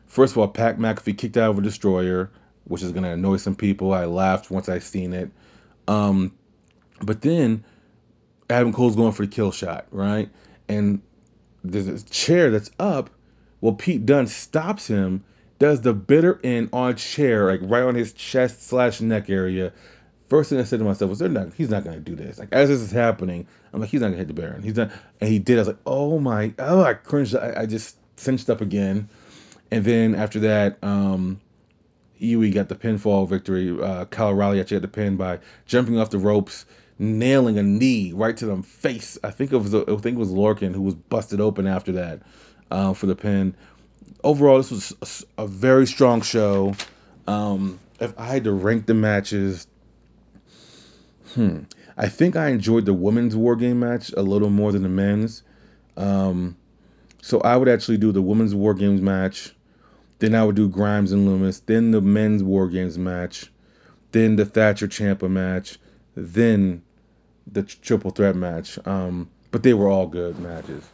First 0.06 0.32
of 0.32 0.38
all, 0.38 0.48
Pat 0.48 0.78
McAfee 0.78 1.16
kicked 1.16 1.36
out 1.36 1.50
of 1.50 1.58
a 1.58 1.62
destroyer, 1.62 2.30
which 2.64 2.82
is 2.82 2.92
gonna 2.92 3.12
annoy 3.12 3.36
some 3.36 3.56
people. 3.56 3.92
I 3.92 4.06
laughed 4.06 4.50
once 4.50 4.68
I 4.68 4.78
seen 4.78 5.12
it. 5.12 5.30
Um, 5.86 6.32
but 7.00 7.20
then 7.22 7.64
Adam 8.50 8.72
Cole's 8.72 8.96
going 8.96 9.12
for 9.12 9.24
the 9.24 9.32
kill 9.32 9.52
shot, 9.52 9.86
right? 9.90 10.30
And 10.68 11.02
there's 11.64 11.86
a 11.86 12.04
chair 12.04 12.50
that's 12.50 12.70
up. 12.78 13.10
Well, 13.60 13.74
Pete 13.74 14.06
Dunne 14.06 14.26
stops 14.26 14.86
him, 14.86 15.24
does 15.58 15.80
the 15.80 15.92
bitter 15.92 16.38
end 16.42 16.70
on 16.72 16.96
chair, 16.96 17.46
like 17.46 17.60
right 17.62 17.82
on 17.82 17.94
his 17.94 18.12
chest 18.12 18.66
slash 18.68 19.00
neck 19.00 19.28
area. 19.28 19.72
First 20.28 20.50
thing 20.50 20.58
I 20.58 20.64
said 20.64 20.78
to 20.80 20.84
myself 20.84 21.08
was, 21.08 21.18
"They're 21.18 21.28
not. 21.28 21.54
He's 21.54 21.70
not 21.70 21.84
gonna 21.84 22.00
do 22.00 22.14
this." 22.14 22.38
Like 22.38 22.48
as 22.52 22.68
this 22.68 22.80
is 22.80 22.90
happening, 22.90 23.46
I'm 23.72 23.80
like, 23.80 23.90
"He's 23.90 24.00
not 24.00 24.08
gonna 24.08 24.18
hit 24.18 24.28
the 24.28 24.34
Baron." 24.34 24.62
He's 24.62 24.76
not, 24.76 24.90
and 25.20 25.30
he 25.30 25.38
did. 25.38 25.56
I 25.56 25.60
was 25.60 25.68
like, 25.68 25.78
"Oh 25.86 26.18
my!" 26.18 26.52
Oh, 26.58 26.82
I 26.82 26.94
cringed. 26.94 27.34
I, 27.34 27.54
I 27.62 27.66
just 27.66 27.96
cinched 28.16 28.50
up 28.50 28.60
again. 28.60 29.08
And 29.70 29.84
then 29.84 30.14
after 30.14 30.40
that, 30.40 30.78
um, 30.82 31.40
UE 32.18 32.50
got 32.52 32.68
the 32.68 32.74
pinfall 32.74 33.28
victory. 33.28 33.70
Uh, 33.80 34.04
Kyle 34.06 34.28
O'Reilly 34.28 34.60
actually 34.60 34.80
got 34.80 34.82
the 34.82 34.88
pin 34.88 35.16
by 35.16 35.38
jumping 35.66 35.98
off 35.98 36.10
the 36.10 36.18
ropes, 36.18 36.66
nailing 36.98 37.58
a 37.58 37.62
knee 37.62 38.12
right 38.12 38.36
to 38.36 38.46
the 38.46 38.62
face. 38.62 39.18
I 39.22 39.30
think 39.30 39.52
it 39.52 39.56
was 39.56 39.74
I 39.74 39.84
think 39.84 40.16
it 40.16 40.18
was 40.18 40.30
Lorcan 40.30 40.74
who 40.74 40.82
was 40.82 40.94
busted 40.94 41.40
open 41.40 41.66
after 41.66 41.92
that 41.92 42.20
uh, 42.70 42.92
for 42.94 43.06
the 43.06 43.16
pin. 43.16 43.54
Overall, 44.24 44.58
this 44.58 44.70
was 44.70 45.24
a, 45.38 45.42
a 45.42 45.46
very 45.46 45.86
strong 45.86 46.22
show. 46.22 46.74
Um, 47.26 47.78
if 48.00 48.18
I 48.18 48.26
had 48.26 48.44
to 48.44 48.52
rank 48.52 48.86
the 48.86 48.94
matches, 48.94 49.66
hmm, 51.34 51.60
I 51.96 52.08
think 52.08 52.36
I 52.36 52.48
enjoyed 52.48 52.86
the 52.86 52.94
women's 52.94 53.36
war 53.36 53.56
game 53.56 53.80
match 53.80 54.12
a 54.16 54.22
little 54.22 54.50
more 54.50 54.72
than 54.72 54.82
the 54.82 54.88
men's. 54.88 55.42
Um, 55.96 56.56
so 57.22 57.40
I 57.40 57.56
would 57.56 57.68
actually 57.68 57.98
do 57.98 58.12
the 58.12 58.22
women's 58.22 58.54
war 58.54 58.74
games 58.74 59.00
match 59.00 59.52
then 60.18 60.34
I 60.34 60.44
would 60.44 60.56
do 60.56 60.68
Grimes 60.68 61.12
and 61.12 61.28
Lumis. 61.28 61.62
Then 61.64 61.90
the 61.90 62.00
men's 62.00 62.42
War 62.42 62.68
Games 62.68 62.98
match. 62.98 63.50
Then 64.10 64.36
the 64.36 64.44
Thatcher 64.44 64.88
Ciampa 64.88 65.30
match. 65.30 65.78
Then 66.16 66.82
the 67.50 67.62
triple 67.62 68.10
threat 68.10 68.34
match. 68.34 68.78
Um, 68.86 69.30
but 69.50 69.62
they 69.62 69.74
were 69.74 69.88
all 69.88 70.06
good 70.06 70.38
matches. 70.38 70.84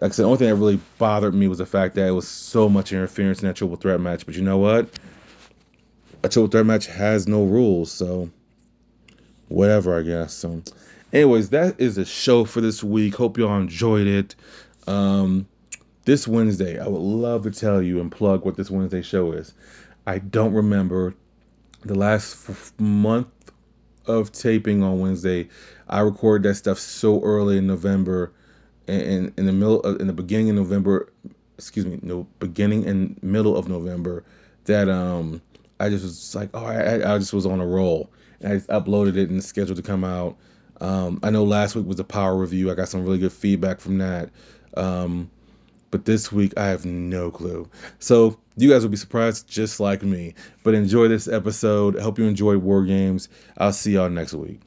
Like 0.00 0.12
I 0.12 0.14
said, 0.14 0.22
the 0.22 0.28
only 0.28 0.38
thing 0.38 0.48
that 0.48 0.54
really 0.54 0.80
bothered 0.98 1.34
me 1.34 1.46
was 1.46 1.58
the 1.58 1.66
fact 1.66 1.96
that 1.96 2.08
it 2.08 2.12
was 2.12 2.26
so 2.26 2.68
much 2.68 2.92
interference 2.92 3.42
in 3.42 3.48
that 3.48 3.56
triple 3.56 3.76
threat 3.76 4.00
match. 4.00 4.24
But 4.24 4.34
you 4.34 4.42
know 4.42 4.58
what? 4.58 4.88
A 6.22 6.28
triple 6.28 6.48
threat 6.48 6.64
match 6.64 6.86
has 6.86 7.28
no 7.28 7.44
rules, 7.44 7.92
so 7.92 8.30
whatever, 9.50 9.98
I 9.98 10.02
guess. 10.02 10.32
So, 10.32 10.62
anyways, 11.12 11.50
that 11.50 11.80
is 11.80 11.98
a 11.98 12.04
show 12.04 12.44
for 12.44 12.60
this 12.60 12.82
week. 12.82 13.14
Hope 13.14 13.36
y'all 13.36 13.58
enjoyed 13.58 14.06
it. 14.06 14.34
Um, 14.86 15.46
this 16.04 16.26
Wednesday, 16.26 16.78
I 16.78 16.86
would 16.88 16.98
love 16.98 17.42
to 17.42 17.50
tell 17.50 17.82
you 17.82 18.00
and 18.00 18.10
plug 18.10 18.44
what 18.44 18.56
this 18.56 18.70
Wednesday 18.70 19.02
show 19.02 19.32
is. 19.32 19.52
I 20.06 20.18
don't 20.18 20.54
remember 20.54 21.14
the 21.84 21.94
last 21.94 22.48
f- 22.48 22.72
month 22.78 23.28
of 24.06 24.32
taping 24.32 24.82
on 24.82 25.00
Wednesday. 25.00 25.48
I 25.88 26.00
recorded 26.00 26.48
that 26.48 26.54
stuff 26.54 26.78
so 26.78 27.22
early 27.22 27.58
in 27.58 27.66
November, 27.66 28.32
and 28.88 29.32
in 29.36 29.46
the 29.46 29.52
middle, 29.52 29.80
of, 29.80 30.00
in 30.00 30.06
the 30.06 30.12
beginning 30.12 30.50
of 30.50 30.56
November, 30.56 31.12
excuse 31.58 31.86
me, 31.86 31.98
no, 32.02 32.26
beginning 32.38 32.86
and 32.86 33.22
middle 33.22 33.56
of 33.56 33.68
November, 33.68 34.24
that 34.64 34.88
um, 34.88 35.42
I 35.78 35.90
just 35.90 36.04
was 36.04 36.34
like, 36.34 36.50
oh, 36.54 36.64
I, 36.64 37.14
I 37.14 37.18
just 37.18 37.32
was 37.32 37.46
on 37.46 37.60
a 37.60 37.66
roll, 37.66 38.10
I 38.42 38.56
uploaded 38.56 39.16
it 39.16 39.30
and 39.30 39.42
scheduled 39.42 39.76
to 39.76 39.82
come 39.82 40.04
out. 40.04 40.36
Um, 40.80 41.20
I 41.22 41.30
know 41.30 41.44
last 41.44 41.74
week 41.76 41.86
was 41.86 42.00
a 42.00 42.04
power 42.04 42.34
review. 42.34 42.70
I 42.70 42.74
got 42.74 42.88
some 42.88 43.04
really 43.04 43.18
good 43.18 43.32
feedback 43.32 43.80
from 43.80 43.98
that. 43.98 44.30
Um, 44.76 45.30
but 45.90 46.04
this 46.04 46.32
week 46.32 46.54
I 46.56 46.66
have 46.66 46.84
no 46.84 47.30
clue. 47.30 47.68
So 47.98 48.38
you 48.56 48.70
guys 48.70 48.82
will 48.82 48.90
be 48.90 48.96
surprised 48.96 49.48
just 49.48 49.80
like 49.80 50.02
me. 50.02 50.34
But 50.62 50.74
enjoy 50.74 51.08
this 51.08 51.28
episode. 51.28 51.96
I 51.96 52.02
hope 52.02 52.18
you 52.18 52.26
enjoy 52.26 52.58
War 52.58 52.84
Games. 52.84 53.28
I'll 53.56 53.72
see 53.72 53.92
y'all 53.92 54.10
next 54.10 54.32
week. 54.32 54.58